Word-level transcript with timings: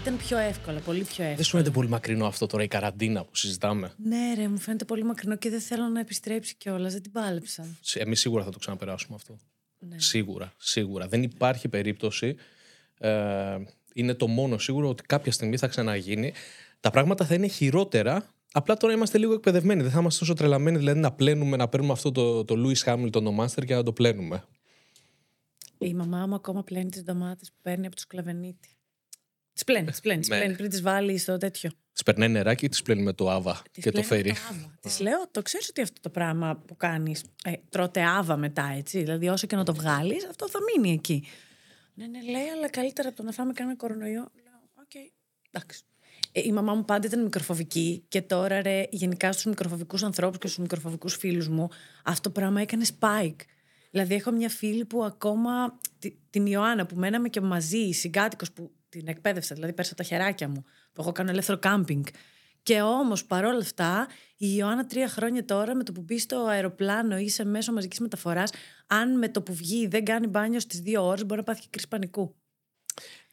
ήταν 0.00 0.16
πιο 0.16 0.38
εύκολο, 0.38 0.78
πολύ 0.78 0.98
πιο 0.98 1.10
εύκολο. 1.14 1.34
Δεν 1.34 1.44
σου 1.44 1.50
φαίνεται 1.50 1.70
πολύ 1.70 1.88
μακρινό 1.88 2.26
αυτό 2.26 2.46
τώρα 2.46 2.62
η 2.62 2.68
καραντίνα 2.68 3.24
που 3.24 3.36
συζητάμε; 3.36 3.92
Ναι, 3.96 4.34
ρε, 4.34 4.48
μου 4.48 4.58
φαίνεται 4.58 4.84
πολύ 4.84 5.04
μακρινό 5.04 5.36
και 5.36 5.50
δεν 5.50 5.60
θέλω 5.60 5.88
να 5.88 6.00
επιστρέψει 6.00 6.54
κιόλας. 6.54 6.92
Δεν 6.92 7.02
την 7.02 7.12
πάλεψα. 7.12 7.66
Εμείς 7.94 8.20
σίγουρα 8.20 8.44
θα 8.44 8.50
το 8.50 8.58
ξαναπεράσουμε 8.58 9.14
αυτό. 9.14 9.38
Ναι. 9.78 9.98
Σίγουρα, 9.98 10.52
σίγουρα. 10.56 11.08
Δεν 11.08 11.22
υπάρχει 11.22 11.68
περίπτωση. 11.68 12.36
Ε, 12.98 13.56
είναι 13.94 14.14
το 14.14 14.26
μόνο 14.26 14.58
σίγουρο 14.58 14.88
ότι 14.88 15.02
κάποια 15.02 15.32
στιγμή 15.32 15.56
θα 15.56 15.66
ξαναγίνει. 15.66 16.32
Τα 16.80 16.90
πράγματα 16.90 17.24
θα 17.24 17.34
είναι 17.34 17.46
χειρότερα. 17.46 18.24
Απλά 18.52 18.76
τώρα 18.76 18.92
είμαστε 18.94 19.18
λίγο 19.18 19.32
εκπαιδευμένοι. 19.32 19.82
Δεν 19.82 19.90
θα 19.90 19.98
είμαστε 20.00 20.18
τόσο 20.18 20.34
τρελαμένοι 20.34 20.78
δηλαδή 20.78 21.00
να 21.00 21.12
πλένουμε, 21.12 21.56
να 21.56 21.68
παίρνουμε 21.68 21.92
αυτό 21.92 22.12
το, 22.12 22.44
το 22.44 22.54
Lewis 22.58 22.92
Hamilton, 22.92 23.22
το 23.22 23.36
Master 23.40 23.64
και 23.66 23.74
να 23.74 23.82
το 23.82 23.92
πλένουμε. 23.92 24.44
Η 25.78 25.94
μαμά 25.94 26.26
μου 26.26 26.34
ακόμα 26.34 26.62
πλένει 26.62 26.90
τις 26.90 27.02
ντομάτες 27.02 27.50
που 27.50 27.58
παίρνει 27.62 27.86
από 27.86 27.94
τον 27.94 28.02
Σκλαβενίτη. 28.02 28.74
Τις 29.60 29.68
πλένει, 29.72 29.90
τις 29.90 30.00
πλένει, 30.00 30.20
τις 30.20 30.28
Ναι. 30.28 30.36
πλένει 30.38 30.54
πριν 30.56 30.70
τις 30.70 30.82
βάλεις 30.82 31.22
στο 31.22 31.36
τέτοιο. 31.36 31.70
Τις 31.92 32.02
περνάει 32.02 32.28
νεράκι 32.28 32.64
ή 32.64 32.68
τις 32.68 32.82
πλένει 32.82 33.02
με 33.02 33.12
το 33.12 33.30
AVA 33.30 33.62
Τις 33.72 33.84
και 33.84 33.90
το 33.90 34.00
πλένει 34.00 34.06
φέρει. 34.06 34.30
με 34.32 34.38
άβα. 34.50 34.74
Της 34.82 35.00
λέω, 35.00 35.28
το 35.30 35.42
ξέρεις 35.42 35.68
ότι 35.68 35.80
αυτό 35.80 36.00
το 36.00 36.10
πράγμα 36.10 36.56
που 36.66 36.76
κάνεις. 36.76 37.24
Ε, 37.44 37.52
τρώτε 37.68 38.02
AVA 38.02 38.36
μετά, 38.36 38.72
έτσι. 38.76 38.98
Δηλαδή, 38.98 39.28
όσο 39.28 39.46
και 39.46 39.56
να 39.56 39.64
το 39.64 39.74
βγάλεις, 39.74 40.26
αυτό 40.26 40.48
θα 40.48 40.58
μείνει 40.76 40.92
εκεί. 40.94 41.24
Ναι, 41.94 42.06
ναι, 42.06 42.22
λέει, 42.22 42.48
αλλά 42.56 42.68
καλύτερα 42.70 43.08
από 43.08 43.16
το 43.16 43.22
να 43.22 43.32
φάμε 43.32 43.52
κανένα 43.52 43.76
κορονοϊό. 43.76 44.12
Λέω, 44.34 44.60
οκ, 44.80 44.94
εντάξει. 45.50 45.82
Ε, 46.32 46.40
η 46.44 46.52
μαμά 46.52 46.74
μου 46.74 46.84
πάντα 46.84 47.06
ήταν 47.06 47.22
μικροφοβική 47.22 48.04
και 48.08 48.22
τώρα 48.22 48.62
ρε, 48.62 48.84
γενικά 48.90 49.32
στους 49.32 49.44
μικροφοβικούς 49.44 50.02
ανθρώπους 50.02 50.38
και 50.38 50.46
στους 50.46 50.58
μικροφοβικούς 50.58 51.16
φίλους 51.16 51.48
μου 51.48 51.68
αυτό 52.04 52.30
το 52.30 52.40
πράγμα 52.40 52.60
έκανε 52.60 52.84
spike. 52.98 53.36
Δηλαδή 53.90 54.14
έχω 54.14 54.30
μια 54.30 54.48
φίλη 54.48 54.84
που 54.84 55.04
ακόμα, 55.04 55.78
τη- 55.98 56.14
την 56.30 56.46
Ιωάννα 56.46 56.86
που 56.86 56.96
μέναμε 56.96 57.28
και 57.28 57.40
μαζί, 57.40 57.90
συγκάτοικος 57.90 58.52
που 58.52 58.70
την 58.90 59.08
εκπαίδευσα, 59.08 59.54
δηλαδή 59.54 59.72
πέρασα 59.72 59.94
τα 59.94 60.02
χεράκια 60.02 60.48
μου, 60.48 60.64
που 60.92 61.02
εγώ 61.02 61.12
κάνω 61.12 61.30
ελεύθερο 61.30 61.58
κάμπινγκ. 61.58 62.04
Και 62.62 62.80
όμως 62.80 63.24
παρόλα 63.24 63.58
αυτά 63.58 64.08
η 64.36 64.54
Ιωάννα 64.56 64.86
τρία 64.86 65.08
χρόνια 65.08 65.44
τώρα 65.44 65.74
με 65.74 65.82
το 65.84 65.92
που 65.92 66.00
μπει 66.00 66.18
στο 66.18 66.46
αεροπλάνο 66.46 67.18
ή 67.18 67.28
σε 67.28 67.44
μέσο 67.44 67.72
μαζικής 67.72 68.00
μεταφοράς 68.00 68.52
αν 68.86 69.18
με 69.18 69.28
το 69.28 69.42
που 69.42 69.54
βγει 69.54 69.86
δεν 69.86 70.04
κάνει 70.04 70.26
μπάνιο 70.26 70.60
στις 70.60 70.80
δύο 70.80 71.06
ώρες 71.06 71.24
μπορεί 71.26 71.40
να 71.40 71.46
πάθει 71.46 71.60
και 71.60 71.66
κρίση 71.70 71.88
πανικού. 71.88 72.34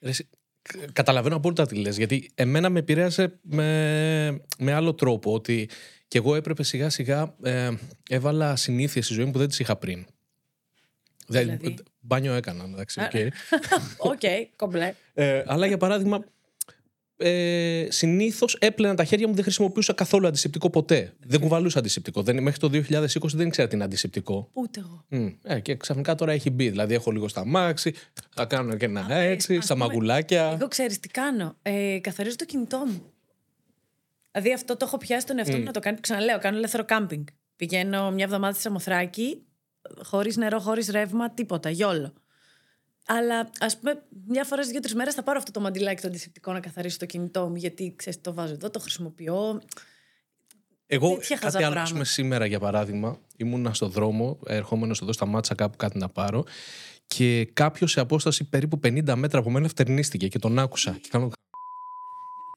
Ρε, 0.02 0.10
εσύ, 0.10 0.30
κα- 0.62 0.86
Καταλαβαίνω 0.94 1.36
απόλυτα 1.36 1.66
τι 1.66 1.76
λες, 1.76 1.98
γιατί 1.98 2.32
εμένα 2.36 2.70
με 2.70 2.80
επηρέασε 2.80 3.40
με, 3.42 4.42
με 4.58 4.74
άλλο 4.74 4.94
τρόπο, 4.94 5.34
ότι 5.34 5.70
και 6.08 6.18
εγώ 6.18 6.36
έπρεπε 6.36 6.64
σιγά 6.64 6.90
σιγά, 6.90 7.36
ε, 7.44 7.72
έβαλα 8.10 8.56
συνήθειες 8.56 9.06
στη 9.06 9.14
ζωή 9.14 9.26
μου 9.26 9.32
που 9.32 9.38
δεν 9.38 9.48
τις 9.48 9.60
είχα 9.60 9.76
πριν. 9.76 10.06
Δηλαδή, 11.28 11.56
Δηλαδή; 11.58 11.76
Μπάνιο 12.08 12.34
έκανα, 12.34 12.64
εντάξει, 12.64 13.00
οκ. 13.02 13.12
Οκ, 14.12 14.22
κομπλέ. 14.56 14.94
ε, 15.14 15.44
αλλά 15.46 15.66
για 15.66 15.78
παράδειγμα, 15.78 16.24
ε, 17.18 17.88
συνήθως 17.90 18.56
έπλαινα 18.60 18.96
τα 18.96 19.04
χέρια 19.04 19.28
μου, 19.28 19.34
δεν 19.34 19.44
χρησιμοποιούσα 19.44 19.94
καθόλου 19.94 20.28
αντισηπτικό 20.28 20.70
ποτέ. 20.70 21.14
Δεν 21.20 21.40
κουβαλούσα 21.40 21.80
αντισηπτικό. 21.80 22.22
Δεν, 22.22 22.42
μέχρι 22.44 22.60
το 22.60 22.70
2020 22.74 23.20
δεν 23.34 23.48
ήξερα 23.48 23.68
τι 23.68 23.76
είναι 23.76 23.84
αντισηπτικό. 23.84 24.50
Ούτε 24.54 24.80
εγώ. 24.80 25.06
Μμ, 25.08 25.28
ε, 25.44 25.60
και 25.60 25.76
ξαφνικά 25.76 26.16
τώρα 26.16 26.32
έχει 26.32 26.50
μπει. 26.50 26.70
Δηλαδή, 26.70 26.94
έχω 26.94 27.12
λίγο 27.12 27.28
στ' 27.28 27.46
αμάξι, 27.46 27.94
θα 28.36 28.46
κάνω 28.46 28.76
και 28.76 28.86
ένα 28.86 29.14
έτσι, 29.14 29.56
ας 29.58 29.64
τα 29.64 29.74
πούμε, 29.74 29.86
μαγουλάκια. 29.86 30.52
Εγώ 30.60 30.68
ξέρεις 30.68 31.00
τι 31.00 31.08
κάνω. 31.08 31.56
Ε, 31.62 32.00
καθαρίζω 32.02 32.36
το 32.36 32.46
κινητό 32.46 32.78
μου. 32.78 33.12
Δηλαδή 34.32 34.54
αυτό 34.54 34.78
το 34.78 34.86
έχω 34.86 34.98
πιάσει 34.98 35.26
τον 35.26 35.38
εαυτό 35.38 35.58
μου 35.58 35.64
να 35.64 35.72
το 35.72 35.80
κάνει. 35.80 35.98
Ξαναλέω, 36.00 36.40
κάνω 36.40 36.58
ελεύθερο 36.58 36.86
κάμπινγκ. 36.86 37.26
Πηγαίνω 37.56 38.12
μια 38.12 38.26
εβδομάδα 38.26 38.54
στη 38.54 38.62
Σαμοθράκη, 38.62 39.42
χωρίς 40.04 40.38
νερό, 40.38 40.60
χωρίς 40.60 40.88
ρεύμα, 40.88 41.32
τίποτα, 41.32 41.70
γιόλο. 41.70 42.14
Αλλά 43.06 43.50
ας 43.60 43.78
πούμε, 43.78 44.04
μια 44.28 44.44
φορά 44.44 44.64
σε 44.64 44.72
δύο-τρεις 44.72 44.96
μέρες 44.96 45.14
θα 45.14 45.24
πάρω 45.24 45.38
αυτό 45.38 45.52
το 45.52 45.60
μαντιλάκι 45.60 46.02
το 46.02 46.08
αντισηπτικό 46.08 46.52
να 46.52 46.60
καθαρίσω 46.60 46.98
το 46.98 47.06
κινητό 47.06 47.48
μου, 47.48 47.56
γιατί 47.56 47.94
ξέρεις, 47.96 48.22
το 48.22 48.34
βάζω 48.34 48.54
εδώ, 48.54 48.70
το 48.70 48.80
χρησιμοποιώ. 48.80 49.62
Εγώ 50.88 51.10
τέτοια 51.10 51.38
χαζά 51.38 51.52
κάτι 51.52 51.58
άλλο, 51.58 51.68
ας 51.68 51.74
πράγματα. 51.74 51.92
πούμε, 51.94 52.06
σήμερα 52.06 52.46
για 52.46 52.60
παράδειγμα, 52.60 53.20
ήμουνα 53.36 53.74
στο 53.74 53.88
δρόμο, 53.88 54.40
ερχόμενος 54.46 55.02
εδώ 55.02 55.12
στα 55.12 55.26
μάτσα 55.26 55.56
κάπου 55.56 55.78
κάτι 55.78 55.98
να 55.98 56.10
πάρω 56.10 56.44
και 57.08 57.46
κάποιος 57.46 57.92
σε 57.92 58.00
απόσταση 58.00 58.44
περίπου 58.44 58.80
50 58.84 59.14
μέτρα 59.16 59.40
από 59.40 59.50
μένα 59.50 59.68
φτερνίστηκε 59.68 60.28
και 60.28 60.40
τον 60.40 60.60
άκουσα. 60.60 60.98
Και, 61.02 61.08
κάνω... 61.12 61.30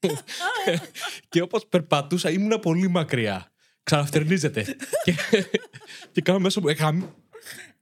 και 1.29 1.41
όπως 1.41 1.67
περπατούσα, 1.67 2.31
ήμουνα 2.31 2.59
πολύ 2.59 2.89
μακριά. 2.89 3.50
Ξαναφτερνίζεται. 3.83 4.77
και, 5.05 5.15
και 6.13 6.21
κάνω 6.21 6.39
μέσα 6.39 6.61
μου. 6.61 6.69
Ε, 6.69 6.73
γαμ- 6.73 7.05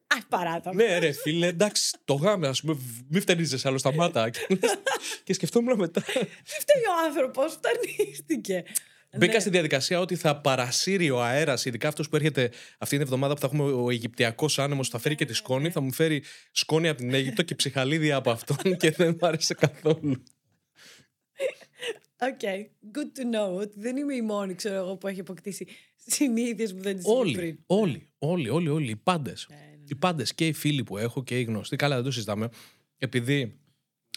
Α, 0.07 0.27
παράτα. 0.29 0.75
ναι, 0.75 0.99
ρε 0.99 1.13
φίλε, 1.13 1.47
εντάξει, 1.47 1.97
το 2.05 2.15
γάμε, 2.15 2.49
ας 2.49 2.61
πούμε, 2.61 2.77
μη 3.09 3.21
φτερνίζεσαι 3.21 3.69
άλλο, 3.69 3.79
σταμάτα. 3.79 4.31
και 5.25 5.33
σκεφτόμουν 5.33 5.79
μετά. 5.79 6.01
Δεν 6.15 6.27
φταίει 6.45 6.83
ο 6.83 7.07
άνθρωπος, 7.07 7.53
φτανίστηκε. 7.53 8.65
Μπήκα 9.17 9.33
Ναι. 9.33 9.39
στη 9.39 9.51
διαδικασία 9.51 10.01
ότι 10.01 10.17
θα 10.17 10.41
παρασύρει 10.41 11.11
ο 11.11 11.23
αέρας, 11.23 11.65
ειδικά 11.65 11.89
αυτός 11.89 12.09
που 12.09 12.17
έρχεται 12.17 12.51
αυτή 12.79 12.95
την 12.95 13.01
εβδομάδα 13.05 13.35
που 13.35 13.41
θα 13.41 13.47
έχουμε 13.47 13.73
ο 13.73 13.91
Αιγυπτιακός 13.91 14.59
άνεμος, 14.59 14.89
θα 14.89 14.99
φέρει 14.99 15.15
και 15.15 15.25
τη 15.25 15.33
σκόνη. 15.35 15.71
Θα 15.71 15.81
μου 15.81 15.93
φέρει 15.93 16.23
σκόνη 16.53 16.89
από 16.89 16.99
την 16.99 17.15
Αίγυπτο 17.15 17.43
και 17.43 17.55
ψυχαλίδια 17.55 18.17
από 18.17 18.31
αυτόν 18.31 18.57
και 18.77 18.91
δεν 18.91 19.17
μου 19.21 19.27
άρεσε 19.27 19.55
καθόλου. 19.55 20.23
Οκ, 22.21 22.41
good 22.95 23.19
to 23.19 23.35
know 23.37 23.61
ότι 23.61 23.75
δεν 23.81 23.97
είμαι 23.97 24.15
η 24.15 24.23
μόνη, 24.23 24.55
ξέρω 24.55 24.75
εγώ, 24.75 24.97
που 24.97 25.07
έχει 25.07 25.21
αποκτήσει 25.21 25.67
συνήθειες 26.17 26.75
που 26.75 26.83
δεν 26.83 26.97
τις 26.97 27.05
είχε 27.05 27.15
Όλοι, 27.15 27.35
πριν. 27.35 27.59
όλοι, 27.67 28.09
όλοι, 28.19 28.49
όλοι, 28.49 28.69
όλοι, 28.69 28.91
οι 28.91 28.97
πάντες. 28.97 29.47
Ναι, 29.51 29.57
ναι, 29.57 29.85
Οι 29.87 29.95
πάντες 29.95 30.35
και 30.35 30.47
οι 30.47 30.53
φίλοι 30.53 30.83
που 30.83 30.99
έχω 30.99 31.25
και 31.25 31.39
οι 31.39 31.43
γνωστοί. 31.43 31.77
Καλά, 31.77 31.95
δεν 31.95 32.05
το 32.05 32.11
συζητάμε. 32.11 32.49
Επειδή 32.99 33.59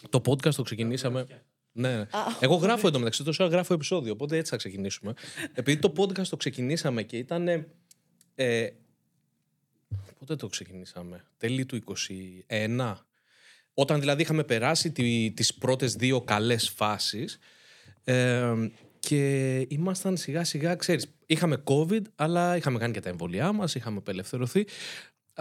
το 0.09 0.21
podcast 0.25 0.53
το 0.53 0.61
ξεκινήσαμε. 0.63 1.25
Ναι. 1.73 2.05
Εγώ 2.39 2.55
γράφω 2.55 2.87
εντωμεταξύ, 2.87 3.23
τόση 3.23 3.43
ώρα 3.43 3.53
γράφω 3.53 3.73
επεισόδιο, 3.73 4.11
οπότε 4.11 4.37
έτσι 4.37 4.51
θα 4.51 4.57
ξεκινήσουμε. 4.57 5.13
Επειδή 5.53 5.79
το 5.79 5.93
podcast 5.97 6.27
το 6.27 6.37
ξεκινήσαμε 6.37 7.03
και 7.03 7.17
ήταν. 7.17 7.47
Ε, 8.35 8.69
πότε 10.19 10.35
το 10.35 10.47
ξεκινήσαμε, 10.47 11.25
τέλη 11.37 11.65
του 11.65 11.83
21. 12.47 12.95
Όταν 13.73 13.99
δηλαδή 13.99 14.21
είχαμε 14.21 14.43
περάσει 14.43 14.91
τη, 14.91 15.31
τις 15.31 15.53
πρώτες 15.53 15.93
δύο 15.93 16.21
καλές 16.21 16.69
φάσεις 16.69 17.39
ε, 18.03 18.53
και 19.07 19.59
ήμασταν 19.69 20.17
σιγά 20.17 20.43
σιγά, 20.43 20.75
ξέρεις, 20.75 21.15
είχαμε 21.25 21.63
COVID, 21.67 22.01
αλλά 22.15 22.55
είχαμε 22.57 22.79
κάνει 22.79 22.93
και 22.93 22.99
τα 22.99 23.09
εμβολιά 23.09 23.51
μας, 23.51 23.75
είχαμε 23.75 23.97
απελευθερωθεί. 23.97 24.65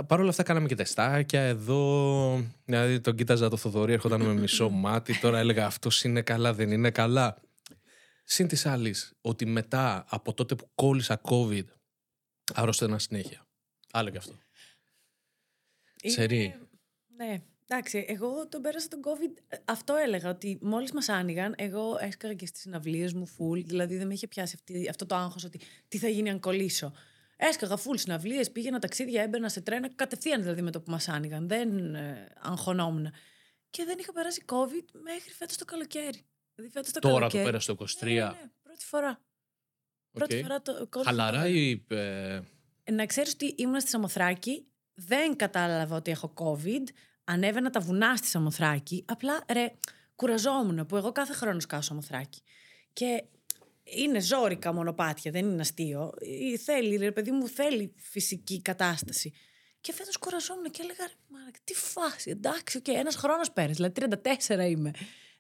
Παρ' 0.06 0.20
όλα 0.20 0.28
αυτά 0.28 0.42
κάναμε 0.42 0.66
και 0.68 0.74
τεστάκια 0.74 1.40
εδώ. 1.40 2.44
Δηλαδή 2.64 3.00
τον 3.00 3.14
κοίταζα 3.16 3.48
το 3.48 3.56
Θοδωρή, 3.56 3.92
έρχονταν 3.92 4.20
με 4.22 4.32
μισό 4.34 4.68
μάτι. 4.84 5.18
Τώρα 5.18 5.38
έλεγα 5.38 5.66
αυτός 5.66 6.04
είναι 6.04 6.22
καλά, 6.22 6.54
δεν 6.54 6.70
είναι 6.70 6.90
καλά. 6.90 7.36
Συν 8.24 8.48
της 8.48 8.66
άλλης, 8.66 9.12
ότι 9.20 9.46
μετά 9.46 10.04
από 10.08 10.34
τότε 10.34 10.54
που 10.54 10.70
κόλλησα 10.74 11.20
COVID, 11.24 11.64
αρρώστηνα 12.54 12.98
συνέχεια. 12.98 13.46
Άλλο 13.92 14.10
και 14.10 14.16
αυτό. 14.18 14.32
Είναι- 16.02 16.12
Σερί. 16.14 16.54
Ναι. 17.16 17.42
Εντάξει, 17.72 18.04
εγώ 18.08 18.48
τον 18.48 18.60
πέρασα 18.62 18.88
τον 18.88 19.00
COVID. 19.04 19.42
ε, 19.48 19.56
Αυτό 19.64 19.94
έλεγα, 19.96 20.30
ότι 20.30 20.58
μόλις 20.62 20.92
μας 20.92 21.08
άνοιγαν, 21.08 21.54
εγώ 21.58 21.96
έσκαγα 22.00 22.34
και 22.34 22.46
στις 22.46 22.60
συναυλίες 22.60 23.12
μου 23.12 23.26
full. 23.38 23.64
Δηλαδή 23.64 23.96
δεν 23.96 24.06
με 24.06 24.14
είχε 24.14 24.26
πιάσει 24.28 24.54
αυτή, 24.58 24.88
αυτό 24.88 25.06
το 25.06 25.14
άγχος 25.14 25.44
ότι 25.44 25.60
τι 25.88 25.98
θα 25.98 26.08
γίνει 26.08 26.30
αν 26.30 26.40
κολλήσω. 26.40 26.92
Έσκαγα 27.36 27.76
full 27.78 27.94
συναυλίες, 27.98 28.50
πήγαινα 28.52 28.78
ταξίδια, 28.78 29.22
έμπαινα 29.22 29.48
σε 29.48 29.60
τρένα, 29.60 29.88
κατευθείαν 29.94 30.42
δηλαδή 30.42 30.62
με 30.62 30.70
το 30.70 30.80
που 30.80 30.90
μας 30.90 31.08
άνοιγαν. 31.08 31.48
Δεν 31.48 31.94
ε, 31.94 32.28
αγχωνόμουν. 32.40 33.12
Και 33.70 33.84
δεν 33.84 33.98
είχα 33.98 34.12
περάσει 34.12 34.42
COVID 34.46 34.84
μέχρι 35.02 35.30
φέτος 35.30 35.56
το 35.56 35.64
καλοκαίρι. 35.64 36.24
Δηλαδή 36.54 36.72
φέτος 36.72 36.92
το 36.92 36.98
Τώρα 37.00 37.14
το 37.14 37.18
καλοκαίρι. 37.20 37.44
πέρασε 37.44 37.74
το 37.74 37.84
23. 38.00 38.04
Ναι, 38.06 38.12
ναι, 38.14 38.20
ναι, 38.24 38.50
πρώτη 38.62 38.84
φορά. 38.84 39.20
Πρώτη 40.10 40.36
Οκ. 40.36 40.42
φορά 40.42 40.62
το 40.62 40.88
COVID. 40.96 41.02
Χαλαρά 41.04 41.48
ή. 41.48 41.84
ε, 41.88 42.40
Να 42.92 43.06
ξέρεις 43.06 43.32
ότι 43.32 43.46
ήμουν 43.56 43.80
στη 43.80 43.90
Σαμοθράκη, 43.90 44.66
δεν 44.94 45.36
κατάλαβα 45.36 45.96
ότι 45.96 46.10
έχω 46.10 46.32
COVID, 46.36 46.82
ανέβαινα 47.30 47.70
τα 47.70 47.80
βουνά 47.80 48.16
στη 48.16 48.26
Σαμοθράκη, 48.26 49.04
απλά 49.08 49.44
ρε, 49.52 49.72
κουραζόμουν 50.16 50.86
που 50.86 50.96
εγώ 50.96 51.12
κάθε 51.12 51.32
χρόνο 51.32 51.60
σκάω 51.60 51.80
Σαμοθράκη. 51.80 52.40
Και 52.92 53.24
είναι 53.84 54.20
ζόρικα 54.20 54.72
μονοπάτια, 54.72 55.30
δεν 55.30 55.46
είναι 55.50 55.60
αστείο. 55.60 56.12
Ε, 56.52 56.56
Θέλει, 56.58 56.96
ρε 56.96 57.12
παιδί 57.12 57.30
μου, 57.30 57.48
θέλει 57.48 57.92
φυσική 57.96 58.62
κατάσταση. 58.62 59.32
Και 59.80 59.92
φέτος 59.92 60.18
κουραζόμουν 60.18 60.70
και 60.70 60.82
έλεγα, 60.82 61.06
ρε, 61.06 61.12
μάνα, 61.28 61.50
τι 61.64 61.74
φάση, 61.74 62.30
εντάξει, 62.30 62.76
οκ, 62.76 62.88
ένας 62.88 63.16
χρόνος 63.16 63.50
πέρασε, 63.52 63.74
δηλαδή 63.74 64.20
34 64.46 64.68
είμαι. 64.70 64.90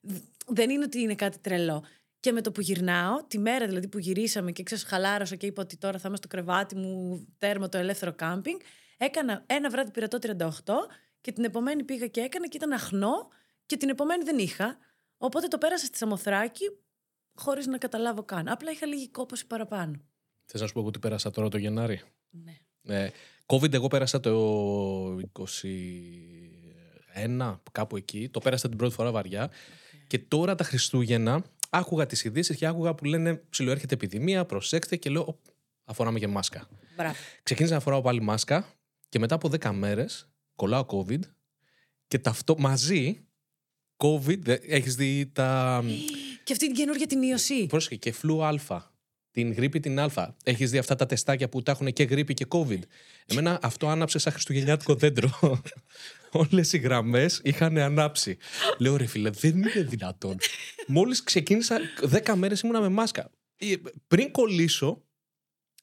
Δ- 0.00 0.22
Δεν 0.46 0.70
είναι 0.70 0.84
ότι 0.84 1.00
είναι 1.00 1.14
κάτι 1.14 1.38
τρελό. 1.38 1.84
Και 2.20 2.32
με 2.32 2.40
το 2.40 2.52
που 2.52 2.60
γυρνάω, 2.60 3.24
τη 3.24 3.38
μέρα 3.38 3.66
δηλαδή 3.66 3.88
που 3.88 3.98
γυρίσαμε 3.98 4.52
και 4.52 4.62
ξέρεις 4.62 4.84
χαλάρωσα 4.84 5.36
και 5.36 5.46
είπα 5.46 5.62
ότι 5.62 5.76
τώρα 5.76 5.98
θα 5.98 6.08
είμαι 6.08 6.16
στο 6.16 6.28
κρεβάτι 6.28 6.76
μου 6.76 7.26
τέρμα 7.38 7.68
το 7.68 7.78
ελεύθερο 7.78 8.12
κάμπινγκ, 8.12 8.58
έκανα 8.96 9.42
ένα 9.46 9.70
βράδυ 9.70 9.90
πειρατό 9.90 10.18
38 10.22 10.74
και 11.20 11.32
την 11.32 11.44
επομένη 11.44 11.84
πήγα 11.84 12.06
και 12.06 12.20
έκανα 12.20 12.48
και 12.48 12.56
ήταν 12.56 12.72
αχνό 12.72 13.28
και 13.66 13.76
την 13.76 13.88
επομένη 13.88 14.24
δεν 14.24 14.38
είχα. 14.38 14.78
Οπότε 15.18 15.46
το 15.48 15.58
πέρασα 15.58 15.86
στη 15.86 15.96
Σαμοθράκη 15.96 16.64
χωρίς 17.34 17.66
να 17.66 17.78
καταλάβω 17.78 18.22
καν. 18.22 18.48
Απλά 18.48 18.70
είχα 18.70 18.86
λίγη 18.86 19.08
κόπωση 19.08 19.46
παραπάνω. 19.46 20.00
Θες 20.44 20.60
να 20.60 20.66
σου 20.66 20.72
πω 20.72 20.80
εγώ 20.80 20.90
τι 20.90 20.98
πέρασα 20.98 21.30
τώρα 21.30 21.48
το 21.48 21.58
Γενάρη; 21.58 22.00
Ναι. 22.30 22.58
Ε, 22.82 23.10
COVID 23.46 23.72
εγώ 23.72 23.88
πέρασα 23.88 24.20
το 24.20 24.30
21, 27.16 27.60
κάπου 27.72 27.96
εκεί. 27.96 28.28
Το 28.28 28.40
πέρασα 28.40 28.68
την 28.68 28.78
πρώτη 28.78 28.94
φορά 28.94 29.10
βαριά. 29.10 29.50
Και 30.06 30.18
τώρα 30.18 30.54
τα 30.54 30.64
Χριστούγεννα 30.64 31.44
άκουγα 31.70 32.06
τις 32.06 32.24
ειδήσεις 32.24 32.56
και 32.56 32.66
άκουγα 32.66 32.94
που 32.94 33.04
λένε 33.04 33.34
ψιλοέρχεται 33.34 33.94
επιδημία, 33.94 34.44
προσέξτε 34.44 34.96
και 34.96 35.10
λέω, 35.10 35.24
«Οπ, 35.26 35.38
αφοράμε 35.84 36.18
και 36.18 36.26
μάσκα. 36.26 36.68
Μπράβο. 36.96 37.14
Ξεκίνησα 37.42 37.74
να 37.74 37.80
φοράω 37.80 38.00
πάλι 38.00 38.20
μάσκα 38.20 38.66
και 39.08 39.18
μετά 39.18 39.34
από 39.34 39.48
10 39.48 39.70
μέρες 39.72 40.29
κολλάω 40.60 40.86
COVID 40.88 41.20
και 42.08 42.18
ταυτό 42.18 42.54
μαζί 42.58 43.26
COVID. 43.96 44.48
Έχεις 44.48 44.94
δει 44.94 45.30
τα. 45.32 45.82
Και 46.44 46.52
αυτή 46.52 46.66
την 46.66 46.74
καινούργια 46.74 47.06
την 47.06 47.22
ίωση. 47.22 47.66
Πρόσεχε 47.66 47.96
και 47.96 48.12
φλου 48.12 48.44
Α. 48.44 48.58
Την 49.30 49.52
γρήπη 49.52 49.80
την 49.80 49.98
Α. 50.00 50.34
Έχεις 50.44 50.70
δει 50.70 50.78
αυτά 50.78 50.94
τα 50.94 51.06
τεστάκια 51.06 51.48
που 51.48 51.62
τα 51.62 51.72
έχουν 51.72 51.92
και 51.92 52.02
γρήπη 52.02 52.34
και 52.34 52.46
COVID. 52.48 52.80
Εμένα 53.26 53.58
αυτό 53.62 53.88
άναψε 53.88 54.18
σαν 54.18 54.32
χριστουγεννιάτικο 54.32 54.94
δέντρο. 54.94 55.30
Όλες 56.42 56.72
οι 56.72 56.78
γραμμές 56.78 57.40
είχαν 57.44 57.78
ανάψει. 57.78 58.36
Λέω 58.78 58.96
ρε 58.96 59.06
φίλε, 59.06 59.30
δεν 59.30 59.56
είναι 59.56 59.82
δυνατόν. 59.82 60.36
Μόλις 60.86 61.22
ξεκίνησα, 61.22 61.78
10 62.24 62.34
μέρες 62.34 62.60
ήμουνα 62.60 62.80
με 62.80 62.88
μάσκα. 62.88 63.30
Ε, 63.56 63.74
Πριν 64.06 64.30
κολλήσω, 64.30 65.02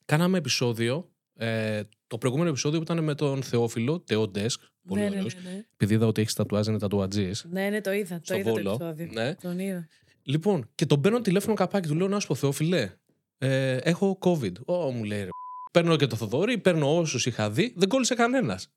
κάναμε 0.06 0.38
επεισόδιο. 0.38 1.12
Ε, 1.34 1.82
το 2.08 2.18
προηγούμενο 2.18 2.50
επεισόδιο 2.50 2.78
που 2.80 2.84
ήταν 2.92 3.04
με 3.04 3.16
τον 3.16 3.44
Θεόφιλο, 3.44 4.00
Τεό 4.00 4.32
Desk. 4.36 4.56
Πολύ 4.88 5.02
Ναι, 5.02 5.10
ναι, 5.10 5.16
ωραίος. 5.16 5.36
ναι, 5.36 5.50
ναι. 5.50 5.66
Επειδή 5.74 5.94
είδα 5.94 6.06
ότι 6.08 6.22
έχεις 6.22 6.34
τατουάζ, 6.34 6.68
είναι 6.68 6.80
τατουατζής. 6.80 7.46
Ναι, 7.50 7.70
ναι, 7.70 7.82
το 7.82 7.92
είδα. 7.92 8.16
Το 8.16 8.22
Στο 8.24 8.36
είδα 8.36 8.44
το 8.44 8.56
Βόλο. 8.56 8.72
επεισόδιο. 8.72 9.10
Ναι. 9.14 9.36
Τον 9.36 9.60
είδα. 9.60 9.88
Λοιπόν, 10.24 10.70
και 10.76 10.86
τον 10.86 11.02
παίρνω 11.02 11.22
τηλέφωνο 11.22 11.54
καπάκι, 11.56 11.88
του 11.88 11.96
λέω 11.96 12.08
να 12.08 12.20
σου 12.20 12.28
πω 12.28 12.36
Θεόφιλε, 12.36 12.92
ε, 13.38 13.76
έχω 13.78 14.18
COVID. 14.22 14.52
Ω, 14.66 14.92
μου 14.92 15.04
λέει 15.04 15.22
ρε. 15.24 15.30
Παίρνω 15.72 15.96
και 15.96 16.08
το 16.08 16.16
Θοδωρή, 16.16 16.58
παίρνω 16.58 16.98
όσους 16.98 17.26
είχα 17.26 17.50
δει, 17.50 17.74
δεν 17.76 17.88
κόλλησε 17.90 18.16
κανένας. 18.16 18.72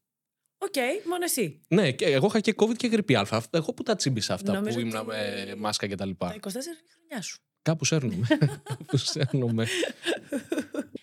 Οκ, 0.59 0.75
μόνο 1.09 1.25
εσύ. 1.25 1.61
Ναι, 1.69 1.93
και 1.93 2.05
εγώ 2.05 2.27
είχα 2.27 2.41
και 2.41 2.55
COVID 2.57 2.77
και 2.77 2.87
γρίπη 2.87 3.15
Α. 3.17 3.21
Αυτά- 3.31 3.59
Εγώ 3.59 3.73
που 3.75 3.83
τα 3.83 3.97
τσίμπησα 3.97 4.35
αυτά 4.35 4.53
Νομίζω 4.53 4.75
που 4.75 4.81
ήμουν 4.81 4.97
ότι- 4.97 5.07
με 5.07 5.55
μάσκα 5.59 5.87
και 5.87 5.95
τα 5.95 6.05
λοιπά. 6.07 6.29
Τα 6.29 6.35
24 6.35 6.45
είναι 6.55 6.85
η 6.89 6.93
χρονιά 6.95 7.23
σου. 7.23 7.39
Κάπου 7.63 7.85
σέρνουμε. 7.85 8.27
Κάπου 8.69 8.97
σέρνουμε. 8.97 9.67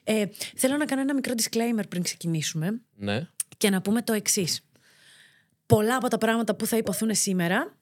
Ε, 0.10 0.26
θέλω 0.56 0.78
να 0.78 0.86
κάνω 0.86 1.02
ένα 1.02 1.14
μικρό 1.14 1.34
disclaimer 1.38 1.84
πριν 1.90 2.04
ξεκινήσουμε 2.04 2.82
ναι. 2.96 3.28
και 3.58 3.70
να 3.70 3.82
πούμε 3.82 4.02
το 4.02 4.14
εξής. 4.14 4.62
Πολλά 5.66 5.96
από 5.96 6.08
τα 6.08 6.18
πράγματα 6.18 6.56
που 6.56 6.66
θα 6.66 6.78
ειπωθούν 6.78 7.16
σήμερα 7.16 7.78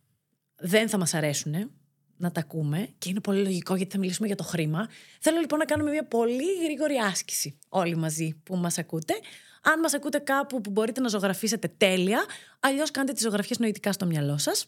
δεν 0.55 0.89
θα 0.89 0.97
μας 0.97 1.13
αρέσουν 1.13 1.71
να 2.17 2.31
τα 2.31 2.39
ακούμε 2.39 2.89
και 2.97 3.09
είναι 3.09 3.19
πολύ 3.19 3.43
λογικό 3.43 3.75
γιατί 3.75 3.91
θα 3.91 3.97
μιλήσουμε 3.97 4.27
για 4.27 4.35
το 4.35 4.43
χρήμα. 4.43 4.89
Θέλω 5.19 5.39
λοιπόν 5.39 5.59
να 5.59 5.65
κάνουμε 5.65 5.89
μια 5.89 6.05
πολύ 6.05 6.63
γρήγορη 6.63 6.95
άσκηση 6.95 7.57
όλοι 7.69 7.95
μαζί 7.95 8.41
που 8.43 8.55
μας 8.55 8.77
ακούτε. 8.77 9.13
Αν 9.61 9.79
μας 9.79 9.93
ακούτε 9.93 10.17
κάπου 10.19 10.61
που 10.61 10.69
μπορείτε 10.69 11.01
να 11.01 11.07
ζωγραφίσετε 11.07 11.67
τέλεια, 11.77 12.25
αλλιώς 12.59 12.91
κάντε 12.91 13.13
τις 13.13 13.21
ζωγραφιές 13.21 13.59
νοητικά 13.59 13.91
στο 13.91 14.05
μυαλό 14.05 14.37
σας. 14.37 14.65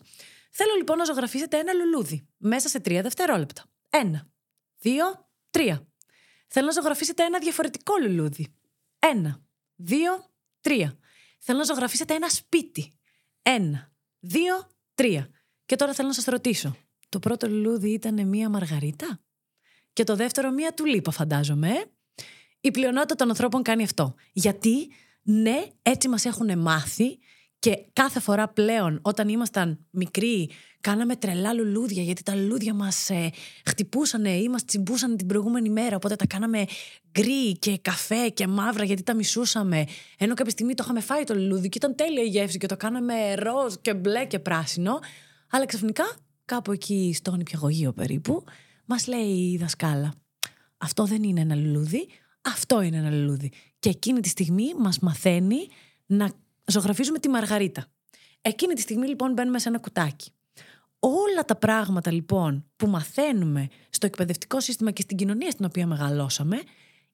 Θέλω 0.51 0.71
λοιπόν 0.77 0.97
να 0.97 1.03
ζωγραφίσετε 1.03 1.57
ένα 1.57 1.73
λουλούδι 1.73 2.27
μέσα 2.37 2.67
σε 2.67 2.79
τρία 2.79 3.01
δευτερόλεπτα. 3.01 3.63
Ένα, 3.89 4.27
δύο, 4.77 5.29
τρία. 5.49 5.87
Θέλω 6.47 6.65
να 6.65 6.71
ζωγραφίσετε 6.71 7.23
ένα 7.23 7.39
διαφορετικό 7.39 7.93
λουλούδι. 8.01 8.55
Ένα, 8.99 9.41
δύο, 9.75 10.25
τρία. 10.61 10.97
Θέλω 11.39 11.57
να 11.57 11.63
ζωγραφίσετε 11.63 12.13
ένα 12.13 12.29
σπίτι. 12.29 12.97
Ένα, 13.41 13.91
δύο, 14.19 14.67
τρία. 14.93 15.29
Και 15.65 15.75
τώρα 15.75 15.93
θέλω 15.93 16.07
να 16.07 16.13
σας 16.13 16.25
ρωτήσω. 16.25 16.75
Το 17.09 17.19
πρώτο 17.19 17.47
λουλούδι 17.49 17.89
ήταν 17.89 18.27
μία 18.27 18.49
μαργαρίτα; 18.49 19.21
Και 19.93 20.03
το 20.03 20.15
δεύτερο 20.15 20.51
μία 20.51 20.73
τουλίπα 20.73 21.11
φαντάζομαι. 21.11 21.69
ε; 21.69 21.83
Η 22.59 22.71
πλειονότητα 22.71 23.15
των 23.15 23.29
ανθρώπων 23.29 23.61
κάνει 23.63 23.83
αυτό. 23.83 24.15
Γιατί, 24.33 24.91
ναι, 25.21 25.65
έτσι 25.81 26.07
μας 26.07 26.25
έχουν 26.25 26.59
μάθει 26.59 27.19
και 27.59 27.85
κάθε 27.93 28.19
φορά 28.19 28.47
πλέον 28.47 28.99
όταν 29.01 29.29
ήμασταν 29.29 29.85
μικροί 29.89 30.49
κάναμε 30.81 31.15
τρελά 31.15 31.53
λουλούδια 31.53 32.03
γιατί 32.03 32.23
τα 32.23 32.35
λουλούδια 32.35 32.73
μας 32.73 33.09
ε, 33.09 33.29
χτυπούσανε 33.65 34.29
ή 34.29 34.49
μας 34.49 34.65
τσιμπούσαν 34.65 35.17
την 35.17 35.27
προηγούμενη 35.27 35.69
μέρα. 35.69 35.95
Οπότε 35.95 36.15
τα 36.15 36.27
κάναμε 36.27 36.65
γκρι 37.11 37.57
και 37.57 37.77
καφέ 37.77 38.29
και 38.29 38.47
μαύρα 38.47 38.83
γιατί 38.83 39.03
τα 39.03 39.13
μισούσαμε. 39.13 39.85
Ενώ 40.17 40.33
κάποια 40.33 40.51
στιγμή 40.51 40.73
το 40.73 40.83
είχαμε 40.85 40.99
φάει 40.99 41.23
το 41.23 41.33
λουλούδι 41.33 41.69
και 41.69 41.77
ήταν 41.77 41.95
τέλεια 41.95 42.23
η 42.23 42.27
γεύση 42.27 42.57
και 42.57 42.67
το 42.67 42.77
κάναμε 42.77 43.35
ροζ 43.35 43.73
και 43.81 43.93
μπλε 43.93 44.25
και 44.25 44.39
πράσινο. 44.39 44.99
Αλλά 45.49 45.65
ξαφνικά 45.65 46.15
κάπου 46.45 46.71
εκεί 46.71 47.13
στο 47.15 47.35
νηπιαγωγείο 47.35 47.93
περίπου 47.93 48.43
μας 48.85 49.07
λέει 49.07 49.51
η 49.51 49.57
δασκάλα 49.57 50.13
αυτό 50.77 51.05
δεν 51.05 51.23
είναι 51.23 51.41
ένα 51.41 51.55
λουλούδι, 51.55 52.07
αυτό 52.41 52.81
είναι 52.81 52.97
ένα 52.97 53.09
λουλούδι. 53.09 53.51
Και 53.79 53.89
εκείνη 53.89 54.19
τη 54.19 54.29
στιγμή 54.29 54.73
μας 54.77 54.99
μαθαίνει 54.99 55.67
να 56.05 56.31
ζωγραφίζουμε 56.67 57.19
τη 57.19 57.29
μαργαρίτα. 57.29 57.85
Εκείνη 58.41 58.73
τη 58.73 58.81
στιγμή 58.81 59.07
λοιπόν 59.07 59.33
μπαίνουμε 59.33 59.59
σε 59.59 59.69
ένα 59.69 59.79
κουτάκι. 59.79 60.31
Όλα 60.99 61.45
τα 61.45 61.55
πράγματα 61.55 62.11
λοιπόν 62.11 62.65
που 62.75 62.87
μαθαίνουμε 62.87 63.67
στο 63.89 64.05
εκπαιδευτικό 64.05 64.59
σύστημα 64.59 64.91
και 64.91 65.01
στην 65.01 65.17
κοινωνία 65.17 65.51
στην 65.51 65.65
οποία 65.65 65.87
μεγαλώσαμε 65.87 66.55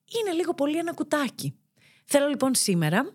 είναι 0.04 0.32
λίγο 0.34 0.54
πολύ 0.54 0.78
ένα 0.78 0.92
κουτάκι. 0.92 1.54
Θέλω 2.04 2.26
λοιπόν 2.26 2.54
σήμερα 2.54 3.14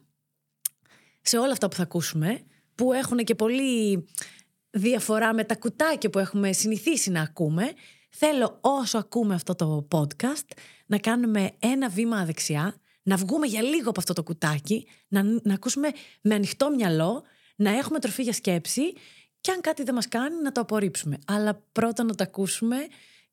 σε 1.22 1.38
όλα 1.38 1.52
αυτά 1.52 1.70
που 1.70 1.76
θα 1.76 1.84
ακούσουμε 1.84 2.42
που 2.76 2.94
έχουν 2.94 3.18
και 3.18 3.36
πολύ 3.36 4.06
διαφορά 4.70 5.34
με 5.34 5.44
τα 5.44 5.56
κουτάκια 5.56 6.10
που 6.10 6.20
έχουμε 6.20 6.54
συνηθίσει 6.54 7.12
να 7.12 7.22
ακούμε 7.22 7.74
θέλω 8.10 8.58
όσο 8.62 8.98
ακούμε 8.98 9.34
αυτό 9.34 9.56
το 9.56 9.88
podcast 9.92 10.48
να 10.86 10.98
κάνουμε 10.98 11.52
ένα 11.60 11.90
βήμα 11.90 12.26
δεξιά 12.26 12.76
να 13.04 13.16
βγούμε 13.16 13.48
για 13.48 13.62
λίγο 13.62 13.90
από 13.90 14.00
αυτό 14.00 14.14
το 14.14 14.24
κουτάκι 14.24 14.88
να, 15.08 15.24
να 15.24 15.54
ακούσουμε 15.54 15.90
με 16.22 16.36
ανοιχτό 16.36 16.70
μυαλό 16.76 17.24
να 17.56 17.78
έχουμε 17.78 18.00
τροφή 18.00 18.24
για 18.24 18.34
σκέψη 18.34 18.82
και 19.42 19.52
αν 19.52 19.62
κάτι 19.62 19.84
δεν 19.84 19.94
μας 19.94 20.08
κάνει 20.08 20.42
να 20.44 20.52
το 20.52 20.62
απορρίψουμε 20.62 21.18
αλλά 21.28 21.64
πρώτα 21.72 22.04
να 22.04 22.16
το 22.16 22.24
ακούσουμε 22.24 22.78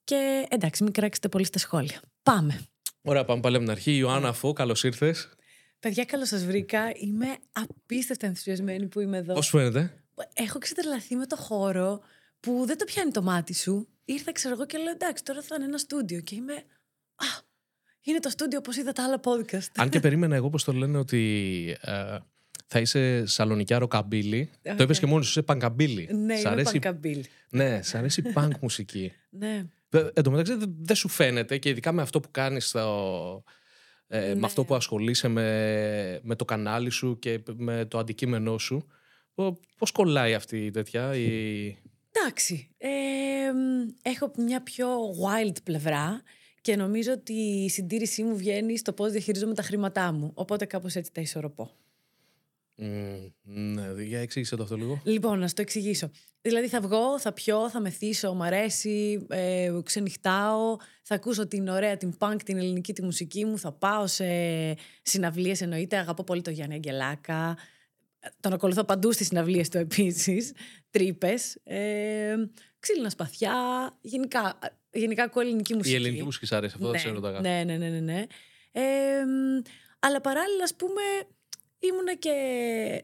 και 0.04 0.46
εντάξει 0.48 0.82
μην 0.82 0.92
κράξετε 0.92 1.28
πολύ 1.28 1.44
στα 1.44 1.58
σχόλια 1.58 2.00
πάμε 2.22 2.66
Ωραία, 3.08 3.24
πάμε 3.24 3.40
πάλι 3.40 3.56
από 3.56 3.64
την 3.64 3.74
αρχή. 3.74 3.96
Ιωάννα 3.96 4.32
Φω, 4.32 4.52
καλώς 4.52 4.84
ήρθες. 4.84 5.28
Παιδιά, 5.80 6.04
καλώς 6.04 6.28
σας 6.28 6.44
βρήκα. 6.44 6.92
Είμαι 6.94 7.36
απίστευτα 7.52 8.26
ενθουσιασμένη 8.26 8.86
που 8.86 9.00
είμαι 9.00 9.16
εδώ. 9.16 9.34
Πώς 9.34 9.48
φαίνεται; 9.48 10.04
Έχω 10.32 10.58
ξετρελαθεί 10.58 11.16
με 11.16 11.26
το 11.26 11.36
χώρο 11.36 12.00
που 12.40 12.64
δεν 12.66 12.78
το 12.78 12.84
πιάνει 12.84 13.10
το 13.10 13.22
μάτι 13.22 13.54
σου. 13.54 13.88
Ήρθα, 14.04 14.32
ξέρω 14.32 14.54
εγώ, 14.54 14.66
και 14.66 14.78
λέω 14.78 14.90
εντάξει, 14.92 15.24
τώρα 15.24 15.42
θα 15.42 15.54
είναι 15.54 15.64
ένα 15.64 15.78
στούντιο. 15.78 16.20
Και 16.20 16.34
είμαι. 16.34 16.52
Α, 17.14 17.26
είναι 18.06 18.18
το 18.20 18.28
στούντιο 18.28 18.58
όπως 18.58 18.76
είδα 18.76 18.92
τα 18.92 19.04
άλλα 19.04 19.20
podcast. 19.24 19.68
Αν 19.76 19.88
και 19.88 20.00
περίμενα 20.06 20.34
εγώ, 20.36 20.50
πώ 20.50 20.62
το 20.62 20.72
λένε, 20.72 20.98
ότι 20.98 21.76
ε, 21.80 22.16
θα 22.66 22.80
είσαι 22.80 23.26
σαλονικιά 23.26 23.78
ροκαμπίλι. 23.78 24.50
Το 24.76 24.82
είπες 24.82 24.98
και 24.98 25.06
μόνος 25.06 25.24
σου, 25.24 25.30
είσαι 25.30 25.42
πανκαμπίλι. 25.42 26.08
ναι, 26.14 26.36
Σ' 26.36 26.40
είμαι 26.40 26.50
αρέσει, 26.50 26.70
πανκαμπίλ. 26.78 27.24
ναι, 27.50 27.82
σ' 27.82 27.94
αρέσει 27.98 28.20
η 28.26 28.32
πανκ 28.32 28.52
μουσική. 28.60 29.12
Ναι. 29.30 29.64
Ε, 29.90 30.06
Εν 30.14 30.22
τω 30.22 30.30
μεταξύ 30.30 30.54
δεν 30.54 30.74
δεν 30.80 30.96
σου 30.96 31.08
φαίνεται 31.08 31.58
και 31.58 31.68
ειδικά 31.68 31.92
με 31.92 32.02
αυτό 32.02 32.20
που 32.20 32.28
κάνεις 32.30 32.68
στο, 32.68 33.42
ε, 34.06 34.20
Ναι. 34.28 34.34
με 34.34 34.46
αυτό 34.46 34.64
που 34.64 34.74
ασχολείσαι 34.74 35.28
με, 35.28 36.20
με 36.22 36.34
το 36.34 36.44
κανάλι 36.44 36.90
σου 36.90 37.18
και 37.18 37.40
με 37.56 37.84
το 37.84 37.98
αντικείμενό 37.98 38.58
σου 38.58 38.86
Πο- 39.34 39.60
πώς 39.78 39.90
κολλάει 39.92 40.34
αυτή 40.34 40.64
η 40.64 40.70
τέτοια 40.70 41.14
η... 41.16 41.76
Εντάξει. 42.12 42.68
Ε, 42.78 42.88
μ, 43.52 43.88
έχω 44.02 44.32
μια 44.36 44.62
πιο 44.62 44.88
wild 44.98 45.56
πλευρά 45.64 46.22
και 46.66 46.76
νομίζω 46.76 47.12
ότι 47.12 47.32
η 47.32 47.68
συντήρησή 47.68 48.22
μου 48.22 48.36
βγαίνει 48.36 48.78
στο 48.78 48.92
πώς 48.92 49.10
διαχειρίζομαι 49.10 49.54
τα 49.54 49.62
χρήματά 49.62 50.12
μου. 50.12 50.30
Οπότε 50.34 50.64
κάπως 50.64 50.94
έτσι 50.94 51.12
τα 51.12 51.20
ισορροπώ. 51.20 51.70
Μμ, 52.74 53.16
ναι, 53.42 54.02
για 54.02 54.18
εξήγησε 54.18 54.56
το 54.56 54.62
αυτό 54.62 54.76
λίγο 54.76 55.00
Λοιπόν, 55.04 55.38
να 55.38 55.48
σου 55.48 55.54
το 55.54 55.62
εξηγήσω. 55.62 56.10
Δηλαδή 56.40 56.68
θα 56.68 56.80
βγω, 56.80 57.18
θα 57.18 57.32
πιω, 57.32 57.70
θα 57.70 57.80
μεθύσω, 57.80 58.34
μ' 58.34 58.42
αρέσει, 58.42 59.26
ε, 59.28 59.72
ξενυχτάω, 59.84 60.76
θα 61.02 61.14
ακούσω 61.14 61.46
την 61.46 61.68
ωραία, 61.68 61.96
την 61.96 62.16
punk, 62.18 62.36
την 62.44 62.56
ελληνική 62.56 62.92
τη 62.92 63.02
μουσική 63.02 63.44
μου, 63.44 63.58
θα 63.58 63.72
πάω 63.72 64.06
σε 64.06 64.26
συναυλίες 65.02 65.60
εννοείται, 65.60 65.96
αγαπώ 65.96 66.24
πολύ 66.24 66.42
το 66.42 66.50
Γιάννη 66.50 66.74
Αγγελάκα, 66.74 67.56
τον 68.40 68.52
ακολουθώ 68.52 68.84
παντού 68.84 69.12
στις 69.12 69.26
συναυλίες 69.26 69.68
του 69.68 69.78
επίσης, 69.78 70.52
τρύπες, 70.90 71.54
ε, 71.64 72.34
ξύλινα 72.78 73.10
σπαθιά, 73.10 73.54
γενικά, 74.00 74.58
γενικά 74.96 75.22
ακούω 75.22 75.42
ελληνική 75.42 75.74
μουσική. 75.74 75.94
η 75.94 75.96
ελληνική 75.96 76.22
μουσική 76.22 76.46
σ' 76.46 76.52
αρέσει 76.52 76.74
αυτό 76.76 76.90
δεν 76.90 77.00
ξέρω 77.00 77.20
τα 77.20 77.40
Ναι, 77.40 77.62
ναι, 77.66 77.76
ναι, 77.76 77.88
ναι. 77.88 78.00
ναι. 78.00 78.24
Ε, 78.72 78.82
μ, 79.24 79.62
αλλά 79.98 80.20
παράλληλα, 80.20 80.62
ας 80.62 80.74
πούμε, 80.74 81.02
ήμουνα 81.78 82.14
και 82.14 82.32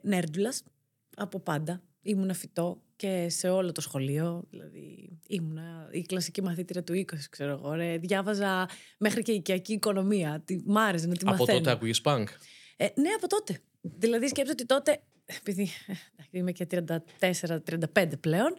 νέρντουλας 0.03 0.63
από 1.17 1.41
πάντα. 1.41 1.83
Ήμουνα 2.03 2.35
φυτό 2.35 2.83
και 2.97 3.27
σε 3.29 3.49
όλο 3.49 3.73
το 3.73 3.81
σχολείο. 3.81 4.45
Δηλαδή, 4.51 5.09
ήμουνα 5.27 5.89
η 5.93 6.03
κλασική 6.03 6.43
μαθήτρια 6.43 6.83
του 6.83 6.93
20, 6.93 7.05
ξέρω 7.31 7.51
εγώ. 7.53 7.73
Ρε. 7.73 7.99
Διάβαζα 7.99 8.69
μέχρι 8.99 9.23
και 9.23 9.33
οικιακή 9.33 9.73
οικονομία. 9.73 10.43
Τι, 10.45 10.59
μ' 10.65 10.79
άρεσε 10.79 11.07
να 11.07 11.15
τη 11.15 11.27
από 11.27 11.37
μαθαίνω. 11.37 11.59
τότε 11.59 11.71
ακούγες 11.71 12.01
πανκ 12.01 12.29
Ε, 12.77 12.87
ναι, 12.95 13.09
από 13.17 13.29
τότε. 13.29 13.59
Δηλαδή, 13.81 14.29
σκέψω 14.29 14.53
ότι 14.53 14.67
τότε. 14.67 15.01
Επειδή 15.25 15.63
ε, 15.87 15.93
εντάξει, 16.13 16.29
είμαι 16.31 16.53
και 16.53 16.67
34-35 17.95 18.11
πλέον, 18.21 18.55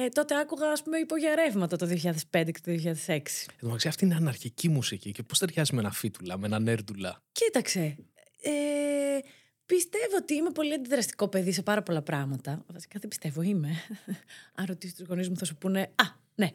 ε, 0.00 0.08
τότε 0.08 0.38
άκουγα, 0.38 0.70
ας 0.70 0.82
πούμε, 0.82 0.98
υπογειαρεύματα 0.98 1.76
το 1.76 1.86
2005 1.86 2.16
και 2.30 2.60
το 2.62 2.72
2006. 2.72 3.06
Εν 3.06 3.22
τω 3.60 3.66
μεταξύ 3.66 3.88
αυτή 3.88 4.04
είναι 4.04 4.14
αναρχική 4.14 4.68
μουσική 4.68 5.12
και 5.12 5.22
πώς 5.22 5.38
ταιριάζει 5.38 5.74
με 5.74 5.80
ένα 5.80 5.90
φίτουλα, 5.90 6.38
με 6.38 6.46
ένα 6.46 6.58
νέρντουλα 6.58 7.22
Κοίταξε. 7.32 7.96
Ε, 8.42 9.18
Πιστεύω 9.66 10.16
ότι 10.16 10.34
είμαι 10.34 10.50
πολύ 10.50 10.74
αντιδραστικό 10.74 11.28
παιδί 11.28 11.52
σε 11.52 11.62
πάρα 11.62 11.82
πολλά 11.82 12.02
πράγματα. 12.02 12.64
Βασικά 12.72 12.98
δεν 13.00 13.08
πιστεύω, 13.08 13.42
είμαι. 13.42 13.68
Αν 14.54 14.64
ρωτήσεις 14.68 14.96
τους 14.96 15.06
γονείς 15.06 15.28
μου, 15.28 15.36
θα 15.36 15.44
σου 15.44 15.56
πούνε 15.56 15.80
Α, 15.80 16.04
ναι. 16.34 16.50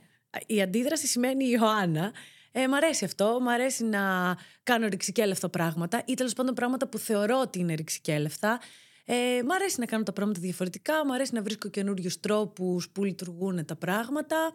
Η 0.46 0.62
αντίδραση 0.62 1.08
σημαίνει 1.08 1.50
Ιωάννα. 1.50 2.14
Ε, 2.52 2.68
μ' 2.68 2.74
αρέσει 2.74 3.06
αυτό. 3.06 3.40
Μ' 3.42 3.48
αρέσει 3.50 3.84
να 3.84 4.36
κάνω 4.64 4.88
ρηξικέλευτα 4.88 5.50
πράγματα 5.50 6.04
ή 6.06 6.14
τέλος 6.14 6.34
πάντων 6.34 6.54
πράγματα 6.54 6.88
που 6.88 6.98
θεωρώ 6.98 7.40
ότι 7.40 7.60
είναι 7.60 7.74
ρηξικέλευτα. 7.74 8.60
Ε, 9.06 9.42
μ' 9.46 9.52
αρέσει 9.52 9.80
να 9.80 9.86
κάνω 9.86 10.04
τα 10.04 10.14
πράγματα 10.14 10.40
διαφορετικά. 10.40 11.06
Μ' 11.06 11.12
αρέσει 11.12 11.34
να 11.34 11.42
βρίσκω 11.42 11.70
καινούριους 11.70 12.20
τρόπους 12.20 12.90
που 12.90 13.04
λειτουργούν 13.04 13.66
τα 13.66 13.76
πράγματα. 13.76 14.54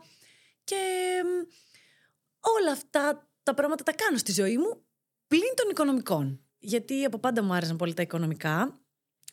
Και 0.64 0.76
όλα 2.40 2.73
αυτά 2.73 3.31
τα 3.43 3.55
πράγματα 3.55 3.85
τα 3.85 3.93
κάνω 3.93 4.17
στη 4.17 4.33
ζωή 4.33 4.59
μου 4.59 4.83
πλην 5.28 5.55
των 5.55 5.71
οικονομικών. 5.71 6.40
Γιατί 6.59 7.05
από 7.05 7.19
πάντα 7.19 7.43
μου 7.43 7.52
άρεσαν 7.52 7.76
πολύ 7.76 7.95
τα 7.95 8.02
οικονομικά. 8.02 8.81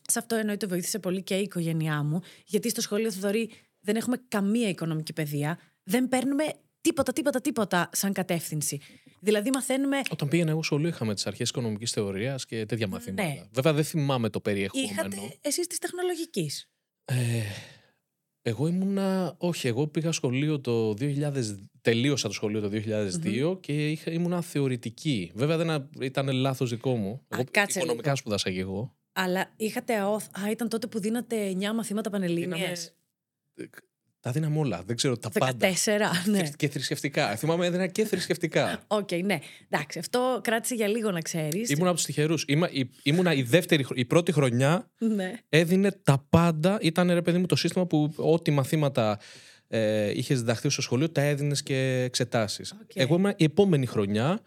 Σε 0.07 0.19
αυτό 0.19 0.35
εννοείται 0.35 0.67
βοήθησε 0.67 0.99
πολύ 0.99 1.23
και 1.23 1.37
η 1.37 1.41
οικογένειά 1.41 2.03
μου. 2.03 2.21
Γιατί 2.45 2.69
στο 2.69 2.81
σχολείο 2.81 3.11
Θοδωρή 3.11 3.51
δεν 3.79 3.95
έχουμε 3.95 4.17
καμία 4.27 4.69
οικονομική 4.69 5.13
παιδεία. 5.13 5.59
Δεν 5.83 6.07
παίρνουμε 6.07 6.43
τίποτα, 6.85 7.13
τίποτα, 7.13 7.41
τίποτα 7.41 7.89
σαν 7.93 8.13
κατεύθυνση. 8.13 8.79
Δηλαδή 9.19 9.49
μαθαίνουμε. 9.53 10.01
Όταν 10.11 10.27
πήγαινα 10.27 10.51
εγώ 10.51 10.63
σχολείο 10.63 10.87
είχαμε 10.87 11.13
τις 11.13 11.27
αρχές 11.27 11.49
οικονομικής 11.49 11.91
θεωρίας 11.91 12.45
και 12.45 12.65
τέτοια 12.65 12.87
μαθήματα. 12.87 13.23
Ναι. 13.23 13.43
Βέβαια 13.51 13.73
δεν 13.73 13.83
θυμάμαι 13.83 14.29
το 14.29 14.39
περιεχόμενο. 14.39 14.89
Είχατε 14.91 15.17
εσείς 15.41 15.67
τη 15.67 15.77
τεχνολογικής; 15.77 16.69
Ε, 17.05 17.15
εγώ 18.41 18.67
ήμουνα. 18.67 19.35
Όχι, 19.37 19.67
εγώ 19.67 19.87
πήγα 19.87 20.11
σχολείο 20.11 20.59
το 20.59 20.93
2000. 20.99 21.69
Τελείωσα 21.81 22.27
το 22.27 22.33
σχολείο 22.33 22.61
το 22.61 22.69
2002 22.69 23.57
και 23.59 23.91
είχα, 23.91 24.11
ήμουνα 24.11 24.41
θεωρητική. 24.41 25.31
Βέβαια 25.35 25.57
δεν 25.57 25.89
ήταν 26.01 26.29
λάθος 26.29 26.69
δικό 26.69 26.95
μου. 26.95 27.09
Α, 27.09 27.25
εγώ 27.27 27.43
κάτσε 27.51 27.79
οικονομικά 27.79 28.03
λίγο. 28.03 28.17
σπουδάσα 28.17 28.51
και 28.51 28.59
εγώ. 28.59 28.95
Αλλά 29.13 29.53
είχατε 29.55 29.95
ΑΟΘ. 29.95 30.23
Α, 30.23 30.49
ήταν 30.51 30.69
τότε 30.69 30.87
που 30.87 30.99
δίνατε 30.99 31.49
9 31.49 31.73
μαθήματα 31.73 32.09
πανελλήνιες. 32.09 32.95
Τα 34.25 34.31
δίναμε 34.31 34.59
όλα. 34.59 34.83
Δεν 34.85 34.95
ξέρω 34.95 35.17
τα 35.17 35.29
14, 35.33 35.39
πάντα. 35.39 35.67
ναι. 36.25 36.49
Και 36.55 36.69
θρησκευτικά. 36.69 37.35
Θυμάμαι 37.35 37.65
έδινα 37.65 37.87
και 37.87 38.05
θρησκευτικά. 38.05 38.83
OK, 38.87 39.07
okay, 39.11 39.23
ναι. 39.23 39.39
Εντάξει, 39.69 39.99
αυτό 39.99 40.39
κράτησε 40.43 40.75
για 40.75 40.87
λίγο 40.87 41.11
να 41.11 41.21
ξέρεις. 41.21 41.69
Ήμουν 41.69 41.87
από 41.87 41.95
τους 41.95 42.05
τυχερούς. 42.05 42.45
Ήμουνα 43.03 43.33
η, 43.33 43.41
δεύτερη, 43.41 43.85
η 43.93 44.05
πρώτη 44.05 44.31
χρονιά. 44.31 44.89
Ναι. 44.97 45.33
Έδινε 45.49 45.91
τα 45.91 46.25
πάντα. 46.29 46.77
Ήταν 46.81 47.11
ρε 47.11 47.21
παιδί 47.21 47.37
μου 47.37 47.45
το 47.45 47.55
σύστημα 47.55 47.85
που 47.85 48.13
ό,τι 48.15 48.51
μαθήματα 48.51 49.19
ε, 49.67 50.11
είχες 50.17 50.39
διδαχθεί 50.39 50.69
στο 50.69 50.81
σχολείο 50.81 51.09
τα 51.09 51.21
έδινες 51.21 51.63
και 51.63 52.01
εξετάσεις. 52.05 52.73
Okay. 52.73 52.93
Εγώ 52.93 53.15
ήμουν 53.15 53.33
η 53.35 53.43
επόμενη 53.43 53.85
χρονιά 53.85 54.39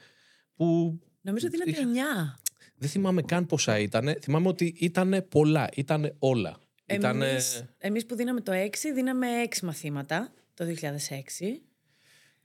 που. 0.55 0.99
Νομίζω 1.21 1.47
ότι 1.47 1.81
είναι 1.81 1.93
9. 2.35 2.39
Δεν 2.75 2.89
θυμάμαι 2.89 3.23
καν 3.23 3.47
πόσα 3.47 3.79
ήταν. 3.79 4.17
Θυμάμαι 4.21 4.49
ότι 4.49 4.75
ήταν 4.79 5.27
πολλά. 5.29 5.69
Ήταν 5.75 6.15
όλα. 6.19 6.59
Εμείς, 6.91 7.65
εμείς 7.79 8.07
που 8.07 8.15
δίναμε 8.15 8.41
το 8.41 8.53
6, 8.53 8.93
δίναμε 8.95 9.27
6 9.43 9.61
μαθήματα 9.63 10.33
το 10.55 10.65
2006. 10.65 11.63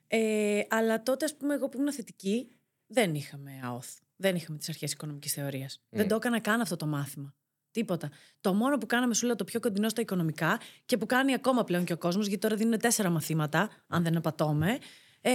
Ε, 0.08 0.62
αλλά 0.70 1.04
τότε, 1.04 1.26
ας 1.26 1.36
πούμε, 1.36 1.54
εγώ 1.54 1.70
που 1.70 1.78
ήμουν 1.78 1.94
θετική, 1.94 2.48
δεν 2.88 3.16
είχαμε 3.16 3.52
ΑΟΘ. 3.64 3.86
Δεν 4.16 4.36
είχαμε 4.36 4.58
τις 4.58 4.70
αρχές 4.70 4.92
οικονομικής 4.92 5.34
θεωρίας. 5.34 5.82
Δεν 5.90 6.08
το 6.08 6.16
έκανα 6.16 6.40
καν 6.40 6.62
αυτό 6.62 6.76
το 6.76 6.86
μάθημα. 6.86 7.36
Τίποτα. 7.72 8.12
Το 8.42 8.54
μόνο 8.54 8.78
που 8.78 8.86
κάναμε, 8.86 9.14
σου 9.14 9.26
λέω, 9.26 9.36
το 9.36 9.44
πιο 9.44 9.60
κοντινό 9.60 9.90
στα 9.90 10.02
οικονομικά 10.02 10.60
και 10.86 10.98
που 10.98 11.06
κάνει 11.06 11.34
ακόμα 11.34 11.64
πλέον 11.64 11.84
και 11.84 11.94
ο 11.94 11.98
κόσμος, 11.98 12.28
γιατί 12.28 12.42
τώρα 12.42 12.56
δίνουν 12.56 12.80
τέσσερα 12.80 13.10
μαθήματα, 13.10 13.70
αν 13.88 14.04
δεν 14.04 14.18
απατώμε, 14.18 14.78
ε, 15.22 15.32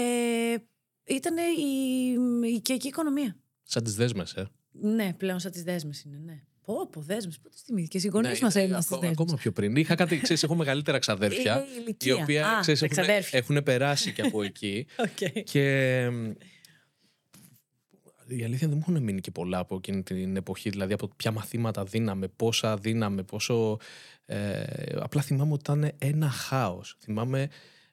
ήταν 1.05 1.37
η, 1.37 2.49
η 2.49 2.55
οικιακή 2.55 2.88
οικονομία. 2.88 3.37
Σαν 3.62 3.85
τις 3.85 3.95
δέσμες, 3.95 4.35
ε. 4.35 4.50
Ναι, 4.71 5.15
πλέον 5.15 5.38
σαν 5.41 5.50
τις 5.50 5.62
δέσμες 5.62 6.03
είναι, 6.03 6.19
ναι. 6.25 6.43
Πω, 6.68 6.88
πω, 6.92 7.00
δέσμες. 7.00 7.38
Πότε 7.38 7.56
θυμήθηκες. 7.64 8.04
Οι 8.04 8.08
γονείς 8.08 8.30
ναι, 8.30 8.38
μας 8.42 8.54
έγιναν 8.54 8.82
στι 8.82 9.06
Ακόμα 9.06 9.34
πιο 9.37 9.52
πριν. 9.52 9.76
Είχα 9.76 9.94
κάτι, 9.94 10.20
ξέρεις, 10.20 10.42
έχω 10.42 10.54
μεγαλύτερα 10.54 10.98
ξαδέρφια. 10.98 11.64
οι 12.00 12.12
οποία 12.12 12.58
ξέρεις, 12.60 12.82
έχουν, 12.82 13.04
έχουν, 13.30 13.62
περάσει 13.62 14.12
και 14.12 14.22
από 14.22 14.42
εκεί. 14.42 14.87
okay. 15.06 15.42
Και 15.44 16.00
η 18.26 18.44
αλήθεια 18.44 18.68
δεν 18.68 18.76
μου 18.76 18.84
έχουν 18.88 19.02
μείνει 19.02 19.20
και 19.20 19.30
πολλά 19.30 19.58
από 19.58 19.76
εκείνη 19.76 20.02
την 20.02 20.37
εποχή. 20.37 20.70
Δηλαδή 20.70 20.92
από 20.92 21.10
ποια 21.16 21.30
μαθήματα 21.30 21.84
δίναμε, 21.84 22.28
πόσα 22.28 22.76
δίναμε, 22.76 23.22
πόσο. 23.22 23.78
Ε, 24.26 24.62
απλά 24.94 25.22
θυμάμαι 25.22 25.52
ότι 25.52 25.60
ήταν 25.60 25.92
ένα 25.98 26.30
χάος. 26.30 26.96
Θυμάμαι 27.00 27.48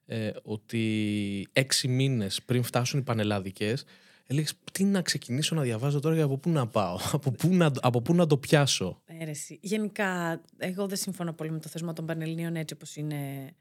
ε, 0.06 0.32
ότι 0.44 1.48
έξι 1.54 1.88
μήνες 1.88 2.42
πριν 2.46 2.64
φτάσουν 2.64 3.00
οι 3.00 3.04
πανελλαδικές 3.04 3.86
έλεγες 4.28 4.54
τι 4.72 4.84
να 4.84 5.02
ξεκινήσω 5.02 5.56
να 5.56 5.62
διαβάζω 5.62 6.00
τώρα 6.00 6.16
και 6.16 6.22
από 6.22 6.38
πού 6.38 6.50
να 6.50 6.68
πάω, 6.68 6.98
από 7.12 7.32
πού 7.32 7.48
να, 7.48 7.72
από 7.82 8.02
πού 8.02 8.14
να 8.14 8.28
το 8.28 8.38
πιάσω. 8.38 9.02
Έρεση. 9.06 9.60
Γενικά, 9.62 10.42
εγώ 10.58 10.88
δεν 10.88 10.98
συμφωνώ 10.98 11.34
πολύ 11.34 11.52
με 11.52 11.60
το 11.60 11.70
θεσμό 11.70 11.94
των 11.94 12.06
Πανελληνίων 12.06 12.56
έτσι 12.56 12.74
όπως 12.74 12.96
είναι 12.96 13.52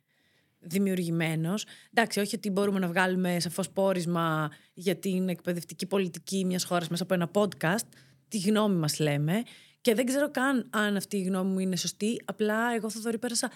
δημιουργημένος. 0.59 1.65
Εντάξει, 1.93 2.21
όχι 2.21 2.35
ότι 2.35 2.51
μπορούμε 2.51 2.79
να 2.79 2.89
βγάλουμε 2.89 3.41
σαφώς 3.41 3.71
πόρισμα 3.71 4.51
για 4.75 4.97
την 4.97 5.29
εκπαιδευτική 5.29 5.87
πολιτική 5.87 6.45
μιας 6.45 6.65
χώρας 6.65 6.89
μέσα 6.89 7.03
από 7.03 7.15
ένα 7.15 7.31
podcast. 7.33 7.87
Τη 8.29 8.39
γνώμη 8.39 8.77
μας 8.77 8.99
λέμε. 8.99 9.43
Και 9.81 9.95
δεν 9.95 10.07
ξέρω 10.07 10.31
καν 10.31 10.69
αν 10.71 10.97
αυτή 10.97 11.17
η 11.17 11.23
γνώμη 11.23 11.51
μου 11.51 11.59
είναι 11.59 11.77
σωστή. 11.77 12.23
Απλά 12.25 12.75
εγώ 12.75 12.91
θα 12.91 13.01
δω 13.01 13.19
πέρασα 13.19 13.51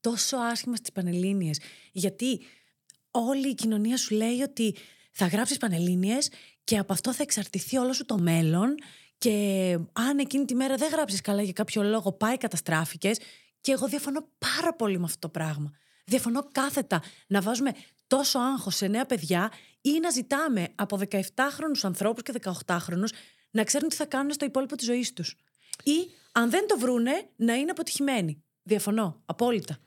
τόσο 0.00 0.36
άσχημα 0.36 0.76
στις 0.76 0.92
Πανελλήνιες. 0.92 1.60
Γιατί 1.92 2.40
όλη 3.10 3.48
η 3.48 3.54
κοινωνία 3.54 3.96
σου 3.96 4.14
λέει 4.14 4.40
ότι 4.40 4.74
θα 5.10 5.26
γράψεις 5.26 5.56
Πανελλήνιες 5.56 6.30
και 6.64 6.78
από 6.78 6.92
αυτό 6.92 7.12
θα 7.12 7.22
εξαρτηθεί 7.22 7.76
όλο 7.76 7.92
σου 7.92 8.04
το 8.04 8.18
μέλλον 8.18 8.74
και 9.18 9.78
αν 9.92 10.18
εκείνη 10.18 10.44
τη 10.44 10.54
μέρα 10.54 10.76
δεν 10.76 10.90
γράψεις 10.90 11.20
καλά 11.20 11.42
για 11.42 11.52
κάποιο 11.52 11.82
λόγο 11.82 12.12
πάει 12.12 12.36
καταστράφηκες 12.36 13.18
και 13.60 13.72
εγώ 13.72 13.86
διαφωνώ 13.86 14.28
πάρα 14.38 14.74
πολύ 14.74 14.98
με 14.98 15.04
αυτό 15.04 15.18
το 15.18 15.28
πράγμα. 15.28 15.72
Διαφωνώ 16.04 16.48
κάθετα 16.52 17.02
να 17.26 17.40
βάζουμε 17.40 17.72
τόσο 18.06 18.38
άγχος 18.38 18.76
σε 18.76 18.86
νέα 18.86 19.06
παιδιά 19.06 19.52
ή 19.80 19.98
να 20.00 20.10
ζητάμε 20.10 20.68
από 20.74 20.98
17χρονους 21.10 21.80
ανθρώπους 21.82 22.22
και 22.22 22.32
18χρονους 22.66 23.08
να 23.50 23.64
ξέρουν 23.64 23.88
τι 23.88 23.96
θα 23.96 24.06
κάνουν 24.06 24.32
στο 24.32 24.44
υπόλοιπο 24.44 24.76
της 24.76 24.86
ζωής 24.86 25.12
τους. 25.12 25.36
Ή 25.82 26.10
αν 26.32 26.50
δεν 26.50 26.66
το 26.66 26.78
βρούνε 26.78 27.28
να 27.36 27.54
είναι 27.54 27.70
αποτυχημένοι. 27.70 28.42
Διαφωνώ, 28.62 29.22
απόλυτα. 29.24 29.78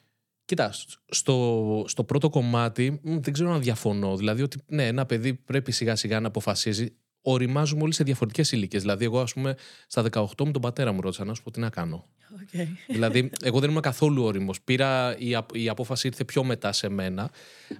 Κοίτα, 0.48 0.74
στο, 1.10 1.86
στο 1.88 2.04
πρώτο 2.04 2.30
κομμάτι 2.30 3.00
δεν 3.04 3.34
ξέρω 3.34 3.51
αν 3.51 3.62
διαφωνώ. 3.62 4.18
Δηλαδή 4.18 4.42
ότι 4.42 4.58
ναι, 4.68 4.88
ένα 4.88 5.06
παιδί 5.06 5.34
πρέπει 5.34 5.72
σιγά 5.72 5.96
σιγά 5.96 6.20
να 6.20 6.27
αποφασίζει. 6.27 6.94
Οριμάζουμε 7.22 7.82
όλοι 7.82 7.94
σε 7.94 8.04
διαφορετικές 8.04 8.51
ηλικίες. 8.51 8.82
Δηλαδή, 8.82 9.06
εγώ, 9.06 9.20
ας 9.20 9.34
πούμε, 9.34 9.56
στα 9.88 10.04
18 10.12 10.46
μου 10.46 10.51
τον 10.51 10.62
πατέρα 10.62 10.92
μου 10.92 11.01
ρώτησα 11.01 11.25
να 11.25 11.34
σου 11.34 11.44
πω 11.44 11.51
τι 11.51 11.60
να 11.60 11.70
κάνω. 11.70 12.08
Okay. 12.42 12.68
δηλαδή, 12.88 13.30
εγώ 13.48 13.60
δεν 13.60 13.70
ήμουν 13.70 13.82
καθόλου 13.82 14.24
όριμος. 14.24 14.62
Πήρα, 14.62 15.18
η, 15.18 15.38
η 15.51 15.70
απόφαση 15.70 16.08
ήρθε 16.08 16.24
πιο 16.24 16.44
μετά 16.44 16.72
σε 16.72 16.89
μένα. 16.89 17.32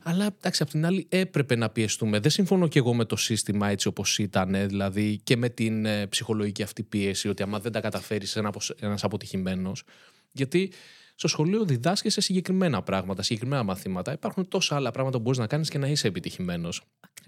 Αλλά 0.04 0.26
εντάξει, 0.38 0.64
απ' 0.64 0.70
την 0.70 0.86
άλλη 0.86 1.06
έπρεπε 1.10 1.56
να 1.56 1.70
πιεστούμε. 1.70 2.20
Δεν 2.20 2.32
συμφωνώ 2.32 2.68
και 2.68 2.80
εγώ 2.80 2.94
με 2.94 3.06
το 3.06 3.16
σύστημα 3.16 3.70
έτσι 3.70 3.88
όπως 3.88 4.20
ήταν. 4.20 4.68
Δηλαδή, 4.68 5.20
και 5.24 5.38
με 5.38 5.50
την 5.50 5.86
ε, 5.86 6.08
ψυχολογική 6.08 6.64
αυτή 6.64 6.84
πίεση, 6.84 7.30
ότι 7.30 7.44
άμα 7.44 7.60
δεν 7.60 7.72
τα 7.72 7.80
καταφέρεις 7.80 8.36
ένας 8.80 9.04
αποτυχημένος. 9.04 9.84
Γιατί 10.32 10.72
στο 11.18 11.28
σχολείο 11.28 11.66
διδάσκεσαι 11.66 12.22
συγκεκριμένα 12.22 12.84
πράγματα, 12.84 13.22
συγκεκριμένα 13.22 13.64
μαθήματα. 13.64 14.12
Υπάρχουν 14.12 14.48
τόσα 14.48 14.76
άλλα 14.76 14.92
πράγματα 14.92 15.18
που 15.18 15.24
μπορείς 15.24 15.40
να 15.40 15.48
κάνεις 15.48 15.70
και 15.70 15.78
να 15.78 15.88
είσαι 15.88 16.08
επιτυχημένος. 16.08 16.82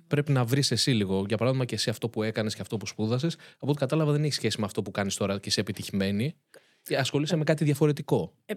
Πρέπει 0.07 0.31
να 0.31 0.45
βρεις 0.45 0.71
εσύ 0.71 0.91
λίγο. 0.91 1.23
Για 1.27 1.37
παράδειγμα, 1.37 1.65
και 1.65 1.75
εσύ 1.75 1.89
αυτό 1.89 2.09
που 2.09 2.23
έκανες 2.23 2.55
και 2.55 2.61
αυτό 2.61 2.77
που 2.77 2.85
σπούδασες, 2.85 3.37
από 3.59 3.71
ό,τι 3.71 3.79
κατάλαβα 3.79 4.11
δεν 4.11 4.23
έχει 4.23 4.33
σχέση 4.33 4.59
με 4.59 4.65
αυτό 4.65 4.81
που 4.81 4.91
κάνεις 4.91 5.15
τώρα 5.15 5.39
και 5.39 5.49
είσαι 5.49 5.59
επιτυχημένη. 5.59 6.35
Και 6.81 6.97
ασχολείσαι 6.97 7.35
με 7.35 7.43
κάτι 7.43 7.63
διαφορετικό. 7.63 8.33
Ε, 8.45 8.53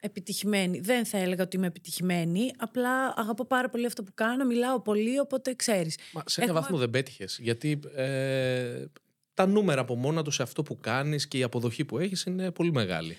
επιτυχημένη. 0.00 0.80
Δεν 0.80 1.06
θα 1.06 1.18
έλεγα 1.18 1.42
ότι 1.42 1.56
είμαι 1.56 1.66
επιτυχημένη. 1.66 2.50
Απλά 2.58 3.14
αγαπώ 3.16 3.44
πάρα 3.44 3.68
πολύ 3.68 3.86
αυτό 3.86 4.02
που 4.02 4.12
κάνω, 4.14 4.44
μιλάω 4.44 4.80
πολύ, 4.80 5.18
οπότε 5.18 5.54
ξέρεις. 5.54 5.98
Μα 6.12 6.22
σε 6.26 6.42
ένα 6.42 6.52
βαθμό 6.52 6.78
δεν 6.78 6.90
πέτυχες. 6.90 7.38
Γιατί 7.42 7.80
ε, 7.94 8.84
τα 9.34 9.46
νούμερα 9.46 9.80
από 9.80 9.94
μόνα 9.94 10.22
τους 10.22 10.34
σε 10.34 10.42
αυτό 10.42 10.62
που 10.62 10.78
κάνεις 10.80 11.28
και 11.28 11.38
η 11.38 11.42
αποδοχή 11.42 11.84
που 11.84 11.98
έχεις 11.98 12.22
είναι 12.22 12.50
πολύ 12.50 12.72
μεγάλη. 12.72 13.16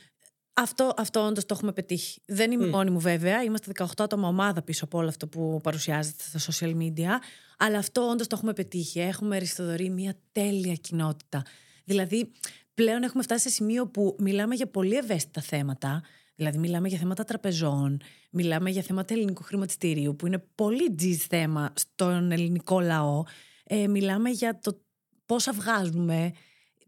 Αυτό, 0.61 0.93
αυτό 0.97 1.25
όντως 1.25 1.45
το 1.45 1.53
έχουμε 1.53 1.71
πετύχει. 1.71 2.21
Δεν 2.25 2.51
είμαι 2.51 2.65
mm. 2.65 2.69
μόνη 2.69 2.89
μου, 2.89 2.99
βέβαια. 2.99 3.43
Είμαστε 3.43 3.71
18 3.77 3.85
άτομα 3.97 4.27
ομάδα 4.27 4.61
πίσω 4.61 4.85
από 4.85 4.97
όλο 4.97 5.07
αυτό 5.07 5.27
που 5.27 5.59
παρουσιάζεται 5.63 6.23
στα 6.37 6.51
social 6.51 6.75
media. 6.77 7.09
Αλλά 7.57 7.77
αυτό 7.77 8.01
όντως 8.01 8.27
το 8.27 8.35
έχουμε 8.35 8.53
πετύχει. 8.53 8.99
Έχουμε 8.99 9.35
αριστοδορεί 9.35 9.89
μια 9.89 10.15
τέλεια 10.31 10.73
κοινότητα. 10.73 11.43
Δηλαδή, 11.83 12.31
πλέον 12.73 13.03
έχουμε 13.03 13.23
φτάσει 13.23 13.41
σε 13.41 13.49
σημείο 13.49 13.87
που 13.87 14.15
μιλάμε 14.19 14.55
για 14.55 14.67
πολύ 14.67 14.95
ευαίσθητα 14.95 15.41
θέματα. 15.41 16.03
Δηλαδή, 16.35 16.57
μιλάμε 16.57 16.87
για 16.87 16.97
θέματα 16.97 17.23
τραπεζών, 17.23 18.01
μιλάμε 18.31 18.69
για 18.69 18.81
θέματα 18.81 19.13
ελληνικού 19.13 19.43
χρηματιστηρίου, 19.43 20.15
που 20.15 20.27
είναι 20.27 20.43
πολύ 20.55 20.95
τζιζ 20.95 21.17
θέμα 21.29 21.73
στον 21.75 22.31
ελληνικό 22.31 22.79
λαό. 22.79 23.23
Ε, 23.63 23.87
μιλάμε 23.87 24.29
για 24.29 24.59
το 24.59 24.81
πόσα 25.25 25.51
βγάζουμε, 25.51 26.31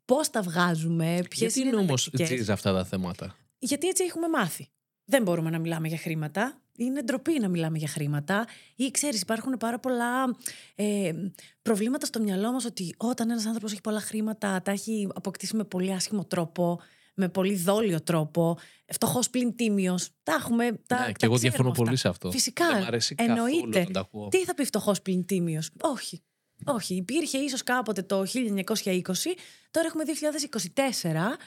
πώς 0.05 0.29
τα 0.29 0.41
βγάζουμε, 0.41 1.23
ποιες 1.29 1.55
είναι. 1.55 1.67
είναι 1.67 1.77
όμως 1.77 2.09
τζιζ 2.13 2.49
αυτά 2.49 2.73
τα 2.73 2.85
θέματα; 2.85 3.35
Γιατί 3.63 3.87
έτσι 3.87 4.03
έχουμε 4.03 4.27
μάθει. 4.27 4.69
Δεν 5.05 5.23
μπορούμε 5.23 5.49
να 5.49 5.59
μιλάμε 5.59 5.87
για 5.87 5.97
χρήματα. 5.97 6.61
Είναι 6.77 7.01
ντροπή 7.01 7.39
να 7.39 7.47
μιλάμε 7.47 7.77
για 7.77 7.87
χρήματα. 7.87 8.47
Ή 8.75 8.91
ξέρεις, 8.91 9.21
υπάρχουν 9.21 9.57
πάρα 9.57 9.79
πολλά 9.79 10.37
ε, 10.75 11.11
προβλήματα 11.61 12.05
στο 12.05 12.19
μυαλό 12.19 12.51
μας 12.51 12.65
ότι 12.65 12.95
όταν 12.97 13.29
ένας 13.29 13.45
άνθρωπος 13.45 13.71
έχει 13.71 13.81
πολλά 13.81 13.99
χρήματα, 13.99 14.61
τα 14.61 14.71
έχει 14.71 15.07
αποκτήσει 15.13 15.55
με 15.55 15.63
πολύ 15.63 15.93
άσχημο 15.93 16.25
τρόπο. 16.25 16.79
με 17.13 17.29
πολύ 17.29 17.55
δόλιο 17.55 18.01
τρόπο. 18.01 18.57
Φτωχός 18.87 19.29
πλην 19.29 19.55
τίμιος. 19.55 20.09
Τα 20.23 20.33
έχουμε. 20.33 20.63
Τα, 20.87 20.99
Ναι, 20.99 21.05
τα 21.05 21.11
και 21.11 21.25
εγώ 21.25 21.35
ξέρουμε 21.35 21.39
διαφωνώ 21.39 21.69
αυτά. 21.69 21.83
πολύ 21.83 21.95
σε 21.95 22.07
αυτό. 22.07 22.31
Φυσικά. 22.31 22.67
Δεν 22.67 22.81
μ' 22.81 22.85
αρέσει 22.85 23.15
εννοείται. 23.17 23.59
καθόλου 23.59 23.85
να 23.87 23.91
τα 23.91 23.99
ακούω. 23.99 24.27
Τι 24.27 24.43
θα 24.43 24.53
πει 24.53 24.65
φτωχός 24.65 25.01
πλην 25.01 25.25
τίμιος; 25.25 25.69
Όχι. 25.81 26.21
Όχι. 26.65 26.95
Υπήρχε 26.95 27.37
ίσως 27.37 27.63
κάποτε 27.63 28.01
το 28.01 28.23
1920, 28.25 29.03
τώρα 29.71 29.87
έχουμε 29.87 30.03
2024. 30.03 31.37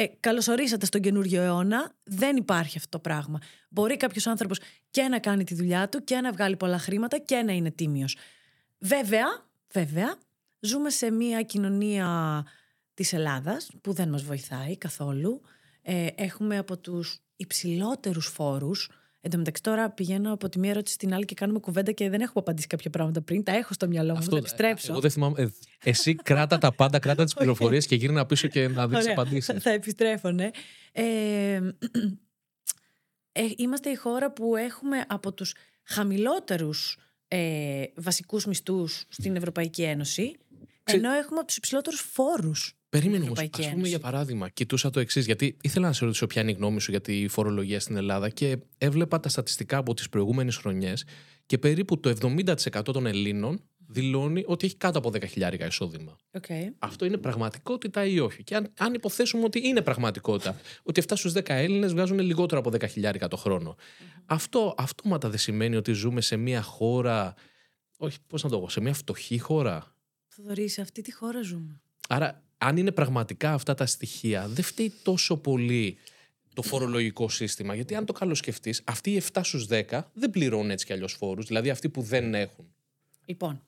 Ε, 0.00 0.06
καλωσορίσατε 0.20 0.86
στον 0.86 1.00
καινούριο 1.00 1.42
αιώνα. 1.42 1.92
Δεν 2.04 2.36
υπάρχει 2.36 2.76
αυτό 2.76 2.88
το 2.88 2.98
πράγμα. 2.98 3.38
Μπορεί 3.68 3.96
κάποιος 3.96 4.26
άνθρωπος 4.26 4.60
και 4.90 5.02
να 5.02 5.18
κάνει 5.18 5.44
τη 5.44 5.54
δουλειά 5.54 5.88
του 5.88 6.04
και 6.04 6.20
να 6.20 6.32
βγάλει 6.32 6.56
πολλά 6.56 6.78
χρήματα 6.78 7.18
και 7.18 7.36
να 7.36 7.52
είναι 7.52 7.70
τίμιος. 7.70 8.16
Βέβαια, 8.78 9.26
βέβαια, 9.72 10.16
ζούμε 10.60 10.90
σε 10.90 11.10
μια 11.10 11.42
κοινωνία 11.42 12.44
της 12.94 13.12
Ελλάδας 13.12 13.70
που 13.80 13.92
δεν 13.92 14.08
μας 14.08 14.22
βοηθάει 14.22 14.76
καθόλου. 14.76 15.40
Ε, 15.82 16.06
έχουμε 16.14 16.58
από 16.58 16.78
τους 16.78 17.18
υψηλότερους 17.36 18.26
φόρους. 18.26 18.90
Εν 19.22 19.30
τω 19.30 19.36
μεταξύ 19.38 19.62
τώρα 19.62 19.90
πηγαίνω 19.90 20.32
από 20.32 20.48
τη 20.48 20.58
μία 20.58 20.70
ερώτηση 20.70 20.94
στην 20.94 21.14
άλλη 21.14 21.24
και 21.24 21.34
κάνουμε 21.34 21.58
κουβέντα 21.58 21.92
και 21.92 22.10
δεν 22.10 22.20
έχω 22.20 22.38
απαντήσει 22.38 22.66
κάποια 22.66 22.90
πράγματα 22.90 23.20
πριν. 23.22 23.42
Τα 23.44 23.52
έχω 23.52 23.72
στο 23.74 23.86
μυαλό 23.86 24.14
μου, 24.14 24.22
θα 24.22 24.28
τα 24.30 24.36
επιστρέψω. 24.36 24.92
Εγώ 24.92 25.00
δεν 25.00 25.10
θυμάμαι. 25.10 25.42
ε, 25.42 25.48
εσύ 25.84 26.14
κράτα 26.14 26.58
τα 26.58 26.72
πάντα, 26.74 26.98
κράτα 26.98 27.24
τις 27.24 27.34
πληροφορίες 27.40 27.86
και 27.86 27.94
γύρνα 27.94 28.26
πίσω 28.26 28.48
και 28.48 28.68
να 28.68 28.88
δεις 28.88 28.98
Ωραία. 28.98 29.12
απαντήσεις. 29.12 29.46
Θα, 29.46 29.60
θα 29.60 29.70
επιστρέφω, 29.70 30.30
ναι. 30.30 30.50
Ε, 30.92 31.60
ε, 33.32 33.42
είμαστε 33.56 33.90
η 33.90 33.94
χώρα 33.94 34.32
που 34.32 34.56
έχουμε 34.56 35.04
από 35.08 35.32
τους 35.32 35.54
χαμηλότερους 35.82 36.96
ε, 37.28 37.84
βασικούς 37.94 38.46
μισθούς 38.46 39.04
στην 39.08 39.36
Ευρωπαϊκή 39.36 39.82
Ένωση, 39.82 40.36
Ξε- 40.84 40.98
ενώ 40.98 41.12
έχουμε 41.12 41.38
από 41.38 41.46
τους 41.46 41.56
υψηλότερους 41.56 42.00
φόρους. 42.00 42.74
Περίμενε 42.90 43.24
όμως. 43.24 43.38
Ευρωπαϊκή 43.38 43.60
Α 43.60 43.64
πούμε, 43.64 43.74
Ένωση. 43.74 43.90
για 43.90 43.98
παράδειγμα, 43.98 44.48
κοιτούσα 44.48 44.90
το 44.90 45.00
εξής, 45.00 45.26
γιατί 45.26 45.56
ήθελα 45.60 45.86
να 45.86 45.92
σε 45.92 46.04
ρωτήσω 46.04 46.26
ποια 46.26 46.42
είναι 46.42 46.50
η 46.50 46.54
γνώμη 46.54 46.80
σου 46.80 46.90
για 46.90 47.00
τη 47.00 47.28
φορολογία 47.28 47.80
στην 47.80 47.96
Ελλάδα 47.96 48.28
και 48.28 48.58
έβλεπα 48.78 49.20
τα 49.20 49.28
στατιστικά 49.28 49.76
από 49.76 49.94
τις 49.94 50.08
προηγούμενες 50.08 50.56
χρονιές 50.56 51.04
και 51.46 51.58
περίπου 51.58 52.00
το 52.00 52.12
70% 52.20 52.82
των 52.84 53.06
Ελλήνων 53.06 53.62
δηλώνει 53.86 54.44
ότι 54.46 54.66
έχει 54.66 54.76
κάτω 54.76 54.98
από 54.98 55.10
10.000 55.12 55.66
εισόδημα. 55.68 56.16
Okay. 56.40 56.72
Αυτό 56.78 57.04
είναι 57.04 57.16
πραγματικότητα 57.16 58.04
ή 58.04 58.18
όχι; 58.18 58.44
Και 58.44 58.56
αν, 58.56 58.72
αν 58.78 58.94
υποθέσουμε 58.94 59.44
ότι 59.44 59.68
είναι 59.68 59.82
πραγματικότητα, 59.82 60.60
ότι 60.82 61.02
7 61.08 61.12
στους 61.14 61.32
10 61.32 61.40
Έλληνες 61.46 61.92
βγάζουν 61.92 62.18
λιγότερο 62.18 62.60
από 62.60 62.70
10.000 62.94 63.28
το 63.30 63.36
χρονο 63.36 63.76
Αυτό 64.26 64.74
αυτόματα 64.76 65.28
δεν 65.28 65.38
σημαίνει 65.38 65.76
ότι 65.76 65.92
ζούμε 65.92 66.20
σε 66.20 66.36
μια 66.36 66.62
χώρα. 66.62 67.34
Όχι, 67.98 68.18
πώς 68.26 68.42
να 68.42 68.48
το 68.48 68.60
πω, 68.60 68.68
σε 68.68 68.80
μια 68.80 68.94
φτωχή 68.94 69.38
χώρα; 69.38 69.94
Θοδωρή, 70.28 70.68
σε 70.68 70.80
αυτή 70.80 71.02
τη 71.02 71.12
χώρα 71.12 71.42
ζούμε. 71.42 71.80
Άρα, 72.08 72.42
αν 72.62 72.76
είναι 72.76 72.90
πραγματικά 72.90 73.52
αυτά 73.52 73.74
τα 73.74 73.86
στοιχεία, 73.86 74.48
δεν 74.48 74.64
φταίει 74.64 74.92
τόσο 75.02 75.36
πολύ 75.36 75.96
το 76.54 76.62
φορολογικό 76.62 77.28
σύστημα. 77.28 77.74
Γιατί 77.74 77.94
αν 77.94 78.04
το 78.04 78.12
καλοσκεφτείς, 78.12 78.82
αυτοί 78.84 79.10
οι 79.10 79.22
7 79.32 79.40
στους 79.42 79.66
10 79.70 80.00
δεν 80.12 80.30
πληρώνουν 80.30 80.70
έτσι 80.70 80.86
κι 80.86 80.92
αλλιώς 80.92 81.12
φόρους. 81.12 81.46
Δηλαδή 81.46 81.70
αυτοί 81.70 81.88
που 81.88 82.02
δεν 82.02 82.34
έχουν. 82.34 82.66
Λοιπόν, 83.24 83.62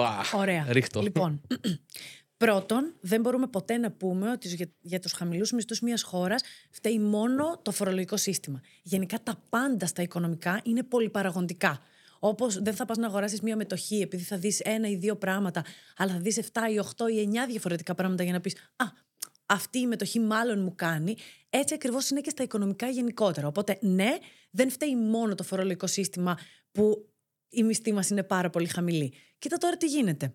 Α, 0.00 0.38
ωραία. 0.38 0.66
Ρίχτω. 0.68 1.00
Λοιπόν, 1.00 1.40
πρώτον, 2.36 2.94
δεν 3.00 3.20
μπορούμε 3.20 3.46
ποτέ 3.46 3.76
να 3.76 3.90
πούμε 3.90 4.30
ότι 4.30 4.48
για, 4.48 4.66
για 4.80 5.00
τους 5.00 5.12
χαμηλούς 5.12 5.52
μισθούς 5.52 5.80
μιας 5.80 6.02
χώρας 6.02 6.42
φταίει 6.70 6.98
μόνο 6.98 7.58
το 7.62 7.70
φορολογικό 7.70 8.16
σύστημα. 8.16 8.60
Γενικά 8.82 9.22
τα 9.22 9.42
πάντα 9.48 9.86
στα 9.86 10.02
οικονομικά 10.02 10.60
είναι 10.64 10.82
πολυπαραγοντικά. 10.82 11.80
Όπως 12.18 12.62
δεν 12.62 12.74
θα 12.74 12.84
πας 12.84 12.96
να 12.96 13.06
αγοράσεις 13.06 13.40
μια 13.40 13.56
μετοχή 13.56 14.00
επειδή 14.00 14.22
θα 14.22 14.38
δεις 14.38 14.60
ένα 14.60 14.88
ή 14.88 14.96
δύο 14.96 15.16
πράγματα, 15.16 15.64
αλλά 15.96 16.12
θα 16.12 16.18
δεις 16.18 16.38
7 16.38 16.60
ή 16.72 16.78
8 16.96 17.08
ή 17.10 17.28
9 17.32 17.46
διαφορετικά 17.48 17.94
πράγματα 17.94 18.22
για 18.22 18.32
να 18.32 18.40
πεις 18.40 18.54
«Α, 18.76 18.84
αυτή 19.46 19.78
η 19.78 19.86
μετοχή 19.86 20.20
μάλλον 20.20 20.62
μου 20.62 20.74
κάνει». 20.74 21.16
Έτσι 21.50 21.74
ακριβώς 21.74 22.10
είναι 22.10 22.20
και 22.20 22.30
στα 22.30 22.42
οικονομικά 22.42 22.88
γενικότερα. 22.88 23.46
Οπότε 23.46 23.78
ναι, 23.80 24.16
δεν 24.50 24.70
φταίει 24.70 24.96
μόνο 24.96 25.34
το 25.34 25.42
φορολογικό 25.42 25.86
σύστημα 25.86 26.38
που 26.72 27.08
η 27.48 27.62
μισθή 27.62 27.92
μας 27.92 28.10
είναι 28.10 28.22
πάρα 28.22 28.50
πολύ 28.50 28.66
χαμηλή. 28.66 29.12
Κοίτα 29.38 29.56
τώρα 29.56 29.76
τι 29.76 29.86
γίνεται. 29.86 30.34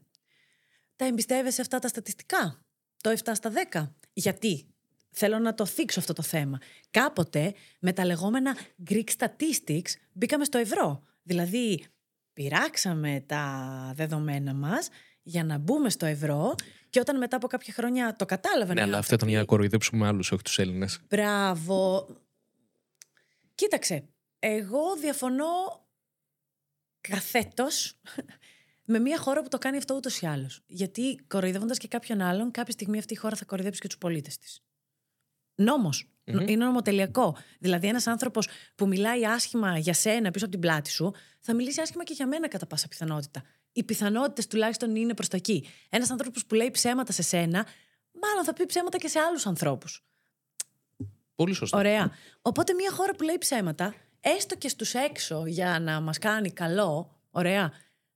Τα 0.96 1.06
εμπιστεύεσαι 1.06 1.62
αυτά 1.62 1.80
τα 1.80 1.88
στατιστικά, 1.88 2.66
το 3.02 3.10
7 3.24 3.32
στα 3.34 3.52
10. 3.72 3.88
Γιατί; 4.14 4.72
Θέλω 5.12 5.40
να 5.40 5.54
το 5.54 5.66
θίξω 5.66 6.00
αυτό 6.00 6.14
το 6.14 6.22
θέμα. 6.22 6.58
Κάποτε 6.92 7.54
με 7.80 7.94
τα 7.94 8.06
λεγόμενα 8.06 8.58
Greek 8.90 9.08
statistics 9.18 9.92
μπήκαμε 10.12 10.46
στο 10.46 10.58
ευρώ. 10.58 11.04
Δηλαδή 11.32 11.86
πειράξαμε 12.34 13.24
τα 13.26 13.46
δεδομένα 13.96 14.54
μας 14.54 14.90
για 15.22 15.44
να 15.44 15.58
μπούμε 15.58 15.90
στο 15.90 16.06
ευρώ 16.06 16.56
και 16.90 17.00
όταν 17.00 17.18
μετά 17.18 17.36
από 17.36 17.48
κάποια 17.48 17.74
χρόνια 17.74 18.16
το 18.16 18.26
κατάλαβαν. 18.26 18.76
Ναι, 18.76 18.82
οι 18.82 18.84
αλλά 18.84 18.98
αυτό 18.98 19.16
ήταν 19.16 19.28
άνθρωποι, 19.28 19.32
για 19.32 19.40
να 19.40 19.46
κοροϊδέψουμε 19.46 20.08
άλλους, 20.08 20.32
όχι 20.32 20.42
τους 20.42 20.60
Έλληνες. 20.60 21.00
Μπράβο. 21.10 22.08
Κοίταξε, 23.56 24.08
εγώ 24.40 24.96
διαφωνώ 24.96 25.86
καθέτος 27.02 28.00
με 28.86 29.00
μια 29.00 29.18
χώρα 29.18 29.42
που 29.42 29.48
το 29.48 29.58
κάνει 29.58 29.78
αυτό 29.78 29.96
ούτως 29.96 30.22
ή 30.22 30.26
άλλως. 30.26 30.64
Γιατί 30.68 31.26
κοροϊδεύοντας 31.28 31.78
και 31.78 31.88
κάποιον 31.88 32.22
άλλον, 32.22 32.52
κάποια 32.52 32.74
στιγμή 32.74 32.98
αυτή 32.98 33.14
η 33.14 33.18
χώρα 33.18 33.36
θα 33.36 33.46
κοροϊδέψει 33.46 33.82
και 33.82 33.88
τους 33.88 33.98
πολίτες 33.98 34.38
της. 34.38 34.62
Νόμος. 35.56 36.11
Μμμ. 36.26 36.48
Είναι 36.48 36.66
νομοτελειακό. 36.66 37.38
Δηλαδή, 37.60 37.88
ένας 37.88 38.08
άνθρωπος 38.08 38.48
που 38.76 38.88
μιλάει 38.88 39.26
άσχημα 39.26 39.78
για 39.78 39.94
σένα 39.94 40.32
πίσω 40.32 40.46
από 40.46 40.54
την 40.54 40.62
πλάτη 40.62 40.90
σου, 40.92 41.14
θα 41.40 41.54
μιλήσει 41.54 41.82
άσχημα 41.82 42.04
και 42.04 42.14
για 42.14 42.28
μένα 42.28 42.48
κατά 42.48 42.68
πάσα 42.68 42.88
πιθανότητα. 42.88 43.44
Οι 43.72 43.84
πιθανότητες 43.84 44.48
τουλάχιστον 44.48 44.96
είναι 44.96 45.14
προς 45.14 45.28
τα 45.28 45.38
εκεί. 45.38 45.68
Ένας 45.90 46.12
άνθρωπος 46.12 46.46
που 46.46 46.56
λέει 46.56 46.72
ψέματα 46.72 47.12
σε 47.12 47.22
σένα, 47.22 47.66
μάλλον 48.22 48.44
θα 48.44 48.54
πει 48.54 48.66
ψέματα 48.66 48.98
και 48.98 49.08
σε 49.08 49.20
άλλους 49.20 49.46
ανθρώπους. 49.46 50.06
Πολύ 51.36 51.54
σωστό. 51.54 51.78
Ωραία. 51.78 52.12
Οπότε 52.42 52.74
μια 52.74 52.92
χώρα 52.92 53.16
που 53.16 53.24
λέει 53.24 53.38
ψέματα, 53.38 53.94
έστω 54.20 54.56
και 54.56 54.70
στους 54.70 54.94
έξω 54.94 55.46
για 55.46 55.80
να 55.80 56.00
μας 56.00 56.18
κάνει 56.18 56.52
καλό, 56.52 57.20
ωραία, 57.30 57.72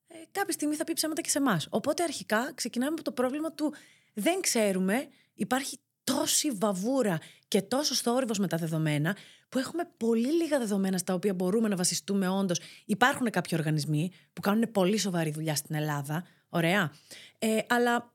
ε, 0.08 0.16
κάποια 0.32 0.54
στιγμή 0.54 0.76
θα 0.76 0.84
πει 0.84 0.94
ψέματα 0.94 1.22
και 1.22 1.30
σε 1.30 1.38
εμάς. 1.38 1.68
Οπότε 1.70 2.04
αρχικά 2.04 2.52
ξεκινάμε 2.56 2.92
από 2.92 3.04
το 3.04 3.12
πρόβλημα 3.12 3.52
του 3.52 3.74
δεν 4.14 4.42
ξέρουμε, 4.42 5.08
υπάρχει 5.34 5.80
τόση 6.04 6.52
βαβούρα 6.52 7.20
και 7.56 7.62
τόσο 7.62 7.96
θόρυβος 7.96 8.38
με 8.38 8.48
τα 8.48 8.58
δεδομένα 8.58 9.16
που 9.50 9.58
έχουμε 9.58 9.84
πολύ 9.98 10.34
λίγα 10.34 10.60
δεδομένα 10.60 10.98
στα 10.98 11.14
οποία 11.14 11.34
μπορούμε 11.34 11.68
να 11.68 11.76
βασιστούμε 11.76 12.30
όντως. 12.30 12.60
Υπάρχουν 12.86 13.30
κάποιοι 13.30 13.58
οργανισμοί 13.60 14.12
που 14.34 14.42
κάνουν 14.42 14.72
πολύ 14.72 14.98
σοβαρή 14.98 15.32
δουλειά 15.32 15.56
στην 15.56 15.76
Ελλάδα, 15.76 16.24
ωραία, 16.50 16.92
ε, 17.40 17.58
αλλά 17.68 18.14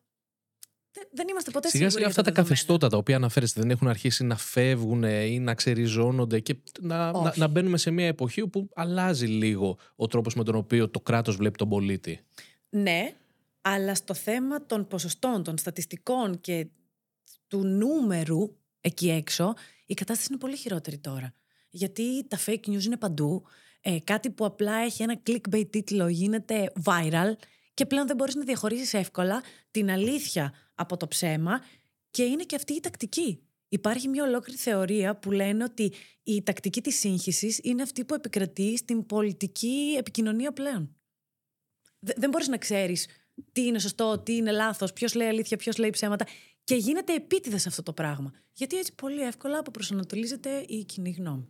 δεν, 0.92 1.08
δεν 1.12 1.28
είμαστε 1.28 1.50
ποτέ 1.50 1.68
Σιγά 1.68 1.90
σίγουροι 1.90 1.90
σιγά 1.90 1.98
για 1.98 2.08
αυτά 2.08 2.22
τα 2.22 2.30
δεδομένα. 2.30 2.48
καθεστώτα 2.48 2.88
τα 2.88 2.96
οποία 2.96 3.16
αναφέρεστε 3.16 3.60
δεν 3.60 3.70
έχουν 3.70 3.88
αρχίσει 3.88 4.24
να 4.24 4.36
φεύγουν 4.36 5.02
ή 5.02 5.38
να 5.38 5.54
ξεριζώνονται 5.54 6.40
και 6.40 6.56
να, 6.80 6.96
να, 7.12 7.18
Όχι. 7.18 7.40
να 7.40 7.48
μπαίνουμε 7.48 7.76
σε 7.78 7.90
μια 7.90 8.06
εποχή 8.06 8.40
όπου 8.40 8.68
αλλάζει 8.74 9.26
λίγο 9.26 9.78
ο 9.96 10.06
τρόπος 10.06 10.34
με 10.34 10.44
τον 10.44 10.54
οποίο 10.54 10.88
το 10.88 11.00
κράτος 11.00 11.36
βλέπει 11.36 11.58
τον 11.58 11.68
πολίτη. 11.68 12.20
Ναι, 12.70 13.14
αλλά 13.60 13.94
στο 13.94 14.14
θέμα 14.14 14.66
των 14.66 14.86
ποσοστών, 14.86 15.42
των 15.42 15.58
στατιστικών 15.58 16.40
και 16.40 16.66
του 17.46 17.64
νούμερου 17.66 18.58
εκεί 18.80 19.10
έξω, 19.10 19.54
η 19.86 19.94
κατάσταση 19.94 20.28
είναι 20.30 20.40
πολύ 20.40 20.56
χειρότερη 20.56 20.98
τώρα. 20.98 21.34
Γιατί 21.70 22.26
τα 22.28 22.38
fake 22.46 22.66
news 22.66 22.84
είναι 22.84 22.96
παντού. 22.96 23.42
Ε, 23.80 23.98
κάτι 24.04 24.30
που 24.30 24.44
απλά 24.44 24.74
έχει 24.74 25.02
ένα 25.02 25.22
clickbait 25.26 25.66
τίτλο 25.70 26.08
γίνεται 26.08 26.72
viral 26.84 27.32
και 27.74 27.86
πλέον 27.86 28.06
δεν 28.06 28.16
μπορείς 28.16 28.34
να 28.34 28.44
διαχωρίσεις 28.44 28.94
εύκολα 28.94 29.42
την 29.70 29.90
αλήθεια 29.90 30.52
από 30.74 30.96
το 30.96 31.08
ψέμα 31.08 31.64
και 32.10 32.22
είναι 32.22 32.42
και 32.44 32.56
αυτή 32.56 32.72
η 32.72 32.80
τακτική. 32.80 33.42
Υπάρχει 33.68 34.08
μια 34.08 34.24
ολόκληρη 34.24 34.58
θεωρία 34.58 35.16
που 35.18 35.30
λένε 35.30 35.64
ότι 35.64 35.92
η 36.22 36.42
τακτική 36.42 36.80
της 36.80 36.98
σύγχυσης 36.98 37.60
είναι 37.62 37.82
αυτή 37.82 38.04
που 38.04 38.14
επικρατεί 38.14 38.76
στην 38.76 39.06
πολιτική 39.06 39.94
επικοινωνία 39.98 40.52
πλέον. 40.52 40.96
Δε- 41.98 42.12
δεν 42.16 42.30
μπορείς 42.30 42.48
να 42.48 42.58
ξέρεις 42.58 43.06
τι 43.52 43.66
είναι 43.66 43.78
σωστό, 43.78 44.18
τι 44.18 44.36
είναι 44.36 44.50
λάθος, 44.50 44.92
ποιος 44.92 45.14
λέει 45.14 45.28
αλήθεια, 45.28 45.56
ποιος 45.56 45.76
λέει 45.78 45.90
ψέματα 45.90 46.26
και 46.70 46.76
γίνεται 46.76 47.14
επίτηδες 47.14 47.66
αυτό 47.66 47.82
το 47.82 47.92
πράγμα. 47.92 48.32
Γιατί 48.52 48.78
έτσι 48.78 48.94
πολύ 48.94 49.20
εύκολα 49.22 49.58
αποπροσανατολίζεται 49.58 50.64
η 50.68 50.84
κοινή 50.84 51.10
γνώμη. 51.10 51.48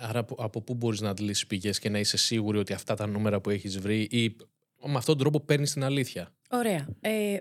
Άρα 0.00 0.18
από, 0.18 0.34
από 0.38 0.60
πού 0.60 0.74
μπορείς 0.74 1.00
να 1.00 1.10
αντλήσεις 1.10 1.46
πηγές 1.46 1.78
και 1.78 1.88
να 1.88 1.98
είσαι 1.98 2.16
σίγουρη 2.16 2.58
ότι 2.58 2.72
αυτά 2.72 2.94
τα 2.94 3.06
νούμερα 3.06 3.40
που 3.40 3.50
έχεις 3.50 3.78
βρει 3.78 4.00
ή 4.02 4.36
με 4.86 4.96
αυτόν 4.96 5.04
τον 5.04 5.18
τρόπο 5.18 5.40
παίρνεις 5.40 5.72
την 5.72 5.84
αλήθεια; 5.84 6.34
Ωραία. 6.50 6.88
Ε, 7.00 7.36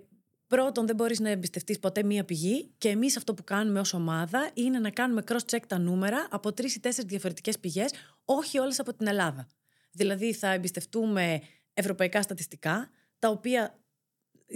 πρώτον, 0.47 0.88
δεν 0.88 0.95
μπορείς 0.95 1.19
να 1.19 1.29
εμπιστευτείς 1.29 1.79
ποτέ 1.79 2.03
μία 2.03 2.25
πηγή 2.25 2.71
και 2.77 2.89
εμείς 2.89 3.17
αυτό 3.17 3.34
που 3.34 3.43
κάνουμε 3.43 3.79
ως 3.79 3.93
ομάδα 3.93 4.51
είναι 4.53 4.79
να 4.79 4.89
κάνουμε 4.89 5.23
cross-check 5.27 5.62
τα 5.67 5.77
νούμερα 5.77 6.27
από 6.29 6.53
τρεις 6.53 6.75
ή 6.75 6.79
τέσσερις 6.79 7.10
διαφορετικές 7.10 7.60
πηγές, 7.60 7.91
όχι 8.25 8.60
όλες 8.60 8.79
από 8.79 8.93
την 8.93 9.08
Ελλάδα. 9.08 9.47
Δηλαδή 9.91 10.34
θα 10.34 10.51
εμπιστευτούμε 10.51 11.41
ευρωπαϊκά 11.73 12.21
στατιστικά, 12.21 12.89
τα 13.19 13.29
οποία 13.29 13.83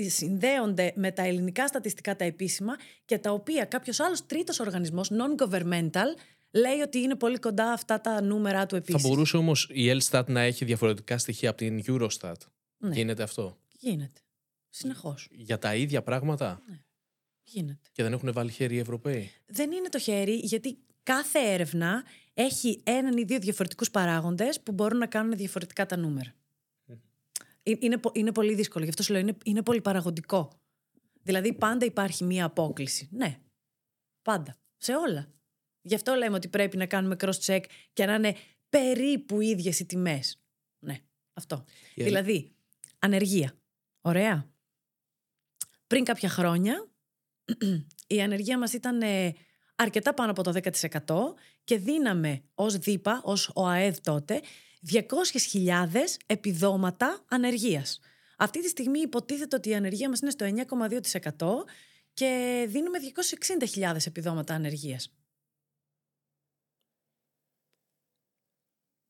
συνδέονται 0.08 0.93
με 0.95 1.12
τα 1.12 1.23
ελληνικά 1.23 1.67
στατιστικά 1.67 2.15
τα 2.15 2.26
επίσημα 2.26 2.76
και 3.06 3.17
τα 3.17 3.32
οποία 3.32 3.65
κάποιος 3.65 4.00
άλλος 4.00 4.26
τρίτος 4.26 4.60
οργανισμός, 4.60 5.12
non-governmental, 5.12 6.08
λέει 6.52 6.80
ότι 6.84 7.00
είναι 7.00 7.15
πολύ 7.15 7.39
κοντά 7.39 7.71
αυτά 7.71 8.02
τα 8.02 8.21
νούμερα 8.21 8.65
του 8.65 8.76
επίσης. 8.76 9.02
Θα 9.02 9.08
μπορούσε 9.08 9.38
όμως 9.38 9.69
η 9.71 9.91
Elstat 9.91 10.23
να 10.28 10.41
έχει 10.41 10.65
διαφορετικά 10.65 11.17
στοιχεία 11.17 11.50
από 11.50 11.58
την 11.58 11.84
Eurostat. 11.88 12.36
Ναι. 12.78 12.93
Γίνεται 12.93 13.23
αυτό; 13.23 13.58
Γίνεται. 13.80 14.21
Συνεχώς. 14.69 15.28
Για 15.32 15.58
τα 15.58 15.76
ίδια 15.76 16.02
πράγματα; 16.02 16.62
Γίνεται. 17.43 17.89
Και 17.91 18.04
δεν 18.04 18.13
έχουν 18.13 18.34
βάλει 18.34 18.52
χέρι 18.52 18.76
οι 18.76 18.80
Ευρωπαίοι; 18.80 19.32
Δεν 19.45 19.71
είναι 19.71 19.89
το 19.89 20.00
χέρι, 20.00 20.34
γιατί 20.34 20.78
κάθε 21.04 21.39
έρευνα 21.39 22.04
έχει 22.34 22.82
έναν 22.84 23.17
ή 23.17 23.23
δύο 23.23 23.39
διαφορετικούς 23.39 23.91
παράγοντες 23.91 24.62
που 24.62 24.71
μπορούν 24.71 24.97
να 24.97 25.08
κάνουν 25.08 25.36
διαφορετικά 25.38 25.86
τα 25.86 25.97
νούμερα. 25.97 26.34
Ε, 27.67 27.73
Είναι, 27.80 27.97
πο- 27.97 28.12
είναι 28.13 28.32
πολύ 28.32 28.56
δύσκολο, 28.56 28.84
γι' 28.84 28.89
αυτό 28.89 29.03
σου 29.03 29.12
λέω, 29.12 29.21
είναι, 29.21 29.38
είναι 29.43 29.63
πολύ 29.63 29.82
παραγωγικό. 29.82 30.60
Δηλαδή 31.21 31.53
πάντα 31.53 31.86
υπάρχει 31.86 32.23
μία 32.23 32.45
απόκληση. 32.45 33.10
Ναι, 33.12 33.39
πάντα. 34.21 34.58
Σε 34.77 34.95
όλα. 34.95 35.32
Γι' 35.82 35.95
αυτό 35.95 36.13
λέμε 36.13 36.36
ότι 36.36 36.47
πρέπει 36.47 36.77
να 36.77 36.86
κάνουμε 36.86 37.15
cross-check 37.19 37.63
και 37.93 38.06
να 38.06 38.13
είναι 38.13 38.36
περίπου 38.69 39.41
ίδιες 39.41 39.80
οι 39.80 39.86
τιμές. 39.86 40.41
Ναι, 40.80 40.99
αυτό. 41.34 41.63
Η 41.95 42.03
Δηλαδή, 42.03 42.56
ανεργία. 42.99 43.58
Ωραία. 44.01 44.51
Πριν 45.88 46.03
κάποια 46.03 46.30
χρόνια, 46.30 46.88
η 48.08 48.21
ανεργία 48.21 48.58
μας 48.58 48.73
ήταν 48.73 49.01
ε, 49.01 49.34
αρκετά 49.75 50.13
πάνω 50.13 50.32
από 50.32 50.43
το 50.43 50.53
10% 50.63 51.34
και 51.63 51.77
δίναμε 51.77 52.43
ως 52.53 52.77
ΔΥΠΑ, 52.77 53.21
ως 53.23 53.51
ΟΑΕΔ 53.53 53.97
τότε, 54.03 54.41
200.000 54.92 55.04
επιδόματα 56.26 57.26
ανεργίας. 57.28 58.00
Αυτή 58.38 58.62
τη 58.62 58.68
στιγμή 58.68 59.00
υποτίθεται 59.00 59.56
ότι 59.56 59.70
η 59.70 59.76
ανεργία 59.76 60.10
μας 60.10 60.20
είναι 60.20 60.32
στο 60.32 60.46
9,2% 60.46 61.48
και 62.13 62.66
δίνουμε 62.70 62.98
260.000 63.76 63.96
επιδόματα 64.06 64.54
ανεργίας. 64.54 65.12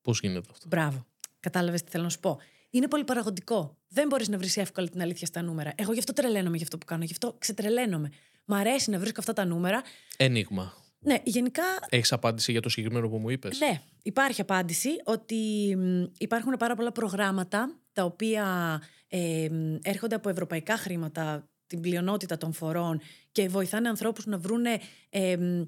Πώς 0.01 0.19
γίνεται 0.19 0.47
αυτό; 0.51 0.67
Μπράβο. 0.67 1.06
Κατάλαβες 1.39 1.84
τι 1.84 1.91
θέλω 1.91 2.03
να 2.03 2.10
σου 2.10 2.19
πω. 2.19 2.39
Είναι 2.69 2.88
πολύ 2.88 3.03
παραγωγικό. 3.03 3.77
Δεν 3.88 4.08
μπορείς 4.08 4.27
να 4.27 4.38
βρεις 4.38 4.58
εύκολα 4.58 4.88
την 4.88 5.01
αλήθεια 5.01 5.27
στα 5.27 5.41
νούμερα. 5.41 5.73
Εγώ 5.75 5.93
γι' 5.93 5.99
αυτό 5.99 6.13
τρελαίνομαι 6.13 6.58
γι' 6.58 6.63
αυτό 6.63 6.77
που 6.77 6.86
κάνω. 6.86 7.03
Γι' 7.03 7.12
αυτό 7.12 7.36
ξετρελαίνομαι. 7.39 8.12
Μ' 8.45 8.53
αρέσει 8.53 8.89
να 8.89 8.99
βρίσκω 8.99 9.19
αυτά 9.19 9.34
τα 9.34 9.45
νούμερα. 9.45 9.84
Ένιγμα. 10.17 10.73
Ναι, 10.99 11.17
γενικά. 11.23 11.63
Έχεις 11.89 12.12
απάντηση 12.12 12.51
για 12.51 12.62
το 12.62 12.69
συγκεκριμένο 12.69 13.10
που 13.10 13.17
μου 13.17 13.29
είπες; 13.29 13.60
Ναι, 13.60 13.81
υπάρχει 14.01 14.41
απάντηση 14.41 14.89
ότι 15.03 15.36
μ, 15.77 16.03
υπάρχουν 16.17 16.53
πάρα 16.60 16.75
πολλά 16.75 16.91
προγράμματα 16.91 17.79
τα 17.93 18.03
οποία 18.03 18.81
ε, 19.07 19.47
μ, 19.51 19.75
έρχονται 19.81 20.15
από 20.15 20.29
ευρωπαϊκά 20.29 20.77
χρήματα, 20.77 21.49
την 21.67 21.81
πλειονότητα 21.81 22.38
των 22.38 22.53
φορών 22.53 23.01
και 23.31 23.47
βοηθάνε 23.47 23.89
ανθρώπους 23.89 24.25
να 24.25 24.38
βρούνε 24.38 24.79
ε, 25.10 25.38
μ, 25.38 25.63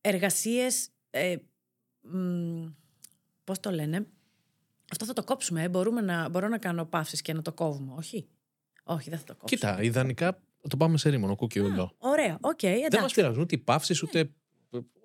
εργασίες, 0.00 0.88
ε, 1.10 1.36
μ, 2.00 2.66
πώς 3.44 3.60
το 3.60 3.70
λένε, 3.70 4.06
αυτό 4.92 5.04
θα 5.04 5.12
το 5.12 5.24
κόψουμε, 5.24 5.62
ε. 5.62 5.68
Μπορούμε 5.68 6.00
να, 6.00 6.28
μπορώ 6.28 6.48
να 6.48 6.58
κάνω 6.58 6.84
παύσεις 6.84 7.22
και 7.22 7.32
να 7.32 7.42
το 7.42 7.52
κόβουμε, 7.52 7.92
όχι; 7.96 8.28
Όχι, 8.82 9.10
δεν 9.10 9.18
θα 9.18 9.24
το 9.24 9.34
κόψουμε. 9.36 9.72
Κοίτα, 9.72 9.82
ιδανικά 9.82 10.42
το 10.68 10.76
πάμε 10.76 10.98
σερί, 10.98 11.08
μονοκούκι 11.08 11.36
όλο. 11.36 11.94
Ωραία, 11.98 12.38
οκ, 12.40 12.60
Δεν 12.60 12.78
μας 12.80 12.86
εντάξει. 12.86 13.14
πειράζουν 13.14 13.42
ούτε 13.42 13.54
οι 13.54 13.58
παύσεις 13.58 14.02
ούτε. 14.02 14.30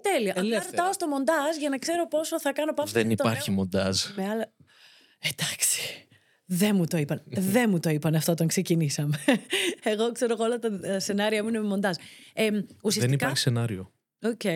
Τέλεια. 0.01 0.31
Απλά 0.31 0.43
ελεύθερα. 0.43 0.71
ρωτάω 0.71 0.93
στο 0.93 1.07
μοντάζ 1.07 1.55
για 1.57 1.69
να 1.69 1.77
ξέρω 1.77 2.07
πόσο 2.07 2.39
θα 2.39 2.53
κάνω 2.53 2.73
παύση. 2.73 2.93
Δεν 2.93 3.07
γιατί 3.07 3.21
το 3.21 3.29
υπάρχει 3.29 3.49
λέω 3.49 3.59
μοντάζ. 3.59 4.03
Με 4.15 4.29
άλλα... 4.29 4.53
Εντάξει. 5.19 6.07
Δεν 6.45 6.75
μου 6.75 6.85
το 6.85 6.97
είπαν. 6.97 7.23
Δεν 7.53 7.69
μου 7.69 7.79
το 7.79 7.89
είπαν 7.89 8.15
αυτό 8.15 8.31
όταν 8.31 8.47
ξεκινήσαμε. 8.47 9.19
Εγώ 9.83 10.11
ξέρω 10.11 10.33
εγώ 10.33 10.43
όλα 10.43 10.59
τα 10.59 10.79
ε, 10.81 10.99
σενάρια 10.99 11.43
μου 11.43 11.49
είναι 11.49 11.59
με 11.59 11.67
μοντάζ. 11.67 11.95
Ε, 12.33 12.47
ουσιαστικά, 12.83 13.05
Δεν 13.05 13.11
υπάρχει 13.11 13.37
σενάριο. 13.37 13.91
Οκ. 14.21 14.43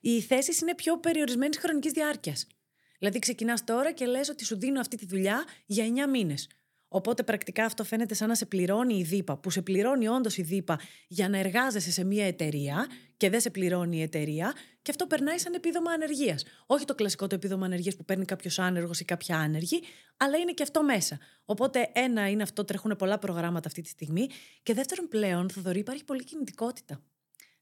Οι 0.00 0.20
θέσεις 0.20 0.60
είναι 0.60 0.74
πιο 0.74 0.98
περιορισμένη 1.00 1.56
χρονικής 1.56 1.92
διάρκειας. 1.92 2.46
Δηλαδή, 2.98 3.18
ξεκινάς 3.18 3.64
τώρα 3.64 3.92
και 3.92 4.06
λες 4.06 4.28
ότι 4.28 4.44
σου 4.44 4.58
δίνω 4.58 4.80
αυτή 4.80 4.96
τη 4.96 5.06
δουλειά 5.06 5.44
για 5.66 5.84
9 6.06 6.10
μήνες. 6.10 6.48
Οπότε, 6.94 7.22
πρακτικά 7.22 7.64
αυτό 7.64 7.84
φαίνεται 7.84 8.14
σαν 8.14 8.28
να 8.28 8.34
σε 8.34 8.46
πληρώνει 8.46 8.98
η 8.98 9.02
ΔΥΠΑ, 9.02 9.36
που 9.36 9.50
σε 9.50 9.62
πληρώνει 9.62 10.08
όντως 10.08 10.36
η 10.36 10.42
ΔΥΠΑ 10.42 10.80
για 11.08 11.28
να 11.28 11.38
εργάζεσαι 11.38 11.90
σε 11.90 12.04
μια 12.04 12.26
εταιρεία 12.26 12.86
και 13.16 13.30
δεν 13.30 13.40
σε 13.40 13.50
πληρώνει 13.50 13.96
η 13.96 14.02
εταιρεία, 14.02 14.52
και 14.82 14.90
αυτό 14.90 15.06
περνάει 15.06 15.38
σαν 15.38 15.54
επίδομα 15.54 15.90
ανεργίας. 15.90 16.44
Όχι 16.66 16.84
το 16.84 16.94
κλασικό 16.94 17.26
το 17.26 17.34
επίδομα 17.34 17.64
ανεργίας 17.66 17.96
που 17.96 18.04
παίρνει 18.04 18.24
κάποιος 18.24 18.58
άνεργος 18.58 19.00
ή 19.00 19.04
κάποια 19.04 19.38
άνεργη, 19.38 19.82
αλλά 20.16 20.36
είναι 20.36 20.52
και 20.52 20.62
αυτό 20.62 20.82
μέσα. 20.82 21.18
Οπότε, 21.44 21.90
ένα 21.92 22.28
είναι 22.28 22.42
αυτό, 22.42 22.64
τρέχουν 22.64 22.96
πολλά 22.98 23.18
προγράμματα 23.18 23.68
αυτή 23.68 23.82
τη 23.82 23.88
στιγμή. 23.88 24.26
Και 24.62 24.74
δεύτερον, 24.74 25.08
πλέον, 25.08 25.50
Θοδωρή, 25.50 25.78
υπάρχει 25.78 26.04
πολλή 26.04 26.24
κινητικότητα. 26.24 27.02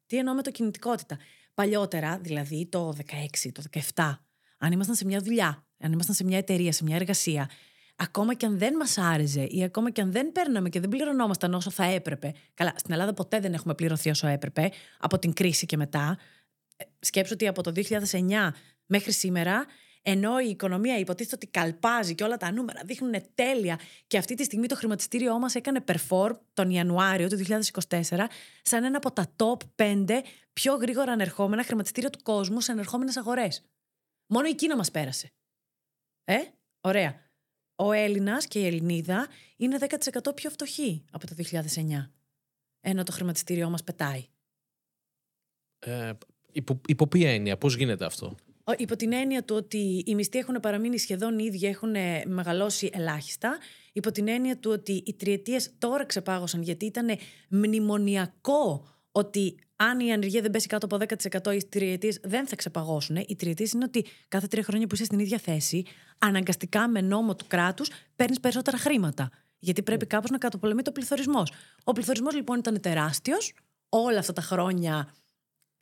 Τι 0.07 0.16
εννοώ 0.16 0.35
με 0.35 0.42
το 0.42 0.51
κινητικότητα; 0.51 1.18
Παλιότερα, 1.55 2.18
δηλαδή 2.18 2.66
το 2.71 2.97
16, 3.45 3.53
το 3.53 3.62
17, 3.95 4.18
αν 4.59 4.73
ήμασταν 4.73 4.95
σε 4.95 5.05
μια 5.05 5.21
δουλειά, 5.21 5.66
αν 5.79 5.92
ήμασταν 5.92 6.14
σε 6.14 6.25
μια 6.25 6.38
εταιρεία, 6.38 6.73
σε 6.73 6.85
μια 6.85 6.97
εργασία, 6.97 7.51
ακόμα 8.03 8.35
και 8.35 8.47
αν 8.47 8.59
δεν 8.59 8.77
μας 8.77 8.99
άρεσε 8.99 9.45
ή 9.45 9.62
ακόμα 9.62 9.91
και 9.91 10.01
αν 10.01 10.12
δεν 10.12 10.33
παίρναμε 10.33 10.69
και 10.69 10.81
δεν 10.81 10.88
πληρωνόμασταν 10.88 11.55
όσο 11.55 11.71
θα 11.71 11.85
έπρεπε. 11.85 12.33
Καλά, 12.55 12.73
στην 12.77 12.93
Ελλάδα 12.93 13.15
ποτέ 13.15 13.41
δεν 13.41 13.55
έχουμε 13.55 13.75
πληρωθεί 13.75 14.11
όσο 14.11 14.27
έπρεπε, 14.27 14.71
από 14.99 15.19
την 15.19 15.33
κρίση 15.33 15.67
και 15.67 15.77
μετά. 15.77 16.19
Ε, 16.77 16.85
Σκέψου 17.01 17.33
ότι 17.33 17.47
από 17.47 17.62
το 17.62 17.73
2009 17.75 18.53
μέχρι 18.87 19.12
σήμερα, 19.12 19.67
ενώ 20.03 20.41
η 20.41 20.49
οικονομία 20.49 20.99
υποτίθεται 20.99 21.35
ότι 21.35 21.47
καλπάζει 21.47 22.15
και 22.15 22.25
όλα 22.25 22.37
τα 22.37 22.53
νούμερα 22.53 22.81
δείχνουν 22.85 23.15
τέλεια 23.35 23.79
και 24.07 24.19
αυτή 24.19 24.35
τη 24.35 24.45
στιγμή 24.45 24.67
το 24.67 24.75
χρηματιστήριό 24.75 25.38
μας 25.38 25.55
έκανε 25.55 25.85
perform 25.87 26.38
τον 26.53 26.71
Ιανουάριο 26.71 27.29
του 27.29 27.38
2024 27.49 28.01
σαν 28.62 28.85
ένα 28.85 28.97
από 28.97 29.12
τα 29.12 29.35
top 29.37 29.57
5 29.77 30.21
πιο 30.53 30.75
γρήγορα 30.75 31.12
ανερχόμενα 31.12 31.65
χρηματιστήρια 31.65 32.11
του 32.11 32.19
κόσμου 32.23 32.61
σε 32.61 32.73
ανερχόμενες 32.73 33.17
αγορές. 33.17 33.65
Μόνο 34.27 34.49
η 34.49 34.55
Κίνα 34.55 34.77
μας 34.77 34.91
πέρασε. 34.91 35.33
Ε, 36.25 36.38
ωραία. 36.81 37.32
Ο 37.77 37.93
Έλληνας 37.93 38.47
και 38.47 38.59
η 38.59 38.67
Ελληνίδα 38.67 39.29
είναι 39.57 39.79
10% 39.81 40.35
πιο 40.35 40.51
φτωχοί 40.51 41.05
από 41.11 41.27
το 41.27 41.35
2009. 41.35 42.11
Ενώ 42.81 43.03
το 43.03 43.13
χρηματιστήριό 43.13 43.71
μας 43.71 43.85
πετάει. 43.85 44.27
Ε, 45.79 46.13
υπό, 46.53 46.81
υπό 46.87 47.07
ποια 47.07 47.31
έννοια, 47.31 47.59
πώς 47.59 47.77
γίνεται 47.77 48.05
αυτό; 48.05 48.35
Ο- 48.65 48.73
Υπό 48.79 48.97
την 48.97 49.13
έννοια 49.13 49.45
του 49.45 49.55
ότι 49.57 50.03
οι 50.07 50.15
μισθοί 50.15 50.39
έχουν 50.39 50.61
παραμείνει 50.61 50.99
σχεδόν 50.99 51.39
οι 51.39 51.45
ίδιοι, 51.45 51.67
έχουν 51.67 51.95
ε, 51.95 52.25
μεγαλώσει 52.27 52.91
ελάχιστα. 52.93 53.59
Υπό 53.93 54.11
την 54.13 54.29
έννοια 54.29 54.59
του 54.59 54.71
ότι 54.71 54.93
οι 55.07 55.15
τριετίες 55.15 55.71
τώρα 55.79 56.07
ξεπάγωσαν 56.07 56.63
γιατί 56.63 56.85
ήταν 56.87 57.19
μνημονιακό 57.49 58.89
ότι 59.13 59.55
αν 59.83 60.01
η 60.01 60.12
ανεργία 60.12 60.40
δεν 60.40 60.51
πέσει 60.51 60.66
κάτω 60.66 60.87
από 60.87 61.05
10% 61.45 61.55
οι 61.55 61.64
τριετίες 61.68 62.18
δεν 62.23 62.47
θα 62.47 62.57
ξεπαγώσουν. 62.57 63.16
Οι 63.16 63.37
τριετίες 63.37 63.73
είναι 63.73 63.85
ότι 63.85 64.07
κάθε 64.29 64.47
τρία 64.47 64.62
χρόνια 64.62 64.87
που 64.87 64.95
είσαι 64.95 65.05
στην 65.05 65.18
ίδια 65.18 65.38
θέση, 65.38 65.85
αναγκαστικά 66.18 66.88
με 66.88 67.01
νόμο 67.01 67.37
του 67.37 67.45
κράτους 67.47 67.90
παίρνεις 68.16 68.40
περισσότερα 68.40 68.79
χρήματα. 68.79 69.31
Γιατί 69.59 69.83
πρέπει 69.83 70.07
κάπως 70.07 70.31
να 70.31 70.38
καταπολεμεί 70.38 70.83
το 70.83 70.92
πληθωρισμός. 70.92 71.53
Ο 71.85 71.92
πληθωρισμός 71.92 72.35
λοιπόν 72.35 72.59
ήταν 72.59 72.81
τεράστιος. 72.81 73.55
Όλα 73.88 74.18
αυτά 74.18 74.33
τα 74.33 74.42
χρόνια 74.42 75.14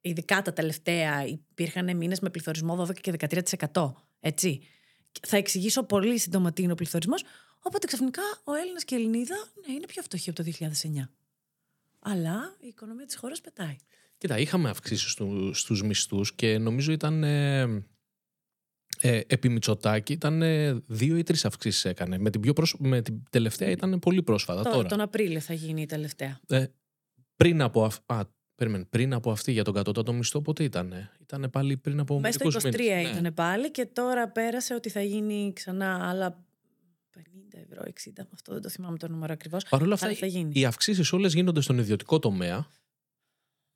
ειδικά 0.00 0.42
τα 0.42 0.52
τελευταία 0.52 1.26
υπήρχαν 1.26 1.96
μήνες 1.96 2.20
με 2.20 2.30
πληθωρισμό 2.30 2.86
12 2.86 3.00
και 3.00 3.12
13%. 3.72 3.92
Έτσι. 4.20 4.60
Και 5.12 5.20
Θα 5.26 5.36
εξηγήσω 5.36 5.82
πολύ 5.82 6.18
σύντομα 6.18 6.52
τι 6.52 6.62
είναι 6.62 6.72
ο 6.72 6.74
πληθωρισμός. 6.74 7.22
Οπότε 7.62 7.86
ξαφνικά 7.86 8.22
ο 8.44 8.54
Έλληνας 8.54 8.84
και 8.84 8.94
η 8.94 8.98
Ελληνίδα 8.98 9.36
ναι, 9.66 9.72
είναι 9.72 9.86
πιο 9.86 10.02
φτωχοί 10.02 10.30
από 10.30 10.42
το 10.42 10.50
2009. 10.60 11.19
Αλλά 12.00 12.56
η 12.60 12.66
οικονομία 12.66 13.06
της 13.06 13.16
χώρας 13.16 13.40
πετάει. 13.40 13.76
Κοίτα, 14.18 14.38
είχαμε 14.38 14.68
αυξήσεις 14.68 15.10
στου, 15.10 15.54
στους 15.54 15.82
μισθούς 15.82 16.34
και 16.34 16.58
νομίζω 16.58 16.92
ήταν. 16.92 17.24
Ε, 17.24 17.84
ε, 19.02 19.20
επί 19.26 19.48
Μητσοτάκη 19.48 20.12
ήταν 20.12 20.42
ε, 20.42 20.72
δύο 20.86 21.16
ή 21.16 21.22
τρεις 21.22 21.44
αυξήσεις 21.44 21.84
έκανε. 21.84 22.18
Με 22.18 22.30
την, 22.30 22.40
πιο 22.40 22.52
προσ... 22.52 22.76
με 22.78 23.02
την 23.02 23.22
τελευταία 23.30 23.70
ήταν 23.70 23.98
πολύ 23.98 24.22
πρόσφατα 24.22 24.62
Τώρα, 24.62 24.76
τώρα. 24.76 24.88
τον 24.88 25.00
Απρίλιο 25.00 25.40
θα 25.40 25.54
γίνει 25.54 25.82
η 25.82 25.86
τελευταία. 25.86 26.40
Ε, 26.48 26.66
πριν 27.36 27.62
από 27.62 27.84
αυ... 27.84 27.98
Α, 28.06 28.20
περίμενε, 28.54 28.84
πριν 28.84 29.12
από 29.12 29.30
αυτή 29.30 29.52
για 29.52 29.64
τον 29.64 29.74
κατώτατο 29.74 30.12
μισθό 30.12 30.42
πότε 30.42 30.64
ήτανε; 30.64 31.10
Ήτανε 31.20 31.48
πάλι 31.48 31.76
πριν 31.76 32.00
από 32.00 32.20
Μέσα 32.20 32.32
στο 32.32 32.44
μερικούς 32.44 32.80
23 32.80 32.80
μήνες. 32.80 33.12
Ναι. 33.12 33.18
ήταν 33.18 33.34
πάλι 33.34 33.70
και 33.70 33.86
τώρα 33.86 34.28
πέρασε 34.28 34.74
ότι 34.74 34.88
θα 34.88 35.02
γίνει 35.02 35.52
ξανά 35.54 36.08
άλλα 36.08 36.44
50 37.18 37.58
ευρώ, 37.70 37.82
60. 37.84 38.26
Αυτό 38.32 38.52
δεν 38.52 38.62
το 38.62 38.68
θυμάμαι 38.68 38.98
το 38.98 39.08
νούμερο 39.08 39.32
ακριβώς. 39.32 39.64
Παρ' 39.64 39.82
όλα 39.82 39.94
αυτά, 39.94 40.06
Αλλά 40.06 40.16
θα 40.16 40.26
γίνει. 40.26 40.52
οι 40.54 40.64
αυξήσεις 40.64 41.12
όλες 41.12 41.34
γίνονται 41.34 41.60
στον 41.60 41.78
ιδιωτικό 41.78 42.18
τομέα 42.18 42.66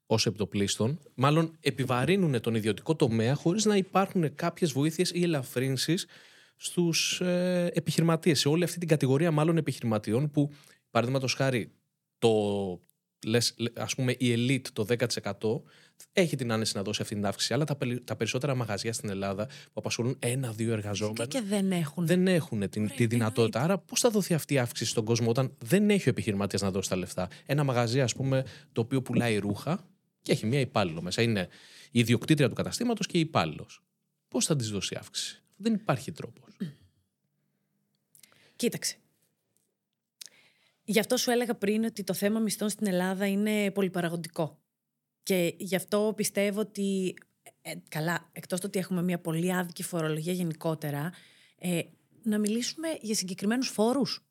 ως 0.07 0.27
επιτοπλίστων. 0.27 0.99
Μάλλον 1.15 1.57
επιβαρύνουν 1.61 2.41
τον 2.41 2.55
ιδιωτικό 2.55 2.97
τομέα 2.97 3.35
χωρίς 3.35 3.65
να 3.65 3.77
υπάρχουν 3.77 4.35
κάποιες 4.35 4.73
βοήθειες 4.73 5.11
ή 5.11 5.23
ελαφρύνσεις 5.23 6.07
στους 6.57 7.21
ε, 7.21 7.71
επιχειρηματίες. 7.75 8.41
Σε 8.41 8.49
όλη 8.49 8.65
αυτή 8.65 8.79
την 8.79 8.89
κατηγορία, 8.89 9.31
μάλλον 9.31 9.57
επιχειρηματιών 9.57 10.31
που, 10.31 10.51
παραδείγματος 10.91 11.35
χάρη, 11.35 11.73
το, 12.19 12.31
λες, 13.27 13.55
λε- 13.57 13.79
ας 13.79 13.95
πούμε, 13.95 14.13
η 14.19 14.33
elite 14.37 14.69
το 14.73 14.85
10% 14.85 15.63
έχει 16.13 16.37
την 16.37 16.53
άνεση 16.53 16.77
να 16.77 16.83
δώσει 16.83 17.03
αυτή 17.03 17.15
την 17.15 17.27
αύξηση. 17.27 17.55
Αλλά 17.55 17.65
τα, 17.65 17.77
περι- 17.77 18.05
τα 18.07 18.17
περισσότερα 18.17 18.55
μαγαζιά 18.55 18.93
στην 18.93 19.09
Ελλάδα 19.09 19.47
που 19.47 19.73
απασχολούν 19.75 20.17
ένα-δύο 20.19 20.73
εργαζόμενα 20.73 21.27
Και 21.27 21.41
δεν 21.41 21.73
έχουν. 21.73 22.07
δεν 22.07 22.27
έχουν 22.27 22.69
την, 22.71 22.91
τη 22.97 23.07
δυνατότητα. 23.07 23.61
Άρα, 23.61 23.79
πώς 23.79 24.01
θα 24.01 24.11
δοθεί 24.11 24.35
αυτή 24.35 24.55
η 24.55 24.59
αύξηση 24.59 24.91
στον 24.91 25.05
κόσμο 25.05 25.29
όταν 25.29 25.55
δεν 25.59 25.91
έχει 25.91 26.09
ο 26.09 26.11
επιχειρηματίας 26.11 26.63
να 26.63 26.71
δώσει 26.71 26.89
τα 26.89 26.97
λεφτά; 26.97 27.29
Ένα 27.47 27.65
μαγαζί, 27.65 28.01
ας 28.01 28.15
πούμε, 28.15 28.45
το 28.73 28.81
οποίο 28.81 29.03
πουλάει 29.03 29.39
ρούχα 29.39 29.87
και 30.23 30.33
έχει 30.33 30.47
μία 30.47 30.61
υπάλληλο 30.61 31.03
μέσα. 31.03 31.23
Είναι 31.23 31.49
η 31.91 32.01
ιδιοκτήτρια 32.01 32.49
του 32.49 32.55
καταστήματος 32.55 33.07
και 33.07 33.17
η 33.17 33.21
υπάλληλος. 33.21 33.83
Πώς 34.29 34.45
θα 34.45 34.57
της 34.57 34.71
δώσει 34.71 34.97
αύξηση; 34.99 35.43
Δεν 35.57 35.75
υπάρχει 35.75 36.13
τρόπος. 36.13 36.57
Κοίταξε. 38.57 38.97
Γι' 40.85 40.99
αυτό 40.99 41.17
σου 41.17 41.31
έλεγα 41.31 41.55
πριν 41.55 41.85
ότι 41.85 42.05
το 42.05 42.15
θέμα 42.15 42.41
μισθών 42.41 42.69
στην 42.69 42.87
Ελλάδα 42.87 43.27
είναι 43.27 43.71
πολυπαραγωγικό. 43.71 44.59
Και 45.25 45.55
γι' 45.57 45.77
αυτό 45.77 46.13
πιστεύω 46.17 46.61
ότι, 46.61 47.15
ε, 47.63 47.73
καλά, 47.89 48.29
εκτός 48.33 48.61
το 48.61 48.67
ότι 48.67 48.79
έχουμε 48.79 49.03
μια 49.03 49.19
πολύ 49.19 49.55
άδικη 49.55 49.83
φορολογία 49.83 50.33
γενικότερα, 50.33 51.13
ε, 51.59 51.81
να 52.23 52.39
μιλήσουμε 52.39 52.89
για 53.01 53.15
συγκεκριμένους 53.15 53.69
φόρους. 53.69 54.25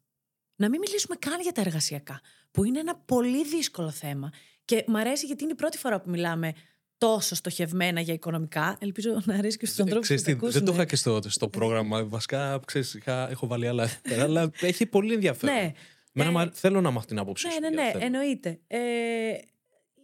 Να 0.55 0.69
μην 0.69 0.79
μιλήσουμε 0.79 1.15
καν 1.19 1.41
για 1.41 1.51
τα 1.51 1.61
εργασιακά, 1.61 2.21
που 2.51 2.63
είναι 2.63 2.79
ένα 2.79 2.95
πολύ 2.95 3.45
δύσκολο 3.45 3.89
θέμα. 3.89 4.31
Και 4.65 4.83
μ' 4.87 4.95
αρέσει 4.95 5.25
γιατί 5.25 5.43
είναι 5.43 5.51
η 5.51 5.55
πρώτη 5.55 5.77
φορά 5.77 6.01
που 6.01 6.09
μιλάμε 6.09 6.53
τόσο 6.97 7.35
στοχευμένα 7.35 7.99
για 8.01 8.13
οικονομικά. 8.13 8.77
Ελπίζω 8.79 9.21
να 9.25 9.33
αρέσει 9.35 9.57
και 9.57 9.65
στους 9.65 9.79
ανθρώπους 9.79 10.07
που 10.07 10.13
Ξέρεις 10.15 10.35
τι, 10.35 10.45
το 10.45 10.51
δεν 10.51 10.65
το 10.65 10.71
είχα 10.73 10.81
ακούσουν. 10.81 10.85
και 10.87 10.95
στο, 11.21 11.29
στο 11.29 11.47
πρόγραμμα. 11.49 12.03
Βασικά, 12.03 12.59
ξέρεις, 12.65 12.93
είχα, 12.93 13.29
έχω 13.29 13.47
βάλει 13.47 13.67
άλλα. 13.67 13.89
αλλά 14.19 14.51
έχει 14.61 14.85
πολύ 14.85 15.13
ενδιαφέρον. 15.13 15.55
Ναι. 15.55 15.71
Εμένα 16.13 16.29
Ε, 16.29 16.33
μου 16.33 16.39
αρ- 16.39 16.49
θέλω 16.53 16.81
να 16.81 16.91
μάθω 16.91 17.05
την 17.07 17.19
άποψή 17.19 17.47
Ναι, 17.47 17.53
σου. 17.53 17.59
ναι, 17.59 17.67
για 17.67 17.77
το 17.77 17.83
ναι, 17.83 17.91
θέμα. 17.91 18.05
εννοείται. 18.05 18.59
Ε, 18.67 18.77
οι 18.79 19.52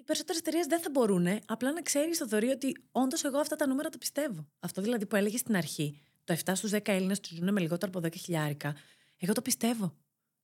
περισσότερες 0.09 0.41
εταιρείες 0.41 0.65
δεν 0.65 0.81
θα 0.81 0.89
μπορούν. 0.91 1.27
Απλά 1.45 1.71
να 1.71 1.81
ξέρει, 1.81 2.13
Θοδωρή, 2.13 2.47
ότι 2.47 2.75
όντως 2.91 3.23
εγώ 3.23 3.37
αυτά 3.37 3.55
τα 3.55 3.67
νούμερα 3.67 3.89
τα 3.89 3.97
πιστεύω. 3.97 4.47
Αυτό 4.59 4.81
δηλαδή 4.81 5.05
που 5.05 5.15
έλεγες 5.15 5.39
στην 5.39 5.55
αρχή, 5.55 6.01
το 6.23 6.33
7 6.45 6.51
στους 6.55 6.71
10 6.71 6.79
Έλληνες 6.83 7.19
τους 7.19 7.31
ζουν 7.31 7.53
με 7.53 7.59
λιγότερο 7.59 7.91
από 7.95 8.07
10 8.07 8.15
χιλιάρικα. 8.15 8.75
Εγώ 9.17 9.33
το 9.33 9.41
πιστεύω. 9.41 9.95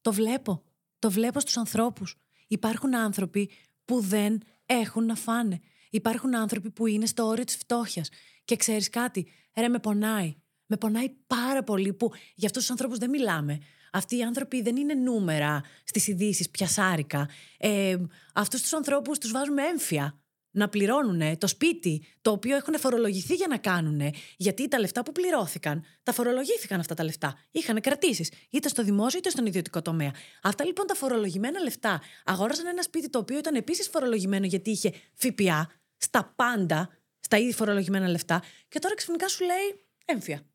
Το 0.02 0.14
βλέπω. 0.14 0.64
Το 1.00 1.12
βλέπω 1.12 1.40
στους 1.40 1.58
ανθρώπους. 1.58 2.16
Υπάρχουν 2.48 2.96
άνθρωποι 2.96 3.50
που 3.86 4.00
δεν 4.00 4.42
έχουν 4.66 5.06
να 5.06 5.16
φάνε. 5.16 5.60
Υπάρχουν 5.90 6.36
άνθρωποι 6.36 6.72
που 6.72 6.88
είναι 6.88 7.06
στο 7.06 7.26
όριο 7.26 7.44
της 7.44 7.56
φτώχειας. 7.56 8.10
Και 8.46 8.56
ξέρεις 8.56 8.90
κάτι, 8.90 9.28
ρε, 9.56 9.68
με 9.68 9.80
πονάει. 9.80 10.36
Με 10.66 10.78
πονάει 10.78 11.10
πάρα 11.28 11.64
πολύ 11.64 11.94
που 11.94 12.12
για 12.36 12.48
αυτούς 12.48 12.62
τους 12.62 12.72
ανθρώπους 12.72 12.98
δεν 12.98 13.10
μιλάμε. 13.10 13.60
Αυτοί 13.96 14.18
οι 14.18 14.24
άνθρωποι 14.24 14.62
δεν 14.62 14.76
είναι 14.76 14.94
νούμερα 14.94 15.64
στις 15.84 16.08
ειδήσεις, 16.08 16.50
πιασάρικα. 16.50 17.30
Ε, 17.58 17.98
Αυτούς 18.34 18.62
τους 18.62 18.74
ανθρώπους 18.74 19.18
τους 19.18 19.32
βάζουμε 19.32 19.64
έμφυα 19.64 20.20
να 20.52 20.70
πληρώνουν 20.70 21.38
το 21.38 21.48
σπίτι, 21.48 22.06
το 22.22 22.32
οποίο 22.32 22.56
έχουν 22.56 22.80
φορολογηθεί 22.80 23.34
για 23.34 23.48
να 23.48 23.58
κάνουν. 23.58 24.14
Γιατί 24.38 24.68
τα 24.68 24.80
λεφτά 24.80 25.04
που 25.04 25.12
πληρώθηκαν, 25.12 25.86
τα 26.04 26.12
φορολογήθηκαν 26.12 26.80
αυτά 26.80 26.94
τα 26.94 27.04
λεφτά. 27.04 27.40
Είχαν 27.52 27.82
κρατήσεις, 27.82 28.32
είτε 28.50 28.68
στο 28.68 28.84
δημόσιο 28.84 29.20
είτε 29.20 29.30
στον 29.30 29.46
ιδιωτικό 29.46 29.82
τομέα. 29.82 30.12
Αυτά 30.42 30.66
λοιπόν 30.66 30.88
τα 30.88 30.94
φορολογημένα 30.96 31.60
λεφτά 31.60 32.02
αγόρασαν 32.26 32.68
ένα 32.68 32.82
σπίτι 32.82 33.10
το 33.10 33.20
οποίο 33.20 33.38
ήταν 33.38 33.56
επίσης 33.56 33.88
φορολογημένο 33.88 34.46
γιατί 34.46 34.70
είχε 34.70 34.94
ΦΠΑ 35.14 35.72
στα 35.98 36.34
πάντα, 36.36 36.90
στα 37.20 37.38
ήδη 37.38 37.54
φορολογημένα 37.54 38.08
λεφτά. 38.08 38.44
Και 38.68 38.80
τώρα 38.80 38.96
ξαφνικά 38.96 39.28
σου 39.28 39.44
λέει 39.46 39.86
έμφυα. 40.06 40.46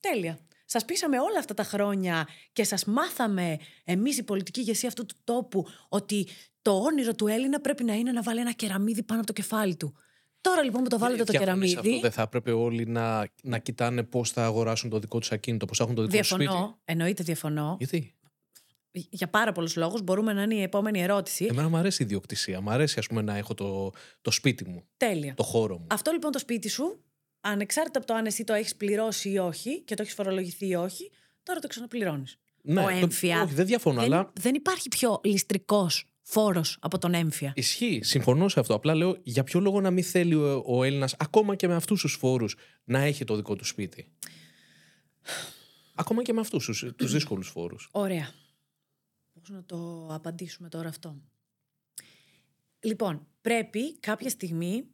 Τέλεια. 0.00 0.38
Σας 0.76 0.84
πείσαμε 0.84 1.18
όλα 1.18 1.38
αυτά 1.38 1.54
τα 1.54 1.62
χρόνια 1.62 2.28
και 2.52 2.64
σας 2.64 2.84
μάθαμε 2.84 3.58
εμείς 3.84 4.18
η 4.18 4.22
πολιτική 4.22 4.60
ηγεσία 4.60 4.88
αυτού 4.88 5.06
του 5.06 5.14
τόπου 5.24 5.66
ότι 5.88 6.28
το 6.62 6.70
όνειρο 6.70 7.14
του 7.14 7.26
Έλληνα 7.26 7.60
πρέπει 7.60 7.84
να 7.84 7.94
είναι 7.94 8.12
να 8.12 8.22
βάλει 8.22 8.40
ένα 8.40 8.52
κεραμίδι 8.52 9.02
πάνω 9.02 9.18
από 9.20 9.26
το 9.26 9.32
κεφάλι 9.32 9.76
του. 9.76 9.94
Τώρα 10.40 10.62
λοιπόν 10.62 10.82
που 10.82 10.88
το 10.88 10.98
βάλετε 10.98 11.24
το 11.24 11.32
Διαφωνείς 11.32 11.70
σε 11.70 11.74
κεραμίδι. 11.74 11.96
Αυτό 11.96 12.08
δεν 12.08 12.10
θα 12.10 12.22
έπρεπε 12.22 12.52
όλοι 12.52 12.86
να, 12.86 13.28
να 13.42 13.58
κοιτάνε 13.58 14.02
πώς 14.02 14.30
θα 14.30 14.44
αγοράσουν 14.44 14.90
το 14.90 14.98
δικό 14.98 15.18
τους 15.18 15.32
ακίνητο, 15.32 15.66
πώς 15.66 15.76
θα 15.76 15.84
έχουν 15.84 15.96
το 15.96 16.02
δικό 16.02 16.18
τους 16.18 16.28
σπίτι; 16.28 16.42
Διαφωνώ. 16.44 16.78
Εννοείται 16.84 17.22
διαφωνώ. 17.22 17.76
Γιατί; 17.78 18.14
Για 18.90 19.28
πάρα 19.28 19.52
πολλούς 19.52 19.76
λόγους. 19.76 20.02
Μπορούμε 20.02 20.32
να 20.32 20.42
είναι 20.42 20.54
η 20.54 20.62
επόμενη 20.62 21.02
ερώτηση. 21.02 21.44
Εμένα 21.44 21.68
μου 21.68 21.76
αρέσει 21.76 22.02
η 22.02 22.04
ιδιοκτησία. 22.04 22.60
Μ' 22.60 22.70
αρέσει 22.70 22.98
ας 22.98 23.06
πούμε, 23.06 23.22
να 23.22 23.36
έχω 23.36 23.54
το, 23.54 23.92
το 24.20 24.30
σπίτι 24.30 24.68
μου, 24.68 24.84
Τέλεια. 24.96 25.34
το 25.34 25.42
χώρο 25.42 25.78
μου. 25.78 25.86
Αυτό 25.90 26.10
λοιπόν 26.10 26.32
το 26.32 26.38
σπίτι 26.38 26.68
σου, 26.68 27.04
ανεξάρτητα 27.46 27.98
από 27.98 28.06
το 28.06 28.14
αν 28.14 28.26
εσύ 28.26 28.44
το 28.44 28.52
έχεις 28.52 28.76
πληρώσει 28.76 29.30
ή 29.30 29.38
όχι 29.38 29.80
και 29.82 29.94
το 29.94 30.02
έχεις 30.02 30.14
φορολογηθεί 30.14 30.66
ή 30.68 30.74
όχι, 30.74 31.10
τώρα 31.42 31.60
το 31.60 31.68
ξαναπληρώνεις. 31.68 32.38
Ναι, 32.62 32.80
ο 32.80 32.84
το- 32.84 32.88
έμφυα. 32.96 33.42
όχι, 33.42 33.54
δεν 33.54 33.66
διαφωνώ, 33.66 34.00
δεν, 34.00 34.12
αλλά 34.12 34.32
δεν 34.40 34.54
υπάρχει 34.54 34.88
πιο 34.88 35.20
ληστρικός 35.24 36.04
φόρος 36.22 36.78
από 36.80 36.98
τον 36.98 37.14
έμφυα. 37.14 37.52
Ισχύει, 37.56 38.00
συμφωνώ 38.02 38.48
σε 38.48 38.60
αυτό. 38.60 38.74
Απλά 38.74 38.94
λέω 38.94 39.16
για 39.22 39.44
ποιο 39.44 39.60
λόγο 39.60 39.80
να 39.80 39.90
μην 39.90 40.04
θέλει 40.04 40.34
ο, 40.34 40.62
ο 40.66 40.84
Έλληνας, 40.84 41.14
ακόμα 41.18 41.54
και 41.54 41.68
με 41.68 41.74
αυτούς 41.74 42.00
τους 42.00 42.14
φόρους, 42.14 42.56
να 42.84 42.98
έχει 42.98 43.24
το 43.24 43.36
δικό 43.36 43.56
του 43.56 43.64
σπίτι; 43.64 44.08
Ακόμα 45.94 46.22
και 46.22 46.32
με 46.32 46.40
αυτούς 46.40 46.64
τους 46.96 47.12
δύσκολους 47.12 47.48
φόρους. 47.48 47.88
Ωραία. 47.92 48.30
Πώς 49.32 49.48
να 49.48 49.64
το 49.64 50.08
απαντήσουμε 50.10 50.68
τώρα 50.68 50.88
αυτό; 50.88 51.16
Λοιπόν, 52.80 53.26
πρέπει 53.40 53.98
κάποια 53.98 54.30
στιγμή, 54.30 54.84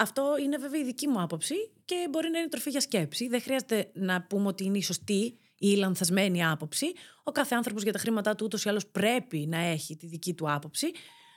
αυτό 0.00 0.36
είναι 0.42 0.56
βέβαια 0.56 0.80
η 0.80 0.84
δική 0.84 1.08
μου 1.08 1.20
άποψη 1.20 1.54
και 1.84 2.06
μπορεί 2.10 2.30
να 2.30 2.38
είναι 2.38 2.48
τροφή 2.48 2.70
για 2.70 2.80
σκέψη. 2.80 3.28
Δεν 3.28 3.40
χρειάζεται 3.40 3.90
να 3.94 4.22
πούμε 4.22 4.46
ότι 4.46 4.64
είναι 4.64 4.78
η 4.78 4.82
σωστή 4.82 5.22
ή 5.22 5.38
η 5.58 5.76
λανθασμένη 5.76 6.44
άποψη. 6.44 6.86
Ο 7.24 7.32
κάθε 7.32 7.54
άνθρωπος 7.54 7.82
για 7.82 7.92
τα 7.92 7.98
χρήματά 7.98 8.34
του 8.34 8.44
ούτως 8.44 8.64
ή 8.64 8.68
άλλως 8.68 8.86
πρέπει 8.86 9.46
να 9.48 9.58
έχει 9.58 9.96
τη 9.96 10.06
δική 10.06 10.34
του 10.34 10.52
άποψη. 10.52 10.90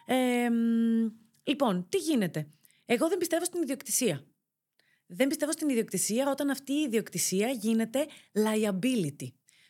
Ε, 0.05 0.49
μ, 0.49 1.11
λοιπόν, 1.43 1.85
τι 1.89 1.97
γίνεται; 1.97 2.47
Εγώ 2.85 3.09
δεν 3.09 3.17
πιστεύω 3.17 3.45
στην 3.45 3.61
ιδιοκτησία. 3.61 4.25
Δεν 5.05 5.27
πιστεύω 5.27 5.51
στην 5.51 5.69
ιδιοκτησία 5.69 6.29
όταν 6.29 6.49
αυτή 6.49 6.73
η 6.73 6.81
ιδιοκτησία 6.81 7.49
γίνεται 7.49 8.05
liability. 8.33 9.27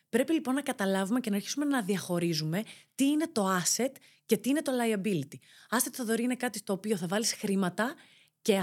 Πρέπει 0.08 0.32
λοιπόν 0.32 0.54
να 0.54 0.62
καταλάβουμε 0.62 1.20
και 1.20 1.30
να 1.30 1.36
αρχίσουμε 1.36 1.64
να 1.64 1.82
διαχωρίζουμε 1.82 2.62
τι 2.94 3.04
είναι 3.04 3.28
το 3.32 3.46
asset 3.56 3.92
και 4.26 4.36
τι 4.36 4.48
είναι 4.48 4.62
το 4.62 4.72
liability. 4.72 5.38
Asset 5.76 5.92
θα 5.92 6.04
δωρεί 6.04 6.22
είναι 6.22 6.36
κάτι 6.36 6.58
στο 6.58 6.72
οποίο 6.72 6.96
θα 6.96 7.06
βάλεις 7.06 7.32
χρήματα 7.32 7.94
και 8.42 8.56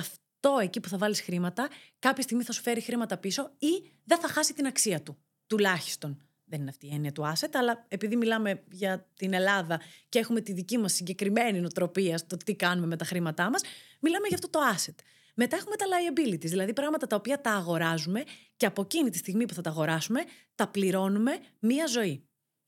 αυτό 0.44 0.60
εκεί 0.60 0.80
που 0.80 0.90
θα 0.90 0.98
βάλεις 0.98 1.22
χρήματα 1.22 1.70
κάποια 2.00 2.24
στιγμή 2.24 2.44
θα 2.44 2.52
σου 2.52 2.62
φέρει 2.62 2.82
χρήματα 2.82 3.18
πίσω 3.18 3.52
ή 3.58 3.92
δεν 4.04 4.20
θα 4.20 4.28
χάσει 4.28 4.54
την 4.54 4.66
αξία 4.66 5.02
του. 5.02 5.18
Τουλάχιστον. 5.48 6.26
Δεν 6.46 6.60
είναι 6.60 6.70
αυτή 6.70 6.88
η 6.88 6.94
έννοια 6.94 7.12
του 7.12 7.34
asset, 7.34 7.50
αλλά 7.54 7.86
επειδή 7.88 8.16
μιλάμε 8.16 8.64
για 8.72 9.10
την 9.16 9.34
Ελλάδα 9.34 9.82
και 10.10 10.20
έχουμε 10.20 10.42
τη 10.42 10.54
δική 10.54 10.78
μας 10.78 10.94
συγκεκριμένη 10.94 11.60
νοοτροπία 11.60 12.18
στο 12.18 12.38
τι 12.38 12.56
κάνουμε 12.56 12.88
με 12.88 12.96
τα 12.96 13.06
χρήματά 13.06 13.50
μας, 13.50 13.62
μιλάμε 14.00 14.28
για 14.28 14.36
αυτό 14.36 14.50
το 14.50 14.60
asset. 14.76 14.96
Μετά 15.36 15.56
έχουμε 15.56 15.76
τα 15.76 15.86
liabilities, 15.86 16.50
δηλαδή 16.50 16.74
πράγματα 16.74 17.08
τα 17.08 17.16
οποία 17.16 17.42
τα 17.42 17.52
αγοράζουμε 17.52 18.24
και 18.58 18.66
από 18.66 18.82
εκείνη 18.82 19.10
τη 19.10 19.18
στιγμή 19.18 19.46
που 19.46 19.54
θα 19.54 19.62
τα 19.62 19.70
αγοράσουμε, 19.70 20.24
τα 20.56 20.68
πληρώνουμε 20.68 21.40
μία 21.60 21.86
ζωή. 21.88 22.28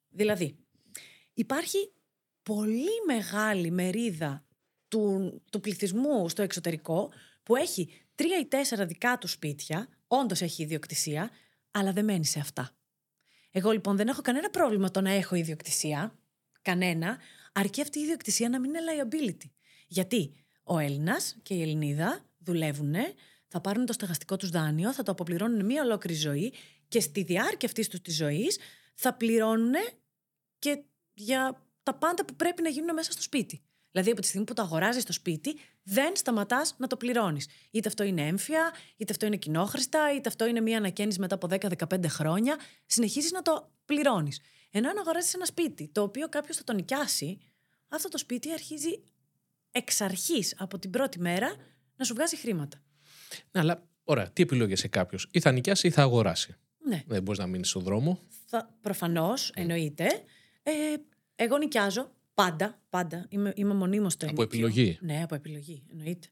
Δηλαδή, 0.09 0.55
υπάρχει 1.33 1.93
πολύ 2.43 3.03
μεγάλη 3.07 3.71
μερίδα 3.71 4.45
του, 4.87 5.33
του 5.51 5.59
πληθυσμού 5.59 6.29
στο 6.29 6.41
εξωτερικό 6.41 7.11
που 7.43 7.55
έχει 7.55 7.89
τρία 8.15 8.39
ή 8.39 8.45
τέσσερα 8.45 8.85
δικά 8.85 9.17
του 9.17 9.27
σπίτια, 9.27 9.87
όντως 10.07 10.41
έχει 10.41 10.63
ιδιοκτησία, 10.63 11.29
αλλά 11.71 11.91
δεν 11.91 12.05
μένει 12.05 12.25
σε 12.25 12.39
αυτά. 12.39 12.71
Εγώ 13.51 13.71
λοιπόν 13.71 13.95
δεν 13.95 14.07
έχω 14.07 14.21
κανένα 14.21 14.49
πρόβλημα 14.49 14.91
το 14.91 15.01
να 15.01 15.11
έχω 15.11 15.35
ιδιοκτησία, 15.35 16.19
κανένα, 16.61 17.17
αρκεί 17.53 17.81
αυτή 17.81 17.99
η 17.99 18.01
ιδιοκτησία 18.01 18.49
να 18.49 18.59
μην 18.59 18.73
είναι 18.73 18.79
liability. 18.79 19.49
Γιατί 19.87 20.45
ο 20.63 20.77
Έλληνας 20.77 21.35
και 21.43 21.53
η 21.53 21.61
Ελληνίδα 21.61 22.25
δουλεύουν, 22.37 22.93
θα 23.47 23.61
πάρουν 23.61 23.85
το 23.85 23.93
στεγαστικό 23.93 24.37
τους 24.37 24.49
δάνειο, 24.49 24.93
θα 24.93 25.03
το 25.03 25.11
αποπληρώνουν 25.11 25.65
μία 25.65 25.83
ολόκληρη 25.83 26.19
ζωή 26.19 26.53
και 26.87 26.99
στη 26.99 27.23
διάρκεια 27.23 27.67
αυτής 27.67 27.87
τους 27.87 28.01
της 28.01 28.15
ζωής 28.15 28.59
θα 28.95 29.13
πληρώνουν 29.13 29.73
και 30.59 30.83
για 31.13 31.67
τα 31.83 31.93
πάντα 31.95 32.25
που 32.25 32.35
πρέπει 32.35 32.61
να 32.61 32.69
γίνουν 32.69 32.93
μέσα 32.93 33.11
στο 33.11 33.21
σπίτι. 33.21 33.63
Δηλαδή, 33.93 34.11
από 34.11 34.21
τη 34.21 34.27
στιγμή 34.27 34.45
που 34.45 34.53
το 34.53 34.61
αγοράζεις 34.61 35.03
το 35.03 35.13
σπίτι, 35.13 35.59
δεν 35.83 36.15
σταματάς 36.15 36.75
να 36.77 36.87
το 36.87 36.97
πληρώνεις. 36.97 37.47
Είτε 37.71 37.87
αυτό 37.87 38.03
είναι 38.03 38.27
έμφυα, 38.27 38.73
είτε 38.97 39.11
αυτό 39.11 39.25
είναι 39.25 39.35
κοινόχρηστα, 39.35 40.13
είτε 40.15 40.29
αυτό 40.29 40.45
είναι 40.45 40.61
μία 40.61 40.77
ανακαίνιση 40.77 41.19
μετά 41.19 41.35
από 41.35 41.47
10-15 41.49 42.07
χρόνια. 42.07 42.57
Συνεχίζεις 42.85 43.31
να 43.31 43.41
το 43.41 43.71
πληρώνεις. 43.85 44.39
Ενώ 44.71 44.89
αν 44.89 44.97
αγοράζεις 44.97 45.33
ένα 45.33 45.45
σπίτι, 45.45 45.87
το 45.87 46.01
οποίο 46.01 46.29
κάποιος 46.29 46.57
θα 46.57 46.63
το 46.63 46.73
νοικιάσει, 46.73 47.39
αυτό 47.87 48.09
το 48.09 48.17
σπίτι 48.17 48.51
αρχίζει 48.51 49.03
εξ 49.71 50.01
αρχής 50.01 50.55
από 50.57 50.79
την 50.79 50.89
πρώτη 50.89 51.19
μέρα 51.19 51.55
να 51.95 52.05
σου 52.05 52.13
βγάζει 52.13 52.37
χρήματα. 52.37 52.81
Ναι, 53.51 53.61
αλλά 53.61 53.83
ωραία, 54.03 54.31
τι 54.31 54.41
επιλογή 54.41 54.73
έχει 54.73 54.89
κάποιος. 54.89 55.27
Ή 55.31 55.39
θα 55.39 55.51
νοικιάσει 55.51 55.87
ή 55.87 55.91
θα 55.91 56.01
αγοράσει. 56.01 56.55
Ναι. 56.85 57.03
Δεν 57.07 57.23
μπορείς 57.23 57.39
να 57.39 57.47
μείνεις 57.47 57.69
στον 57.69 57.81
δρόμο. 57.81 58.19
Θα, 58.45 58.69
προφανώς, 58.81 59.51
εννοείται. 59.55 60.05
Ε, 60.63 60.71
εγώ 61.35 61.57
νοικιάζω 61.57 62.11
πάντα, 62.33 62.81
πάντα. 62.89 63.25
Είμαι, 63.29 63.53
είμαι 63.55 63.73
μονίμως 63.73 64.13
στο 64.13 64.25
Από 64.25 64.41
ενοίκιο. 64.41 64.67
επιλογή. 64.67 64.97
Ναι, 65.01 65.23
από 65.23 65.35
επιλογή, 65.35 65.83
εννοείται. 65.91 66.27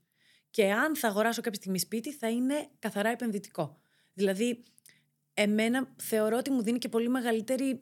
Και 0.49 0.71
αν 0.71 0.95
θα 0.95 1.07
αγοράσω 1.07 1.41
κάποια 1.41 1.59
στιγμή 1.59 1.79
σπίτι, 1.79 2.13
θα 2.13 2.29
είναι 2.29 2.69
καθαρά 2.79 3.09
επενδυτικό. 3.09 3.77
Δηλαδή, 4.13 4.63
εμένα 5.33 5.93
θεωρώ 5.95 6.37
ότι 6.37 6.51
μου 6.51 6.61
δίνει 6.61 6.77
και 6.77 6.89
πολύ 6.89 7.09
μεγαλύτερη 7.09 7.81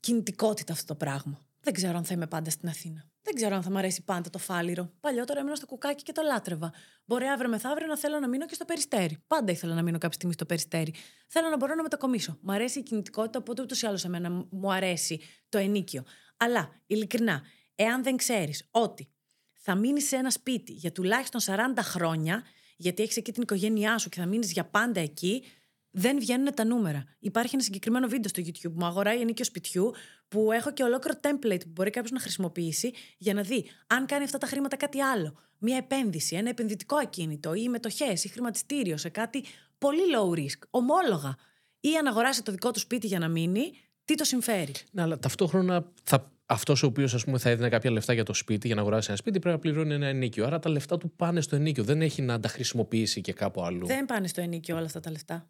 κινητικότητα 0.00 0.72
αυτό 0.72 0.86
το 0.86 0.94
πράγμα. 0.94 1.46
Δεν 1.60 1.74
ξέρω 1.74 1.96
αν 1.96 2.04
θα 2.04 2.14
είμαι 2.14 2.26
πάντα 2.26 2.50
στην 2.50 2.68
Αθήνα. 2.68 3.10
Δεν 3.22 3.34
ξέρω 3.34 3.54
αν 3.54 3.62
θα 3.62 3.70
μου 3.70 3.78
αρέσει 3.78 4.04
πάντα 4.04 4.30
το 4.30 4.38
φάληρο. 4.38 4.92
Παλιότερα 5.00 5.40
έμενα 5.40 5.56
στο 5.56 5.66
κουκάκι 5.66 6.02
και 6.02 6.12
το 6.12 6.22
λάτρευα. 6.22 6.72
Μπορεί 7.04 7.24
αύριο 7.24 7.48
μεθαύριο 7.50 7.86
να 7.86 7.98
θέλω 7.98 8.18
να 8.18 8.28
μείνω 8.28 8.46
και 8.46 8.54
στο 8.54 8.64
περιστέρι. 8.64 9.18
Πάντα 9.26 9.52
ήθελα 9.52 9.74
να 9.74 9.82
μείνω 9.82 9.98
κάποια 9.98 10.14
στιγμή 10.14 10.34
στο 10.34 10.44
περιστέρι. 10.46 10.94
Θέλω 11.26 11.48
να 11.48 11.56
μπορώ 11.56 11.74
να 11.74 11.82
μετακομίσω. 11.82 12.38
Μ' 12.40 12.50
αρέσει 12.50 12.78
η 12.78 12.82
κινητικότητα, 12.82 13.38
οπότε 13.38 13.62
ούτως 13.62 13.82
ή 13.82 13.86
άλλως 13.86 14.04
εμένα 14.04 14.46
μου 14.50 14.72
αρέσει 14.72 15.20
το 15.48 15.58
ενίκιο. 15.58 16.04
Αλλά, 16.36 16.82
ειλικρινά, 16.86 17.42
εάν 17.74 18.02
δεν 18.02 18.16
ξέρεις 18.16 18.68
ότι 18.70 19.08
θα 19.52 19.74
μείνεις 19.74 20.06
σε 20.06 20.16
ένα 20.16 20.30
σπίτι 20.30 20.72
για 20.72 20.92
τουλάχιστον 20.92 21.40
40 21.40 21.56
χρόνια, 21.80 22.42
γιατί 22.76 23.02
έχεις 23.02 23.16
εκεί 23.16 23.32
την 23.32 23.42
οικογένειά 23.42 23.98
σου 23.98 24.08
και 24.08 24.20
θα 24.20 24.26
μείνεις 24.26 24.52
για 24.52 24.64
πάντα 24.64 25.00
εκεί, 25.00 25.44
δεν 25.90 26.18
βγαίνουν 26.18 26.54
τα 26.54 26.64
νούμερα. 26.64 27.04
Υπάρχει 27.18 27.54
ένα 27.54 27.62
συγκεκριμένο 27.62 28.08
βίντεο 28.08 28.28
στο 28.28 28.42
YouTube 28.46 28.72
που 28.72 28.78
μου 28.78 28.86
αγοράει 28.86 29.20
ενίκιο 29.20 29.44
σπιτιού, 29.44 29.92
που 30.28 30.52
έχω 30.52 30.72
και 30.72 30.82
ολόκληρο 30.82 31.18
template 31.22 31.60
που 31.60 31.70
μπορεί 31.72 31.90
κάποιος 31.90 32.12
να 32.12 32.20
χρησιμοποιήσει 32.20 32.92
για 33.18 33.34
να 33.34 33.42
δει 33.42 33.70
αν 33.86 34.06
κάνει 34.06 34.24
αυτά 34.24 34.38
τα 34.38 34.46
χρήματα 34.46 34.76
κάτι 34.76 35.00
άλλο. 35.00 35.38
Μία 35.58 35.76
επένδυση, 35.76 36.36
ένα 36.36 36.48
επενδυτικό 36.48 36.96
ακίνητο 36.96 37.54
ή 37.54 37.68
μετοχές 37.68 38.24
ή 38.24 38.28
χρηματιστήριο 38.28 38.96
σε 38.96 39.08
κάτι 39.08 39.44
πολύ 39.78 40.02
low 40.16 40.38
risk, 40.38 40.68
ομόλογα. 40.70 41.36
Ή 41.80 41.96
αν 41.96 42.06
αγοράσει 42.06 42.42
το 42.42 42.52
δικό 42.52 42.70
του 42.70 42.78
σπίτι 42.78 43.06
για 43.06 43.18
να 43.18 43.28
μείνει, 43.28 43.72
τι 44.06 44.14
το 44.14 44.24
συμφέρει; 44.24 44.72
Ναι, 44.90 45.02
αλλά 45.02 45.18
ταυτόχρονα 45.18 45.92
θα 46.02 46.30
αυτός 46.46 46.82
ο 46.82 46.86
οποίος 46.86 47.24
θα 47.38 47.50
έδινε 47.50 47.68
κάποια 47.68 47.90
λεφτά 47.90 48.12
για 48.12 48.24
το 48.24 48.34
σπίτι, 48.34 48.66
για 48.66 48.76
να 48.76 48.80
αγοράσει 48.80 49.06
ένα 49.08 49.16
σπίτι, 49.16 49.38
πρέπει 49.38 49.56
να 49.56 49.60
πληρώνει 49.60 49.94
ένα 49.94 50.06
ενίκιο. 50.06 50.46
Άρα 50.46 50.58
τα 50.58 50.70
λεφτά 50.70 50.98
του 50.98 51.10
πάνε 51.10 51.40
στο 51.40 51.56
ενίκιο. 51.56 51.84
Δεν 51.84 52.02
έχει 52.02 52.22
να 52.22 52.40
τα 52.40 52.48
χρησιμοποιήσει 52.48 53.20
και 53.20 53.32
κάπου 53.32 53.62
αλλού. 53.62 53.86
Δεν 53.86 54.06
πάνε 54.06 54.28
στο 54.28 54.40
ενοίκιο 54.40 54.76
όλα 54.76 54.86
αυτά 54.86 55.00
τα 55.00 55.10
λεφτά. 55.10 55.48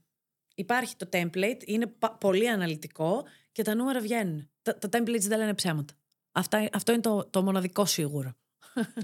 Υπάρχει 0.55 0.97
το 0.97 1.09
template, 1.13 1.61
είναι 1.65 1.93
πολύ 2.21 2.49
αναλυτικό 2.49 3.25
και 3.53 3.63
τα 3.63 3.75
νούμερα 3.75 4.01
βγαίνουν. 4.01 4.51
Τα, 4.63 4.79
τα 4.79 4.89
templates 4.93 5.21
δεν 5.21 5.39
λένε 5.39 5.55
ψέματα. 5.55 5.95
Αυτά, 6.33 6.69
αυτό 6.73 6.93
είναι 6.93 7.01
το, 7.01 7.27
το 7.31 7.43
μοναδικό 7.43 7.85
σίγουρο. 7.85 8.33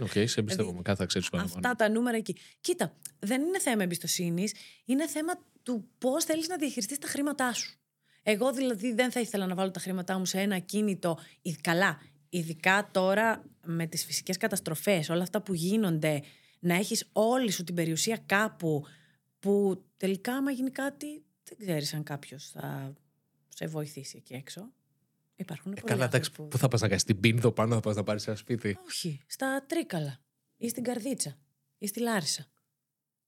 OK, 0.01 0.11
okay, 0.15 0.25
σε 0.27 0.41
εμπιστεύομαι. 0.41 0.83
Κάθε 0.83 1.07
ξέρεις 1.07 1.29
Αυτά 1.33 1.75
τα 1.75 1.89
νούμερα 1.89 2.17
εκεί. 2.17 2.37
Κοίτα, 2.61 2.97
δεν 3.19 3.43
είναι 3.43 3.59
θέμα 3.59 3.83
εμπιστοσύνης, 3.83 4.55
είναι 4.85 5.09
θέμα 5.09 5.33
του 5.63 5.89
πώς 5.99 6.25
θέλεις 6.25 6.49
να 6.49 6.57
διαχειριστείς 6.57 6.99
τα 6.99 7.07
χρήματά 7.07 7.53
σου. 7.53 7.82
Εγώ 8.23 8.53
δηλαδή 8.53 8.95
δεν 8.95 9.11
θα 9.11 9.21
ήθελα 9.21 9.47
να 9.47 9.55
βάλω 9.55 9.71
τα 9.71 9.81
χρήματά 9.81 10.19
μου 10.19 10.25
σε 10.25 10.41
ένα 10.41 10.59
ακίνητο. 10.59 11.19
Καλά, 11.61 12.01
ειδικά 12.29 12.89
τώρα 12.93 13.45
με 13.65 13.87
τις 13.87 14.05
φυσικές 14.05 14.37
καταστροφές, 14.37 15.09
όλα 15.09 15.23
αυτά 15.23 15.43
που 15.43 15.55
γίνονται, 15.55 16.23
να 16.59 16.75
έχεις 16.75 17.09
όλη 17.13 17.51
σου 17.51 17.65
την 17.65 17.75
περιουσία 17.75 18.17
κάπου 18.27 18.85
που 19.39 19.85
τελικά 19.97 20.33
άμα 20.33 20.51
γίνει 20.51 20.71
κάτι 20.71 21.25
δεν 21.45 21.59
ξέρεις 21.59 21.95
αν 21.95 22.03
κάποιος 22.03 22.49
θα 22.49 22.93
σε 23.49 23.67
βοηθήσει 23.67 24.17
εκεί 24.17 24.35
έξω. 24.35 24.73
Υπάρχουν 25.37 25.73
ε, 25.73 25.81
Καλά, 25.81 26.05
εντάξει, 26.05 26.33
που... 26.33 26.49
πού 26.49 26.59
θα 26.59 26.69
πας 26.69 26.81
να 26.81 26.89
κάνεις 26.89 27.05
την 27.05 27.21
πίνδο 27.21 27.53
πάνω, 27.53 27.75
θα 27.75 27.81
πας 27.81 27.97
να 27.97 28.03
πάρεις 28.03 28.27
ένα 28.27 28.37
σπίτι; 28.37 28.79
Όχι, 28.87 29.21
στα 29.27 29.65
Τρίκαλα 29.69 30.21
ή 30.57 30.69
στην 30.69 30.83
Καρδίτσα 30.83 31.39
ή 31.79 31.87
στη 31.87 32.01
Λάρισα. 32.01 32.47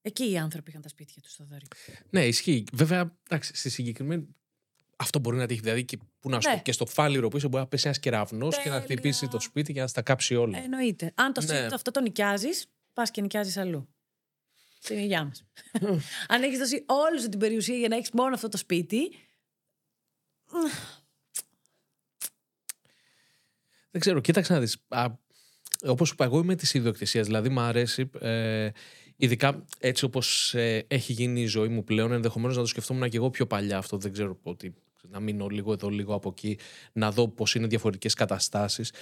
Εκεί 0.02 0.30
οι 0.30 0.38
άνθρωποι 0.38 0.70
είχαν 0.70 0.82
τα 0.82 0.88
σπίτια 0.88 1.22
τους 1.22 1.32
στο 1.32 1.44
δωρή. 1.44 1.66
Ναι, 2.10 2.26
ισχύει. 2.26 2.64
Βέβαια, 2.72 3.18
εντάξει, 3.22 3.54
στη 3.54 3.70
συγκεκριμένη 3.70 4.34
αυτό 5.04 5.18
μπορεί 5.18 5.36
να 5.36 5.46
τύχει. 5.46 5.60
Δηλαδή 5.60 5.84
και, 5.84 5.98
που 6.20 6.28
να 6.28 6.40
σου 6.40 6.48
ναι. 6.48 6.60
και 6.64 6.72
στο 6.72 6.86
φάληρο 6.86 7.28
πίσω 7.28 7.48
μπορεί 7.48 7.62
να 7.62 7.68
πέσει 7.68 7.86
ένας 7.86 7.98
κεραυνός 7.98 8.58
και 8.58 8.68
να 8.68 8.80
χτυπήσει 8.80 9.28
το 9.28 9.40
σπίτι 9.40 9.72
και 9.72 9.80
να 9.80 9.86
στα 9.86 10.02
κάψει 10.02 10.34
όλα. 10.34 10.58
Εννοείται. 10.58 11.12
Αν 11.14 11.32
το 11.32 11.42
ναι. 11.44 11.66
αυτό 11.72 11.90
το 11.90 12.00
νοικιάζεις, 12.00 12.66
πας 12.92 13.10
και 13.10 13.20
νοικιάζεις 13.20 13.56
αλλού. 13.56 13.88
Στην 14.78 14.98
υγειά 14.98 15.24
μας. 15.24 15.44
Αν 16.32 16.42
έχεις 16.42 16.58
δώσει 16.58 16.84
όλη 16.86 17.20
σου 17.20 17.28
την 17.28 17.38
περιουσία 17.38 17.76
για 17.76 17.88
να 17.88 17.96
έχεις 17.96 18.10
μόνο 18.12 18.34
αυτό 18.34 18.48
το 18.48 18.56
σπίτι. 18.56 19.10
Δεν 23.90 24.00
ξέρω, 24.00 24.20
κοίταξε 24.20 24.52
να 24.52 24.60
δεις. 24.60 24.76
Όπως 25.86 26.10
είπα, 26.10 26.24
εγώ 26.24 26.38
είμαι 26.38 26.54
της 26.54 26.74
ιδιοκτησίας. 26.74 27.26
Δηλαδή, 27.26 27.48
μου 27.48 27.60
αρέσει. 27.60 28.10
Ε, 28.20 28.70
Ειδικά 29.16 29.64
έτσι 29.78 30.04
όπως 30.04 30.54
ε, 30.54 30.84
έχει 30.88 31.12
γίνει 31.12 31.40
η 31.40 31.46
ζωή 31.46 31.68
μου 31.68 31.84
πλέον, 31.84 32.12
ενδεχομένως 32.12 32.56
να 32.56 32.62
το 32.62 32.68
σκεφτόμουν 32.68 33.08
και 33.08 33.16
εγώ 33.16 33.30
πιο 33.30 33.46
παλιά 33.46 33.78
αυτό. 33.78 33.96
Δεν 33.96 34.12
ξέρω 34.12 34.38
ότι 34.42 34.74
να 35.08 35.20
μείνω 35.20 35.46
λίγο 35.46 35.72
εδώ, 35.72 35.88
λίγο 35.88 36.14
από 36.14 36.28
εκεί, 36.28 36.58
να 36.92 37.10
δω 37.10 37.28
πώς 37.28 37.54
είναι 37.54 37.66
διαφορετικές 37.66 38.14
καταστάσεις. 38.14 38.92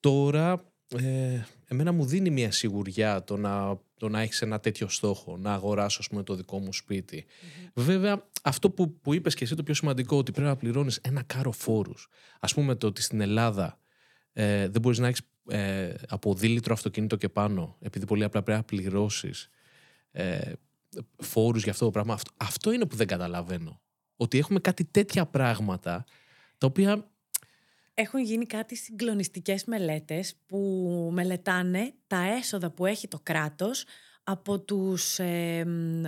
Τώρα, 0.00 0.64
ε, 0.96 1.40
εμένα 1.66 1.92
μου 1.92 2.04
δίνει 2.04 2.30
μια 2.30 2.50
σιγουριά 2.52 3.24
το 3.24 3.36
να, 3.36 3.80
το 3.96 4.08
να 4.08 4.20
έχεις 4.20 4.42
ένα 4.42 4.60
τέτοιο 4.60 4.88
στόχο, 4.88 5.36
να 5.36 5.52
αγοράσω 5.52 6.02
πούμε, 6.08 6.22
το 6.22 6.34
δικό 6.34 6.58
μου 6.58 6.72
σπιτι 6.72 7.26
Βέβαια, 7.74 8.28
αυτό 8.42 8.70
που, 8.70 8.98
που 9.00 9.14
είπες 9.14 9.34
και 9.34 9.44
εσύ 9.44 9.54
το 9.54 9.62
πιο 9.62 9.74
σημαντικό, 9.74 10.16
ότι 10.16 10.32
πρέπει 10.32 10.48
να 10.48 10.56
πληρώνεις 10.56 10.96
ένα 10.96 11.22
κάρο 11.22 11.52
φόρους. 11.52 12.08
Α 12.40 12.46
πούμε 12.46 12.74
το 12.74 12.86
ότι 12.86 13.02
στην 13.02 13.20
Ελλάδα 13.20 13.78
ε, 14.32 14.68
δεν 14.68 14.80
μπορείς 14.80 14.98
να 14.98 15.06
έχεις 15.06 15.20
ε, 15.48 15.94
από 16.08 16.34
δίλητρο 16.34 16.72
αυτοκίνητο 16.72 17.16
και 17.16 17.28
πάνω, 17.28 17.76
επειδή 17.80 18.06
πολύ 18.06 18.24
απλά 18.24 18.42
πρέπει 18.42 18.58
να 18.58 18.64
πληρώσεις 18.64 19.48
ε, 20.10 20.52
φόρους 21.16 21.62
για 21.62 21.72
αυτό 21.72 21.84
το 21.84 21.90
πράγμα. 21.90 22.14
Αυτό, 22.14 22.30
αυτό 22.36 22.72
είναι 22.72 22.86
που 22.86 22.96
δεν 22.96 23.06
καταλαβαίνω. 23.06 23.80
Ότι 24.20 24.38
έχουμε 24.38 24.60
κάτι 24.60 24.84
τέτοια 24.84 25.26
πράγματα 25.26 26.04
τα 26.58 26.66
οποία... 26.66 27.10
Έχουν 27.94 28.20
γίνει 28.20 28.46
κάτι 28.46 28.76
συγκλονιστικές 28.76 29.64
μελέτες 29.64 30.34
που 30.46 30.58
μελετάνε 31.12 31.94
τα 32.06 32.22
έσοδα 32.22 32.70
που 32.70 32.86
έχει 32.86 33.08
το 33.08 33.20
κράτος 33.22 33.84
από 34.22 34.60
τους 34.60 35.18
ε, 35.18 35.66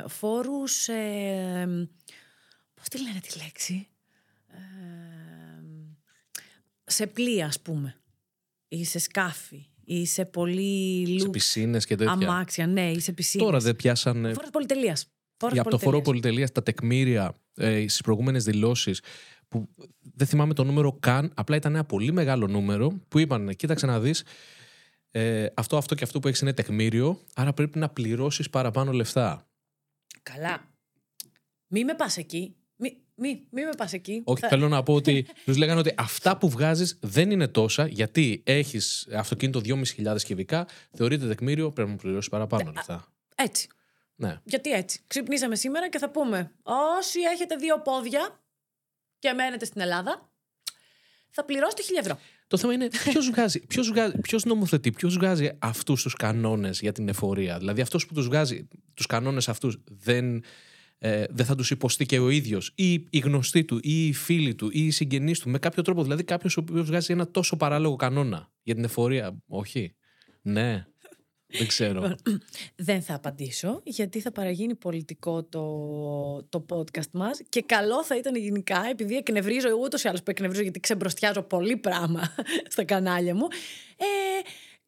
φόρους... 0.08 0.88
Ε, 0.88 1.88
πώς 2.74 2.88
τη 2.88 3.02
λένε 3.02 3.20
τη 3.20 3.38
λέξη; 3.42 3.88
σε 6.84 7.06
πλοία, 7.06 7.46
ας 7.46 7.60
πούμε. 7.60 7.94
Ή 8.68 8.84
σε 8.84 8.98
σκάφη 8.98 9.66
ή 9.84 10.06
σε 10.06 10.24
πολύ 10.24 11.06
λουξ. 11.06 11.22
Σε 11.22 11.28
πισίνες 11.28 11.86
και 11.86 11.96
τέτοια. 11.96 12.12
Αμάξια, 12.12 12.66
ναι, 12.66 12.90
ή 12.90 13.00
σε 13.00 13.12
πισίνες. 13.12 13.46
Τώρα 13.46 13.58
δεν 13.58 13.76
πιάσανε. 13.76 14.32
Φόρος 14.32 14.50
πολυτελείας. 14.50 15.06
Για 15.52 15.60
από 15.60 15.70
το 15.70 15.78
φόρο 15.78 16.00
πολυτελεία, 16.00 16.48
τα 16.48 16.62
τεκμήρια 16.62 17.39
ε, 17.60 17.80
στις 17.80 18.00
προηγούμενες 18.00 18.44
δηλώσεις, 18.44 19.02
που 19.48 19.68
δεν 20.14 20.26
θυμάμαι 20.26 20.54
το 20.54 20.64
νούμερο 20.64 20.92
καν, 21.00 21.32
απλά 21.34 21.56
ήταν 21.56 21.74
ένα 21.74 21.84
πολύ 21.84 22.12
μεγάλο 22.12 22.46
νούμερο 22.46 23.00
που 23.08 23.18
είπαν, 23.18 23.56
κοίταξε 23.56 23.86
να 23.86 24.00
δεις, 24.00 24.24
ε, 25.10 25.46
αυτό, 25.54 25.76
αυτό 25.76 25.94
και 25.94 26.04
αυτό 26.04 26.18
που 26.20 26.28
έχεις 26.28 26.40
είναι 26.40 26.52
τεκμήριο, 26.52 27.20
άρα 27.34 27.52
πρέπει 27.52 27.78
να 27.78 27.88
πληρώσεις 27.88 28.50
παραπάνω 28.50 28.92
λεφτά. 28.92 29.46
Καλά. 30.22 30.68
Μη 31.66 31.84
με 31.84 31.94
πας 31.94 32.16
εκεί. 32.16 32.54
Μη, 32.76 32.96
μη, 33.14 33.46
μη 33.50 33.64
με 33.64 33.70
πας 33.76 33.92
εκεί. 33.92 34.22
Όχι, 34.24 34.46
θέλω 34.46 34.68
να 34.68 34.82
πω 34.82 34.94
ότι 34.94 35.26
τους 35.44 35.56
λέγανε 35.56 35.80
ότι 35.80 35.94
αυτά 35.96 36.36
που 36.36 36.48
βγάζεις 36.48 36.98
δεν 37.00 37.30
είναι 37.30 37.48
τόσα, 37.48 37.86
γιατί 37.86 38.42
έχεις 38.46 39.08
αυτοκίνητο 39.14 39.60
2.500 39.64 40.16
κυβικά, 40.24 40.66
θεωρείται 40.92 41.26
τεκμήριο, 41.26 41.72
πρέπει 41.72 41.90
να 41.90 41.96
πληρώσεις 41.96 42.30
παραπάνω 42.30 42.70
λεφτά. 42.74 43.06
Έτσι. 43.34 43.68
Ναι. 44.20 44.40
Γιατί 44.44 44.70
έτσι. 44.70 45.00
Ξυπνήσαμε 45.06 45.56
σήμερα 45.56 45.88
και 45.88 45.98
θα 45.98 46.10
πούμε: 46.10 46.52
Όσοι 46.98 47.20
έχετε 47.32 47.56
δύο 47.56 47.80
πόδια 47.80 48.40
και 49.18 49.32
μένετε 49.32 49.64
στην 49.64 49.80
Ελλάδα, 49.80 50.30
θα 51.30 51.44
πληρώσετε 51.44 51.82
1000 51.82 51.98
ευρώ. 52.00 52.18
Το 52.46 52.56
θέμα 52.56 52.72
είναι 52.72 52.88
ποιος 53.10 53.30
βγάζει, 53.30 53.66
ποιος 53.66 53.88
βγάζει, 53.88 54.18
ποιος 54.18 54.44
νομοθετεί, 54.44 54.90
ποιος 54.90 55.14
βγάζει 55.14 55.50
αυτούς 55.58 56.02
τους 56.02 56.14
κανόνες 56.14 56.80
για 56.80 56.92
την 56.92 57.08
εφορία. 57.08 57.58
Δηλαδή 57.58 57.80
αυτός 57.80 58.06
που 58.06 58.14
τους 58.14 58.26
βγάζει 58.26 58.68
τους 58.94 59.06
κανόνες 59.06 59.48
αυτούς 59.48 59.82
δεν 59.84 60.42
ε, 61.02 61.24
δεν 61.30 61.46
θα 61.46 61.54
τους 61.54 61.70
υποστεί 61.70 62.06
και 62.06 62.18
ο 62.18 62.28
ίδιος, 62.28 62.72
ή 62.74 62.92
οι 63.10 63.18
γνωστοί 63.18 63.64
του, 63.64 63.78
ή 63.82 64.06
οι 64.06 64.12
φίλοι 64.12 64.54
του, 64.54 64.68
ή 64.72 64.86
οι 64.86 64.90
συγγενεί 64.90 65.36
του, 65.36 65.50
με 65.50 65.58
κάποιο 65.58 65.82
τρόπο. 65.82 66.02
Δηλαδή, 66.02 66.24
κάποιος 66.24 66.56
ο 66.56 66.60
οποίος 66.60 66.86
βγάζει 66.86 67.12
ένα 67.12 67.30
τόσο 67.30 67.56
παράλογο 67.56 67.96
κανόνα 67.96 68.50
για 68.62 68.74
την 68.74 68.84
εφορία. 68.84 69.42
Όχι. 69.46 69.94
Ναι. 70.42 70.86
Δεν 71.58 71.66
ξέρω. 71.66 72.00
Λοιπόν, 72.00 72.16
δεν 72.88 73.02
θα 73.02 73.14
απαντήσω, 73.14 73.80
γιατί 73.84 74.20
θα 74.20 74.32
παραγίνει 74.32 74.74
πολιτικό 74.74 75.42
το, 75.42 75.62
το 76.48 76.66
podcast 76.68 77.10
μας 77.12 77.40
και 77.48 77.62
καλό 77.62 78.04
θα 78.04 78.16
ήταν 78.16 78.36
γενικά, 78.36 78.86
επειδή 78.90 79.16
εκνευρίζω 79.16 79.68
ούτως 79.82 80.02
ή 80.02 80.08
άλλως 80.08 80.22
που 80.22 80.30
εκνευρίζω 80.30 80.62
γιατί 80.62 80.80
ξεμπροστιάζω 80.80 81.42
πολύ 81.42 81.76
πράγμα 81.76 82.34
στα 82.72 82.84
κανάλια 82.84 83.34
μου, 83.34 83.46
ε, 83.96 84.04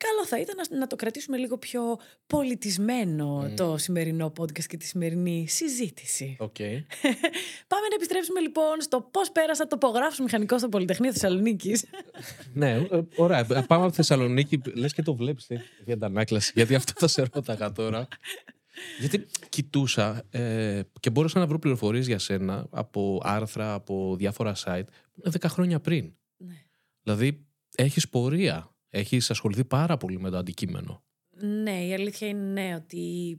καλό 0.07 0.27
θα 0.27 0.41
ήταν 0.41 0.57
να, 0.57 0.79
να 0.79 0.87
το 0.87 0.97
κρατήσουμε 0.97 1.37
λίγο 1.37 1.59
πιο 1.59 1.83
πολιτισμένο 2.27 3.45
mm. 3.45 3.57
το 3.57 3.77
σημερινό 3.77 4.33
podcast 4.39 4.67
και 4.67 4.77
τη 4.77 4.85
σημερινή 4.85 5.47
συζήτηση. 5.49 6.37
Okay. 6.41 6.77
Πάμε 7.73 7.87
να 7.91 7.95
επιστρέψουμε 7.95 8.41
λοιπόν 8.41 8.81
στο 8.81 9.09
πώς 9.11 9.33
πέρασα 9.33 9.67
το 9.67 9.77
υπογράφο 9.77 10.23
μηχανικός 10.23 10.61
στο 10.61 10.69
Πολυτεχνείο 10.69 11.13
Θεσσαλονίκης. 11.13 11.85
ναι, 12.61 12.71
ε, 12.71 13.01
ωραία. 13.17 13.45
Πάμε 13.45 13.85
από 13.85 13.93
Θεσσαλονίκη. 13.93 14.61
Λες 14.75 14.93
και 14.93 15.03
το 15.03 15.15
βλέπεις 15.15 15.51
ε, 15.51 15.63
για 15.85 15.95
την 15.95 16.05
ανάκλαση. 16.05 16.53
Γιατί 16.55 16.75
αυτό 16.75 16.93
θα 16.97 17.09
σε 17.09 17.25
ρώταγα 17.35 17.73
τώρα. 17.73 18.09
Γιατί 19.01 19.27
κοιτούσα 19.49 20.23
ε, 20.31 20.81
και 21.01 21.11
μπόρεσα 21.11 21.39
να 21.39 21.47
βρω 21.47 21.59
πληροφορίες 21.59 22.07
για 22.07 22.19
σένα 22.19 22.67
από 22.71 23.21
άρθρα, 23.25 23.75
από 23.75 24.17
διάφορα 24.19 24.55
site 24.65 24.85
10 25.31 25.31
χρόνια 25.47 25.81
πριν. 25.81 26.13
Ναι. 26.37 26.55
Δηλαδή, 27.03 27.47
έχεις 27.75 28.09
πορεία 28.09 28.72
έχεις 28.93 29.31
ασχοληθεί 29.31 29.65
πάρα 29.65 29.97
πολύ 29.97 30.21
με 30.21 30.31
το 30.31 30.37
αντικείμενο. 30.37 31.03
Ναι, 31.31 31.87
η 31.87 31.95
αλήθεια 31.95 32.29
είναι 32.29 32.43
ναι, 32.43 32.75
ότι. 32.75 33.39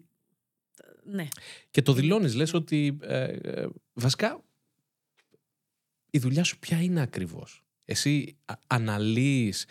Ναι. 1.03 1.27
Και 1.71 1.81
το 1.81 1.93
δηλώνεις, 1.93 2.35
λες 2.35 2.53
ότι 2.53 2.97
ε, 3.01 3.23
ε, 3.23 3.67
βασικά 3.93 4.43
η 6.11 6.19
δουλειά 6.19 6.43
σου 6.43 6.59
ποια 6.59 6.81
είναι 6.81 7.01
ακριβώς. 7.01 7.63
Εσύ 7.85 8.37
αναλύεις, 8.67 9.65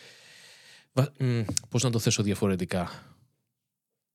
πώς 1.69 1.83
να 1.83 1.91
το 1.91 1.99
θέσω 1.99 2.23
διαφορετικά. 2.23 3.17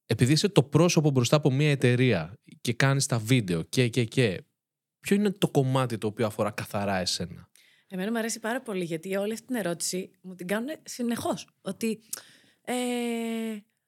Επειδή 0.06 0.32
είσαι 0.34 0.50
το 0.50 0.64
πρόσωπο 0.64 1.10
μπροστά 1.10 1.36
από 1.36 1.52
μια 1.52 1.72
εταιρεία 1.72 2.40
και 2.62 2.74
κάνεις 2.74 3.06
τα 3.06 3.20
βίντεο 3.20 3.62
και 3.62 3.88
και 3.88 4.04
και, 4.04 4.44
ποιο 5.00 5.16
είναι 5.16 5.32
το 5.32 5.50
κομμάτι 5.50 5.98
το 5.98 6.08
οποίο 6.08 6.26
αφορά 6.26 6.52
καθαρά 6.52 6.98
εσένα; 6.98 7.50
Εμένα 7.88 8.12
μου 8.12 8.18
αρέσει 8.18 8.40
πάρα 8.40 8.62
πολύ 8.62 8.84
γιατί 8.84 9.16
όλη 9.16 9.34
αυτή 9.34 9.46
την 9.46 9.56
ερώτηση 9.56 10.12
μου 10.22 10.36
την 10.36 10.48
κάνουν 10.48 10.70
συνεχώς. 10.84 11.48
Ότι. 11.62 12.02
Ε, 12.62 12.74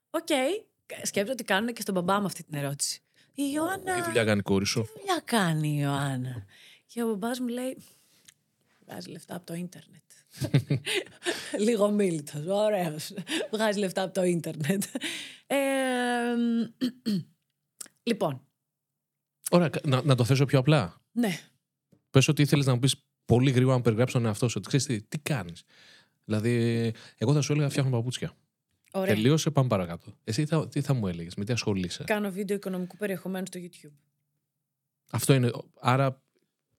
OK, 0.10 0.28
okay, 0.30 0.64
σκέφτομαι 1.04 1.32
ότι 1.32 1.44
κάνουν 1.44 1.74
και 1.74 1.82
στον 1.82 1.94
μπαμπά 1.94 2.20
μου 2.20 2.26
αυτή 2.26 2.44
την 2.44 2.58
ερώτηση. 2.58 3.02
Η 3.34 3.44
Ιωάννα. 3.54 3.96
Τι 3.96 4.02
δουλειά 4.02 4.24
κάνει 4.24 4.40
η 4.40 4.44
κόρη 4.44 4.66
σου. 4.66 4.82
Τι 4.82 5.00
δουλειά 5.00 5.22
κάνει 5.26 5.70
η 5.70 5.78
Ιωάννα; 5.82 6.46
Και 6.86 7.04
ο 7.04 7.08
μπαμπάς 7.08 7.40
μου 7.40 7.48
λέει, 7.48 7.78
βγάζει 8.86 9.10
λεφτά 9.10 9.36
από 9.36 9.46
το 9.46 9.54
ίντερνετ. 9.54 10.04
Λίγο 11.66 11.90
μίλητος, 11.92 12.46
ωραίος. 12.48 13.14
Βγάζει 13.52 13.80
λεφτά 13.80 14.02
από 14.04 14.14
το 14.14 14.24
ίντερνετ. 14.24 14.84
Ε, 15.48 15.58
λοιπόν, 18.04 18.44
Ωραία, 19.52 19.70
να, 19.84 20.04
να 20.04 20.16
το 20.16 20.24
θέσω 20.24 20.46
πιο 20.46 20.60
απλά. 20.60 21.02
ναι. 21.12 21.40
Πες 22.10 22.28
ότι 22.28 22.42
ήθελες 22.42 22.66
να 22.66 22.74
μου 22.74 22.80
πεις 22.80 22.96
πολύ 23.30 23.52
γρήγορα 23.52 23.76
να 23.76 23.82
περιγράψει 23.82 24.14
τον 24.14 24.26
εαυτό 24.26 24.48
σου. 24.48 24.56
Ότι 24.58 24.68
ξέρεις 24.68 24.86
τι, 24.86 25.02
τι 25.02 25.18
κάνεις. 25.18 25.64
Δηλαδή, 26.26 26.94
εγώ 27.18 27.34
θα 27.34 27.42
σου 27.42 27.52
έλεγα 27.52 27.70
φτιάχνω 27.70 27.92
παπούτσια. 27.92 28.34
Ωραία. 28.92 29.14
Τελείωσε, 29.14 29.50
πάμε 29.50 29.68
παρακάτω. 29.68 30.14
Εσύ 30.24 30.46
θα, 30.46 30.68
τι 30.68 30.82
θα 30.82 30.94
μου 30.94 31.08
έλεγες, 31.08 31.36
με 31.36 31.46
τι 31.46 31.54
ασχολείσαι; 31.54 32.04
Κάνω 32.04 32.32
βίντεο 32.32 32.56
οικονομικού 32.56 32.98
περιεχομένου 32.98 33.46
στο 33.46 33.60
YouTube. 33.64 33.92
Αυτό 35.12 35.34
είναι. 35.34 35.52
Άρα, 35.80 36.22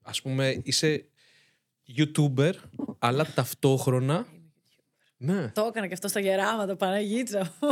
ας 0.03 0.22
πούμε, 0.22 0.61
είσαι 0.62 1.07
YouTuber, 1.96 2.53
αλλά 2.98 3.32
ταυτόχρονα. 3.34 4.26
Ναι. 5.16 5.48
Το 5.48 5.64
έκανα 5.68 5.86
και 5.86 5.92
αυτό 5.92 6.09
στα 6.09 6.20
γεράματα, 6.20 6.76
Παναγίτσα 6.76 7.55
μου. 7.61 7.68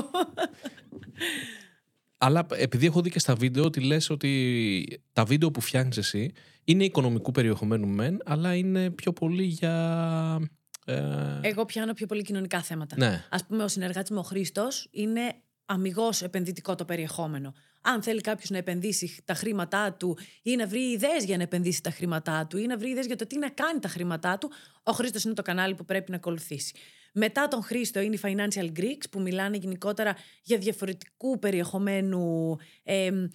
Αλλά 2.19 2.47
επειδή 2.51 2.87
έχω 2.87 3.01
δει 3.01 3.11
και 3.11 3.19
στα 3.19 3.35
βίντεο 3.35 3.65
ότι 3.65 3.81
λες 3.81 4.11
ότι 4.11 5.03
τα 5.13 5.25
βίντεο 5.25 5.51
που 5.51 5.61
φτιάχνεις 5.61 5.97
εσύ 5.97 6.33
είναι 6.65 6.85
οικονομικού 6.85 7.31
περιεχομένου 7.31 7.87
μεν, 7.87 8.21
αλλά 8.25 8.55
είναι 8.55 8.91
πιο 8.91 9.13
πολύ 9.13 9.45
για... 9.45 10.49
Ε, 10.85 11.03
Εγώ 11.41 11.65
πιάνω 11.65 11.93
πιο 11.93 12.07
πολύ 12.07 12.23
κοινωνικά 12.23 12.63
θέματα. 12.63 12.97
ναι. 12.99 13.25
Α 13.31 13.45
πούμε, 13.45 13.63
ο 13.65 13.69
συνεργάτης 13.69 14.11
μου 14.11 14.19
ο 14.19 14.23
Χρήστος 14.23 14.89
είναι 14.91 15.35
αμυγός 15.65 16.23
επενδυτικό 16.23 16.75
το 16.75 16.85
περιεχόμενο. 16.85 17.55
Αν 17.83 18.03
θέλει 18.03 18.21
κάποιος 18.21 18.51
να 18.51 18.59
επενδύσει 18.59 19.23
τα 19.25 19.35
χρήματά 19.35 19.93
του 19.93 20.19
ή 20.43 20.57
να 20.57 20.67
βρει 20.67 20.81
ιδέες 20.81 21.25
για 21.25 21.37
να 21.37 21.43
επενδύσει 21.43 21.83
τα 21.83 21.91
χρήματά 21.91 22.47
του 22.47 22.59
ή 22.59 22.67
να 22.67 22.79
βρει 22.79 22.91
ιδέες 22.91 23.07
για 23.07 23.17
το 23.17 23.27
τι 23.27 23.39
να 23.39 23.49
κάνει 23.49 23.79
τα 23.79 23.89
χρήματά 23.89 24.39
του, 24.39 24.51
ο 24.83 24.93
Χρήστος 24.93 25.25
είναι 25.25 25.35
το 25.35 25.43
κανάλι 25.43 25.75
που 25.75 25.85
πρέπει 25.85 26.11
να 26.11 26.17
ακολουθήσει. 26.17 26.75
Μετά 27.13 27.49
τον 27.49 27.63
Χρήστο 27.63 28.01
είναι 28.01 28.15
οι 28.15 28.21
Financial 28.23 28.79
Greeks 28.79 29.11
που 29.11 29.21
μιλάνε 29.21 29.57
γενικότερα 29.57 30.17
για 30.43 30.59
διαφορετικού 30.59 31.39
περιεχομένου 31.39 32.57
εμ, 32.83 33.27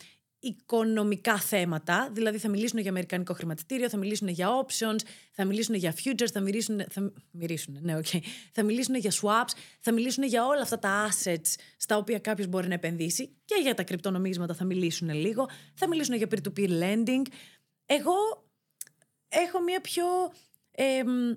οικονομικά 0.44 1.40
θέματα. 1.40 2.10
Δηλαδή 2.14 2.38
θα 2.38 2.50
μιλήσουν 2.50 2.80
για 2.80 2.90
αμερικανικό 2.90 3.34
χρηματιστήριο, 3.34 3.90
θα 3.90 3.98
μιλήσουν 3.98 4.28
για 4.28 4.50
options, 4.66 5.00
θα 5.32 5.46
μιλήσουν 5.46 5.76
για 5.76 5.96
futures, 6.04 6.28
θα 6.34 6.40
μιλήσουν, 6.40 6.82
θα, 6.90 7.14
μιλήσουν, 7.32 7.78
ναι, 7.82 7.98
okay. 7.98 8.20
θα 8.52 8.64
μιλήσουν 8.64 8.96
για 8.96 9.12
swaps, 9.12 9.58
θα 9.80 9.92
μιλήσουν 9.92 10.24
για 10.24 10.46
όλα 10.46 10.62
αυτά 10.62 10.80
τα 10.80 11.10
assets 11.10 11.56
στα 11.78 11.98
οποία 11.98 12.20
κάποιος 12.20 12.48
μπορεί 12.48 12.68
να 12.68 12.74
επενδύσει 12.74 13.30
και 13.46 13.56
για 13.62 13.74
τα 13.74 13.84
κρυπτονομίσματα 13.84 14.54
θα 14.54 14.64
μιλήσουν 14.66 15.10
λίγο, 15.10 15.50
θα 15.74 15.88
μιλήσουν 15.88 16.16
για 16.16 16.28
peer-to-peer 16.32 16.70
lending. 16.70 17.26
Εγώ 17.86 18.14
έχω 19.28 19.62
μια 19.62 19.82
πιο 19.82 20.06
εμ, 20.72 21.34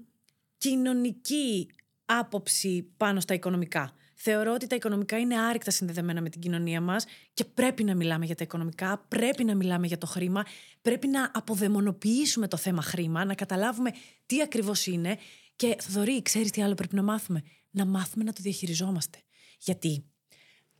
κοινωνική 0.58 1.70
άποψη 2.06 2.92
πάνω 2.96 3.20
στα 3.20 3.34
οικονομικά. 3.34 3.92
Θεωρώ 4.14 4.52
ότι 4.52 4.66
τα 4.66 4.74
οικονομικά 4.74 5.18
είναι 5.18 5.40
άρρηκτα 5.40 5.70
συνδεδεμένα 5.70 6.20
με 6.20 6.28
την 6.28 6.40
κοινωνία 6.40 6.80
μας 6.80 7.04
και 7.34 7.44
πρέπει 7.44 7.84
να 7.84 7.94
μιλάμε 7.94 8.24
για 8.24 8.34
τα 8.34 8.44
οικονομικά, 8.44 9.04
πρέπει 9.08 9.44
να 9.44 9.54
μιλάμε 9.54 9.86
για 9.86 9.98
το 9.98 10.06
χρήμα, 10.06 10.44
πρέπει 10.82 11.06
να 11.06 11.30
αποδαιμονοποιήσουμε 11.34 12.48
το 12.48 12.56
θέμα 12.56 12.82
χρήμα, 12.82 13.24
να 13.24 13.34
καταλάβουμε 13.34 13.90
τι 14.26 14.42
ακριβώς 14.42 14.86
είναι 14.86 15.18
και 15.56 15.76
Θοδωρή, 15.80 16.22
ξέρεις 16.22 16.50
τι 16.50 16.62
άλλο 16.62 16.74
πρέπει 16.74 16.94
να 16.94 17.02
μάθουμε; 17.02 17.42
Να 17.70 17.86
μάθουμε 17.86 18.24
να 18.24 18.32
το 18.32 18.38
διαχειριζόμαστε. 18.42 19.18
Γιατί, 19.58 20.04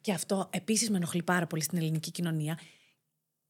και 0.00 0.12
αυτό 0.12 0.48
επίσης 0.52 0.90
με 0.90 0.96
ενοχλεί 0.96 1.22
πάρα 1.22 1.46
πολύ 1.46 1.62
στην 1.62 1.78
ελληνική 1.78 2.10
κοινωνία, 2.10 2.58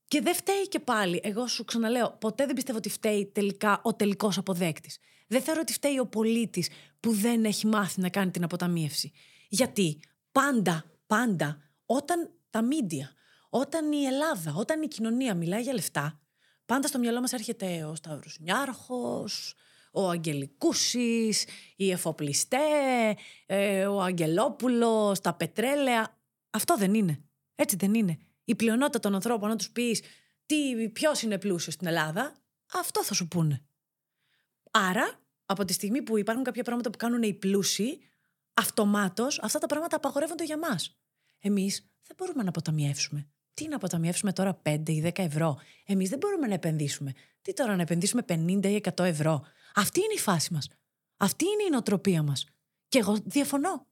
και 0.09 0.21
δεν 0.21 0.35
φταίει 0.35 0.69
και 0.69 0.79
πάλι. 0.81 1.21
Εγώ 1.23 1.47
σου 1.47 1.65
ξαναλέω, 1.65 2.17
ποτέ 2.21 2.47
δεν 2.47 2.55
πιστεύω 2.55 2.79
ότι 2.79 2.89
φταίει 2.89 3.31
τελικά 3.35 3.81
ο 3.83 3.95
τελικός 3.95 4.39
αποδέκτης. 4.39 4.99
Δεν 5.27 5.43
θεωρώ 5.43 5.61
ότι 5.61 5.73
φταίει 5.73 5.99
ο 5.99 6.07
πολίτης 6.07 6.69
που 7.07 7.13
δεν 7.13 7.45
έχει 7.45 7.67
μάθει 7.67 8.01
να 8.01 8.09
κάνει 8.09 8.31
την 8.31 8.45
αποταμίευση. 8.45 9.13
Γιατί 9.49 10.01
πάντα, 10.33 10.85
πάντα, 11.07 11.59
όταν 11.87 12.31
τα 12.51 12.63
μίντια, 12.63 13.13
όταν 13.51 13.93
η 13.93 14.05
Ελλάδα, 14.05 14.55
όταν 14.55 14.83
η 14.83 14.89
κοινωνία 14.89 15.35
μιλάει 15.35 15.63
για 15.63 15.73
λεφτά, 15.73 16.21
πάντα 16.67 16.89
στο 16.89 16.99
μυαλό 16.99 17.21
μας 17.21 17.33
έρχεται 17.33 17.85
ο 17.85 17.95
Σταύρος 17.95 18.39
Νιάρχος, 18.41 19.55
ο 19.93 20.09
Αγγελικούσης, 20.09 21.45
οι 21.77 21.91
εφοπλιστέ, 21.91 22.57
ε, 23.47 23.87
ο 23.87 24.03
Αγγελόπουλος, 24.03 25.21
τα 25.21 25.35
πετρέλαια. 25.35 26.19
Αυτό 26.51 26.77
δεν 26.77 26.95
είναι. 26.95 27.25
Έτσι 27.55 27.77
δεν 27.77 27.95
είναι. 27.95 28.19
Η 28.45 28.55
πλειονότητα 28.55 28.99
των 28.99 29.15
ανθρώπων, 29.15 29.49
να 29.49 29.57
τους 29.57 29.71
πεις 29.71 30.03
τι, 30.47 30.89
ποιος 30.89 31.23
είναι 31.23 31.39
πλούσιος 31.39 31.75
στην 31.75 31.87
Ελλάδα, 31.87 32.37
αυτό 32.73 33.05
θα 33.05 33.15
σου 33.15 33.29
πούνε. 33.29 33.65
Άρα, 34.71 35.26
από 35.47 35.65
τη 35.65 35.73
στιγμή 35.73 36.03
που 36.03 36.19
υπάρχουν 36.19 36.45
κάποια 36.45 36.63
πράγματα 36.63 36.91
που 36.91 36.99
κάνουν 36.99 37.23
οι 37.23 37.35
πλούσιοι, 37.35 37.99
αυτομάτως 38.55 39.41
αυτά 39.43 39.59
τα 39.59 39.67
πράγματα 39.67 39.97
απαγορεύονται 39.97 40.45
για 40.45 40.59
μας. 40.59 40.99
Εμείς 41.39 41.91
δεν 42.03 42.17
μπορούμε 42.17 42.43
να 42.43 42.49
αποταμιεύσουμε. 42.49 43.29
Τι 43.55 43.69
να 43.69 43.77
αποταμιεύσουμε 43.77 44.33
τώρα 44.33 44.63
5 44.63 44.89
ή 44.89 45.03
10 45.05 45.19
ευρώ; 45.19 45.59
Εμείς 45.87 46.09
δεν 46.09 46.19
μπορούμε 46.19 46.47
να 46.47 46.55
επενδύσουμε. 46.55 47.13
Τι 47.43 47.53
τώρα 47.53 47.77
να 47.77 47.83
επενδύσουμε 47.83 48.23
50 48.29 48.65
ή 48.65 48.81
100 48.97 49.05
ευρώ; 49.05 49.43
Αυτή 49.75 50.01
είναι 50.01 50.13
η 50.15 50.19
φάση 50.19 50.53
μας. 50.53 50.69
Αυτή 51.17 51.45
είναι 51.45 51.63
η 51.63 51.71
νοοτροπία 51.71 52.23
μας. 52.23 52.47
Και 52.89 52.99
εγώ 52.99 53.17
διαφωνώ. 53.25 53.87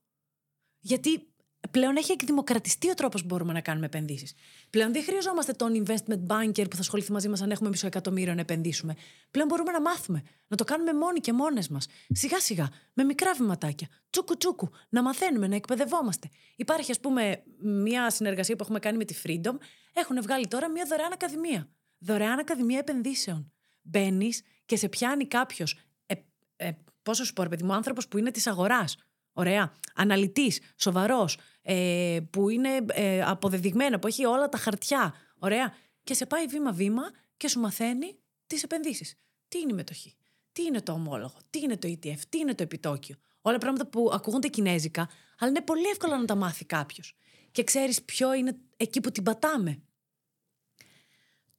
Γιατί 0.80 1.33
πλέον 1.70 1.96
έχει 1.96 2.12
εκδημοκρατιστεί 2.12 2.90
ο 2.90 2.94
τρόπος 2.94 3.20
που 3.20 3.26
μπορούμε 3.26 3.52
να 3.52 3.60
κάνουμε 3.60 3.86
επενδύσεις. 3.86 4.34
Πλέον 4.70 4.92
δεν 4.92 5.02
χρειαζόμαστε 5.02 5.52
τον 5.52 5.84
investment 5.86 6.26
banker 6.26 6.70
που 6.70 6.76
θα 6.76 6.80
ασχοληθεί 6.80 7.12
μαζί 7.12 7.28
μας 7.28 7.42
αν 7.42 7.50
έχουμε 7.50 7.68
μισό 7.68 7.86
εκατομμύριο 7.86 8.34
να 8.34 8.40
επενδύσουμε. 8.40 8.94
Πλέον 9.30 9.48
μπορούμε 9.48 9.72
να 9.72 9.80
μάθουμε. 9.80 10.22
Να 10.48 10.56
το 10.56 10.64
κάνουμε 10.64 10.92
μόνοι 10.92 11.20
και 11.20 11.32
μόνες 11.32 11.68
μας. 11.68 11.86
Σιγά 12.08 12.40
σιγά, 12.40 12.68
με 12.92 13.04
μικρά 13.04 13.34
βηματάκια. 13.34 13.88
Τσούκου 14.10 14.36
τσούκου. 14.36 14.70
Να 14.88 15.02
μαθαίνουμε, 15.02 15.46
να 15.46 15.54
εκπαιδευόμαστε. 15.54 16.28
Υπάρχει, 16.56 16.90
ας 16.90 17.00
πούμε, 17.00 17.42
μια 17.58 18.10
συνεργασία 18.10 18.56
που 18.56 18.62
έχουμε 18.62 18.78
κάνει 18.78 18.96
με 18.96 19.04
τη 19.04 19.14
Freedom. 19.24 19.54
Έχουν 19.92 20.22
βγάλει 20.22 20.46
τώρα 20.46 20.70
μια 20.70 20.84
δωρεάν 20.88 21.12
ακαδημία. 21.12 21.68
Δωρεάν 21.98 22.38
ακαδημία 22.38 22.78
επενδύσεων. 22.78 23.52
Μπαίνεις 23.82 24.42
και 24.66 24.76
σε 24.76 24.88
πιάνει 24.88 25.26
κάποιος. 25.26 25.78
Ε, 26.06 26.14
ε, 26.56 26.70
πόσο 27.02 27.24
σου 27.24 27.32
πω, 27.32 27.42
ρε 27.42 27.48
παιδί 27.48 27.62
μου, 27.62 27.72
άνθρωπος 27.72 28.08
που 28.08 28.18
είναι 28.18 28.30
της 28.30 28.46
αγοράς. 28.46 28.96
Ωραία. 29.34 29.72
Αναλυτής, 29.94 30.60
σοβαρός, 30.76 31.38
ε, 31.62 32.18
που 32.30 32.48
είναι 32.48 32.68
ε, 32.86 33.22
αποδεδειγμένο, 33.22 33.98
που 33.98 34.06
έχει 34.06 34.24
όλα 34.24 34.48
τα 34.48 34.58
χαρτιά. 34.58 35.14
Ωραία. 35.38 35.74
Και 36.04 36.14
σε 36.14 36.26
πάει 36.26 36.46
βήμα-βήμα 36.46 37.02
και 37.36 37.48
σου 37.48 37.60
μαθαίνει 37.60 38.18
τις 38.46 38.62
επενδύσεις. 38.62 39.14
Τι 39.48 39.58
είναι 39.58 39.72
η 39.72 39.74
μετοχή, 39.74 40.16
τι 40.52 40.62
είναι 40.62 40.80
το 40.80 40.92
ομόλογο, 40.92 41.34
τι 41.50 41.58
είναι 41.58 41.76
το 41.76 41.88
ETF, 41.88 42.18
τι 42.28 42.38
είναι 42.38 42.54
το 42.54 42.62
επιτόκιο; 42.62 43.16
Όλα 43.40 43.58
πράγματα 43.58 43.86
που 43.86 44.10
ακούγονται 44.12 44.48
κινέζικα, 44.48 45.08
αλλά 45.38 45.50
είναι 45.50 45.60
πολύ 45.60 45.88
εύκολο 45.88 46.16
να 46.16 46.24
τα 46.24 46.34
μάθει 46.34 46.64
κάποιος. 46.64 47.16
Και 47.50 47.64
ξέρεις 47.64 48.02
ποιο 48.02 48.34
είναι 48.34 48.56
εκεί 48.76 49.00
που 49.00 49.10
την 49.10 49.22
πατάμε; 49.22 49.82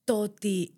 Το 0.03 0.19
ότι 0.19 0.73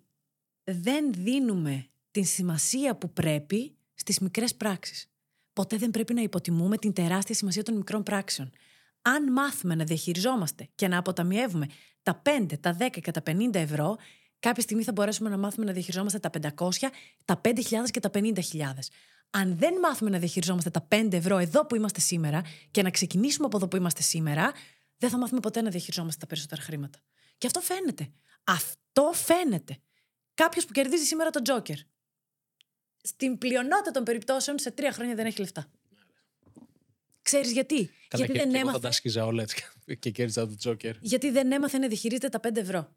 δεν 0.64 1.12
δίνουμε 1.12 1.88
την 2.10 2.24
σημασία 2.24 2.96
που 2.96 3.12
πρέπει 3.12 3.76
στις 3.94 4.18
μικρές 4.18 4.54
πράξεις. 4.54 5.10
Ποτέ 5.58 5.76
δεν 5.76 5.90
πρέπει 5.90 6.14
να 6.14 6.22
υποτιμούμε 6.22 6.76
την 6.76 6.92
τεράστια 6.92 7.34
σημασία 7.34 7.62
των 7.62 7.76
μικρών 7.76 8.02
πράξεων. 8.02 8.50
Αν 9.02 9.32
μάθουμε 9.32 9.74
να 9.74 9.84
διαχειριζόμαστε 9.84 10.68
και 10.74 10.88
να 10.88 10.98
αποταμιεύουμε 10.98 11.66
τα 12.02 12.22
5, 12.24 12.46
τα 12.60 12.76
10 12.80 13.00
και 13.02 13.10
τα 13.10 13.22
50 13.26 13.54
ευρώ, 13.54 13.96
κάποια 14.38 14.62
στιγμή 14.62 14.82
θα 14.82 14.92
μπορέσουμε 14.92 15.30
να 15.30 15.38
μάθουμε 15.38 15.66
να 15.66 15.72
διαχειριζόμαστε 15.72 16.18
τα 16.18 16.30
500, 16.56 16.70
τα 17.24 17.40
5.000 17.44 17.54
και 17.90 18.00
τα 18.00 18.10
50.000. 18.14 18.32
Αν 19.30 19.56
δεν 19.58 19.74
μάθουμε 19.78 20.10
να 20.10 20.18
διαχειριζόμαστε 20.18 20.70
τα 20.70 20.88
5 20.90 21.12
ευρώ 21.12 21.38
εδώ 21.38 21.66
που 21.66 21.74
είμαστε 21.76 22.00
σήμερα 22.00 22.42
και 22.70 22.82
να 22.82 22.90
ξεκινήσουμε 22.90 23.46
από 23.46 23.56
εδώ 23.56 23.68
που 23.68 23.76
είμαστε 23.76 24.02
σήμερα, 24.02 24.52
δεν 24.96 25.10
θα 25.10 25.18
μάθουμε 25.18 25.40
ποτέ 25.40 25.60
να 25.60 25.70
διαχειριζόμαστε 25.70 26.20
τα 26.20 26.26
περισσότερα 26.26 26.62
χρήματα. 26.62 26.98
Και 27.38 27.46
αυτό 27.46 27.60
φαίνεται. 27.60 28.12
Αυτό 28.44 29.10
φαίνεται. 29.14 29.78
Κάποιος 30.34 30.64
που 30.64 30.72
κερδίζει 30.72 31.04
σήμερα 31.04 31.30
τον 31.30 31.42
Τζόκερ. 31.42 31.76
Στην 33.02 33.38
πλειονότητα 33.38 33.90
των 33.90 34.04
περιπτώσεων 34.04 34.58
σε 34.58 34.70
τρία 34.70 34.92
χρόνια 34.92 35.14
δεν 35.14 35.26
έχει 35.26 35.40
λεφτά. 35.40 35.66
Ξέρεις 37.22 37.52
γιατί; 37.52 37.90
Καλά, 38.08 38.24
γιατί, 38.24 38.32
και, 38.32 38.38
δεν 38.38 38.50
και 38.52 38.56
εγώ 38.58 38.64
θα 38.64 38.70
έμαθε, 38.70 38.78
τα 38.86 38.92
σκίζα 38.92 39.26
όλα 39.26 39.42
έτσι 39.42 39.64
και 40.00 40.10
κέρδιζα 40.10 40.46
τον 40.46 40.56
Τζόκερ. 40.56 40.96
γιατί 41.00 41.30
δεν 41.30 41.52
έμαθε 41.52 41.78
να 41.78 41.88
διαχειρίζεται 41.88 42.28
τα 42.28 42.40
5 42.48 42.56
ευρώ. 42.56 42.92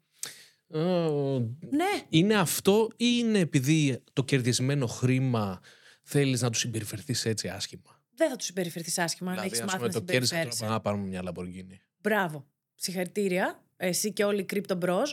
Ω, 0.66 1.38
Ναι, 1.70 1.90
Είναι 2.08 2.34
αυτό 2.34 2.88
ή 2.96 3.06
είναι 3.18 3.38
επειδή 3.38 4.02
το 4.12 4.24
κερδισμένο 4.24 4.86
χρήμα 4.86 5.60
θέλεις 6.02 6.40
να 6.40 6.50
του 6.50 6.58
συμπεριφερθείς 6.58 7.24
έτσι 7.24 7.48
άσχημα; 7.48 8.00
δεν 8.14 8.30
θα 8.30 8.36
του 8.36 8.44
συμπεριφερθείς 8.44 8.98
άσχημα 8.98 9.30
αν 9.30 9.36
Δηλαδή, 9.36 9.54
έχεις 9.54 9.64
ας 9.66 9.72
μάθει 9.72 9.78
πούμε, 9.84 9.92
να 9.94 10.06
το 10.06 10.12
κέρδισα 10.12 10.34
τώρα 10.34 10.50
συμπεριφέρεσαι. 10.50 10.60
πάμε 10.62 10.72
να 10.72 10.80
πάρουμε 10.80 11.06
μια 11.06 11.22
Lamborghini. 11.24 11.78
Μπράβο. 12.00 12.46
Συγχαρητήρια. 12.74 13.62
Εσύ 13.76 14.12
και 14.12 14.24
όλοι 14.24 14.40
οι 14.40 14.46
crypto 14.52 14.78
bros. 14.78 15.06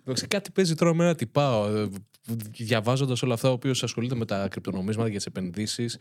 Εντάξει, 0.00 0.26
κάτι 0.26 0.50
παίζει 0.50 0.74
τώρα 0.74 0.94
με 0.94 1.04
ένα 1.04 1.14
τυπάω. 1.14 1.88
Διαβάζοντας 2.58 3.22
όλα 3.22 3.34
αυτά, 3.34 3.48
ο 3.48 3.52
οποίος 3.52 3.82
ασχολείται 3.82 4.14
με 4.14 4.24
τα 4.24 4.48
κρυπτονομίσματα 4.48 5.08
για 5.08 5.16
τις 5.16 5.26
επενδύσεις 5.26 5.98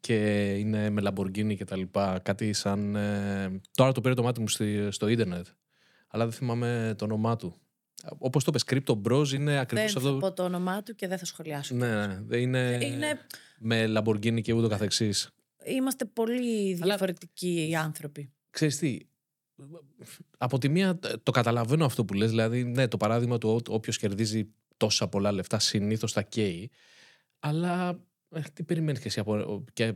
και 0.00 0.44
είναι 0.58 0.90
με 0.90 1.02
Lamborghini 1.04 1.56
και 1.56 1.64
τα 1.64 1.76
λοιπά. 1.76 2.18
Κάτι 2.22 2.52
σαν. 2.52 2.96
ε, 2.96 3.60
Τώρα 3.74 3.92
το 3.92 4.00
πήρε 4.00 4.14
το 4.14 4.22
μάτι 4.22 4.40
μου 4.40 4.48
στη- 4.48 4.90
στο 4.90 5.08
ίντερνετ. 5.08 5.46
αλλά 6.14 6.24
δεν 6.24 6.32
θυμάμαι 6.32 6.94
το 6.98 7.04
όνομά 7.04 7.36
του. 7.36 7.56
Όπως 8.18 8.44
το 8.44 8.50
πες, 8.50 8.64
Crypto 8.66 9.02
Bros 9.02 9.28
είναι 9.32 9.58
ακριβώς 9.58 9.92
Δεν 9.92 9.96
αυτό. 10.02 10.12
θα 10.12 10.18
πω 10.18 10.32
το 10.32 10.44
όνομά 10.44 10.82
του 10.82 10.94
και 10.94 11.08
δεν 11.08 11.18
θα 11.18 11.24
σχολιάσω. 11.24 11.74
Ναι, 11.74 12.06
ναι, 12.06 12.20
δεν 12.26 12.40
είναι, 12.40 12.78
Είναι- 12.82 13.18
με 13.58 13.92
Lamborghini 13.96 14.40
και 14.42 14.52
ούτω 14.52 14.68
καθεξής. 14.68 15.30
Είμαστε 15.64 16.04
πολύ 16.04 16.74
διαφορετικοί 16.74 17.74
άνθρωποι. 17.78 18.32
Ξέρεις 18.50 18.78
τι, 18.78 18.98
από 20.38 20.58
τη 20.58 20.68
μία 20.68 20.98
το 21.22 21.30
καταλαβαίνω 21.30 21.84
αυτό 21.84 22.04
που 22.04 22.14
λες, 22.14 22.30
δηλαδή 22.30 22.64
ναι, 22.64 22.88
το 22.88 22.96
παράδειγμα 22.96 23.38
του 23.38 23.54
ότι 23.54 23.70
όποιος 23.74 23.98
κερδίζει 23.98 24.48
τόσα 24.82 25.08
πολλά 25.08 25.32
λεφτά 25.32 25.58
συνήθως 25.58 26.12
τα 26.12 26.22
καίει, 26.22 26.70
αλλά 27.38 28.00
ε, 28.34 28.40
τι 28.52 28.62
περιμένεις 28.62 29.00
και 29.00 29.08
εσύ 29.08 29.20
από... 29.20 29.64
Και 29.72 29.94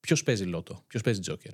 ποιος 0.00 0.22
παίζει 0.22 0.44
λότο, 0.44 0.84
ποιος 0.86 1.02
παίζει 1.02 1.20
τζόκερ; 1.20 1.52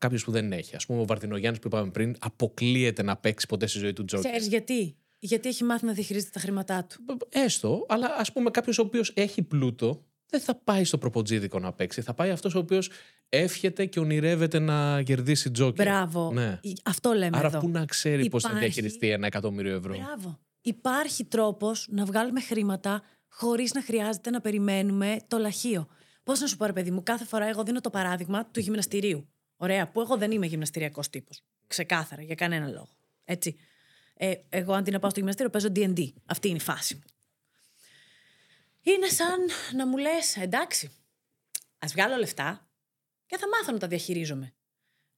Κάποιος 0.00 0.24
που 0.24 0.30
δεν 0.30 0.52
έχει. 0.52 0.74
Α 0.74 0.80
πούμε, 0.86 1.00
ο 1.00 1.04
Βαρδινογιάννης 1.06 1.60
που 1.60 1.66
είπαμε 1.66 1.90
πριν, 1.90 2.16
αποκλείεται 2.18 3.02
να 3.02 3.16
παίξει 3.16 3.46
ποτέ 3.46 3.66
στη 3.66 3.78
ζωή 3.78 3.92
του 3.92 4.04
τζόκερ. 4.04 4.30
Ξέρεις 4.30 4.48
γιατί; 4.48 4.96
Γιατί 5.18 5.48
έχει 5.48 5.64
μάθει 5.64 5.86
να 5.86 5.92
διαχειρίζεται 5.92 6.30
τα 6.32 6.40
χρήματά 6.40 6.84
του. 6.84 7.16
Έστω, 7.28 7.86
αλλά 7.88 8.14
ας 8.18 8.32
πούμε 8.32 8.50
κάποιος 8.50 8.78
ο 8.78 8.82
οποίος 8.82 9.12
έχει 9.14 9.42
πλούτο 9.42 10.04
δεν 10.26 10.40
θα 10.40 10.54
πάει 10.54 10.84
στο 10.84 10.98
προποτζίδικο 10.98 11.58
να 11.58 11.72
παίξει. 11.72 12.00
Θα 12.02 12.14
πάει 12.14 12.30
αυτός 12.30 12.54
ο 12.54 12.58
οποίος 12.58 12.90
εύχεται 13.28 13.86
και 13.86 14.00
ονειρεύεται 14.00 14.58
να 14.58 15.02
κερδίσει 15.02 15.50
τζόκερ. 15.50 15.86
Μπράβο. 15.86 16.32
Ναι. 16.32 16.60
Αυτό 16.84 17.12
λέμε 17.12 17.36
Άρα 17.38 17.46
εδώ. 17.46 17.58
πού 17.58 17.68
να 17.68 17.84
ξέρει 17.84 18.28
πώ 18.28 18.40
θα 18.40 18.48
Υπάρχει- 18.48 18.72
διαχειριστεί 18.72 19.10
ένα 19.10 19.26
εκατομμύριο 19.26 19.74
ευρώ; 19.74 19.96
Μπράβο. 19.96 20.38
Υπάρχει 20.66 21.24
τρόπος 21.24 21.86
να 21.90 22.04
βγάλουμε 22.04 22.40
χρήματα 22.40 23.02
χωρίς 23.28 23.72
να 23.72 23.82
χρειάζεται 23.82 24.30
να 24.30 24.40
περιμένουμε 24.40 25.16
το 25.28 25.38
λαχείο. 25.38 25.88
Πώς 26.22 26.40
να 26.40 26.46
σου 26.46 26.56
πω, 26.56 26.64
ρε 26.64 26.72
παιδί 26.72 26.90
μου, 26.90 27.02
κάθε 27.02 27.24
φορά 27.24 27.46
εγώ 27.46 27.62
δίνω 27.62 27.80
το 27.80 27.90
παράδειγμα 27.90 28.46
του 28.46 28.60
γυμναστηρίου. 28.60 29.28
Ωραία, 29.56 29.90
που 29.90 30.00
εγώ 30.00 30.16
δεν 30.16 30.30
είμαι 30.30 30.46
γυμναστηριακός 30.46 31.10
τύπος. 31.10 31.42
Ξεκάθαρα, 31.66 32.22
για 32.22 32.34
κανένα 32.34 32.66
λόγο. 32.66 32.88
Έτσι. 33.24 33.56
Ε, 34.14 34.34
εγώ 34.48 34.72
αντί 34.72 34.90
να 34.90 34.98
πάω 34.98 35.10
στο 35.10 35.18
γυμναστήριο 35.18 35.50
παίζω 35.50 35.68
DD. 35.74 36.12
Αυτή 36.26 36.48
είναι 36.48 36.56
η 36.56 36.60
φάση 36.60 36.94
μου. 36.94 37.02
Είναι 38.82 39.08
σαν 39.08 39.38
να 39.72 39.86
μου 39.86 39.96
λες, 39.96 40.36
εντάξει, 40.36 40.90
ας 41.78 41.92
βγάλω 41.92 42.16
λεφτά 42.16 42.68
και 43.26 43.36
θα 43.36 43.48
μάθω 43.48 43.72
να 43.72 43.78
τα 43.78 43.86
διαχειρίζομαι. 43.86 44.54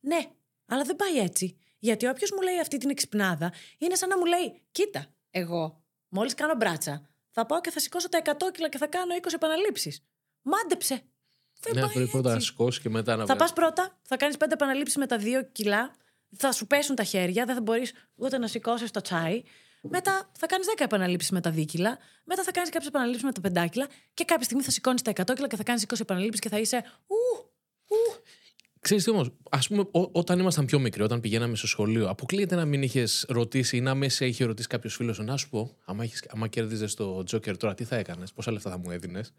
Ναι, 0.01 0.19
αλλά 0.67 0.83
δεν 0.83 0.97
πάει 0.97 1.19
έτσι. 1.19 1.57
Γιατί 1.79 2.07
όποιος 2.07 2.31
μου 2.31 2.41
λέει 2.41 2.59
αυτή 2.61 2.79
την 2.79 2.91
εξυπνάδα 2.91 3.53
είναι 3.79 3.95
σαν 3.95 4.09
να 4.09 4.19
μου 4.19 4.25
λέει: 4.25 4.63
Κοίτα, 4.71 5.13
εγώ 5.39 5.83
μόλις 6.09 6.35
κάνω 6.35 6.55
μπράτσα, 6.55 7.09
θα 7.31 7.47
πάω 7.47 7.61
και 7.61 7.71
θα 7.71 7.81
σηκώσω 7.81 8.09
τα 8.09 8.19
100 8.19 8.51
κιλά 8.53 8.69
και 8.69 8.79
θα 8.79 8.87
κάνω 8.87 9.15
20 9.23 9.33
επαναλήψεις. 9.35 10.03
Μάντεψε. 10.43 11.03
Δεν 11.61 11.75
Ναι, 11.75 11.81
πάει 11.81 11.93
πρέπει 11.93 12.11
πρώτα 12.11 12.29
να 12.29 12.35
έτσι. 12.35 12.47
σηκώσει 12.47 12.81
και 12.81 12.89
μετά 12.89 13.17
να 13.17 13.27
Θα 13.27 13.35
βγάλεις. 13.35 13.43
πας 13.43 13.53
πρώτα, 13.53 13.99
θα 14.03 14.17
κάνεις 14.17 14.37
5 14.37 14.53
επαναλήψεις 14.53 14.97
με 14.97 15.07
τα 15.07 15.19
2 15.19 15.43
κιλά, 15.53 15.95
θα 16.37 16.53
σου 16.53 16.67
πέσουν 16.67 16.95
τα 16.95 17.05
χέρια, 17.05 17.45
δεν 17.45 17.55
θα 17.55 17.61
μπορείς 17.61 17.93
ούτε 18.15 18.39
να 18.39 18.47
σηκώσεις 18.47 18.91
το 18.91 19.01
τσάι. 19.01 19.43
Μετά 19.83 20.31
θα 20.39 20.47
κάνεις 20.47 20.67
10 20.67 20.85
επαναλήψεις 20.85 21.31
με 21.31 21.41
τα 21.41 21.51
2 21.51 21.65
κιλά, 21.65 21.99
μετά 22.25 22.43
θα 22.43 22.51
κάνεις 22.53 22.71
κάποιες 22.71 22.89
επαναλήψεις 22.89 23.25
με 23.25 23.33
τα 23.33 23.41
5 23.65 23.69
κιλά 23.69 23.87
και 24.15 24.25
κάποια 24.25 24.45
στιγμή 24.45 24.63
θα 24.63 24.71
σηκώνεις 24.71 25.03
τα 25.03 25.11
100 25.11 25.35
κιλά 25.35 25.47
και 25.47 25.57
θα 25.57 25.63
κάνεις 25.63 25.83
20 25.83 26.01
επαναλήψεις 26.01 26.41
και 26.41 26.49
θα 26.49 26.59
είσαι. 26.59 26.85
Ου, 27.07 27.17
ου. 27.89 28.23
Ξέρεις 28.81 29.05
τι 29.05 29.11
όμως, 29.11 29.31
ας 29.51 29.69
πούμε 29.69 29.81
ό- 29.91 30.09
όταν 30.13 30.39
ήμασταν 30.39 30.65
πιο 30.65 30.79
μικροί, 30.79 31.03
όταν 31.03 31.21
πηγαίναμε 31.21 31.57
στο 31.57 31.67
σχολείο, 31.67 32.09
αποκλείεται 32.09 32.55
να 32.55 32.65
μην 32.65 32.83
είχες 32.83 33.25
ρωτήσει 33.29 33.77
ή 33.77 33.81
να 33.81 33.95
με 33.95 34.09
σε 34.09 34.27
είχε 34.27 34.45
ρωτήσει 34.45 34.69
κάποιος 34.69 34.95
φίλος 34.95 35.17
σου, 35.17 35.23
να 35.23 35.37
σου 35.37 35.49
πω, 35.49 35.77
άμα, 35.85 36.03
έχεις, 36.05 36.25
άμα 36.29 36.49
κέρδιζες 36.49 36.95
το 36.95 37.19
Joker 37.31 37.57
τώρα, 37.59 37.75
τι 37.75 37.85
θα 37.85 37.97
έκανες, 37.97 38.33
πόσα 38.33 38.53
λεφτά 38.53 38.71
θα 38.71 38.79
μου 38.79 38.91
έδινες. 38.91 39.33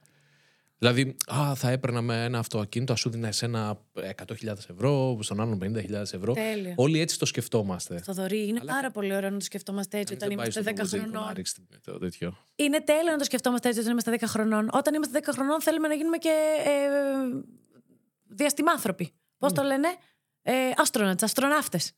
Δηλαδή, 0.81 1.15
α, 1.33 1.55
θα 1.55 1.69
έπαιρνα 1.69 2.01
με 2.01 2.23
ένα 2.23 2.39
αυτοκίνητο, 2.39 2.93
ας 2.93 2.99
σου 2.99 3.09
δίνα 3.09 3.27
εσένα 3.27 3.79
100.000 3.93 4.69
ευρώ, 4.69 5.17
στον 5.21 5.39
άλλον 5.41 5.57
50.000 5.61 6.13
ευρώ. 6.13 6.33
Τέλεια. 6.33 6.73
Όλοι 6.77 6.99
έτσι 6.99 7.19
το 7.19 7.25
σκεφτόμαστε. 7.25 7.97
Θοδωρή, 7.97 8.47
είναι 8.47 8.59
πάρα 8.65 8.91
πολύ 8.91 9.15
ωραίο 9.15 9.29
να 9.29 9.37
το 9.37 9.43
σκεφτόμαστε 9.43 9.97
έτσι 9.99 10.15
Κανείς 10.15 10.35
όταν 10.37 10.51
δεν 10.51 10.53
πάει 10.53 10.63
είμαστε 10.65 10.71
στο 10.71 10.71
10 10.71 10.73
προποτζίδικο 10.73 11.11
να 11.11 11.17
χρονών. 11.19 11.35
ρίξει 11.35 11.55
το 11.83 11.97
τέτοιο. 11.97 12.37
Είναι 12.55 12.81
τέλειο 12.81 13.11
να 13.11 13.17
το 13.17 13.23
σκεφτόμαστε 13.23 13.67
έτσι 13.67 13.79
όταν 13.79 13.91
είμαστε 13.91 14.11
10 14.19 14.23
χρονών. 14.27 14.69
Όταν 14.73 14.93
είμαστε 14.93 15.19
10 15.25 15.31
χρονών 15.33 15.61
θέλουμε 15.61 15.87
να 15.87 15.93
γίνουμε 15.93 16.17
και 16.17 16.29
ε, 16.65 17.41
διαστημάνθρωποι. 18.27 19.13
Πώς 19.39 19.53
το 19.53 19.61
λένε, 19.63 19.87
ε, 20.41 20.71
αστροναutς, 20.75 21.23
αστροναύτες. 21.23 21.91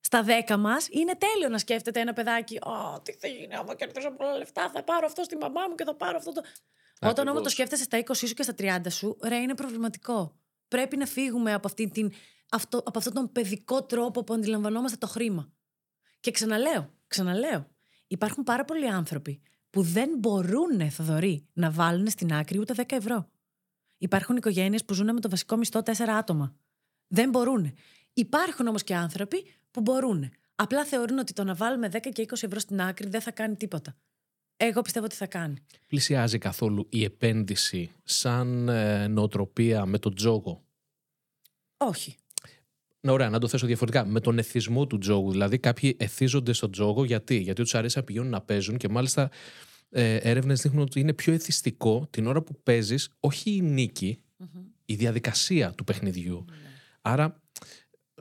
Στα 0.00 0.22
10 0.22 0.56
μας 0.56 0.88
είναι 0.90 1.16
τέλειο 1.16 1.48
να 1.48 1.58
σκέφτεται 1.58 2.00
ένα 2.00 2.12
παιδάκι. 2.12 2.58
Ω, 2.62 3.00
τι 3.00 3.12
θα 3.12 3.28
γίνει, 3.28 3.54
άμα 3.54 3.74
κερδίσω 3.74 4.10
πολλά 4.10 4.36
λεφτά, 4.36 4.70
θα 4.70 4.82
πάρω 4.82 5.06
αυτό 5.06 5.22
στη 5.22 5.36
μαμά 5.36 5.60
μου 5.68 5.74
και 5.74 5.84
θα 5.84 5.94
πάρω 5.94 6.16
αυτό 6.16 6.32
το. 6.32 6.42
Όταν 7.00 7.10
όμως 7.10 7.24
το 7.24 7.30
Ακριβώς. 7.30 7.52
σκέφτεσαι 7.52 7.82
στα 7.82 7.98
20 7.98 8.14
σου 8.14 8.34
και 8.34 8.42
στα 8.42 8.54
30 8.58 8.90
σου, 8.90 9.16
ρε, 9.22 9.36
είναι 9.36 9.54
προβληματικό. 9.54 10.36
Πρέπει 10.68 10.96
να 10.96 11.06
φύγουμε 11.06 11.52
από, 11.52 11.66
αυτή 11.66 11.88
την, 11.88 12.12
αυτό, 12.50 12.78
από 12.78 12.98
αυτόν 12.98 13.12
τον 13.12 13.32
παιδικό 13.32 13.82
τρόπο 13.84 14.24
που 14.24 14.34
αντιλαμβανόμαστε 14.34 14.96
το 14.96 15.06
χρήμα. 15.06 15.52
Και 16.20 16.30
ξαναλέω, 16.30 16.94
ξαναλέω, 17.06 17.70
υπάρχουν 18.06 18.44
πάρα 18.44 18.64
πολλοί 18.64 18.88
άνθρωποι 18.88 19.42
που 19.70 19.82
δεν 19.82 20.10
μπορούν, 20.18 20.90
Θοδωρή, 20.90 21.48
να 21.52 21.70
βάλουν 21.70 22.08
στην 22.08 22.32
άκρη 22.32 22.58
ούτε 22.58 22.74
10 22.76 22.84
ευρώ. 22.88 23.28
Υπάρχουν 23.98 24.36
οικογένειες 24.36 24.84
που 24.84 24.94
ζουν 24.94 25.14
με 25.14 25.20
το 25.20 25.28
βασικό 25.28 25.56
μισθό 25.56 25.82
4 25.84 25.92
άτομα. 26.08 26.56
Δεν 27.14 27.30
μπορούν. 27.30 27.74
Υπάρχουν 28.12 28.66
όμως 28.66 28.82
και 28.82 28.94
άνθρωποι 28.94 29.44
που 29.70 29.80
μπορούν. 29.80 30.30
Απλά 30.54 30.84
θεωρούν 30.84 31.18
ότι 31.18 31.32
το 31.32 31.44
να 31.44 31.54
βάλουμε 31.54 31.88
10 31.92 31.98
και 32.12 32.26
20 32.28 32.32
ευρώ 32.40 32.58
στην 32.58 32.80
άκρη 32.80 33.08
δεν 33.08 33.20
θα 33.20 33.30
κάνει 33.30 33.56
τίποτα. 33.56 33.96
Εγώ 34.56 34.82
πιστεύω 34.82 35.04
ότι 35.04 35.14
θα 35.14 35.26
κάνει. 35.26 35.56
Πλησιάζει 35.86 36.38
καθόλου 36.38 36.86
η 36.88 37.04
επένδυση 37.04 37.90
σαν 38.04 38.68
ε, 38.68 39.06
νοοτροπία 39.08 39.86
με 39.86 39.98
τον 39.98 40.14
τζόγο; 40.14 40.64
Όχι. 41.76 42.16
Ναι, 43.00 43.10
ωραία, 43.10 43.30
να 43.30 43.38
το 43.38 43.48
θέσω 43.48 43.66
διαφορετικά. 43.66 44.04
Με 44.04 44.20
τον 44.20 44.38
εθισμό 44.38 44.86
του 44.86 44.98
τζόγου. 44.98 45.30
Δηλαδή, 45.30 45.58
κάποιοι 45.58 45.96
εθίζονται 45.98 46.52
στον 46.52 46.70
τζόγο 46.70 47.04
γιατί, 47.04 47.36
γιατί 47.36 47.62
του 47.62 47.78
αρέσει 47.78 47.98
να 47.98 48.04
πηγαίνουν 48.04 48.28
να 48.28 48.40
παίζουν 48.40 48.76
και 48.76 48.88
μάλιστα 48.88 49.30
ε, 49.90 50.16
έρευνες 50.16 50.60
δείχνουν 50.60 50.82
ότι 50.82 51.00
είναι 51.00 51.12
πιο 51.12 51.32
εθιστικό 51.32 52.06
την 52.10 52.26
ώρα 52.26 52.42
που 52.42 52.60
παίζεις, 52.62 53.10
όχι 53.20 53.50
η 53.50 53.60
νίκη, 53.60 54.22
η 54.84 54.94
διαδικασία 54.94 55.72
του 55.72 55.84
παιχνιδιού. 55.84 56.44
Άρα, 57.02 57.42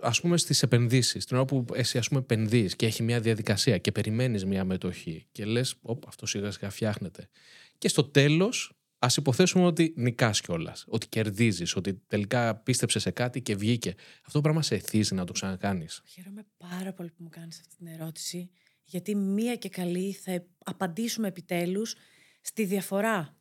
ας 0.01 0.21
πούμε 0.21 0.37
στις 0.37 0.63
επενδύσεις, 0.63 1.25
την 1.25 1.35
ώρα 1.35 1.45
που 1.45 1.65
εσύ 1.73 1.97
ας 1.97 2.07
πούμε 2.07 2.19
επενδύεις 2.19 2.75
και 2.75 2.85
έχει 2.85 3.03
μια 3.03 3.19
διαδικασία 3.19 3.77
και 3.77 3.91
περιμένεις 3.91 4.45
μια 4.45 4.63
μετοχή 4.63 5.27
και 5.31 5.45
λες, 5.45 5.75
αυτό 6.07 6.25
σιγά 6.25 6.51
σιγά 6.51 6.69
φτιάχνεται. 6.69 7.29
Και 7.77 7.87
στο 7.87 8.03
τέλος, 8.03 8.73
ας 8.99 9.17
υποθέσουμε 9.17 9.65
ότι 9.65 9.93
νικάς 9.97 10.41
κιόλας, 10.41 10.85
ότι 10.87 11.07
κερδίζεις, 11.07 11.75
ότι 11.75 11.93
τελικά 12.07 12.55
πίστεψε 12.55 12.99
σε 12.99 13.11
κάτι 13.11 13.41
και 13.41 13.55
βγήκε. 13.55 13.95
Αυτό 14.19 14.31
το 14.31 14.41
πράγμα 14.41 14.61
σε 14.61 14.75
εθίζει 14.75 15.13
να 15.13 15.25
το 15.25 15.33
ξανακάνεις. 15.33 16.01
Χαίρομαι 16.05 16.45
πάρα 16.57 16.93
πολύ 16.93 17.09
που 17.09 17.23
μου 17.23 17.29
κάνεις 17.29 17.59
αυτή 17.59 17.75
την 17.75 17.87
ερώτηση, 17.87 18.49
γιατί 18.83 19.15
μία 19.15 19.55
και 19.55 19.69
καλή 19.69 20.13
θα 20.13 20.31
ε- 20.31 20.47
απαντήσουμε 20.57 21.27
επιτέλους 21.27 21.95
στη 22.41 22.65
διαφορά 22.65 23.37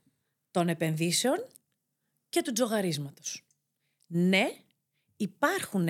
των 0.50 0.68
επενδύσεων 0.68 1.36
και 2.28 2.42
του 2.42 2.52
τζογαρίσματος. 2.52 3.44
Ναι, 4.06 4.46
υπάρχουν 5.20 5.88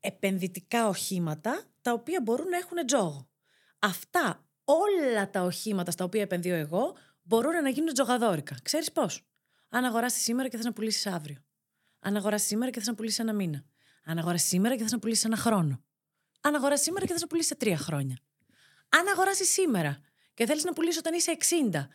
επενδυτικά 0.00 0.88
οχήματα 0.88 1.64
τα 1.82 1.92
οποία 1.92 2.20
μπορούν 2.22 2.48
να 2.48 2.56
έχουν 2.56 2.86
τζόγο. 2.86 3.28
Αυτά 3.78 4.46
όλα 4.64 5.30
τα 5.30 5.42
οχήματα 5.42 5.90
στα 5.90 6.04
οποία 6.04 6.22
επενδύω 6.22 6.54
εγώ 6.54 6.96
μπορούν 7.22 7.62
να 7.62 7.68
γίνουν 7.68 7.92
τζογαδόρικα. 7.92 8.56
Ξέρεις 8.62 8.92
πώς; 8.92 9.22
Αν 9.68 9.84
αγοράσεις 9.84 10.22
σήμερα 10.22 10.48
και 10.48 10.56
θες 10.56 10.64
να 10.64 10.72
πουλήσεις 10.72 11.06
αύριο. 11.06 11.44
Αν 11.98 12.16
αγοράσεις 12.16 12.48
σήμερα 12.48 12.70
και 12.70 12.78
θες 12.78 12.88
να 12.88 12.94
πουλήσεις 12.94 13.18
ένα 13.18 13.32
μήνα. 13.32 13.64
Αν 14.04 14.18
αγοράσεις 14.18 14.48
σήμερα 14.48 14.76
και 14.76 14.82
θες 14.82 14.92
να 14.92 14.98
πουλήσεις 14.98 15.24
ένα 15.24 15.36
χρόνο. 15.36 15.84
Αν 16.40 16.54
αγοράσεις 16.54 16.84
σήμερα 16.84 17.06
και 17.06 17.12
θες 17.12 17.20
να 17.20 17.26
πουλήσεις 17.26 17.50
σε 17.50 17.56
τρία 17.56 17.76
χρόνια. 17.76 18.18
Αν 18.88 19.08
αγοράσεις 19.08 19.52
σήμερα 19.52 20.00
και 20.34 20.46
θέλεις 20.46 20.64
να 20.64 20.72
πουλήσεις 20.72 20.98
όταν 20.98 21.14
είσαι 21.14 21.36
60 21.72 21.88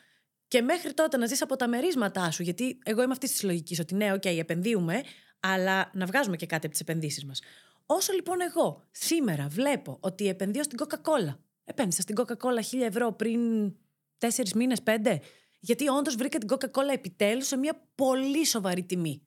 και 0.47 0.61
μέχρι 0.61 0.93
τότε 0.93 1.17
να 1.17 1.26
ζεις 1.26 1.41
από 1.41 1.55
τα 1.55 1.67
μερίσματά 1.67 2.32
σου, 2.32 2.43
γιατί 2.43 2.80
εγώ 2.84 3.01
είμαι 3.01 3.11
αυτής 3.11 3.32
της 3.32 3.43
λογικής 3.43 3.80
ότι 3.80 3.95
ναι, 3.95 4.13
οκ, 4.13 4.26
επενδύουμε, 4.26 5.03
αλλά 5.40 5.92
να 5.94 6.06
βγάζουμε 6.06 6.36
και 6.36 6.46
κάτι 6.46 6.66
από 6.66 6.72
τις 6.76 6.82
επενδύσεις 6.82 7.26
μας. 7.26 7.42
Όσο 7.86 8.14
λοιπόν 8.14 8.38
εγώ 8.42 8.84
σήμερα 8.92 9.48
βλέπω 9.48 9.98
ότι 10.00 10.28
επενδύω 10.28 10.64
στην 10.64 10.78
Coca-Cola, 10.82 11.36
επένδυσα 11.64 12.02
στην 12.02 12.16
Coca-Cola 12.20 12.78
1000 12.78 12.82
ευρώ 12.82 13.12
πριν 13.12 13.74
4 14.20 14.28
μήνες, 14.56 14.80
5, 14.84 15.18
γιατί 15.60 15.88
όντως 15.88 16.16
βρήκα 16.16 16.38
την 16.38 16.48
Coca-Cola 16.52 16.94
επιτέλους 16.94 17.48
σε 17.48 17.58
μια 17.58 17.82
πολύ 17.96 18.46
σοβαρή 18.46 18.84
τιμή. 18.84 19.22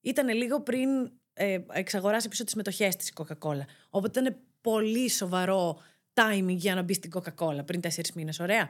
Ήταν 0.00 0.28
λίγο 0.28 0.60
πριν 0.60 0.88
ε, 1.32 1.58
εξαγοράσει 1.72 2.28
πίσω 2.28 2.44
τις 2.44 2.54
μετοχές 2.54 2.96
της 2.96 3.12
Coca-Cola. 3.16 3.64
Οπότε 3.90 4.20
ήταν 4.20 4.36
πολύ 4.60 5.10
σοβαρό 5.10 5.78
timing 6.14 6.56
για 6.56 6.74
να 6.74 6.82
μπει 6.82 6.94
στην 6.94 7.10
Coca-Cola 7.14 7.66
πριν 7.66 7.80
4 7.80 7.88
μήνες. 8.14 8.40
Ωραία. 8.40 8.68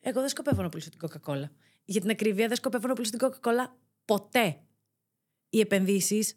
Εγώ 0.00 0.20
δεν 0.20 0.28
σκοπεύω 0.28 0.62
να 0.62 0.68
πουλήσω 0.68 0.90
την 0.90 0.98
Coca-Cola. 1.02 1.48
Για 1.84 2.00
την 2.00 2.10
ακρίβεια, 2.10 2.48
δεν 2.48 2.56
σκοπεύω 2.56 2.86
να 2.86 2.94
πουλήσω 2.94 3.16
την 3.16 3.28
Coca-Cola 3.28 3.66
ποτέ. 4.04 4.58
Οι 5.54 5.60
επενδύσεις 5.60 6.36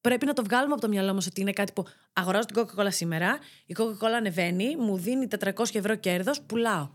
πρέπει 0.00 0.26
να 0.26 0.32
το 0.32 0.44
βγάλουμε 0.44 0.72
από 0.72 0.80
το 0.80 0.88
μυαλό 0.88 1.14
μας 1.14 1.26
ότι 1.26 1.40
είναι 1.40 1.52
κάτι 1.52 1.72
που 1.72 1.84
αγοράζω 2.12 2.46
την 2.46 2.56
Coca-Cola 2.62 2.88
σήμερα, 2.88 3.38
η 3.66 3.74
Coca-Cola 3.78 4.12
ανεβαίνει, 4.16 4.76
μου 4.76 4.96
δίνει 4.96 5.26
400 5.38 5.50
ευρώ 5.72 5.94
κέρδος, 5.94 6.42
πουλάω. 6.42 6.90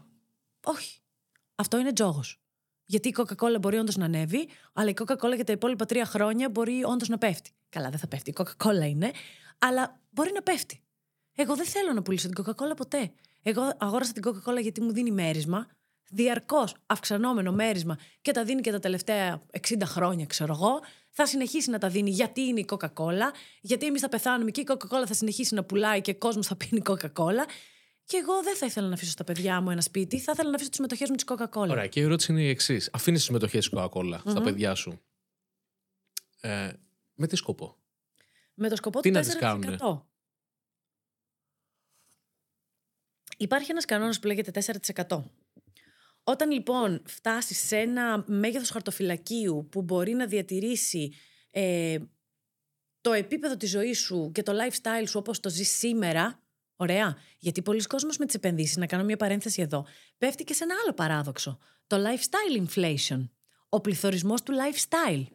Όχι. 0.64 1.00
Αυτό 1.56 1.80
είναι 1.80 1.94
τζόγος. 1.94 2.42
Γιατί 2.86 3.08
η 3.08 3.16
Coca-Cola 3.18 3.60
μπορεί 3.62 3.78
όντως 3.78 3.96
να 3.96 4.06
ανέβει, 4.06 4.48
αλλά 4.74 4.90
η 4.90 4.94
Coca-Cola 4.96 5.36
για 5.36 5.44
τα 5.44 5.52
υπόλοιπα 5.52 5.86
τρία 5.86 6.06
χρόνια 6.06 6.50
μπορεί 6.50 6.84
όντως 6.84 7.08
να 7.08 7.18
πέφτει. 7.18 7.52
Καλά, 7.70 7.90
δεν 7.90 8.00
θα 8.00 8.08
πέφτει. 8.08 8.30
Η 8.30 8.36
Coca-Cola 8.38 8.88
είναι, 8.88 9.12
αλλά 9.58 10.02
μπορεί 10.10 10.32
να 10.34 10.42
πέφτει. 10.42 10.84
Εγώ 11.36 11.56
δεν 11.56 11.66
θέλω 11.66 11.94
να 11.94 12.02
πουλήσω 12.02 12.30
την 12.30 12.44
Coca-Cola 12.44 12.76
ποτέ. 12.76 13.12
Εγώ 13.44 13.74
αγόρασα 13.78 14.12
την 14.12 14.24
Coca-Cola 14.26 14.62
γιατί 14.62 14.82
μου 14.82 14.92
δίνει 14.92 15.12
μέρισμα. 15.12 15.68
Διαρκώς 16.16 16.76
αυξανόμενο 16.86 17.52
μέρισμα 17.52 17.98
και 18.22 18.32
τα 18.32 18.44
δίνει 18.44 18.62
και 18.62 18.72
τα 18.72 18.80
τελευταία 18.80 19.44
60 19.68 19.82
χρόνια, 19.84 20.26
ξέρω 20.26 20.54
εγώ. 20.54 20.80
Θα 21.10 21.26
συνεχίσει 21.26 21.70
να 21.70 21.78
τα 21.78 21.90
δίνει 21.90 22.10
γιατί 22.10 22.42
είναι 22.42 22.60
η 22.60 22.66
Coca-Cola, 22.70 23.32
γιατί 23.62 23.86
εμείς 23.86 24.02
θα 24.02 24.10
πεθάνουμε 24.10 24.52
και 24.52 24.62
η 24.62 24.68
Coca-Cola 24.70 25.04
θα 25.08 25.14
συνεχίσει 25.14 25.56
να 25.56 25.64
πουλάει 25.64 26.02
και 26.02 26.12
ο 26.12 26.16
κόσμος 26.16 26.48
θα 26.48 26.56
πίνει 26.56 26.82
Coca-Cola. 26.86 27.46
Και 28.06 28.18
εγώ 28.18 28.44
δεν 28.44 28.56
θα 28.56 28.66
ήθελα 28.66 28.88
να 28.88 28.94
αφήσω 28.94 29.12
στα 29.12 29.24
παιδιά 29.24 29.62
μου 29.62 29.70
ένα 29.70 29.82
σπίτι, 29.82 30.20
θα 30.20 30.32
ήθελα 30.32 30.50
να 30.50 30.56
αφήσω 30.56 30.70
τις 30.70 30.80
μετοχέ 30.80 31.06
μου 31.10 31.16
της 31.16 31.26
Coca-Cola. 31.28 31.70
Ωραία, 31.70 31.88
και 31.88 32.00
η 32.00 32.04
ερώτηση 32.04 32.32
είναι 32.32 32.42
η 32.42 32.50
εξής. 32.50 32.90
Αφήνεις 32.94 33.20
τις 33.20 33.30
μετοχέ 33.30 33.58
της 33.58 33.70
Coca-Cola 33.74 34.20
στα 34.26 34.42
παιδιά 34.42 34.76
σου. 34.76 35.02
Ε, 36.42 36.72
με 37.14 37.28
τι 37.28 37.36
σκοπό; 37.36 37.78
Με 38.54 38.70
το 38.70 38.76
σκοπό 38.76 39.00
Τι 39.00 39.10
του 39.10 39.16
να 39.16 39.22
τις 39.22 39.36
4%. 39.36 39.40
κάνουνε; 39.40 39.78
Υπάρχει 43.38 43.72
ένας 43.72 43.86
κανόνας 43.86 44.20
που 44.20 44.28
λέγεται 44.28 44.52
4%. 44.52 45.24
Όταν 46.24 46.52
λοιπόν 46.52 47.02
φτάσεις 47.06 47.58
σε 47.68 47.78
ένα 47.78 48.24
μέγεθος 48.28 48.70
χαρτοφυλακίου 48.70 49.68
που 49.72 49.82
μπορεί 49.82 50.14
να 50.14 50.26
διατηρήσει 50.28 51.14
ε, 51.50 51.98
το 53.02 53.12
επίπεδο 53.12 53.58
της 53.58 53.70
ζωής 53.70 54.00
σου 54.00 54.32
και 54.34 54.44
το 54.44 54.52
lifestyle 54.52 55.08
σου 55.08 55.20
όπως 55.20 55.40
το 55.40 55.50
ζεις 55.50 55.70
σήμερα, 55.70 56.44
ωραία, 56.76 57.18
γιατί 57.38 57.62
πολλοί 57.62 57.84
κόσμος 57.84 58.18
με 58.18 58.26
τις 58.26 58.36
επενδύσεις, 58.36 58.78
να 58.78 58.86
κάνω 58.86 59.04
μια 59.04 59.18
παρένθεση 59.18 59.62
εδώ, 59.62 59.86
πέφτει 60.18 60.44
και 60.44 60.54
σε 60.54 60.64
ένα 60.64 60.76
άλλο 60.84 60.94
παράδοξο, 60.94 61.60
το 61.88 61.98
lifestyle 61.98 62.68
inflation, 62.68 63.30
ο 63.70 63.82
πληθωρισμός 63.82 64.44
του 64.44 64.54
lifestyle. 64.54 65.26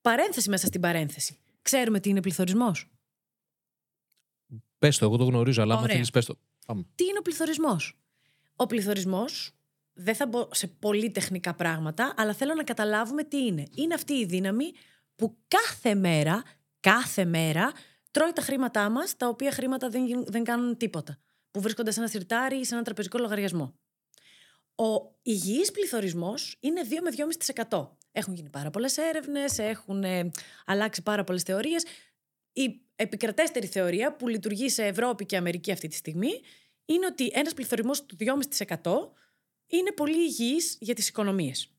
Παρένθεση 0.00 0.48
μέσα 0.48 0.66
στην 0.66 0.80
παρένθεση. 0.80 1.38
Ξέρουμε 1.62 2.00
τι 2.00 2.08
είναι 2.08 2.20
πληθωρισμός; 2.20 2.90
Πες 4.78 4.98
το, 4.98 5.04
εγώ 5.04 5.16
το 5.16 5.24
γνωρίζω, 5.24 5.62
αλλά 5.62 5.74
αν 5.74 5.82
Ωραία. 5.82 5.94
θέλεις, 5.94 6.10
πες 6.10 6.24
το. 6.24 6.38
Πάμε. 6.66 6.84
Τι 6.94 7.04
είναι 7.04 7.18
ο 7.18 7.22
πληθωρισμός; 7.22 7.99
Ο 8.60 8.66
πληθωρισμός, 8.66 9.52
δεν 9.92 10.14
θα 10.14 10.26
μπω 10.26 10.48
σε 10.52 10.66
πολύ 10.66 11.10
τεχνικά 11.10 11.54
πράγματα, 11.54 12.14
αλλά 12.16 12.34
θέλω 12.34 12.54
να 12.54 12.64
καταλάβουμε 12.64 13.24
τι 13.24 13.36
είναι. 13.46 13.64
Είναι 13.74 13.94
αυτή 13.94 14.12
η 14.12 14.24
δύναμη 14.24 14.72
που 15.16 15.36
κάθε 15.48 15.94
μέρα, 15.94 16.42
κάθε 16.80 17.24
μέρα, 17.24 17.72
τρώει 18.10 18.32
τα 18.32 18.42
χρήματά 18.42 18.90
μας, 18.90 19.16
τα 19.16 19.28
οποία 19.28 19.50
χρήματα 19.52 19.88
δεν, 19.88 20.06
γίν- 20.06 20.30
δεν 20.30 20.44
κάνουν 20.44 20.76
τίποτα. 20.76 21.18
Που 21.50 21.60
βρίσκονται 21.60 21.90
σε 21.90 22.00
ένα 22.00 22.08
σιρτάρι 22.08 22.56
ή 22.56 22.64
σε 22.64 22.74
ένα 22.74 22.82
τραπεζικό 22.82 23.18
λογαριασμό. 23.18 23.74
Ο 24.74 25.16
υγιής 25.22 25.70
πληθωρισμός 25.70 26.56
είναι 26.60 26.80
2 26.90 27.00
με 27.02 27.10
2,5%. 27.68 27.96
Έχουν 28.12 28.34
γίνει 28.34 28.50
πάρα 28.50 28.70
πολλές 28.70 28.96
έρευνες, 28.96 29.58
έχουν 29.58 30.04
ε, 30.04 30.30
αλλάξει 30.66 31.02
πάρα 31.02 31.24
πολλές 31.24 31.42
θεωρίες. 31.42 31.84
Η 32.52 32.80
επικρατέστερη 32.96 33.66
θεωρία 33.66 34.16
που 34.16 34.28
λειτουργεί 34.28 34.68
σε 34.68 34.84
Ευρώπη 34.84 35.26
και 35.26 35.36
Αμερική 35.36 35.72
αυτή 35.72 35.88
τη 35.88 35.94
στιγμή 35.94 36.40
είναι 36.94 37.06
ότι 37.06 37.30
ένας 37.32 37.54
πληθωρισμός 37.54 38.06
του 38.06 38.16
2,5% 38.18 39.12
είναι 39.66 39.92
πολύ 39.92 40.22
υγιής 40.22 40.76
για 40.80 40.94
τις 40.94 41.08
οικονομίες. 41.08 41.72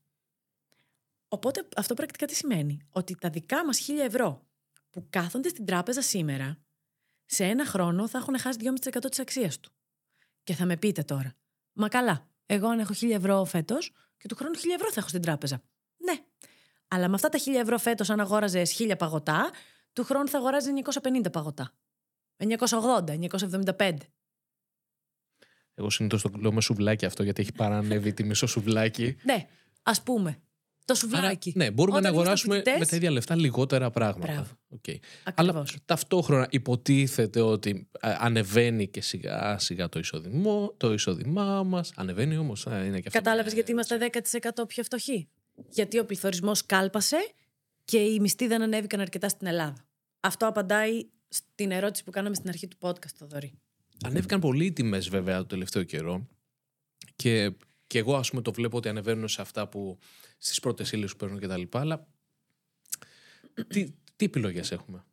Οπότε 1.28 1.68
αυτό 1.76 1.94
πρακτικά 1.94 2.26
τι 2.26 2.34
σημαίνει; 2.34 2.86
Ότι 2.90 3.14
τα 3.14 3.30
δικά 3.30 3.64
μας 3.64 3.80
1000 3.88 3.98
ευρώ 3.98 4.46
που 4.90 5.06
κάθονται 5.10 5.48
στην 5.48 5.64
τράπεζα 5.64 6.02
σήμερα, 6.02 6.62
σε 7.24 7.44
ένα 7.44 7.66
χρόνο 7.66 8.08
θα 8.08 8.18
έχουν 8.18 8.38
χάσει 8.38 8.58
2,5% 8.62 9.08
της 9.10 9.18
αξίας 9.18 9.60
του. 9.60 9.72
Και 10.42 10.54
θα 10.54 10.64
με 10.64 10.76
πείτε 10.76 11.02
τώρα, 11.02 11.34
μα 11.72 11.88
καλά, 11.88 12.28
εγώ 12.46 12.68
αν 12.68 12.78
έχω 12.78 12.92
1000 12.92 13.10
ευρώ 13.10 13.44
φέτος 13.44 13.92
και 14.16 14.28
του 14.28 14.34
χρόνου 14.34 14.56
1000 14.56 14.58
ευρώ 14.74 14.92
θα 14.92 15.00
έχω 15.00 15.08
στην 15.08 15.22
τράπεζα. 15.22 15.62
Ναι. 15.96 16.14
Αλλά 16.88 17.08
με 17.08 17.14
αυτά 17.14 17.28
τα 17.28 17.38
1000 17.38 17.54
ευρώ 17.54 17.78
φέτος 17.78 18.10
αν 18.10 18.20
αγόραζες 18.20 18.76
1000 18.78 18.94
παγωτά, 18.98 19.50
του 19.92 20.04
χρόνου 20.04 20.28
θα 20.28 20.38
αγοράζει 20.38 20.70
950 20.84 21.32
παγωτά. 21.32 21.74
980, 22.36 23.18
975. 23.18 23.96
Εγώ 25.74 25.90
συνήθως 25.90 26.22
το 26.22 26.30
λέω 26.34 26.52
με 26.52 26.60
σουβλάκι 26.60 27.04
αυτό, 27.04 27.22
γιατί 27.22 27.42
έχει 27.42 27.52
παρανέβει 27.52 28.08
η 28.08 28.12
τιμή 28.12 28.34
στο 28.34 28.46
σουβλάκι. 28.46 29.16
Ναι, 29.22 29.46
ας 29.82 30.02
πούμε. 30.02 30.40
Το 30.84 30.94
σουβλάκι. 30.94 31.52
ναι, 31.56 31.70
μπορούμε 31.70 31.98
Όταν 31.98 32.12
να 32.12 32.18
αγοράσουμε 32.18 32.54
ήμασταν 32.54 32.72
με 32.72 32.78
φοιτητές, 32.78 32.88
τα 32.88 32.96
ίδια 32.96 33.10
λεφτά 33.10 33.36
λιγότερα 33.36 33.90
πράγματα. 33.90 34.32
Μπράβο. 34.32 34.48
Οκ. 34.68 34.84
Αλλά 35.34 35.50
Ακριβώς. 35.50 35.76
ταυτόχρονα 35.84 36.46
υποτίθεται 36.50 37.40
ότι 37.40 37.88
α, 38.00 38.16
ανεβαίνει 38.18 38.88
και 38.88 39.00
σιγά 39.00 39.58
σιγά 39.58 39.88
το, 39.88 39.98
εισοδημό, 39.98 40.74
το 40.76 40.92
εισόδημά 40.92 41.62
μας. 41.62 41.92
Ανεβαίνει 41.96 42.36
όμως. 42.36 42.64
Είναι 42.64 43.00
και 43.00 43.06
αυτό. 43.06 43.18
Κατάλαβες 43.18 43.52
Ε, 43.52 43.54
γιατί 43.54 43.70
είμαστε 43.70 44.10
10% 44.52 44.68
πιο 44.68 44.82
φτωχοί; 44.82 45.28
Γιατί 45.68 45.98
ο 45.98 46.04
πληθωρισμός 46.04 46.66
κάλπασε 46.66 47.16
και 47.84 47.98
οι 47.98 48.20
μισθοί 48.20 48.46
δεν 48.46 48.62
ανέβηκαν 48.62 49.00
αρκετά 49.00 49.28
στην 49.28 49.46
Ελλάδα. 49.46 49.86
Αυτό 50.20 50.46
απαντάει 50.46 51.06
στην 51.28 51.70
ερώτηση 51.70 52.04
που 52.04 52.10
κάναμε 52.10 52.34
στην 52.34 52.48
αρχή 52.48 52.68
του 52.68 52.76
podcast, 52.80 53.14
Θοδωρή. 53.16 53.52
Ανέβηκαν 54.04 54.40
πολύ 54.40 54.64
οι 54.64 54.72
τιμές 54.72 55.08
βέβαια 55.08 55.38
το 55.38 55.46
τελευταίο 55.46 55.82
καιρό. 55.82 56.28
Και, 57.16 57.52
και 57.86 57.98
εγώ, 57.98 58.16
ας 58.16 58.30
πούμε, 58.30 58.42
το 58.42 58.52
βλέπω 58.52 58.76
ότι 58.76 58.88
ανεβαίνουν 58.88 59.28
σε 59.28 59.40
αυτά 59.40 59.68
που 59.68 59.98
στις 60.38 60.60
πρώτες 60.60 60.92
ύλες 60.92 61.10
που 61.10 61.16
παίρνουν 61.16 61.40
κτλ. 61.40 61.78
Αλλά 61.78 62.06
τι, 63.68 63.90
τι 64.16 64.24
επιλογές 64.24 64.72
έχουμε; 64.72 65.04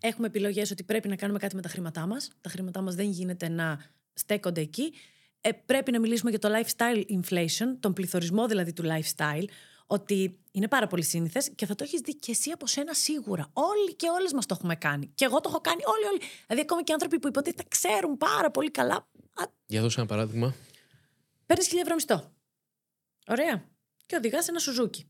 Έχουμε 0.00 0.26
επιλογές 0.26 0.70
ότι 0.70 0.84
πρέπει 0.84 1.08
να 1.08 1.16
κάνουμε 1.16 1.38
κάτι 1.38 1.56
με 1.56 1.62
τα 1.62 1.68
χρήματά 1.68 2.06
μας. 2.06 2.30
Τα 2.40 2.50
χρήματά 2.50 2.80
μας 2.80 2.94
δεν 2.94 3.10
γίνεται 3.10 3.48
να 3.48 3.84
στέκονται 4.14 4.60
εκεί. 4.60 4.92
Ε, 5.40 5.52
πρέπει 5.52 5.92
να 5.92 6.00
μιλήσουμε 6.00 6.30
για 6.30 6.38
το 6.38 6.48
lifestyle 6.48 7.04
inflation, 7.20 7.76
τον 7.80 7.92
πληθωρισμό 7.92 8.46
δηλαδή 8.46 8.72
του 8.72 8.82
lifestyle, 8.86 9.44
ότι 9.90 10.38
είναι 10.50 10.68
πάρα 10.68 10.86
πολύ 10.86 11.02
σύνηθες 11.02 11.50
και 11.54 11.66
θα 11.66 11.74
το 11.74 11.84
έχεις 11.84 12.00
δει 12.00 12.16
και 12.16 12.30
εσύ 12.30 12.50
από 12.50 12.66
σένα 12.66 12.94
σίγουρα. 12.94 13.50
Όλοι 13.52 13.94
και 13.94 14.08
όλες 14.08 14.32
μας 14.32 14.46
το 14.46 14.54
έχουμε 14.58 14.76
κάνει. 14.76 15.10
Και 15.14 15.24
εγώ 15.24 15.40
το 15.40 15.48
έχω 15.48 15.60
κάνει 15.60 15.80
όλοι, 15.84 16.04
όλοι. 16.04 16.18
Δηλαδή, 16.18 16.60
ακόμα 16.60 16.82
και 16.82 16.92
άνθρωποι 16.92 17.18
που 17.18 17.28
υποτίθεται 17.28 17.64
ξέρουν 17.68 18.16
πάρα 18.16 18.50
πολύ 18.50 18.70
καλά. 18.70 18.94
Α, 19.34 19.44
Για 19.66 19.80
δώσε 19.80 20.00
ένα 20.00 20.08
παράδειγμα. 20.08 20.54
Παίρνεις 21.46 21.68
1000 21.68 21.80
ευρώ 21.80 21.94
μισθό. 21.94 22.32
Ωραία. 23.26 23.68
Και 24.06 24.16
οδηγάς 24.16 24.48
ένα 24.48 24.58
σουζούκι. 24.58 25.06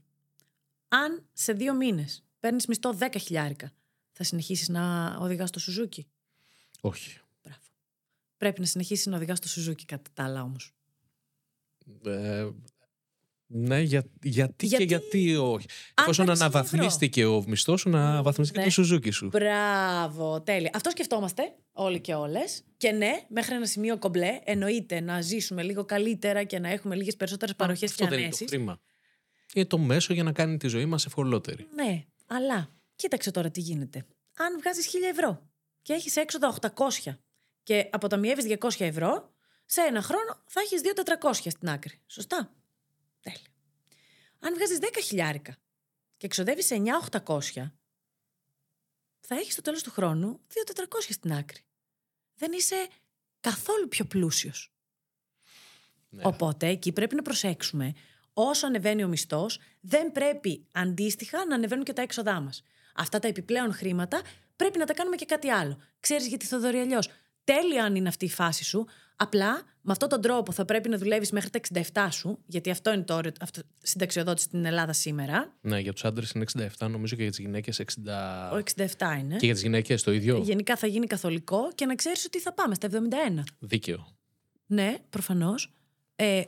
Αν 0.88 1.28
σε 1.32 1.52
δύο 1.52 1.74
μήνες 1.74 2.24
παίρνεις 2.40 2.66
μισθό 2.66 2.96
10 2.98 3.18
χιλιάρικα, 3.20 3.72
θα 4.12 4.24
συνεχίσεις 4.24 4.68
να 4.68 5.16
οδηγάς 5.20 5.50
το 5.50 5.58
σουζούκι; 5.58 6.06
Όχι. 6.80 7.20
Μπράβο. 7.42 7.60
Πρέπει 8.36 8.60
να 8.60 8.66
συνεχίσεις 8.66 9.06
να 9.06 9.16
οδηγάς 9.16 9.40
το 9.40 9.48
σουζούκι 9.48 9.84
κατά 9.84 10.10
τα 10.14 10.24
άλλα 10.24 10.42
όμως. 10.42 10.74
Ε, 12.04 12.48
ναι, 13.52 13.80
για, 13.80 14.04
γιατί, 14.22 14.66
και 14.68 14.76
Γιατί- 14.76 14.84
γιατί 14.84 15.36
όχι. 15.36 15.66
Αν 15.94 16.04
Εφόσον 16.04 16.24
παίρνεις 16.24 16.42
αναβαθμίστηκε 16.42 17.24
ο 17.24 17.44
μισθός 17.46 17.80
σου, 17.80 17.88
να 17.88 18.08
αναβαθμιστεί 18.10 18.52
και 18.54 18.60
ναι. 18.60 18.64
το 18.66 18.72
σουζούκι 18.72 19.10
σου. 19.10 19.26
Μπράβο, 19.26 20.40
τέλεια. 20.42 20.70
Αυτό 20.74 20.90
σκεφτόμαστε 20.90 21.54
όλοι 21.72 22.00
και 22.00 22.14
όλες. 22.14 22.62
Και 22.76 22.90
ναι, 22.90 23.10
μέχρι 23.28 23.54
ένα 23.54 23.66
σημείο 23.66 23.98
κομπλέ, 23.98 24.38
εννοείται 24.44 25.00
να 25.00 25.20
ζήσουμε 25.20 25.62
λίγο 25.62 25.84
καλύτερα 25.84 26.44
και 26.44 26.58
να 26.58 26.68
έχουμε 26.68 26.94
λίγες 26.94 27.16
περισσότερες 27.16 27.54
παροχές 27.56 27.94
και 27.94 28.02
Αυτό 28.02 28.14
δεν 28.14 28.24
είναι 28.24 28.30
το 28.30 28.36
ανέσει. 28.40 28.56
χρήμα. 28.56 28.80
Είναι 29.54 29.66
το 29.66 29.78
μέσο 29.78 30.12
για 30.14 30.22
να 30.22 30.32
κάνει 30.32 30.56
τη 30.56 30.68
ζωή 30.68 30.86
μας 30.86 31.06
ευκολότερη. 31.06 31.66
Ναι, 31.74 32.04
αλλά 32.26 32.70
κοίταξε 32.94 33.30
τώρα 33.30 33.50
τι 33.50 33.60
γίνεται. 33.60 34.06
Αν 34.36 34.58
βγάζεις 34.60 34.86
1000 34.86 35.08
ευρώ 35.10 35.50
και 35.82 35.92
έχεις 35.92 36.16
έξοδα 36.16 36.48
800 36.60 37.18
και 37.62 37.88
αποταμιεύεις 37.92 38.44
200 38.44 38.84
ευρώ, 38.84 39.30
σε 39.64 39.80
ένα 39.80 40.02
χρόνο 40.02 40.42
θα 40.46 40.60
έχεις 40.60 40.80
2.400 40.84 41.50
στην 41.50 41.68
άκρη. 41.68 42.00
Σωστά. 42.06 42.54
Τέλεια. 43.20 43.48
Αν 44.38 44.54
βγάζεις 44.54 44.78
10 44.80 44.84
χιλιάρικα 45.02 45.56
και 46.16 46.26
εξοδεύει 46.26 46.62
9.800, 47.10 47.70
θα 49.20 49.34
έχεις 49.34 49.52
στο 49.52 49.62
τέλος 49.62 49.82
του 49.82 49.90
χρόνου 49.90 50.40
2.400 50.74 50.84
στην 51.08 51.32
άκρη. 51.32 51.60
Δεν 52.34 52.52
είσαι 52.52 52.88
καθόλου 53.40 53.88
πιο 53.88 54.04
πλούσιος. 54.04 54.72
Ναι. 56.08 56.22
Οπότε 56.24 56.66
εκεί 56.66 56.92
πρέπει 56.92 57.14
να 57.14 57.22
προσέξουμε. 57.22 57.92
Όσο 58.32 58.66
ανεβαίνει 58.66 59.04
ο 59.04 59.08
μισθός, 59.08 59.60
δεν 59.80 60.12
πρέπει 60.12 60.66
αντίστοιχα 60.72 61.44
να 61.44 61.54
ανεβαίνουν 61.54 61.84
και 61.84 61.92
τα 61.92 62.02
έξοδά 62.02 62.40
μας. 62.40 62.62
Αυτά 62.94 63.18
τα 63.18 63.28
επιπλέον 63.28 63.72
χρήματα 63.72 64.22
πρέπει 64.56 64.78
να 64.78 64.86
τα 64.86 64.94
κάνουμε 64.94 65.16
και 65.16 65.24
κάτι 65.24 65.48
άλλο. 65.48 65.82
Ξέρεις 66.00 66.26
γιατί 66.26 66.46
Θοδωρή 66.46 66.78
αλλιώς; 66.78 67.08
Τέλεια 67.44 67.84
αν 67.84 67.94
είναι 67.94 68.08
αυτή 68.08 68.24
η 68.24 68.30
φάση 68.30 68.64
σου. 68.64 68.86
Απλά 69.22 69.62
με 69.80 69.92
αυτόν 69.92 70.08
τον 70.08 70.20
τρόπο 70.20 70.52
θα 70.52 70.64
πρέπει 70.64 70.88
να 70.88 70.98
δουλεύεις 70.98 71.30
μέχρι 71.30 71.50
τα 71.50 71.60
67 71.92 72.08
σου, 72.10 72.38
γιατί 72.46 72.70
αυτό 72.70 72.92
είναι 72.92 73.02
το 73.02 73.14
όριο 73.14 73.32
αυτό, 73.40 73.60
συνταξιοδότηση 73.82 74.46
στην 74.46 74.64
Ελλάδα 74.64 74.92
σήμερα. 74.92 75.56
Ναι, 75.60 75.78
για 75.78 75.92
τους 75.92 76.04
άντρες 76.04 76.30
είναι 76.30 76.44
67, 76.78 76.88
νομίζω 76.90 77.16
και 77.16 77.22
για 77.22 77.30
τις 77.30 77.40
γυναίκες 77.40 77.80
60. 77.80 78.50
Ο 78.52 78.56
67 78.56 78.86
είναι. 79.18 79.36
Και 79.36 79.44
για 79.44 79.54
τις 79.54 79.62
γυναίκες 79.62 80.02
το 80.02 80.12
ίδιο. 80.12 80.38
Γενικά 80.38 80.76
θα 80.76 80.86
γίνει 80.86 81.06
καθολικό 81.06 81.72
και 81.74 81.86
να 81.86 81.94
ξέρεις 81.94 82.24
ότι 82.24 82.40
θα 82.40 82.52
πάμε 82.52 82.74
στα 82.74 82.88
71. 82.88 83.42
Δίκαιο. 83.58 84.16
Ναι, 84.66 84.96
προφανώς. 85.10 85.74
Ε, 86.16 86.42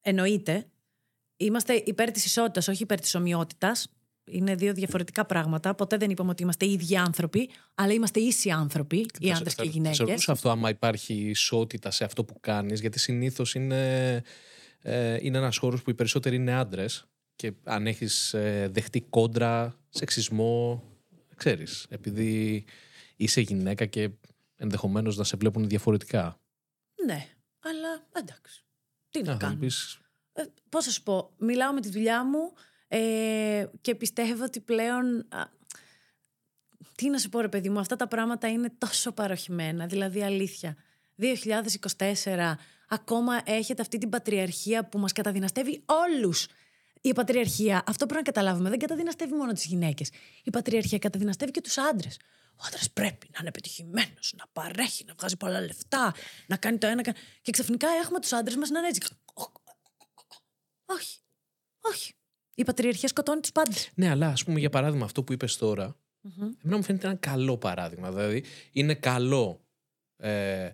εννοείται. 0.00 0.66
Είμαστε 1.36 1.74
υπέρ 1.74 2.10
της 2.10 2.24
ισότητας, 2.24 2.68
όχι 2.68 2.82
υπέρ 2.82 3.00
της 3.00 3.14
ομοιότητας. 3.14 3.95
Είναι 4.30 4.54
δύο 4.54 4.72
διαφορετικά 4.74 5.24
πράγματα. 5.26 5.74
Ποτέ 5.74 5.96
δεν 5.96 6.10
είπαμε 6.10 6.30
ότι 6.30 6.42
είμαστε 6.42 6.66
ίδιοι 6.70 6.96
άνθρωποι, 6.96 7.50
αλλά 7.74 7.92
είμαστε 7.92 8.20
ίσοι 8.20 8.50
άνθρωποι, 8.50 9.06
οι 9.18 9.30
άντρε 9.32 9.50
και 9.50 9.62
οι 9.62 9.64
Σε 9.64 9.70
γυναίκες. 9.70 9.98
ρωτούσα 9.98 10.32
αυτό 10.32 10.50
άμα 10.50 10.68
υπάρχει 10.68 11.14
ισότητα 11.14 11.90
σε 11.90 12.04
αυτό 12.04 12.24
που 12.24 12.40
κάνεις, 12.40 12.80
γιατί 12.80 12.98
συνήθως 12.98 13.54
είναι, 13.54 14.22
ε, 14.82 15.18
είναι 15.20 15.38
ένας 15.38 15.56
χώρος 15.58 15.82
που 15.82 15.90
οι 15.90 15.94
περισσότεροι 15.94 16.36
είναι 16.36 16.52
άντρες. 16.54 17.06
Και 17.36 17.52
αν 17.64 17.86
έχεις 17.86 18.34
δεχτεί 18.68 19.00
κόντρα, 19.00 19.78
σεξισμό, 19.88 20.82
ξέρεις. 21.36 21.86
Επειδή 21.88 22.64
είσαι 23.16 23.40
γυναίκα 23.40 23.86
και 23.86 24.10
ενδεχομένως 24.56 25.16
να 25.16 25.24
σε 25.24 25.36
βλέπουν 25.36 25.68
διαφορετικά. 25.68 26.40
Ναι, 27.06 27.26
αλλά 27.60 28.06
εντάξει. 28.12 28.64
Τι 29.10 29.22
να 29.22 29.30
Α, 29.30 29.32
θα 29.32 29.38
κάνω. 29.38 29.56
πεις, 29.56 29.98
Ε, 30.32 30.42
πώς 30.68 30.84
θα 30.84 30.90
σου 30.90 31.02
πω, 31.02 31.30
μιλάω 31.38 31.72
με 31.72 31.80
τη 31.80 31.90
δουλειά 31.90 32.24
μου 32.24 32.52
ε, 32.88 33.66
και 33.80 33.94
πιστεύω 33.94 34.44
ότι 34.44 34.60
πλέον... 34.60 35.26
α, 35.28 35.44
τι 36.94 37.08
να 37.08 37.18
σου 37.18 37.28
πω 37.28 37.40
ρε 37.40 37.48
παιδί 37.48 37.68
μου, 37.68 37.78
αυτά 37.78 37.96
τα 37.96 38.08
πράγματα 38.08 38.48
είναι 38.48 38.70
τόσο 38.78 39.12
παροχημένα, 39.12 39.86
δηλαδή 39.86 40.22
αλήθεια. 40.22 40.76
2024 41.96 42.52
ακόμα 42.88 43.40
έχετε 43.44 43.82
αυτή 43.82 43.98
την 43.98 44.08
πατριαρχία 44.08 44.84
που 44.88 44.98
μας 44.98 45.12
καταδυναστεύει 45.12 45.82
όλους. 45.86 46.46
Η 47.00 47.12
πατριαρχία, 47.12 47.82
αυτό 47.86 48.06
πρέπει 48.06 48.24
να 48.26 48.32
καταλάβουμε, 48.32 48.68
δεν 48.70 48.78
καταδυναστεύει 48.78 49.34
μόνο 49.34 49.52
τις 49.52 49.64
γυναίκες. 49.64 50.10
Η 50.44 50.50
πατριαρχία 50.50 50.98
καταδυναστεύει 50.98 51.50
και 51.50 51.60
τους 51.60 51.78
άντρες. 51.78 52.16
Ο 52.58 52.62
άντρας 52.66 52.90
πρέπει 52.90 53.28
να 53.32 53.38
είναι 53.40 53.50
πετυχημένο, 53.50 54.14
να 54.36 54.46
παρέχει, 54.52 55.04
να 55.04 55.14
βγάζει 55.18 55.36
πολλά 55.36 55.60
λεφτά, 55.60 56.14
να 56.46 56.56
κάνει 56.56 56.78
το 56.78 56.86
ένα. 56.86 57.02
κα- 57.02 57.14
Και 57.42 57.52
ξαφνικά 57.52 57.88
έχουμε 58.02 58.20
τους 58.20 58.32
άντρες 58.32 58.56
μας 58.56 58.68
να 58.70 58.78
είναι 58.78 58.88
έτσι. 58.88 59.00
Όχι. 60.86 61.18
Όχι. 61.80 62.14
Η 62.58 62.64
πατριαρχία 62.64 63.08
σκοτώνει 63.08 63.40
τους 63.40 63.52
πάντες. 63.52 63.90
Ναι, 63.94 64.10
αλλά 64.10 64.28
ας 64.28 64.44
πούμε 64.44 64.58
για 64.58 64.70
παράδειγμα 64.70 65.04
αυτό 65.04 65.22
που 65.22 65.32
είπες 65.32 65.56
τώρα, 65.56 65.96
εμένα 66.62 66.76
μου 66.76 66.82
φαίνεται 66.82 67.06
ένα 67.06 67.16
καλό 67.16 67.58
παράδειγμα. 67.58 68.10
Δηλαδή, 68.10 68.44
είναι 68.72 68.94
καλό. 68.94 69.60
Ε, 70.16 70.70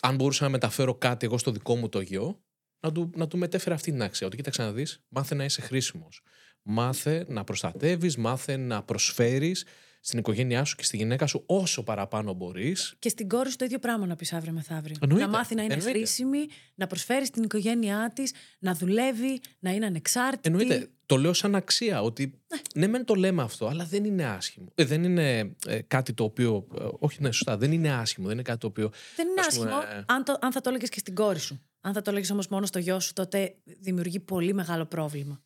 αν 0.00 0.14
μπορούσα 0.14 0.44
να 0.44 0.50
μεταφέρω 0.50 0.94
κάτι 0.94 1.26
εγώ 1.26 1.38
στο 1.38 1.50
δικό 1.50 1.76
μου 1.76 1.88
το 1.88 2.00
γιο, 2.00 2.42
να 2.80 2.92
του, 2.92 3.10
να 3.14 3.26
του 3.26 3.38
μετέφερα 3.38 3.74
αυτή 3.74 3.90
την 3.90 4.02
άξια. 4.02 4.26
Ότι 4.26 4.36
κοίταξε 4.36 4.62
να 4.62 4.72
δεις, 4.72 5.04
μάθε 5.08 5.34
να 5.34 5.44
είσαι 5.44 5.60
χρήσιμος. 5.60 6.22
Μάθε 6.62 7.24
να 7.28 7.44
προστατεύεις, 7.44 8.16
μάθε 8.16 8.56
να 8.56 8.82
προσφέρεις 8.82 9.64
στην 10.04 10.18
οικογένειά 10.18 10.64
σου 10.64 10.76
και 10.76 10.84
στη 10.84 10.96
γυναίκα 10.96 11.26
σου 11.26 11.42
όσο 11.46 11.82
παραπάνω 11.82 12.32
μπορείς. 12.32 12.94
Και 12.98 13.08
στην 13.08 13.28
κόρη 13.28 13.50
σου 13.50 13.56
το 13.56 13.64
ίδιο 13.64 13.78
πράγμα 13.78 14.06
να 14.06 14.16
πεις 14.16 14.32
αύριο 14.32 14.52
μεθαύριο. 14.52 14.96
Εννοείται, 15.00 15.24
Να 15.24 15.30
μάθει 15.30 15.54
να 15.54 15.62
είναι 15.62 15.72
εννοείται. 15.74 15.98
χρήσιμη, 15.98 16.46
να 16.74 16.86
προσφέρει 16.86 17.26
στην 17.26 17.42
οικογένειά 17.42 18.12
της, 18.14 18.32
να 18.58 18.74
δουλεύει, 18.74 19.40
να 19.58 19.70
είναι 19.70 19.86
ανεξάρτητη. 19.86 20.48
Εννοείται. 20.48 20.88
Το 21.06 21.16
λέω 21.16 21.32
σαν 21.32 21.54
αξία. 21.54 22.02
Ότι 22.02 22.40
ναι, 22.74 22.86
μεν 22.86 23.04
το 23.04 23.14
λέμε 23.14 23.42
αυτό, 23.42 23.66
αλλά 23.66 23.84
δεν 23.84 24.04
είναι 24.04 24.24
άσχημο. 24.24 24.66
Ε, 24.74 24.84
δεν 24.84 25.04
είναι 25.04 25.54
ε, 25.66 25.80
κάτι 25.86 26.12
το 26.12 26.24
οποίο. 26.24 26.66
ε, 26.80 26.84
όχι, 26.98 27.22
ναι, 27.22 27.30
σωστά. 27.32 27.56
Δεν 27.56 27.72
είναι 27.72 27.92
άσχημο. 27.92 28.26
Δεν 28.26 28.34
είναι 28.34 28.44
κάτι 28.46 28.58
το 28.58 28.66
οποίο. 28.66 28.90
Δεν 29.16 29.28
είναι 29.28 29.40
ας 29.40 29.56
πούμε, 29.56 29.70
άσχημο 29.70 29.96
ε, 29.98 30.04
αν, 30.06 30.24
το, 30.24 30.36
αν 30.40 30.52
θα 30.52 30.60
το 30.60 30.68
έλεγες 30.68 30.88
και 30.88 30.98
στην 30.98 31.14
κόρη 31.14 31.38
σου. 31.38 31.60
Αν 31.80 31.92
θα 31.92 32.02
το 32.02 32.10
έλεγες 32.10 32.30
όμως 32.30 32.48
μόνο 32.48 32.66
στο 32.66 32.78
γιο 32.78 33.00
σου, 33.00 33.12
τότε 33.12 33.54
δημιουργεί 33.64 34.20
πολύ 34.20 34.54
μεγάλο 34.54 34.84
πρόβλημα. 34.86 35.42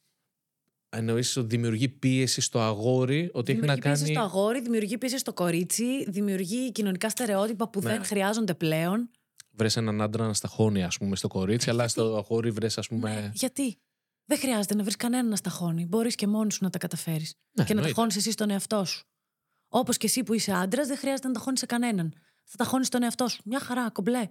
Εννοείς 0.96 1.36
ότι 1.36 1.46
δημιουργεί 1.46 1.88
πίεση 1.88 2.40
στο 2.40 2.60
αγόρι, 2.60 3.30
ότι 3.32 3.52
έχει 3.52 3.60
να 3.60 3.66
Δημιουργεί 3.74 3.80
πίεση 3.88 4.02
κάνει. 4.02 4.14
στο 4.14 4.24
αγόρι, 4.24 4.60
δημιουργεί 4.60 4.98
πίεση 4.98 5.18
στο 5.18 5.32
κορίτσι, 5.32 6.10
δημιουργεί 6.10 6.72
κοινωνικά 6.72 7.08
στερεότυπα 7.10 7.68
που 7.68 7.80
Ναι. 7.80 7.88
δεν 7.90 8.04
χρειάζονται 8.04 8.54
πλέον. 8.54 9.10
Βρες 9.50 9.76
έναν 9.76 10.00
άντρα 10.02 10.26
να 10.26 10.34
σταχώνει, 10.34 10.82
ας 10.84 10.98
πούμε, 10.98 11.16
στο 11.16 11.28
κορίτσι, 11.28 11.70
αλλά 11.70 11.88
στο 11.88 12.16
αγόρι 12.16 12.50
βρες, 12.50 12.78
ας 12.78 12.88
πούμε. 12.88 13.30
Γιατί; 13.34 13.78
Δεν 14.28 14.38
χρειάζεται 14.38 14.74
να 14.74 14.82
βρεις 14.82 14.96
κανέναν 14.96 15.28
να 15.28 15.36
σταχώνει. 15.36 15.86
Μπορείς 15.86 16.14
και 16.14 16.26
μόνος 16.26 16.54
σου 16.54 16.64
να 16.64 16.70
τα 16.70 16.78
καταφέρεις. 16.78 17.34
Ναι, 17.34 17.38
και 17.52 17.62
να 17.62 17.66
εννοείται. 17.68 17.88
ταχώνεις 17.94 18.16
εσύ 18.16 18.30
στον 18.30 18.50
εαυτό 18.50 18.84
σου. 18.84 19.04
Όπως 19.68 19.96
και 19.96 20.06
εσύ 20.06 20.22
που 20.22 20.32
είσαι 20.34 20.52
άντρας, 20.52 20.86
δεν 20.86 20.96
χρειάζεται 20.96 21.28
να 21.28 21.34
ταχώνεις 21.34 21.58
σε 21.60 21.66
κανέναν. 21.66 22.14
Θα 22.44 22.56
ταχώνεις 22.56 22.88
τον 22.88 23.02
εαυτό 23.02 23.28
σου. 23.28 23.42
Μια 23.44 23.60
χαρά, 23.60 23.90
κομπλέ. 23.90 24.28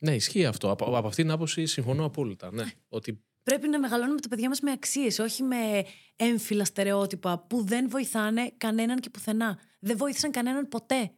Ναι, 0.00 0.14
ισχύει 0.14 0.46
αυτό. 0.46 0.70
Από, 0.70 0.96
από 0.96 1.06
αυτή 1.08 1.22
την 1.22 1.30
άποψη 1.30 1.66
συμφωνώ 1.66 2.04
απόλυτα. 2.04 2.52
Ναι. 2.52 2.64
ότι 2.88 3.24
Πρέπει 3.50 3.68
να 3.68 3.78
μεγαλώνουμε 3.78 4.20
τα 4.20 4.28
παιδιά 4.28 4.48
μας 4.48 4.60
με 4.60 4.70
αξίες, 4.70 5.18
όχι 5.18 5.42
με 5.42 5.84
έμφυλα 6.16 6.64
στερεότυπα 6.64 7.38
που 7.38 7.64
δεν 7.64 7.88
βοηθάνε 7.88 8.52
κανέναν 8.56 9.00
και 9.00 9.10
πουθενά. 9.10 9.58
Δεν 9.78 9.96
βοήθησαν 9.96 10.30
κανέναν 10.30 10.68
ποτέ. 10.68 11.10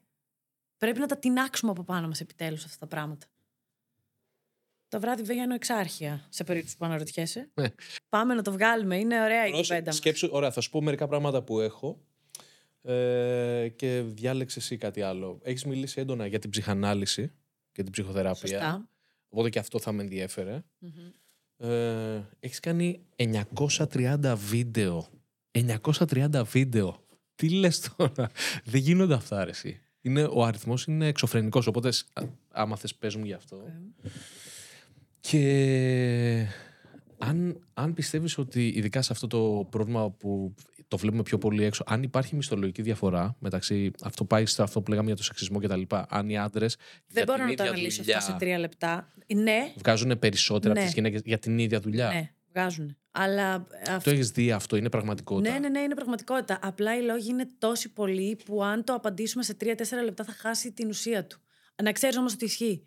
Πρέπει 0.76 0.99
να 0.99 1.07
τα 1.07 1.18
τεινάξουμε 1.18 1.70
από 1.70 1.83
πάνω 1.83 2.09
μας 2.09 2.20
επιτέλους 2.20 2.64
αυτά 2.64 2.78
τα 2.78 2.87
πράγματα. 2.87 3.26
Το 4.89 5.01
βράδυ 5.01 5.22
βγαίνω 5.22 5.55
εξάρχεια, 5.55 6.26
σε 6.28 6.45
περίπτωση 6.45 6.76
που 6.76 6.85
αναρωτιέσαι. 6.85 7.51
Ναι. 7.55 7.66
Πάμε 8.09 8.35
να 8.35 8.43
το 8.43 8.53
βγάλουμε. 8.53 8.99
Είναι 8.99 9.22
ωραία 9.22 9.47
η 9.47 9.51
κουβέντα 9.51 9.85
μας. 9.85 9.97
Σκέψου, 9.97 10.28
ωραία, 10.33 10.51
θα 10.51 10.61
σου 10.61 10.70
πω 10.70 10.83
μερικά 10.83 11.07
πράγματα 11.07 11.43
που 11.43 11.61
έχω 11.61 12.01
ε, 12.83 13.68
και 13.76 14.03
διάλεξε 14.07 14.59
εσύ 14.59 14.76
κάτι 14.76 15.03
άλλο. 15.03 15.41
Έχεις 15.43 15.64
μιλήσει 15.64 16.01
έντονα 16.01 16.26
για 16.26 16.39
την 16.39 16.51
ψυχανάλυση 16.51 17.33
και 17.72 17.83
την 17.83 17.93
ψυχοθεραπεία. 17.93 18.49
Σωστά. 18.49 18.89
Οπότε 19.28 19.51
και 19.51 19.59
αυτό 19.59 19.78
θα 19.78 19.93
με 19.93 20.03
ενδιέφερε. 20.03 20.62
Μμμ. 20.78 21.11
Ε, 21.63 22.21
έχεις 22.41 22.61
κάνει 22.61 23.01
930 23.17 24.35
βίντεο. 24.49 25.09
930 25.51 26.43
βίντεο. 26.45 27.05
Τι 27.35 27.49
λες 27.51 27.81
τώρα; 27.97 28.31
Δεν 28.65 28.81
γίνονται 28.81 29.15
αυτά, 29.15 29.45
ρε, 29.45 29.51
εσύ. 29.51 29.81
Είναι, 30.01 30.23
ο 30.25 30.45
αριθμός 30.45 30.85
είναι 30.85 31.07
εξωφρενικός, 31.07 31.67
οπότε 31.67 31.91
σ- 31.91 32.07
α- 32.13 32.25
άμα 32.51 32.77
θες 32.77 32.95
πες 32.95 33.17
μου 33.17 33.25
γι' 33.25 33.33
αυτό. 33.33 33.63
Και 35.21 36.47
αν, 37.19 37.67
αν 37.75 37.95
πιστεύεις 37.95 38.39
ότι 38.39 38.69
ειδικά 38.69 39.03
σε 39.03 39.13
αυτό 39.13 39.27
το 39.27 39.67
πρόβλημα 39.71 40.11
που 40.11 40.55
το 40.93 40.99
βλέπουμε 40.99 41.22
πιο 41.22 41.38
πολύ 41.38 41.64
έξω, 41.64 41.84
αν 41.86 42.03
υπάρχει 42.03 42.36
μισθολογική 42.36 42.82
διαφορά 42.82 43.36
μεταξύ, 43.38 43.90
αυτό 44.03 44.24
πάει 44.24 44.47
στο 44.47 44.62
αυτό 44.62 44.82
που 44.82 44.90
λέγαμε 44.90 45.07
για 45.07 45.16
το 45.16 45.22
σεξισμό 45.22 45.61
και 45.61 45.68
τα 45.68 45.76
λοιπά, 45.76 46.07
αν 46.11 46.28
οι 46.28 46.38
άντρες 46.38 46.76
Δεν 46.76 46.84
για 47.07 47.24
μπορώ 47.24 47.38
την 47.38 47.47
να 47.47 47.55
το 47.55 47.62
ίδια 47.62 47.72
αναλύσω 47.74 48.03
δουλειά 48.03 48.16
αυτό 48.18 48.30
σε 48.32 48.38
τρία 48.38 48.59
λεπτά. 48.59 49.12
Ναι, 49.34 49.72
βγάζουν 49.76 50.18
περισσότερα 50.18 50.72
Ναι. 50.74 50.78
από 50.78 50.88
τις 50.88 50.95
γυναίκες 50.97 51.20
για 51.24 51.38
την 51.38 51.59
ίδια 51.59 51.80
δουλειά. 51.80 52.09
ναι, 52.12 52.30
βγάζουν. 52.51 52.97
Αλλά 53.11 53.66
Το 54.03 54.11
έχεις 54.11 54.30
δει 54.30 54.53
αυτό, 54.53 54.76
είναι 54.76 54.88
πραγματικότητα. 54.88 55.53
Ναι, 55.53 55.59
ναι, 55.59 55.68
ναι, 55.68 55.78
είναι 55.78 55.95
πραγματικότητα. 55.95 56.59
Απλά 56.62 56.97
οι 56.99 57.03
λόγοι 57.03 57.28
είναι 57.30 57.49
τόσοι 57.59 57.93
πολλοί 57.93 58.38
που 58.45 58.62
αν 58.64 58.84
το 58.84 58.95
απαντήσουμε 58.95 59.43
σε 59.43 59.57
3-4 59.61 60.03
λεπτά 60.05 60.24
θα 60.24 60.32
χάσει 60.32 60.72
την 60.72 60.88
ουσία 60.88 61.26
του. 61.26 61.40
Να 61.82 61.93
ξέρεις 61.93 62.16
όμως 62.16 62.32
ότι 62.32 62.45
ισχύει. 62.45 62.86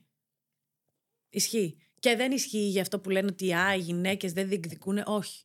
Ισχύει. 1.30 1.78
Και 2.06 2.16
δεν 2.16 2.32
ισχύει 2.32 2.68
για 2.68 2.82
αυτό 2.82 3.00
που 3.00 3.10
λένε 3.10 3.28
ότι 3.28 3.54
α, 3.54 3.76
οι 3.76 3.80
γυναίκες 3.80 4.34
δεν 4.34 4.48
διεκδικούν. 4.48 4.98
Όχι. 5.06 5.44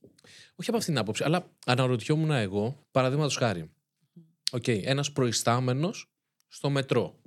Όχι 0.55 0.69
από 0.69 0.77
αυτήν 0.77 0.93
την 0.93 0.99
άποψη, 0.99 1.25
αλλά 1.25 1.51
αναρωτιόμουν 1.67 2.31
εγώ, 2.31 2.87
παραδείγματος 2.91 3.37
χάρη. 3.37 3.71
Οκ, 4.51 4.69
ένας 4.69 5.13
προϊστάμενος 5.13 6.11
στο 6.49 6.71
μετρό. 6.71 7.21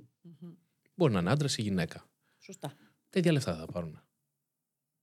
Μπορεί 0.94 1.12
να 1.12 1.20
είναι 1.20 1.30
άντρας 1.30 1.56
ή 1.58 1.62
γυναίκα. 1.62 2.08
Σωστά. 2.38 2.74
Τα 3.10 3.18
ίδια 3.18 3.32
λεφτά 3.32 3.56
θα 3.56 3.66
πάρουν. 3.66 4.02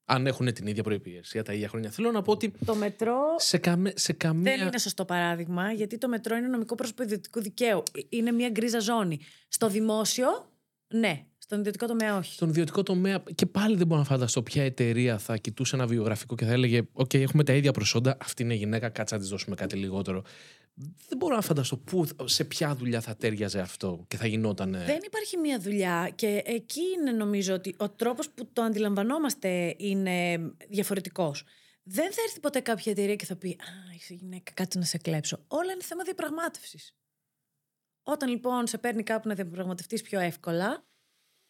Αν 0.05 0.27
έχουν 0.27 0.53
την 0.53 0.67
ίδια 0.67 0.83
προϋπηρεσία, 0.83 1.43
τα 1.43 1.53
ίδια 1.53 1.67
χρόνια. 1.67 1.89
Θέλω 1.89 2.11
να 2.11 2.21
πω 2.21 2.31
ότι 2.31 2.53
Το 2.65 2.75
μετρό 2.75 3.19
σε, 3.37 3.57
καμέ, 3.57 3.93
σε 3.95 4.13
καμία. 4.13 4.57
δεν 4.57 4.67
είναι 4.67 4.79
σωστό 4.79 5.05
παράδειγμα, 5.05 5.71
γιατί 5.71 5.97
το 5.97 6.07
μετρό 6.07 6.35
είναι 6.35 6.47
νομικό 6.47 6.75
πρόσωπο 6.75 7.03
ιδιωτικού 7.03 7.41
δικαίου. 7.41 7.83
Ε, 7.93 7.99
Είναι 8.09 8.31
μια 8.31 8.49
γκρίζα 8.49 8.79
ζώνη. 8.79 9.19
Στο 9.47 9.69
δημόσιο, 9.69 10.51
ναι. 10.87 11.25
Στον 11.51 11.63
ιδιωτικό 11.63 11.87
τομέα, 11.87 12.17
όχι. 12.17 12.33
Στον 12.33 12.49
ιδιωτικό 12.49 12.83
τομέα, 12.83 13.23
και 13.35 13.45
πάλι 13.45 13.75
δεν 13.75 13.87
μπορώ 13.87 13.99
να 13.99 14.07
φανταστώ 14.07 14.41
ποια 14.41 14.63
εταιρεία 14.63 15.17
θα 15.17 15.37
κοιτούσε 15.37 15.75
ένα 15.75 15.87
βιογραφικό 15.87 16.35
και 16.35 16.45
θα 16.45 16.51
έλεγε: 16.51 16.81
Οκ, 16.93 17.13
έχουμε 17.13 17.43
τα 17.43 17.53
ίδια 17.53 17.71
προσόντα. 17.71 18.17
Αυτή 18.21 18.43
είναι 18.43 18.53
γυναίκα, 18.53 18.89
κάτσε 18.89 19.13
να 19.15 19.21
της 19.21 19.29
δώσουμε 19.29 19.55
κάτι 19.55 19.75
λιγότερο. 19.75 20.23
Δεν 21.07 21.17
μπορώ 21.17 21.35
να 21.35 21.41
φανταστώ 21.41 21.77
πού, 21.77 22.07
σε 22.23 22.43
ποια 22.43 22.75
δουλειά 22.75 23.01
θα 23.01 23.15
ταίριαζε 23.15 23.59
αυτό 23.59 24.05
και 24.07 24.17
θα 24.17 24.27
γινόταν. 24.27 24.71
Δεν 24.71 24.99
υπάρχει 25.05 25.37
μία 25.37 25.59
δουλειά 25.59 26.11
και 26.15 26.41
εκεί 26.45 26.81
είναι 26.97 27.11
νομίζω 27.11 27.53
ότι 27.53 27.75
ο 27.77 27.89
τρόπος 27.89 28.29
που 28.29 28.49
το 28.53 28.61
αντιλαμβανόμαστε 28.61 29.75
είναι 29.77 30.37
διαφορετικός. 30.69 31.43
Δεν 31.83 32.11
θα 32.11 32.21
έρθει 32.25 32.39
ποτέ 32.39 32.59
κάποια 32.59 32.91
εταιρεία 32.91 33.15
και 33.15 33.25
θα 33.25 33.35
πει 33.35 33.49
«Α, 33.49 33.95
είσαι 33.95 34.13
γυναίκα, 34.13 34.51
κάτσε 34.53 34.79
να 34.79 34.85
σε 34.85 34.97
κλέψω». 34.97 35.43
Όλα 35.47 35.71
είναι 35.71 35.83
θέμα 35.83 36.03
διαπραγμάτευσης. 36.03 36.95
Όταν 38.03 38.29
λοιπόν 38.29 38.67
σε 38.67 38.77
παίρνει 38.77 39.03
κάπου 39.03 39.27
να 39.27 39.33
διαπραγματευτείς 39.33 40.01
πιο 40.01 40.19
εύκολα, 40.19 40.85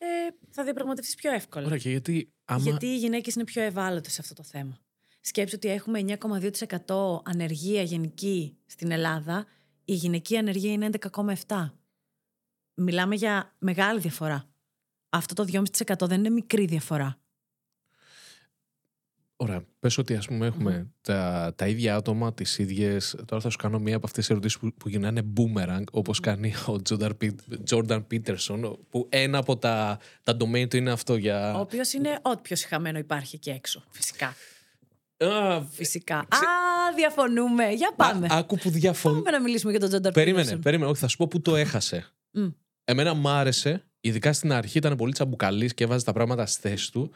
ε, 0.03 0.33
θα 0.49 0.63
διαπραγματευτείς 0.63 1.15
πιο 1.15 1.31
εύκολα. 1.31 1.65
Ωραία, 1.65 1.77
και 1.77 1.89
γιατί 1.89 2.33
άμα. 2.45 2.61
Γιατί 2.61 2.85
οι 2.85 2.97
γυναίκες 2.97 3.35
είναι 3.35 3.43
πιο 3.43 3.61
ευάλωτες 3.61 4.13
σε 4.13 4.21
αυτό 4.21 4.33
το 4.33 4.43
θέμα. 4.43 4.79
Σκέψου 5.21 5.55
ότι 5.55 5.69
έχουμε 5.69 6.03
9,2% 6.07 7.21
ανεργία 7.23 7.81
γενική 7.81 8.57
στην 8.65 8.91
Ελλάδα. 8.91 9.45
Η 9.85 9.93
γυναική 9.93 10.37
ανεργία 10.37 10.71
είναι 10.71 10.89
11,7%. 11.11 11.69
Μιλάμε 12.73 13.15
για 13.15 13.55
μεγάλη 13.59 13.99
διαφορά. 13.99 14.49
Αυτό 15.09 15.33
το 15.33 15.45
2,5% 15.51 16.07
δεν 16.07 16.19
είναι 16.19 16.29
μικρή 16.29 16.65
διαφορά. 16.65 17.20
Ωραία. 19.41 19.63
Πες 19.79 19.97
ότι 19.97 20.15
ας 20.15 20.25
πούμε 20.27 20.45
έχουμε 20.45 20.91
τα, 21.01 21.53
τα 21.55 21.67
ίδια 21.67 21.95
άτομα, 21.95 22.33
τις 22.33 22.57
ίδιες... 22.57 23.15
Τώρα 23.25 23.41
θα 23.41 23.49
σου 23.49 23.57
κάνω 23.57 23.79
μία 23.79 23.95
από 23.95 24.05
αυτές 24.05 24.25
τις 24.25 24.29
ερωτήσεις 24.31 24.59
που, 24.59 24.73
που 24.73 24.89
γυρνάνε 24.89 25.21
boomerang, 25.37 25.83
όπως 25.91 26.19
κάνει 26.19 26.53
ο 26.67 26.75
Jordan, 26.89 27.09
Pit- 27.21 27.69
Jordan 27.69 28.01
Peterson, 28.11 28.73
που 28.89 29.07
ένα 29.09 29.37
από 29.37 29.57
τα, 29.57 29.99
τα 30.23 30.37
domain 30.39 30.67
του 30.69 30.77
είναι 30.77 30.91
αυτό 30.91 31.15
για... 31.15 31.53
Ο 31.55 31.59
οποίος 31.59 31.93
είναι 31.93 32.19
ό,τι 32.21 32.41
πιο 32.41 32.55
συχαμένο 32.55 32.97
υπάρχει 32.97 33.35
εκεί 33.35 33.49
έξω. 33.49 33.83
Φυσικά. 33.89 34.35
Α, 35.17 35.61
Φυσικά. 35.69 36.17
Α, 36.17 36.25
διαφωνούμε. 36.95 37.69
Για 37.69 37.93
πάμε. 37.95 38.27
α, 38.31 38.37
άκου 38.37 38.57
που 38.57 38.69
διαφωνώ. 38.69 39.15
Πάμε 39.15 39.31
να 39.37 39.41
μιλήσουμε 39.43 39.71
για 39.71 39.79
τον 39.79 39.89
Τζόντα 39.89 40.11
Περίμενε, 40.11 40.57
περίμενε. 40.57 40.91
Όχι, 40.91 40.99
θα 40.99 41.07
σου 41.07 41.17
πω 41.17 41.27
που 41.27 41.41
το 41.41 41.55
έχασε. 41.55 42.11
Μμ. 42.31 42.47
Εμένα 42.83 43.13
μ' 43.13 43.27
άρεσε, 43.27 43.83
ειδικά 44.01 44.33
στην 44.33 44.51
αρχή 44.51 44.77
ήταν 44.77 44.95
πολύ 44.95 45.13
τσαμπουκαλής 45.13 45.73
και 45.73 45.83
έβαζε 45.83 46.05
τα 46.05 46.13
πράγματα 46.13 46.45
στη 46.45 46.69
θέση 46.69 46.91
του. 46.91 47.11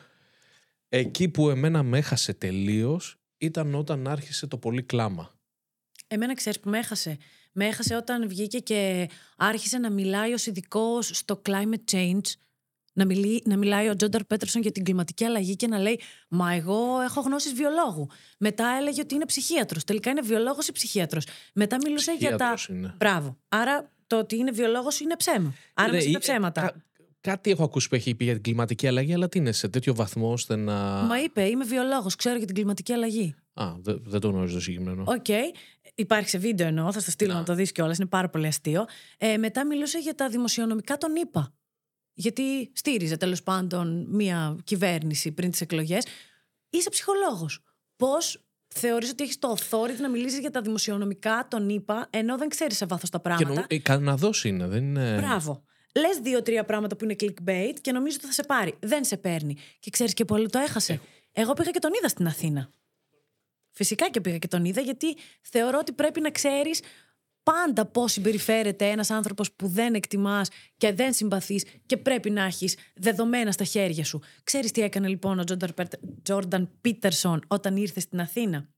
Εκεί 0.90 1.30
που 1.30 1.50
εμένα 1.50 1.84
με 1.84 1.98
έχασε 1.98 2.34
τελείως 2.34 3.18
ήταν 3.38 3.76
όταν 3.76 4.08
άρχισε 4.08 4.48
το 4.48 4.58
πολύ 4.58 4.84
κλάμα. 4.84 5.34
Εμένα 6.08 6.34
ξέρεις 6.34 6.60
που 6.60 6.70
με 6.70 6.78
έχασε. 6.78 7.18
Με 7.52 7.66
έχασε 7.66 7.96
όταν 7.96 8.28
βγήκε 8.28 8.60
και 8.60 9.10
άρχισε 9.38 9.78
να 9.78 9.90
μιλάει 9.92 10.34
ως 10.34 10.46
ειδικός 10.46 11.10
στο 11.14 11.42
climate 11.46 11.92
change. 11.96 12.22
Να, 12.94 13.06
μιλεί, 13.06 13.42
να 13.46 13.58
μιλάει 13.58 13.90
ο 13.90 13.96
Τζόνταρ 13.96 14.24
Πέτερσον 14.24 14.62
για 14.62 14.72
την 14.72 14.84
κλιματική 14.84 15.24
αλλαγή 15.26 15.56
και 15.56 15.68
να 15.68 15.78
λέει 15.80 16.00
Μα 16.30 16.54
εγώ 16.54 17.02
έχω 17.02 17.22
γνώσεις 17.22 17.54
βιολόγου. 17.54 18.08
Μετά 18.40 18.68
έλεγε 18.80 19.02
ότι 19.02 19.16
είναι 19.16 19.26
ψυχίατρος. 19.26 19.84
Τελικά 19.84 20.10
είναι 20.10 20.22
βιολόγος 20.22 20.68
ή 20.68 20.72
ψυχίατρος. 20.72 21.28
Μετά 21.54 21.78
μιλούσε 21.84 22.12
για 22.12 22.30
τα. 22.38 22.54
Ψυχίατρος 22.54 22.68
είναι. 22.68 22.94
Μπράβο. 22.98 23.38
Άρα 23.50 23.92
το 24.08 24.18
ότι 24.18 24.36
είναι 24.36 24.52
βιολόγος 24.52 25.00
είναι 25.00 25.16
ψέμα. 25.16 25.54
Άρα 25.74 25.90
Ναι, 25.92 25.96
μας 25.98 26.06
είπε 26.06 26.16
ε, 26.18 26.20
ψέματα. 26.20 26.62
κα- 26.62 26.84
κάτι 27.26 27.52
έχω 27.52 27.64
ακούσει 27.64 27.90
που 27.90 27.96
έχει 27.96 28.16
πει 28.16 28.24
για 28.24 28.34
την 28.34 28.42
κλιματική 28.44 28.88
αλλαγή, 28.88 29.14
αλλά 29.14 29.30
τι 29.30 29.38
είναι 29.38 29.52
σε 29.52 29.68
τέτοιο 29.68 29.96
βαθμό 29.96 30.32
ώστε 30.32 30.56
να. 30.56 30.74
Μα 31.04 31.22
είπε, 31.24 31.44
είμαι 31.48 31.66
βιολόγος, 31.66 32.16
ξέρω 32.16 32.38
για 32.38 32.46
την 32.46 32.56
κλιματική 32.56 32.94
αλλαγή. 32.94 33.36
Α, 33.54 33.74
δε- 33.80 33.96
δεν 34.02 34.20
το 34.20 34.30
γνωρίζω 34.30 34.54
το 34.56 34.62
συγκεκριμένο. 34.62 35.04
Οκ. 35.08 35.26
Υπάρχει 35.96 36.30
σε 36.30 36.38
βίντεο 36.38 36.68
εννοώ, 36.68 36.92
θα 36.92 37.00
στο 37.00 37.12
στείλω 37.12 37.34
Να. 37.34 37.40
να 37.40 37.46
το 37.46 37.54
δεις 37.54 37.72
κιόλας. 37.72 37.98
Είναι 37.98 38.08
πάρα 38.08 38.30
πολύ 38.30 38.48
αστείο. 38.48 38.86
Ε, 39.18 39.38
μετά 39.38 39.66
μιλούσε 39.66 40.00
για 40.00 40.16
τα 40.16 40.30
δημοσιονομικά 40.30 40.98
των 40.98 41.16
ΗΠΑ. 41.16 41.54
Γιατί 42.14 42.72
στήριζε 42.74 43.18
τέλος 43.18 43.44
πάντων 43.44 44.06
μία 44.10 44.58
κυβέρνηση 44.64 45.32
πριν 45.32 45.52
τις 45.52 45.62
εκλογές. 45.62 46.06
Είσαι 46.70 46.90
ψυχολόγος. 46.90 47.60
Πώς 47.96 48.46
θεωρείς 48.68 49.10
ότι 49.10 49.24
έχεις 49.24 49.40
το 49.40 49.56
authority 49.60 50.00
να 50.02 50.10
μιλήσεις 50.10 50.40
για 50.40 50.52
τα 50.52 50.62
δημοσιονομικά 50.62 51.48
των 51.50 51.70
ΗΠΑ, 51.70 52.08
ενώ 52.10 52.38
δεν 52.38 52.50
ξέρεις 52.50 52.78
σε 52.78 52.86
βάθος 52.86 53.10
τα 53.10 53.18
Και 53.18 53.24
πράγματα; 53.24 53.54
νομ... 53.54 53.64
ε, 53.68 53.78
Καναδό 53.80 54.30
είναι, 54.44 54.68
δεν 54.68 54.84
είναι. 54.84 55.16
Μπράβο. 55.22 55.64
Λες 55.96 56.18
δύο-τρία 56.22 56.66
πράγματα 56.66 56.96
που 56.96 57.04
είναι 57.04 57.16
clickbait 57.20 57.74
και 57.82 57.92
νομίζω 57.92 58.16
ότι 58.20 58.26
θα 58.26 58.34
σε 58.34 58.44
πάρει. 58.44 58.76
Δεν 58.80 59.04
σε 59.04 59.18
παίρνει. 59.18 59.58
Και 59.80 59.90
ξέρεις 59.90 60.14
και 60.14 60.26
πολύ 60.26 60.50
το 60.50 60.60
έχασε. 60.60 61.02
Εγώ 61.32 61.54
πήγα 61.54 61.72
και 61.72 61.80
τον 61.80 61.92
είδα 61.98 62.08
στην 62.08 62.28
Αθήνα. 62.28 62.74
Φυσικά 63.72 64.10
και 64.10 64.22
πήγα 64.22 64.38
και 64.38 64.48
τον 64.48 64.66
είδα, 64.66 64.82
γιατί 64.82 65.16
θεωρώ 65.42 65.78
ότι 65.78 65.92
πρέπει 65.92 66.22
να 66.22 66.32
ξέρεις 66.32 66.82
πάντα 67.44 67.86
πώς 67.86 68.12
συμπεριφέρεται 68.12 68.90
ένας 68.90 69.10
άνθρωπος 69.10 69.52
που 69.52 69.68
δεν 69.68 69.94
εκτιμάς 69.94 70.50
και 70.78 70.94
δεν 70.94 71.14
συμπαθείς 71.14 71.66
και 71.86 71.98
πρέπει 71.98 72.30
να 72.30 72.44
έχεις 72.44 72.78
δεδομένα 72.96 73.52
στα 73.52 73.64
χέρια 73.64 74.04
σου. 74.04 74.22
Ξέρεις 74.44 74.72
τι 74.72 74.82
έκανε 74.82 75.08
λοιπόν 75.08 75.40
ο 75.40 75.44
Τζόρνταν 76.24 76.72
Πίτερσον 76.82 77.44
όταν 77.48 77.78
ήρθε 77.78 78.00
στην 78.00 78.20
Αθήνα; 78.20 78.70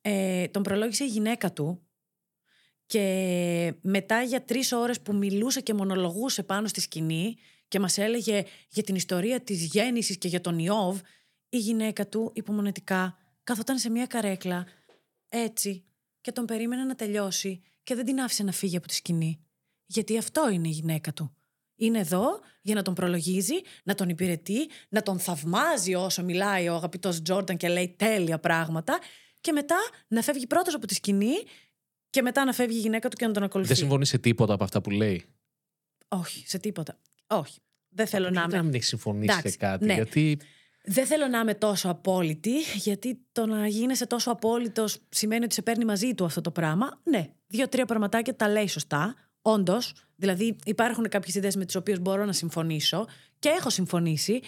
Ε, 0.00 0.48
τον 0.48 0.62
προλόγησε 0.62 1.04
η 1.04 1.08
γυναίκα 1.08 1.52
του 1.52 1.87
και 2.88 3.74
μετά 3.80 4.22
για 4.22 4.44
τρεις 4.44 4.72
ώρες 4.72 5.00
που 5.00 5.14
μιλούσε 5.14 5.60
και 5.60 5.74
μονολογούσε 5.74 6.42
πάνω 6.42 6.66
στη 6.66 6.80
σκηνή 6.80 7.36
και 7.68 7.80
μας 7.80 7.98
έλεγε 7.98 8.44
για 8.68 8.82
την 8.82 8.94
ιστορία 8.94 9.40
της 9.40 9.64
γέννησης 9.64 10.18
και 10.18 10.28
για 10.28 10.40
τον 10.40 10.58
Ιώβ, 10.58 11.00
η 11.48 11.58
γυναίκα 11.58 12.08
του 12.08 12.30
υπομονετικά 12.34 13.18
καθόταν 13.44 13.78
σε 13.78 13.90
μια 13.90 14.06
καρέκλα 14.06 14.66
έτσι 15.28 15.84
και 16.20 16.32
τον 16.32 16.44
περίμενε 16.44 16.84
να 16.84 16.94
τελειώσει 16.94 17.62
και 17.82 17.94
δεν 17.94 18.04
την 18.04 18.20
άφησε 18.20 18.42
να 18.42 18.52
φύγει 18.52 18.76
από 18.76 18.86
τη 18.86 18.94
σκηνή. 18.94 19.46
Γιατί 19.86 20.18
αυτό 20.18 20.50
είναι 20.50 20.68
η 20.68 20.70
γυναίκα 20.70 21.12
του. 21.12 21.36
Είναι 21.76 21.98
εδώ 21.98 22.40
για 22.62 22.74
να 22.74 22.82
τον 22.82 22.94
προλογίζει, 22.94 23.60
να 23.84 23.94
τον 23.94 24.08
υπηρετεί, 24.08 24.68
να 24.88 25.02
τον 25.02 25.18
θαυμάζει 25.18 25.94
όσο 25.94 26.22
μιλάει 26.22 26.68
ο 26.68 26.74
αγαπητός 26.74 27.22
Τζόρνταν 27.22 27.56
και 27.56 27.68
λέει 27.68 27.94
τέλεια 27.98 28.38
πράγματα 28.38 28.98
και 29.40 29.52
μετά 29.52 29.76
να 30.08 30.22
φεύγει 30.22 30.46
πρώτος 30.46 30.74
από 30.74 30.86
τη 30.86 30.94
σκηνή 30.94 31.34
και 32.10 32.22
μετά 32.22 32.44
να 32.44 32.52
φεύγει 32.52 32.76
η 32.76 32.80
γυναίκα 32.80 33.08
του 33.08 33.16
και 33.16 33.26
να 33.26 33.32
τον 33.32 33.42
ακολουθεί. 33.42 33.68
Δεν 33.68 33.76
συμφωνεί 33.78 34.06
σε 34.06 34.18
τίποτα 34.18 34.52
από 34.54 34.64
αυτά 34.64 34.80
που 34.80 34.90
λέει. 34.90 35.24
Όχι, 36.08 36.48
σε 36.48 36.58
τίποτα. 36.58 36.98
Όχι. 37.26 37.58
Δεν 37.88 38.06
θέλω 38.06 38.30
να 38.30 38.40
Δεν 38.46 38.50
είμαι. 38.54 38.62
μην 38.62 38.74
έχει 38.74 38.84
συμφωνήσει 38.84 39.24
Εντάξει, 39.32 39.50
σε 39.50 39.56
κάτι. 39.56 39.84
ναι. 39.84 39.94
Γιατί 39.94 40.38
Δεν 40.82 41.06
θέλω 41.06 41.26
να 41.26 41.38
είμαι 41.38 41.54
τόσο 41.54 41.88
απόλυτη, 41.88 42.52
γιατί 42.76 43.18
το 43.32 43.46
να 43.46 43.66
γίνεσαι 43.66 44.06
τόσο 44.06 44.30
απόλυτος 44.30 44.98
σημαίνει 45.08 45.44
ότι 45.44 45.54
σε 45.54 45.62
παίρνει 45.62 45.84
μαζί 45.84 46.14
του 46.14 46.24
αυτό 46.24 46.40
το 46.40 46.50
πράγμα. 46.50 47.00
Ναι, 47.04 47.32
δύο-τρία 47.46 47.84
πραγματάκια 47.86 48.36
τα 48.36 48.48
λέει 48.48 48.66
σωστά. 48.68 49.14
Όντως, 49.42 49.94
δηλαδή 50.16 50.56
υπάρχουν 50.64 51.08
κάποιες 51.08 51.34
ιδέες 51.34 51.56
με 51.56 51.64
τις 51.64 51.74
οποίες 51.74 52.00
μπορώ 52.00 52.24
να 52.24 52.32
συμφωνήσω 52.32 53.06
και 53.38 53.48
έχω 53.48 53.70
συμφωνήσει, 53.70 54.40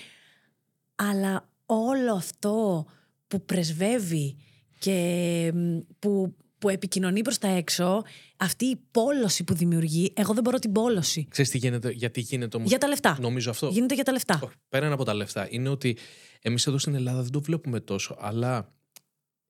αλλά 0.95 1.49
όλο 1.67 2.15
αυτό 2.15 2.87
που 3.29 3.45
πρεσβεύει 3.45 4.37
και 4.79 5.51
μ, 5.55 5.79
που, 5.99 6.37
που 6.61 6.69
επικοινωνεί 6.69 7.23
προς 7.23 7.39
τα 7.39 7.49
έξω, 7.49 8.03
αυτή 8.37 8.65
η 8.65 8.81
πόλωση 8.91 9.45
που 9.45 9.55
δημιουργεί, 9.55 10.13
εγώ 10.17 10.35
δεν 10.35 10.43
μπορώ 10.43 10.59
την 10.59 10.73
πόλωση. 10.73 11.27
ξέρεις 11.31 11.51
τι 11.51 11.59
γίνεται, 11.59 11.91
γιατί 11.91 12.21
γίνεται 12.21 12.57
όμως; 12.57 12.69
Για 12.69 12.79
τα 12.79 12.89
λεφτά. 12.89 13.17
Νομίζω 13.21 13.51
αυτό. 13.51 13.69
Γίνεται 13.69 13.95
για 13.95 14.05
τα 14.05 14.13
λεφτά. 14.13 14.41
Όχι, 14.43 14.55
πέραν 14.69 14.93
από 14.93 15.05
τα 15.05 15.15
λεφτά. 15.15 15.47
Είναι 15.51 15.69
ότι 15.69 15.97
εμείς 16.43 16.67
εδώ 16.67 16.79
στην 16.79 16.95
Ελλάδα 16.95 17.23
δεν 17.23 17.31
το 17.31 17.41
βλέπουμε 17.41 17.81
τόσο, 17.81 18.17
αλλά 18.21 18.73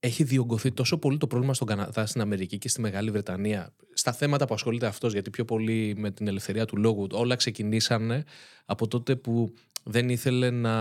έχει 0.00 0.24
διωγγωθεί 0.24 0.72
τόσο 0.72 0.98
πολύ 0.98 1.18
το 1.18 1.26
πρόβλημα 1.26 1.54
στον 1.54 1.66
Καναδά, 1.66 2.06
στην 2.06 2.20
Αμερική 2.20 2.58
και 2.58 2.68
στη 2.68 2.80
Μεγάλη 2.80 3.10
Βρετανία. 3.10 3.74
Στα 3.92 4.12
θέματα 4.12 4.46
που 4.46 4.54
ασχολείται 4.54 4.86
αυτός, 4.86 5.12
γιατί 5.12 5.30
πιο 5.30 5.44
πολύ 5.44 5.94
με 5.96 6.10
την 6.10 6.28
ελευθερία 6.28 6.64
του 6.64 6.76
λόγου, 6.76 7.06
όλα 7.12 7.36
ξεκινήσανε 7.36 8.24
από 8.64 8.88
τότε 8.88 9.16
που 9.16 9.54
δεν 9.84 10.08
ήθελε 10.08 10.50
να, 10.50 10.76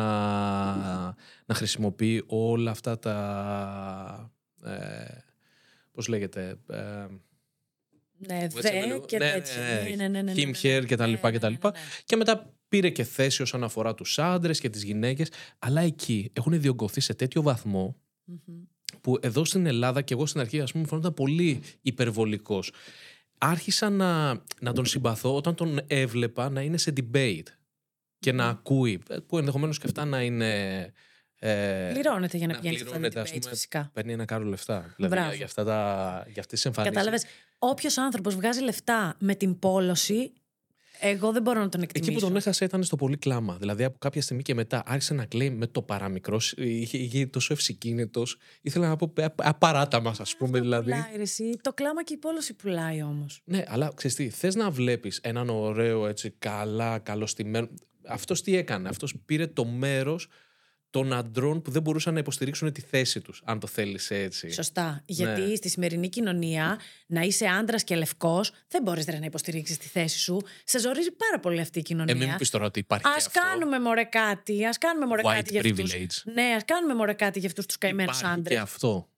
να 1.45 1.53
χρησιμοποιεί 1.53 2.23
όλα 2.27 2.71
αυτά 2.71 2.99
τα. 2.99 4.31
Ε, 4.63 5.27
πώς 5.99 6.07
λέγεται. 6.07 6.57
Ε, 6.69 6.77
Ναι, 8.27 8.39
έτσι 8.43 8.61
δε 8.61 8.75
είμαι 8.75 8.85
λίγο- 8.85 9.05
και 9.05 9.17
ναι, 9.17 9.31
τέτοια. 9.31 9.61
ναι, 9.61 9.89
ναι. 9.89 9.95
Ναι, 9.95 10.07
ναι, 10.07 10.21
ναι, 10.21 10.21
ναι, 10.21 10.41
Him, 10.41 10.45
ναι, 10.45 10.77
her 10.79 10.85
και 10.85 10.95
τα 10.95 11.05
ναι, 11.05 11.11
λοιπά 11.11 11.27
ναι, 11.27 11.33
και 11.33 11.39
τα 11.39 11.47
ναι, 11.47 11.53
λοιπά. 11.53 11.71
ναι, 11.71 11.77
ναι. 11.79 11.85
Και 12.05 12.15
μετά 12.15 12.53
πήρε 12.69 12.89
και 12.89 13.03
θέση 13.03 13.41
όσον 13.41 13.63
αφορά 13.63 13.95
τους 13.95 14.19
άντρες 14.19 14.59
και 14.59 14.69
τις 14.69 14.83
γυναίκες. 14.83 15.31
Αλλά 15.59 15.81
εκεί 15.81 16.29
έχουν 16.33 16.61
διωγγωθεί 16.61 16.99
σε 17.01 17.13
τέτοιο 17.13 17.41
βαθμό 17.41 17.95
Μμμ. 18.23 18.37
που 19.01 19.17
εδώ 19.21 19.45
στην 19.45 19.65
Ελλάδα 19.65 20.01
και 20.01 20.13
εγώ 20.13 20.25
στην 20.25 20.39
αρχή 20.41 20.61
ας 20.61 20.71
πούμε 20.71 20.83
μου 20.83 20.89
φαίνονταν 20.89 21.13
πολύ 21.13 21.61
υπερβολικός. 21.81 22.71
Άρχισα 23.37 23.89
να, 23.89 24.41
να 24.59 24.73
τον 24.73 24.85
συμπαθώ 24.85 25.35
όταν 25.35 25.55
τον 25.55 25.79
έβλεπα 25.87 26.49
να 26.49 26.61
είναι 26.61 26.77
σε 26.77 26.93
debate 26.97 27.47
και 28.19 28.31
να 28.31 28.47
ακούει, 28.47 29.01
που 29.27 29.37
ενδεχομένως 29.37 29.77
και 29.79 29.85
αυτά 29.87 30.05
να 30.05 30.21
είναι... 30.21 30.91
Ε, 31.39 31.89
Πληρώνεται 31.93 32.37
για 32.37 32.47
να, 32.47 32.53
να 32.53 32.59
πηγαίνει 32.59 32.77
σε 32.77 32.83
αυτά 32.83 32.95
τα 32.95 32.99
πληρώνεται, 32.99 33.19
ας 33.19 33.29
debates, 33.29 33.39
πούμε, 33.41 33.53
φυσικά. 33.53 33.89
Παίρνει 33.93 34.13
ένα 34.13 34.25
κάρο 34.25 34.43
λεφτά. 34.43 34.93
Δηλαδή, 34.95 35.13
Μπράβο. 35.13 35.27
για, 35.27 35.37
για, 35.37 35.45
αυτά 35.45 35.63
τα, 35.63 36.23
για 36.31 36.41
αυτές 36.41 36.45
τις 36.45 36.65
εμφανίσεις. 36.65 36.95
Κατάλαβες. 36.95 37.25
Όποιος 37.59 37.97
άνθρωπος 37.97 38.35
βγάζει 38.35 38.61
λεφτά 38.61 39.15
με 39.19 39.35
την 39.35 39.59
πόλωση, 39.59 40.33
εγώ 40.99 41.31
δεν 41.31 41.41
μπορώ 41.41 41.59
να 41.59 41.69
τον 41.69 41.81
εκτιμήσω. 41.81 42.11
Εκεί 42.11 42.21
που 42.21 42.27
τον 42.27 42.35
έχασα 42.35 42.65
ήταν 42.65 42.83
στο 42.83 42.95
πολύ 42.95 43.17
κλάμα. 43.17 43.57
Δηλαδή 43.59 43.83
από 43.83 43.97
κάποια 43.97 44.21
στιγμή 44.21 44.41
και 44.41 44.53
μετά 44.53 44.83
άρχισε 44.85 45.13
να 45.13 45.25
κλαίει 45.25 45.49
με 45.49 45.67
το 45.67 45.81
παραμικρό. 45.81 46.39
Είχε, 46.57 46.97
είχε 46.97 47.25
τόσο 47.25 47.53
ευσυκίνητος. 47.53 48.37
Ήθελα 48.61 48.87
να 48.87 48.95
πω 48.95 49.13
«Α, 49.21 49.33
απαράτα 49.35 50.01
μας, 50.01 50.19
ας 50.19 50.35
πούμε. 50.35 50.59
Δηλαδή. 50.59 50.91
Πουλάει, 50.91 51.15
ρε, 51.15 51.21
εσύ. 51.21 51.59
Το 51.61 51.73
κλάμα 51.73 52.03
και 52.03 52.13
η 52.13 52.17
πόλωση 52.17 52.53
πουλάει 52.53 53.01
όμως. 53.01 53.41
Ναι, 53.43 53.63
αλλά 53.67 53.91
ξέρεις 53.95 54.15
τι, 54.15 54.29
θες 54.29 54.55
να 54.55 54.69
βλέπεις 54.69 55.17
έναν 55.17 55.49
ωραίο, 55.49 56.07
έτσι, 56.07 56.33
καλά, 56.39 56.99
καλωστημένο. 56.99 57.67
Αυτός 58.07 58.41
τι 58.41 58.55
έκανε. 58.55 58.89
Αυτός 58.89 59.15
πήρε 59.25 59.47
το 59.47 59.65
μέρος 59.65 60.27
των 60.89 61.13
αντρών 61.13 61.61
που 61.61 61.71
δεν 61.71 61.81
μπορούσαν 61.81 62.13
να 62.13 62.19
υποστηρίξουν 62.19 62.71
τη 62.71 62.81
θέση 62.81 63.21
τους, 63.21 63.41
αν 63.45 63.59
το 63.59 63.67
θέλεις 63.67 64.11
έτσι. 64.11 64.49
Σωστά. 64.51 65.01
Γιατί 65.05 65.41
Ναι. 65.41 65.55
στη 65.55 65.69
σημερινή 65.69 66.09
κοινωνία 66.09 66.79
να 67.07 67.21
είσαι 67.21 67.45
άντρας 67.45 67.83
και 67.83 67.95
λευκός, 67.95 68.51
δεν 68.67 68.81
μπορείς 68.81 69.07
να 69.07 69.25
υποστηρίξεις 69.25 69.77
τη 69.77 69.87
θέση 69.87 70.19
σου. 70.19 70.41
Σε 70.63 70.79
ζορίζει 70.79 71.11
πάρα 71.11 71.39
πολύ 71.39 71.59
αυτή 71.59 71.79
η 71.79 71.81
κοινωνία. 71.81 72.13
Ε, 72.13 72.17
μην 72.17 72.27
μου 72.29 72.35
πεις 72.37 72.49
τώρα 72.49 72.65
ότι 72.65 72.79
υπάρχει. 72.79 73.07
Α 73.07 73.11
και 73.11 73.17
αυτό. 73.25 73.39
κάνουμε 73.39 73.79
μωρέ 73.79 74.03
κάτι. 74.03 74.65
Α 74.65 74.71
κάνουμε 74.79 75.05
μωρέ 75.05 75.21
White 75.25 75.33
κάτι 75.35 75.51
για 75.51 75.61
αυτούς. 75.61 75.93
privilege. 75.93 76.31
Ναι, 76.33 76.43
ας 76.55 76.65
κάνουμε 76.65 76.93
μωρέ 76.95 77.13
κάτι 77.13 77.39
για 77.39 77.47
αυτούς 77.47 77.65
τους 77.65 77.77
καημένους 77.77 78.19
Υπάρχει 78.19 78.37
άντρες. 78.37 78.55
και 78.57 78.61
αυτό. 78.63 79.09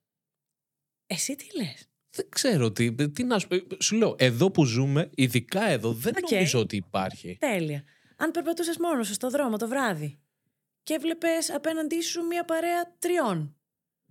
Εσύ 1.06 1.36
τι 1.36 1.46
λες; 1.56 1.86
Δεν 2.10 2.26
ξέρω 2.28 2.72
τι, 2.72 2.94
τι 3.10 3.22
να 3.24 3.38
σου 3.38 3.48
πω. 3.48 3.56
Σου 3.82 3.96
λέω, 3.96 4.14
εδώ 4.18 4.50
που 4.50 4.64
ζούμε, 4.64 5.10
ειδικά 5.14 5.64
εδώ, 5.64 5.92
δεν 5.92 6.14
Οκ. 6.22 6.30
νομίζω 6.30 6.58
ότι 6.60 6.76
υπάρχει. 6.76 7.36
Τέλεια. 7.40 7.84
Αν 8.16 8.30
περπατούσες 8.30 8.76
μόνος 8.78 9.06
σου 9.06 9.12
στο 9.12 9.30
δρόμο 9.30 9.56
το 9.56 9.68
βράδυ 9.68 10.18
και 10.82 10.94
έβλεπες 10.94 11.50
απέναντί 11.50 12.00
σου 12.00 12.22
μία 12.22 12.44
παρέα 12.44 12.96
τριών 12.98 13.56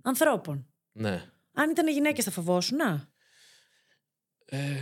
ανθρώπων. 0.01 0.73
Ναι. 0.91 1.31
Αν 1.53 1.69
ήταν 1.69 1.87
γυναίκες, 1.87 2.23
θα 2.23 2.31
φοβόσουν, 2.31 2.77
να. 2.77 3.09
Ε, 4.45 4.75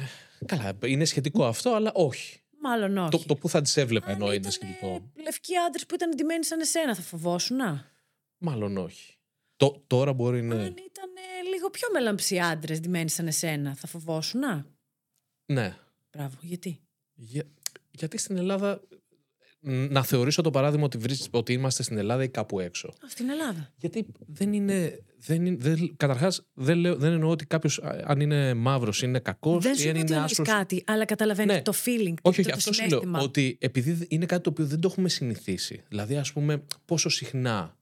καλά, 0.46 0.78
είναι 0.86 1.06
σχετικό 1.06 1.46
αυτό, 1.46 1.74
αλλά 1.74 1.92
όχι. 1.94 2.42
Μάλλον 2.62 2.98
όχι. 2.98 3.10
Το, 3.10 3.26
το 3.26 3.36
που 3.36 3.50
θα 3.50 3.62
τις 3.62 3.78
έβλεπα 3.78 4.06
Αν 4.06 4.12
εννοώ 4.12 4.28
είναι 4.28 4.36
ήτανε 4.36 4.54
σχετικό. 4.54 5.12
Λευκοί 5.16 5.58
άντρες 5.58 5.86
που 5.86 5.96
ήταν 5.96 6.16
ντυμένοι 6.16 6.46
σαν 6.46 6.60
εσένα, 6.60 6.96
θα 6.96 7.02
φοβόσουν, 7.02 7.58
να. 7.58 7.92
Μάλλον 8.38 8.78
όχι. 8.78 9.18
Το, 9.56 9.84
τώρα 9.88 10.14
μπορεί 10.14 10.42
να. 10.42 10.56
Αν 10.56 10.66
ήταν 10.66 11.10
λίγο 11.54 11.70
πιο 11.70 11.88
μελαμψοί 11.94 12.40
άντρες 12.40 12.80
ντυμένοι 12.80 13.10
σαν 13.10 13.28
εσένα, 13.28 13.76
θα 13.76 13.88
φοβόσουν, 13.88 14.40
να. 14.40 14.66
Ναι. 15.46 15.78
Μπράβο, 16.12 16.38
γιατί; 16.42 16.82
Για, 17.14 17.44
γιατί 17.92 18.18
στην 18.18 18.38
Ελλάδα. 18.38 18.82
Να 19.62 20.04
θεωρήσω 20.04 20.42
το 20.42 20.50
παράδειγμα 20.52 20.86
ότι, 20.86 20.98
βρίσκ- 20.98 21.36
ότι 21.36 21.54
είμαστε 21.54 21.84
στην 21.84 21.98
Ελλάδα 21.98 22.24
ή 22.24 22.30
κάπου 22.30 22.60
έξω. 22.60 22.88
Α, 22.88 23.10
στην 23.10 23.30
Ελλάδα. 23.30 23.74
Γιατί 23.78 24.06
δεν 24.28 24.54
είναι. 24.54 25.04
Δεν 25.22 25.46
είναι 25.46 25.56
δεν, 25.60 25.94
καταρχάς, 25.98 26.46
δεν, 26.54 26.78
λέω, 26.78 26.96
δεν 26.96 27.12
εννοώ 27.12 27.30
ότι 27.30 27.46
κάποιος, 27.46 27.80
αν 28.04 28.20
είναι 28.20 28.54
μαύρος, 28.54 29.02
είναι 29.02 29.20
κακός 29.20 29.64
Δεν 29.64 29.74
ή 29.74 29.78
σου 29.78 29.90
αν 29.90 29.96
είπα 29.96 30.00
ότι 30.02 30.08
είναι 30.12 30.16
εννοείς 30.16 30.40
άσπρος. 30.40 30.58
κάτι, 30.58 30.84
αλλά 30.88 31.06
καταλαβαίνεις 31.06 31.56
Ναι. 31.56 31.62
το 31.62 31.74
feeling, 31.86 32.14
Όχι, 32.22 32.22
το, 32.22 32.30
όχι, 32.30 32.44
το 32.44 32.52
αυτό 32.56 32.74
σου 32.74 32.80
λέω. 32.80 32.90
συναίσθημα. 32.90 33.20
Ότι 33.20 33.58
επειδή 33.62 34.06
είναι 34.10 34.26
κάτι 34.26 34.44
το 34.44 34.50
οποίο 34.50 34.66
δεν 34.66 34.80
το 34.80 34.88
έχουμε 34.92 35.10
συνηθίσει. 35.10 35.84
Δηλαδή, 35.90 36.16
ας 36.18 36.32
πούμε, 36.34 36.64
πόσο 36.86 37.10
συχνά 37.10 37.78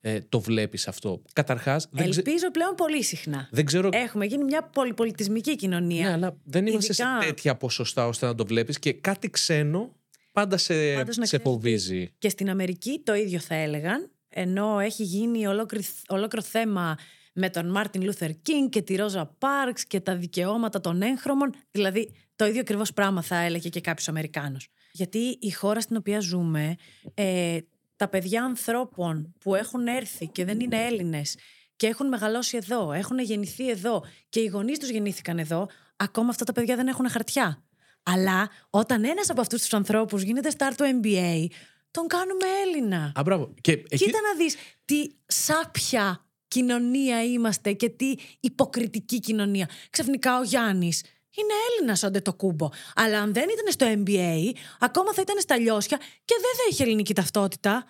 ε, 0.00 0.20
το 0.28 0.40
βλέπεις 0.40 0.88
αυτό. 0.88 1.22
Καταρχάς. 1.32 1.88
Δεν, 1.90 2.10
ξε- 2.10 2.26
Ελπίζω 2.26 2.50
πλέον 2.50 2.74
πολύ 2.74 3.02
συχνά. 3.02 3.48
δεν 3.50 3.64
ξέρω. 3.64 3.88
Έχουμε 3.92 4.24
γίνει 4.26 4.44
μια 4.44 4.62
πολυπολιτισμική 4.62 5.56
κοινωνία. 5.56 6.06
Ναι, 6.06 6.12
αλλά 6.12 6.36
δεν 6.44 6.66
είμαστε 6.66 6.92
Ειδικά- 6.92 7.20
σε 7.22 7.26
τέτοια 7.28 7.56
ποσοστά 7.56 8.06
ώστε 8.06 8.26
να 8.26 8.34
το 8.34 8.46
βλέπεις 8.46 8.78
και 8.78 8.92
κάτι 8.92 9.30
ξένο 9.30 9.96
πάντα 10.36 10.56
σε, 10.56 10.94
Πάντως 10.94 11.16
να 11.16 11.26
σε 11.26 11.36
ξέρεις 11.36 11.44
φοβίζει. 11.44 12.12
Και 12.18 12.28
στην 12.28 12.50
Αμερική 12.50 13.00
το 13.04 13.14
ίδιο 13.14 13.38
θα 13.38 13.54
έλεγαν, 13.54 14.10
ενώ 14.28 14.78
έχει 14.78 15.02
γίνει 15.02 15.46
ολόκληρο, 15.46 15.84
ολόκληρο 16.08 16.46
θέμα 16.46 16.98
με 17.32 17.50
τον 17.50 17.70
Μάρτιν 17.70 18.02
Λούθερ 18.02 18.30
Κίνγκ 18.42 18.68
και 18.68 18.82
τη 18.82 18.96
Ρόζα 18.96 19.34
Πάρξ 19.38 19.84
και 19.84 20.00
τα 20.00 20.16
δικαιώματα 20.16 20.80
των 20.80 21.02
έγχρωμων. 21.02 21.54
Δηλαδή, 21.70 22.14
το 22.36 22.46
ίδιο 22.46 22.60
ακριβώς 22.60 22.92
πράγμα 22.92 23.22
θα 23.22 23.36
έλεγε 23.36 23.68
και 23.68 23.80
κάποιος 23.80 24.08
Αμερικάνος. 24.08 24.68
Γιατί 24.92 25.38
η 25.40 25.50
χώρα 25.50 25.80
στην 25.80 25.96
οποία 25.96 26.20
ζούμε, 26.20 26.74
ε, 27.14 27.58
τα 27.96 28.08
παιδιά 28.08 28.44
ανθρώπων 28.44 29.34
που 29.40 29.54
έχουν 29.54 29.86
έρθει 29.86 30.26
και 30.26 30.44
δεν 30.44 30.60
είναι 30.60 30.84
Έλληνες 30.86 31.36
και 31.76 31.86
έχουν 31.86 32.08
μεγαλώσει 32.08 32.56
εδώ, 32.56 32.92
έχουν 32.92 33.18
γεννηθεί 33.18 33.70
εδώ 33.70 34.04
και 34.28 34.40
οι 34.40 34.46
γονείς 34.46 34.78
τους 34.78 34.88
γεννήθηκαν 34.88 35.38
εδώ, 35.38 35.68
ακόμα 35.96 36.28
αυτά 36.28 36.44
τα 36.44 36.52
παιδιά 36.52 36.76
δεν 36.76 36.86
έχουν 36.86 37.08
χαρτιά. 37.08 37.65
Αλλά 38.08 38.50
όταν 38.70 39.04
ένας 39.04 39.30
από 39.30 39.40
αυτούς 39.40 39.60
τους 39.60 39.74
ανθρώπους 39.74 40.22
γίνεται 40.22 40.50
star 40.58 40.72
του 40.76 40.84
NBA, 40.84 41.46
τον 41.90 42.06
κάνουμε 42.06 42.44
Έλληνα. 42.64 43.12
Α, 43.18 43.22
μπράβο. 43.22 43.54
Και 43.60 43.72
εκεί, 43.72 44.04
Κοίτα 44.04 44.18
να 44.20 44.44
δεις 44.44 44.56
τι 44.84 45.08
σάπια 45.26 46.26
κοινωνία 46.48 47.24
είμαστε 47.24 47.72
και 47.72 47.88
τι 47.88 48.14
υποκριτική 48.40 49.20
κοινωνία. 49.20 49.68
Ξαφνικά 49.90 50.38
ο 50.38 50.42
Γιάννης 50.42 51.02
είναι 51.36 51.52
Έλληνας 51.70 52.02
ο 52.02 52.06
Αντετοκούμπο. 52.06 52.68
Αλλά 52.94 53.20
αν 53.20 53.32
δεν 53.32 53.44
ήταν 53.48 53.72
στο 53.72 53.86
NBA, 53.86 54.58
ακόμα 54.78 55.12
θα 55.12 55.20
ήταν 55.20 55.40
στα 55.40 55.58
λιώσια 55.58 55.96
και 55.96 56.34
δεν 56.40 56.52
θα 56.56 56.62
είχε 56.70 56.82
ελληνική 56.82 57.14
ταυτότητα. 57.14 57.84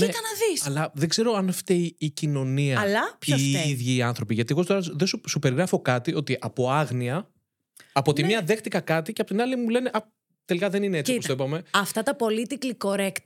Ναι, 0.00 0.06
Κοίτα 0.06 0.18
να 0.20 0.28
δεις. 0.48 0.66
Αλλά 0.66 0.90
δεν 0.94 1.08
ξέρω 1.08 1.34
αν 1.34 1.52
φταίει 1.52 1.96
η 1.98 2.10
κοινωνία 2.10 2.80
Αλλά 2.80 3.16
ποιος 3.18 3.40
ή 3.40 3.50
οι 3.50 3.54
φταίει; 3.54 3.70
ίδιοι 3.70 3.96
οι 3.96 4.02
άνθρωποι. 4.02 4.34
Γιατί 4.34 4.52
εγώ 4.52 4.64
τώρα 4.64 4.80
δεν 4.80 5.06
σου, 5.06 5.20
σου 5.28 5.38
περιγράφω 5.38 5.80
κάτι 5.80 6.14
ότι 6.14 6.36
από 6.40 6.70
άγνοια, 6.70 7.30
από 7.92 8.12
τη 8.12 8.20
Ναι. 8.22 8.28
μία 8.28 8.42
δέχτηκα 8.42 8.80
κάτι 8.80 9.12
και 9.12 9.20
από 9.20 9.30
την 9.30 9.40
άλλη 9.40 9.56
μου 9.56 9.68
λένε 9.68 9.90
Α, 9.92 10.00
τελικά 10.44 10.70
δεν 10.70 10.82
είναι 10.82 10.98
έτσι 10.98 11.12
όπως 11.12 11.24
Κοίτα. 11.24 11.36
το 11.36 11.44
είπαμε. 11.44 11.62
Αυτά 11.70 12.02
τα 12.02 12.16
politically 12.18 12.72
correct 12.78 13.16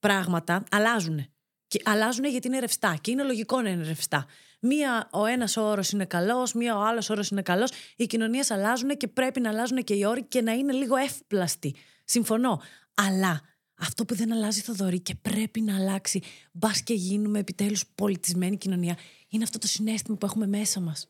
πράγματα 0.00 0.64
αλλάζουν. 0.70 1.26
Και 1.68 1.80
αλλάζουν 1.84 2.24
γιατί 2.24 2.46
είναι 2.46 2.58
ρευστά. 2.58 2.98
Και 3.00 3.10
είναι 3.10 3.22
λογικό 3.22 3.60
να 3.60 3.68
είναι 3.70 3.84
ρευστά. 3.84 4.26
Μία, 4.60 5.08
ο 5.12 5.24
ένας 5.24 5.56
όρος 5.56 5.90
είναι 5.90 6.04
καλός, 6.04 6.52
μία, 6.52 6.76
ο 6.76 6.80
άλλος 6.82 7.10
όρος 7.10 7.28
είναι 7.28 7.42
καλός. 7.42 7.70
Οι 7.96 8.06
κοινωνίες 8.06 8.50
αλλάζουν 8.50 8.96
και 8.96 9.08
πρέπει 9.08 9.40
να 9.40 9.48
αλλάζουν 9.50 9.84
και 9.84 9.94
οι 9.94 10.04
όροι 10.04 10.22
και 10.24 10.40
να 10.42 10.52
είναι 10.52 10.72
λίγο 10.72 10.96
εύπλαστοι. 10.96 11.74
Συμφωνώ. 12.04 12.60
Αλλά 12.94 13.40
αυτό 13.78 14.04
που 14.04 14.14
δεν 14.14 14.32
αλλάζει, 14.32 14.60
Θοδωρή, 14.60 15.00
και 15.00 15.14
πρέπει 15.14 15.60
να 15.60 15.76
αλλάξει, 15.76 16.22
μπας 16.52 16.82
και 16.82 16.94
γίνουμε 16.94 17.38
επιτέλους 17.38 17.84
πολιτισμένη 17.94 18.56
κοινωνία, 18.56 18.96
είναι 19.28 19.44
αυτό 19.44 19.58
το 19.58 19.66
συνέστημα 19.66 20.16
που 20.16 20.26
έχουμε 20.26 20.46
μέσα 20.46 20.80
μας. 20.80 21.08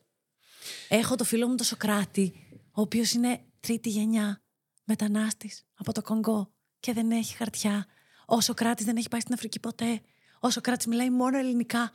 Έχω 0.89 1.15
το 1.15 1.23
φίλο 1.23 1.47
μου 1.47 1.55
το 1.55 1.63
Σοκράτη, 1.63 2.42
ο 2.75 2.81
οποίος 2.81 3.11
είναι 3.11 3.41
τρίτη 3.59 3.89
γενιά 3.89 4.41
μετανάστης 4.83 5.65
από 5.73 5.91
το 5.91 6.01
Κονγκό 6.01 6.51
και 6.79 6.93
δεν 6.93 7.11
έχει 7.11 7.35
χαρτιά. 7.35 7.85
Ο 8.25 8.41
Σοκράτης 8.41 8.85
δεν 8.85 8.97
έχει 8.97 9.07
πάει 9.09 9.19
στην 9.19 9.33
Αφρική 9.33 9.59
ποτέ. 9.59 10.01
Ο 10.39 10.49
Σοκράτης 10.49 10.85
μιλάει 10.85 11.09
μόνο 11.09 11.37
ελληνικά. 11.37 11.91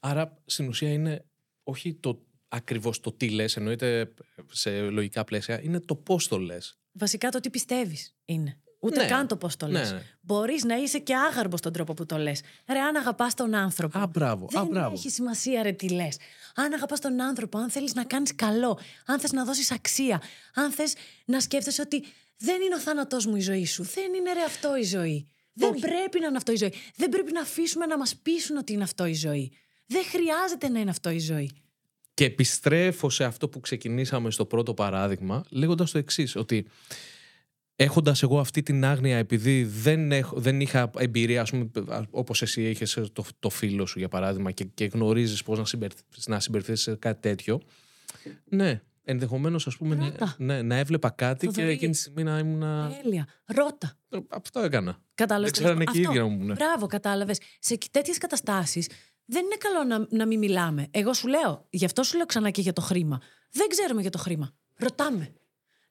Άρα 0.00 0.38
στην 0.46 0.68
ουσία 0.68 0.92
είναι 0.92 1.24
όχι 1.62 1.94
το 1.94 2.22
ακριβώς 2.48 3.00
το 3.00 3.12
τι 3.12 3.30
λες, 3.30 3.56
εννοείται 3.56 4.14
σε 4.50 4.80
λογικά 4.80 5.24
πλαίσια, 5.24 5.62
είναι 5.62 5.80
το 5.80 5.94
πώς 5.96 6.28
το 6.28 6.38
λες. 6.38 6.78
Βασικά 6.92 7.28
το 7.30 7.40
τι 7.40 7.50
πιστεύεις 7.50 8.14
είναι. 8.24 8.60
Ούτε 8.82 9.00
Ναι. 9.02 9.08
καν 9.08 9.26
το 9.26 9.36
πώς 9.36 9.56
το 9.56 9.66
Ναι, 9.66 9.72
λες. 9.78 9.92
ναι. 9.92 10.02
Μπορείς 10.20 10.64
να 10.64 10.74
είσαι 10.76 10.98
και 10.98 11.16
άγαρμπος 11.16 11.58
στον 11.58 11.72
τρόπο 11.72 11.94
που 11.94 12.06
το 12.06 12.16
λες. 12.18 12.40
Ρε, 12.68 12.78
αν 12.78 12.96
αγαπάς 12.96 13.34
τον 13.34 13.54
άνθρωπο. 13.54 13.98
Α, 13.98 14.06
μπράβο. 14.06 14.44
Α, 14.44 14.48
Δεν 14.50 14.66
μπράβο. 14.66 14.94
έχει 14.94 15.10
σημασία, 15.10 15.62
ρε, 15.62 15.72
τι 15.72 15.88
λες. 15.88 16.16
Αν 16.54 16.72
αγαπάς 16.72 17.00
τον 17.00 17.20
άνθρωπο, 17.20 17.58
αν 17.58 17.70
θέλεις 17.70 17.94
να 17.94 18.04
κάνεις 18.04 18.34
καλό, 18.34 18.78
αν 19.06 19.20
θες 19.20 19.32
να 19.32 19.44
δώσεις 19.44 19.70
αξία, 19.70 20.22
αν 20.54 20.70
θες 20.70 20.94
να 21.24 21.40
σκέφτεσαι 21.40 21.80
ότι 21.80 22.04
δεν 22.36 22.60
είναι 22.60 22.74
ο 22.74 22.78
θάνατός 22.78 23.26
μου 23.26 23.36
η 23.36 23.40
ζωή 23.40 23.66
σου, 23.66 23.82
δεν 23.82 24.14
είναι 24.14 24.32
ρε 24.32 24.42
αυτό 24.42 24.76
η 24.76 24.82
ζωή. 24.82 25.28
Δεν 25.52 25.70
Όχι. 25.70 25.80
πρέπει 25.80 26.20
να 26.20 26.26
είναι 26.26 26.36
αυτό 26.36 26.52
η 26.52 26.56
ζωή. 26.56 26.72
Δεν 26.96 27.08
πρέπει 27.08 27.32
να 27.32 27.40
αφήσουμε 27.40 27.86
να 27.86 27.98
μας 27.98 28.16
πείσουν 28.16 28.56
ότι 28.56 28.72
είναι 28.72 28.82
αυτό 28.82 29.06
η 29.06 29.14
ζωή. 29.14 29.52
Δεν 29.86 30.04
χρειάζεται 30.04 30.68
να 30.68 30.80
είναι 30.80 30.90
αυτό 30.90 31.10
η 31.10 31.18
ζωή. 31.18 31.50
Και 32.14 32.24
επιστρέφω 32.24 33.10
σε 33.10 33.24
αυτό 33.24 33.48
που 33.48 33.60
ξεκινήσαμε 33.60 34.30
στο 34.30 34.44
πρώτο 34.44 34.74
παράδειγμα, 34.74 35.44
λέγοντας 35.50 35.90
το 35.90 35.98
εξής, 35.98 36.36
ότι 36.36 36.66
έχοντας 37.84 38.22
εγώ 38.22 38.40
αυτή 38.40 38.62
την 38.62 38.84
άγνοια, 38.84 39.16
επειδή 39.16 39.64
δεν, 39.64 40.12
έχω, 40.12 40.40
δεν 40.40 40.60
είχα 40.60 40.90
εμπειρία, 40.98 41.40
ας 41.40 41.50
πούμε, 41.50 41.70
όπως 42.10 42.42
εσύ 42.42 42.70
είχες 42.70 42.98
το, 43.12 43.24
το 43.38 43.50
φίλο 43.50 43.86
σου 43.86 43.98
για 43.98 44.08
παράδειγμα, 44.08 44.50
και, 44.50 44.64
και 44.64 44.84
γνωρίζεις 44.84 45.42
πώς 45.42 45.58
να, 45.58 45.64
συμπερ, 45.64 45.90
να 46.26 46.40
συμπεριφέρεις 46.40 46.80
σε 46.80 46.94
κάτι 46.94 47.20
τέτοιο. 47.20 47.60
Ναι, 48.44 48.80
ενδεχομένως, 49.04 49.66
ας 49.66 49.76
πούμε, 49.76 49.94
να, 49.94 50.04
Ρώτα. 50.04 50.34
ναι, 50.38 50.62
να 50.62 50.76
έβλεπα 50.76 51.10
κάτι 51.10 51.46
και 51.46 51.52
Θοδωρή. 51.52 51.72
εκείνη 51.72 51.92
τη 51.92 51.98
στιγμή 51.98 52.22
να 52.22 52.38
ήμουν. 52.38 52.60
Τέλεια. 53.02 53.26
Ρώτα. 53.44 53.98
Αυτό 54.28 54.60
έκανα. 54.60 54.98
Κατάλαβες. 55.14 55.50
Δεν 55.50 55.62
ξέρανε 55.62 55.84
και 55.84 55.98
οι 55.98 56.00
ίδιοι 56.00 56.18
να 56.18 56.26
μου 56.26 56.38
πούνε. 56.38 56.52
Μπράβο, 56.52 56.86
κατάλαβες. 56.86 57.38
Σε 57.58 57.78
τέτοιες 57.90 58.18
καταστάσεις 58.18 58.88
δεν 59.24 59.44
είναι 59.44 59.56
καλό 59.58 59.84
να, 59.84 60.06
να 60.16 60.26
μην 60.26 60.38
μιλάμε. 60.38 60.86
Εγώ 60.90 61.12
σου 61.12 61.28
λέω, 61.28 61.66
γι' 61.70 61.84
αυτό 61.84 62.02
σου 62.02 62.16
λέω 62.16 62.26
ξανά 62.26 62.50
και 62.50 62.60
για 62.60 62.72
το 62.72 62.80
χρήμα. 62.80 63.20
Δεν 63.50 63.68
ξέρουμε 63.68 64.00
για 64.00 64.10
το 64.10 64.18
χρήμα. 64.18 64.52
Ρωτάμε. 64.76 65.32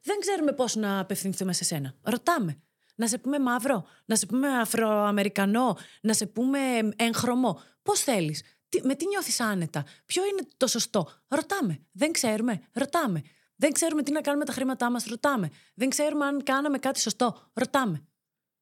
Δεν 0.02 0.20
ξέρουμε 0.20 0.52
πώς 0.52 0.76
να 0.76 1.00
απευθυνθούμε 1.00 1.54
σε 1.54 1.64
σένα. 1.64 1.96
Ρωτάμε. 2.02 2.62
Να 2.96 3.08
σε 3.08 3.18
πούμε 3.18 3.40
μαύρο, 3.40 3.86
να 4.06 4.16
σε 4.16 4.26
πούμε 4.26 4.60
αφροαμερικανό, 4.60 5.78
να 6.02 6.14
σε 6.14 6.26
πούμε 6.26 6.60
έγχρωμο. 6.96 7.62
Πώς 7.82 8.00
θέλεις; 8.00 8.44
Με 8.84 8.96
τι 8.96 9.08
νιώθεις 9.08 9.40
άνετα; 9.40 9.86
Ποιο 10.06 10.24
είναι 10.26 10.48
το 10.58 10.68
σωστό; 10.68 11.10
Ρωτάμε. 11.28 11.80
Δεν 11.92 12.12
ξέρουμε. 12.12 12.62
Ρωτάμε. 12.74 13.22
Δεν 13.56 13.72
ξέρουμε 13.72 14.04
τι 14.04 14.12
να 14.12 14.22
κάνουμε 14.22 14.44
με 14.44 14.50
τα 14.50 14.56
χρήματά 14.58 14.92
μας. 14.92 15.06
Ρωτάμε. 15.06 15.50
Δεν 15.74 15.90
ξέρουμε 15.90 16.26
αν 16.26 16.44
κάναμε 16.44 16.78
κάτι 16.78 17.00
σωστό. 17.00 17.50
Ρωτάμε. 17.54 18.08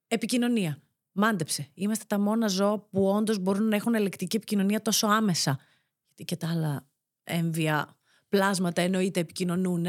Επικοινωνία. 0.07 0.81
Μάντεψε. 1.11 1.67
Είμαστε 1.73 2.05
τα 2.07 2.19
μόνα 2.19 2.47
ζώα 2.47 2.79
που 2.79 3.07
όντως 3.07 3.39
μπορούν 3.39 3.67
να 3.67 3.75
έχουν 3.75 3.95
ελεκτική 3.95 4.35
επικοινωνία 4.35 4.81
τόσο 4.81 5.07
άμεσα. 5.07 5.59
Γιατί 6.05 6.23
και 6.23 6.35
τα 6.35 6.49
άλλα 6.49 6.87
έμβια 7.23 7.97
πλάσματα 8.29 8.81
εννοείται 8.81 9.19
επικοινωνούν. 9.19 9.85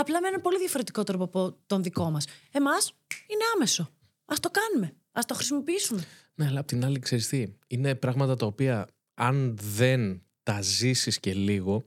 Απλά 0.00 0.20
με 0.20 0.28
έναν 0.28 0.40
πολύ 0.40 0.58
διαφορετικό 0.58 1.02
τρόπο 1.02 1.24
από 1.24 1.56
τον 1.66 1.82
δικό 1.82 2.10
μας. 2.10 2.24
Εμάς 2.50 2.92
είναι 3.26 3.42
άμεσο. 3.54 3.82
Α 4.24 4.34
το 4.40 4.50
κάνουμε. 4.50 4.94
Α 5.12 5.20
το 5.26 5.34
χρησιμοποιήσουμε. 5.34 6.04
Ναι, 6.34 6.46
αλλά 6.46 6.60
απ' 6.60 6.66
την 6.66 6.84
άλλη, 6.84 6.98
ξέρεις 6.98 7.28
τι. 7.28 7.46
Είναι 7.66 7.94
πράγματα 7.94 8.36
τα 8.36 8.46
οποία 8.46 8.88
αν 9.14 9.56
δεν 9.76 10.22
τα 10.42 10.62
ζήσεις 10.62 11.20
και 11.20 11.34
λίγο. 11.34 11.84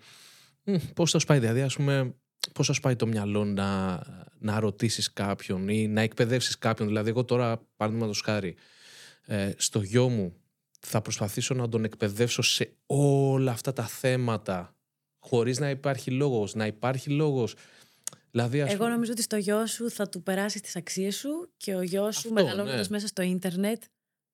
Πώς 0.95 1.11
θα 1.11 1.19
σου 1.19 1.25
πάει, 1.25 1.39
δηλαδή, 1.39 1.61
ας 1.61 1.75
πούμε, 1.75 2.15
πώς 2.53 2.67
θα 2.67 2.73
σου 2.73 2.81
πάει 2.81 2.95
το 2.95 3.07
μυαλό 3.07 3.45
να, 3.45 4.01
να 4.39 4.59
ρωτήσεις 4.59 5.13
κάποιον 5.13 5.67
ή 5.67 5.87
να 5.87 6.01
εκπαιδεύσεις 6.01 6.57
κάποιον. 6.57 6.87
Δηλαδή, 6.87 7.09
εγώ 7.09 7.25
τώρα, 7.25 7.61
παραδείγματος 7.75 8.21
χάρη, 8.21 8.55
ε, 9.25 9.51
στο 9.57 9.81
γιο 9.81 10.09
μου 10.09 10.33
θα 10.79 11.01
προσπαθήσω 11.01 11.53
να 11.53 11.69
τον 11.69 11.83
εκπαιδεύσω 11.83 12.41
σε 12.41 12.73
όλα 12.85 13.51
αυτά 13.51 13.73
τα 13.73 13.87
θέματα 13.87 14.75
χωρίς 15.19 15.59
να 15.59 15.69
υπάρχει 15.69 16.11
λόγος. 16.11 16.55
Να 16.55 16.65
υπάρχει 16.65 17.09
λόγος. 17.09 17.55
Δηλαδή, 18.33 18.61
ας 18.61 18.69
Εγώ 18.69 18.77
πούμε- 18.77 18.89
νομίζω 18.89 19.11
ότι 19.11 19.21
στο 19.21 19.37
γιο 19.37 19.65
σου 19.65 19.89
θα 19.89 20.09
του 20.09 20.23
περάσεις 20.23 20.61
τις 20.61 20.75
αξίες 20.75 21.15
σου 21.15 21.51
και 21.57 21.75
ο 21.75 21.81
γιος 21.81 22.15
σου, 22.15 22.27
Αυτό, 22.29 22.33
μεγαλώνοντας 22.43 22.89
ναι. 22.89 22.95
μέσα 22.95 23.07
στο 23.07 23.21
ίντερνετ, 23.21 23.83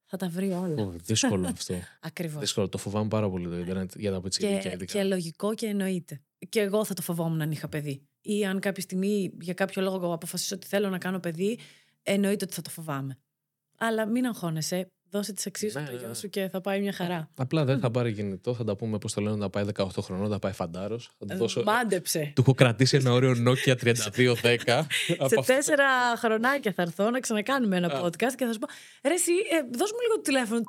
θα 0.06 0.18
τα 0.18 0.30
βρει 0.30 0.52
όλα. 0.52 0.84
Ω, 0.84 0.89
δύσκολο 0.91 1.47
αυτό. 1.58 1.76
Ακριβώς. 2.02 2.39
δύσκολο. 2.39 2.70
Το 2.70 2.78
φοβάμαι 2.78 3.08
πάρα 3.08 3.30
πολύ 3.30 3.47
το 3.50 3.58
Ιντερνετ 3.58 3.91
για 3.95 4.12
τα 4.12 4.22
πιτσιρίκια 4.22 4.60
Και, 4.60 4.70
ειδικά. 4.70 4.93
και 4.93 5.04
λογικό 5.04 5.54
και 5.54 5.66
εννοείται. 5.66 6.22
Και 6.50 6.60
εγώ 6.60 6.86
θα 6.86 6.93
το 6.93 7.02
φοβόμουν 7.02 7.41
αν 7.41 7.52
είχα 7.52 7.68
παιδί. 7.70 8.04
Ή 8.22 8.45
αν 8.45 8.60
κάποια 8.60 8.82
στιγμή 8.84 9.32
για 9.41 9.54
κάποιο 9.54 9.82
λόγο 9.82 10.14
αποφασίσω 10.14 10.56
ότι 10.56 10.68
θέλω 10.68 10.89
να 10.89 10.97
κάνω 10.97 11.20
παιδί, 11.20 11.60
εννοείται 12.04 12.43
ότι 12.45 12.54
θα 12.54 12.62
το 12.62 12.70
φοβάμαι. 12.70 13.18
Αλλά 13.78 14.06
μην 14.06 14.26
αγχώνεσαι. 14.26 14.88
Δώσε 15.12 15.34
τις 15.34 15.47
αξίε 15.47 15.70
σου 15.70 15.80
Ναι, 15.80 15.86
στο 15.86 15.93
ναι, 15.93 15.99
γιο 15.99 16.07
ναι. 16.07 16.14
σου 16.14 16.30
και 16.30 16.49
θα 16.51 16.62
πάει 16.62 16.82
μια 16.82 16.93
χαρά. 16.93 17.30
Απλά 17.36 17.66
δεν 17.66 17.80
θα 17.80 17.91
πάρει 17.91 18.14
κινητό, 18.14 18.53
θα 18.53 18.64
τα 18.64 18.76
πούμε 18.76 18.97
πώς 18.97 19.14
το 19.14 19.22
λένε, 19.22 19.36
να 19.36 19.49
πάει 19.49 19.66
18 19.76 19.88
χρονών, 20.01 20.30
θα 20.30 20.39
πάει 20.39 20.51
φαντάρος. 20.51 21.12
Θα 21.20 21.26
του 21.26 21.38
δώσω. 21.38 21.64
Μάντεψε. 21.64 22.32
Του 22.36 22.41
έχω 22.41 22.53
κρατήσει 22.53 22.97
ένα 22.97 23.12
όριο 23.12 23.36
Nokia 23.47 23.76
3210. 23.76 24.86
Σε 25.32 25.36
τέσσερα 25.45 25.86
χρονάκια 26.18 26.74
θα 26.74 26.82
έρθω 26.82 27.10
να 27.10 27.20
ξανακάνουμε 27.20 27.78
ένα 27.78 28.01
podcast 28.03 28.34
και 28.36 28.45
θα 28.45 28.53
σου 28.53 28.60
πω 28.60 28.68
Ρε 29.07 29.14
εσύ, 29.14 29.32
ε, 29.32 29.78
δώσ' 29.78 29.91
μου 29.91 29.99
λίγο 30.01 30.16
το 30.16 30.22
τηλέφωνο 30.22 30.62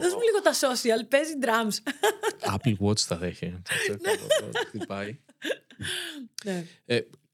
Δώσ' 0.00 0.12
μου 0.12 0.20
λίγο 0.20 0.40
τα 0.42 0.52
social, 0.52 1.08
παίζει 1.08 1.32
drums 1.42 1.76
Apple 2.54 2.76
Watch 2.86 2.98
θα 2.98 3.18
έχει. 3.22 3.62
Τι 4.72 4.86
πάει. 4.86 5.18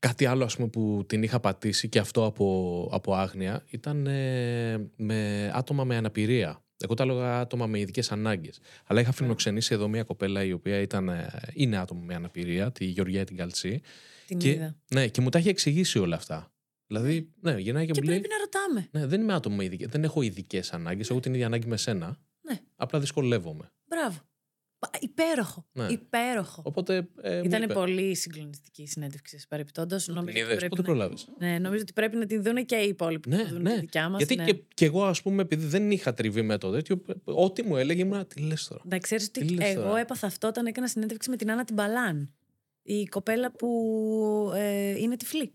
Ναι. 0.01 0.11
Ε, 0.11 0.12
κάτι 0.12 0.26
άλλο 0.26 0.44
ας 0.44 0.57
πούμε 0.57 0.68
που 0.68 1.05
την 1.07 1.22
είχα 1.22 1.40
πατήσει 1.40 1.88
και 1.88 1.98
αυτό 1.98 2.24
από, 2.24 2.88
από 2.92 3.14
άγνοια 3.14 3.64
ήταν 3.70 4.07
ε, 4.07 4.90
με 4.96 5.51
άτομα 5.55 5.84
με 5.84 5.96
αναπηρία. 5.96 6.64
Εγώ 6.82 6.94
τα 6.94 7.03
έλεγα 7.03 7.40
άτομα 7.40 7.66
με 7.66 7.78
ειδικές 7.78 8.12
ανάγκες. 8.12 8.61
Αλλά 8.86 9.01
είχα 9.01 9.12
φιλοξενήσει 9.12 9.74
εδώ 9.74 9.88
μια 9.88 10.03
κοπέλα 10.03 10.44
η 10.44 10.53
οποία 10.53 10.80
ήταν, 10.80 11.09
ε, 11.09 11.30
είναι 11.53 11.76
άτομο 11.78 12.01
με 12.03 12.14
αναπηρία, 12.14 12.72
τη 12.72 12.84
Γεωργία 12.84 13.24
την 13.24 13.36
Καλτσή. 13.36 13.80
Την 14.26 14.38
Και, 14.38 14.51
είδα 14.51 14.76
ναι, 14.90 15.09
και 15.09 15.20
μου 15.20 15.28
τα 15.28 15.38
έχει 15.38 15.48
εξηγήσει 15.48 15.98
όλα 15.98 16.16
αυτά. 16.16 16.53
Δηλαδή, 16.86 17.32
ναι, 17.40 17.59
γυρνάει 17.59 17.86
και, 17.86 17.92
Και 17.92 18.01
μου 18.01 18.09
λέει. 18.09 18.18
πρέπει 18.20 18.34
να 18.34 18.38
ρωτάμε. 18.38 18.88
Ναι, 18.92 19.07
δεν 19.07 19.20
είμαι 19.20 19.34
άτομο 19.34 19.57
με 19.57 19.64
ειδικέ. 19.64 19.86
Δεν 19.86 20.05
έχω 20.05 20.22
ειδικές 20.22 20.72
ανάγκες. 20.72 21.11
Έχω 21.11 21.20
την 21.20 21.34
ίδια 21.34 21.46
ανάγκη 21.46 21.66
με 21.66 21.76
σένα. 21.76 22.18
Ναι. 22.40 22.61
Απλά 22.76 22.98
δυσκολεύομαι. 23.01 23.72
Μπράβο. 23.88 24.18
Πα- 24.81 24.99
Υπέροχο. 25.01 25.66
Ναι. 25.72 25.87
Υπέροχο. 25.87 26.62
Οπότε. 26.64 27.09
Ε, 27.22 27.37
μου 27.39 27.45
Ήταν 27.45 27.62
είπε, 27.62 27.72
πολύ 27.72 28.14
συγκλονιστική 28.14 28.83
η 28.83 28.87
συνέντευξη 28.87 29.47
παρεπιπτόντω. 29.49 29.97
Την 29.97 30.14
Νομίζω, 30.14 30.31
ότι 30.39 30.41
είδες, 30.41 30.57
πρέπει 30.57 30.68
πότε 30.68 30.81
να... 30.83 30.87
προλάβεις; 30.87 31.28
ναι, 31.39 31.59
νομίζω 31.59 31.83
ότι 31.83 31.93
πρέπει 31.93 32.16
να 32.16 32.26
την 32.26 32.43
δουν 32.43 32.64
και 32.66 32.76
οι 32.76 32.89
υπόλοιποι 32.89 33.28
Ναι, 33.28 33.43
που 33.43 33.49
δουν 33.49 33.62
ναι. 33.62 33.74
τη 33.74 33.81
δικιά 33.81 34.09
μας. 34.09 34.18
Γιατί 34.18 34.37
ναι. 34.37 34.45
και, 34.45 34.62
και 34.74 34.85
εγώ, 34.85 35.05
ας 35.05 35.22
πούμε, 35.22 35.43
επειδή 35.43 35.66
δεν 35.66 35.91
είχα 35.91 36.14
τριβή 36.14 36.43
με 36.43 36.59
το 36.59 36.70
τέτοιο, 36.70 37.03
ό,τι 37.24 37.62
μου 37.62 37.76
έλεγε 37.76 38.01
ήμουν. 38.03 38.26
Τι 38.26 38.41
λες 38.41 38.66
τώρα. 38.66 38.83
Να 38.85 38.99
ξέρεις 38.99 39.31
Τι 39.31 39.43
ότι 39.43 39.55
λες 39.55 39.68
εγώ 39.74 39.83
τώρα; 39.83 39.99
έπαθα 39.99 40.26
αυτό 40.26 40.49
όταν 40.49 40.66
έκανα 40.66 40.87
συνέντευξη 40.87 41.31
με 41.31 41.37
την 41.37 41.51
Άννα 41.51 41.64
την 41.64 41.74
Μπαλάν. 41.74 42.35
Η 42.83 43.05
κοπέλα 43.05 43.53
που 43.53 44.53
ε, 44.55 44.99
είναι 44.99 45.16
τυφλή. 45.16 45.53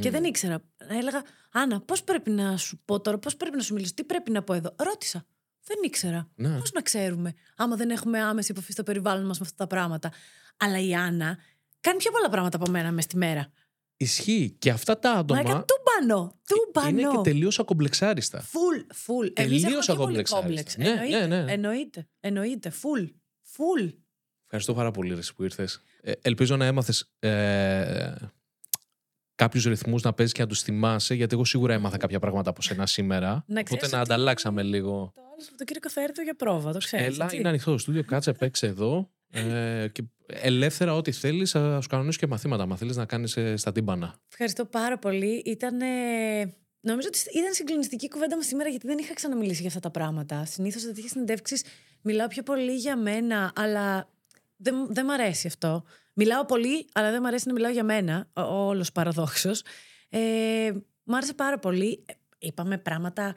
Και 0.00 0.08
Μμ. 0.08 0.12
δεν 0.12 0.24
ήξερα. 0.24 0.62
Έλεγα, 0.76 1.22
Άννα, 1.52 1.80
πώς 1.80 2.04
πρέπει 2.04 2.30
να 2.30 2.56
σου 2.56 2.80
πω 2.84 3.00
τώρα, 3.00 3.18
πώς 3.18 3.36
πρέπει 3.36 3.56
να 3.56 3.62
σου 3.62 3.74
μιλήσω, 3.74 3.94
τι 3.94 4.04
πρέπει 4.04 4.30
να 4.30 4.42
πω 4.42 4.52
εδώ; 4.54 4.74
Ρώτησα. 4.78 5.26
Δεν 5.66 5.76
ήξερα. 5.84 6.28
Ναι. 6.34 6.58
Πώς 6.58 6.72
να 6.72 6.82
ξέρουμε, 6.82 7.34
άμα 7.56 7.76
δεν 7.76 7.90
έχουμε 7.90 8.20
άμεση 8.20 8.48
επαφή 8.50 8.72
στο 8.72 8.82
περιβάλλον 8.82 9.26
μας 9.26 9.38
με 9.38 9.44
αυτά 9.44 9.56
τα 9.56 9.66
πράγματα. 9.66 10.12
Αλλά 10.56 10.78
η 10.80 10.94
Άννα 10.94 11.38
κάνει 11.80 11.98
πιο 11.98 12.10
πολλά 12.10 12.28
πράγματα 12.28 12.56
από 12.56 12.70
μένα 12.70 12.92
μες 12.92 13.04
στη 13.04 13.16
μέρα. 13.16 13.50
Ισχύει. 13.96 14.56
Και 14.58 14.70
αυτά 14.70 14.98
τα 14.98 15.12
Μα 15.12 15.18
άτομα 15.18 15.40
έκανε 15.40 15.64
τούμπανο. 15.64 16.22
είναι 16.88 16.96
και 17.00 17.02
Τούμπανο. 17.04 17.20
τελείως 17.22 17.58
ακομπλεξάριστα. 17.58 18.40
Φουλ, 18.40 18.78
φουλ. 18.94 19.26
Εμείς 19.32 19.62
Τελείως 19.62 19.88
έχουμε 19.88 19.94
πιο 19.94 19.94
πολύ 19.94 20.18
ακομπλεξάριστα. 20.18 20.40
κόμπλεξ. 20.40 20.76
Ναι, 20.76 20.88
εννοείται, 20.88 21.26
ναι, 21.26 21.42
ναι. 21.42 21.52
εννοείται. 21.52 22.06
Εννοείται. 22.20 22.70
Φουλ. 22.70 23.04
Φουλ. 23.42 23.88
Ευχαριστώ 24.44 24.74
πάρα 24.74 24.90
πολύ 24.90 25.12
ρε, 25.14 25.18
εσύ, 25.20 25.34
που 25.34 25.42
ήρθες. 25.42 25.80
ελπίζω 26.22 26.56
να 26.56 26.64
έμαθες 26.66 27.10
ε, 27.18 28.12
κάποιους 29.36 29.64
ρυθμούς 29.64 30.02
να 30.02 30.12
παίζεις 30.12 30.34
και 30.34 30.42
να 30.42 30.48
τους 30.48 30.62
θυμάσαι, 30.62 31.14
γιατί 31.14 31.34
εγώ 31.34 31.44
σίγουρα 31.44 31.74
έμαθα 31.74 31.96
κάποια 31.96 32.18
πράγματα 32.18 32.50
από 32.50 32.62
σένα 32.62 32.86
σήμερα. 32.86 33.28
Να 33.28 33.36
Οπότε 33.60 33.62
ξέρεις 33.62 33.90
να 33.92 34.00
ότι- 34.00 34.12
ανταλλάξαμε 34.12 34.62
λίγο. 34.62 35.12
Το 35.14 35.20
άλλο 35.32 35.40
Σαββατοκύριακο 35.42 35.90
θα 35.90 36.02
έρθω 36.02 36.22
για 36.22 36.34
πρόβα, 36.34 36.72
το 36.72 36.78
ξέρεις. 36.78 37.06
Έλα, 37.06 37.28
είναι 37.32 37.48
ανοιχτό 37.48 37.70
το 37.70 37.78
στούντιο, 37.78 38.04
κάτσε, 38.04 38.32
παίξε 38.32 38.66
εδώ. 38.66 39.10
Ε, 39.30 39.86
και 39.92 40.02
ελεύθερα, 40.26 40.94
ό,τι 40.94 41.12
θέλεις, 41.12 41.50
θα 41.50 41.80
σου 41.80 41.88
κανονίσω 41.88 42.18
και 42.18 42.26
μαθήματα. 42.26 42.66
Μα 42.66 42.76
θέλεις 42.76 42.96
να 42.96 43.04
κάνεις 43.04 43.38
στα 43.54 43.72
τύμπανα. 43.72 44.14
Ευχαριστώ 44.30 44.64
πάρα 44.64 44.98
πολύ. 44.98 45.42
Ήταν. 45.44 45.76
Νομίζω 46.80 47.08
ότι 47.08 47.38
ήταν 47.38 47.52
συγκλονιστική 47.54 48.04
η 48.04 48.08
κουβέντα 48.08 48.36
μας 48.36 48.46
σήμερα 48.46 48.68
γιατί 48.68 48.86
δεν 48.86 48.98
είχα 48.98 49.14
ξαναμιλήσει 49.14 49.58
για 49.60 49.68
αυτά 49.68 49.80
τα 49.80 49.90
πράγματα. 49.90 50.44
Συνήθως 50.44 50.80
σε 50.82 50.86
τέτοιε 50.88 51.08
συνεντεύξεις 51.08 51.64
μιλάω 52.02 52.26
πιο 52.28 52.42
πολύ 52.42 52.74
για 52.74 52.96
μένα, 52.96 53.52
αλλά 53.54 54.08
δεν, 54.56 54.74
δεν 54.90 55.04
μ' 55.04 55.10
αρέσει 55.10 55.46
αυτό. 55.46 55.84
Μιλάω 56.18 56.44
πολύ, 56.44 56.86
αλλά 56.92 57.10
δεν 57.10 57.22
μ' 57.22 57.26
αρέσει 57.26 57.46
να 57.46 57.52
μιλάω 57.52 57.70
για 57.72 57.84
μένα. 57.84 58.28
Όλος 58.32 58.92
παραδόξω. 58.92 59.50
Ε, 60.08 60.72
μ' 61.04 61.14
άρεσε 61.14 61.34
πάρα 61.34 61.58
πολύ. 61.58 62.04
Ε, 62.06 62.12
Είπαμε 62.38 62.78
πράγματα 62.78 63.34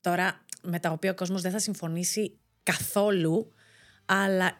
τώρα 0.00 0.44
με 0.62 0.78
τα 0.78 0.90
οποία 0.90 1.10
ο 1.10 1.14
κόσμος 1.14 1.42
δεν 1.42 1.50
θα 1.50 1.58
συμφωνήσει 1.58 2.38
καθόλου, 2.62 3.52
αλλά 4.04 4.52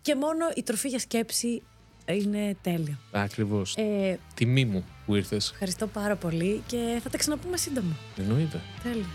και 0.00 0.14
μόνο 0.14 0.46
η 0.54 0.62
τροφή 0.62 0.88
για 0.88 0.98
σκέψη 0.98 1.62
είναι 2.06 2.56
τέλειο. 2.62 2.98
Ακριβώς. 3.12 3.76
Ε, 3.76 4.18
Τιμή 4.34 4.64
μου 4.64 4.84
που 5.06 5.14
ήρθες. 5.14 5.50
Ευχαριστώ 5.50 5.86
πάρα 5.86 6.16
πολύ 6.16 6.62
και 6.66 7.00
θα 7.02 7.10
τα 7.10 7.18
ξαναπούμε 7.18 7.56
σύντομα. 7.56 7.96
Εννοείται. 8.16 8.60
Τέλεια. 8.82 9.06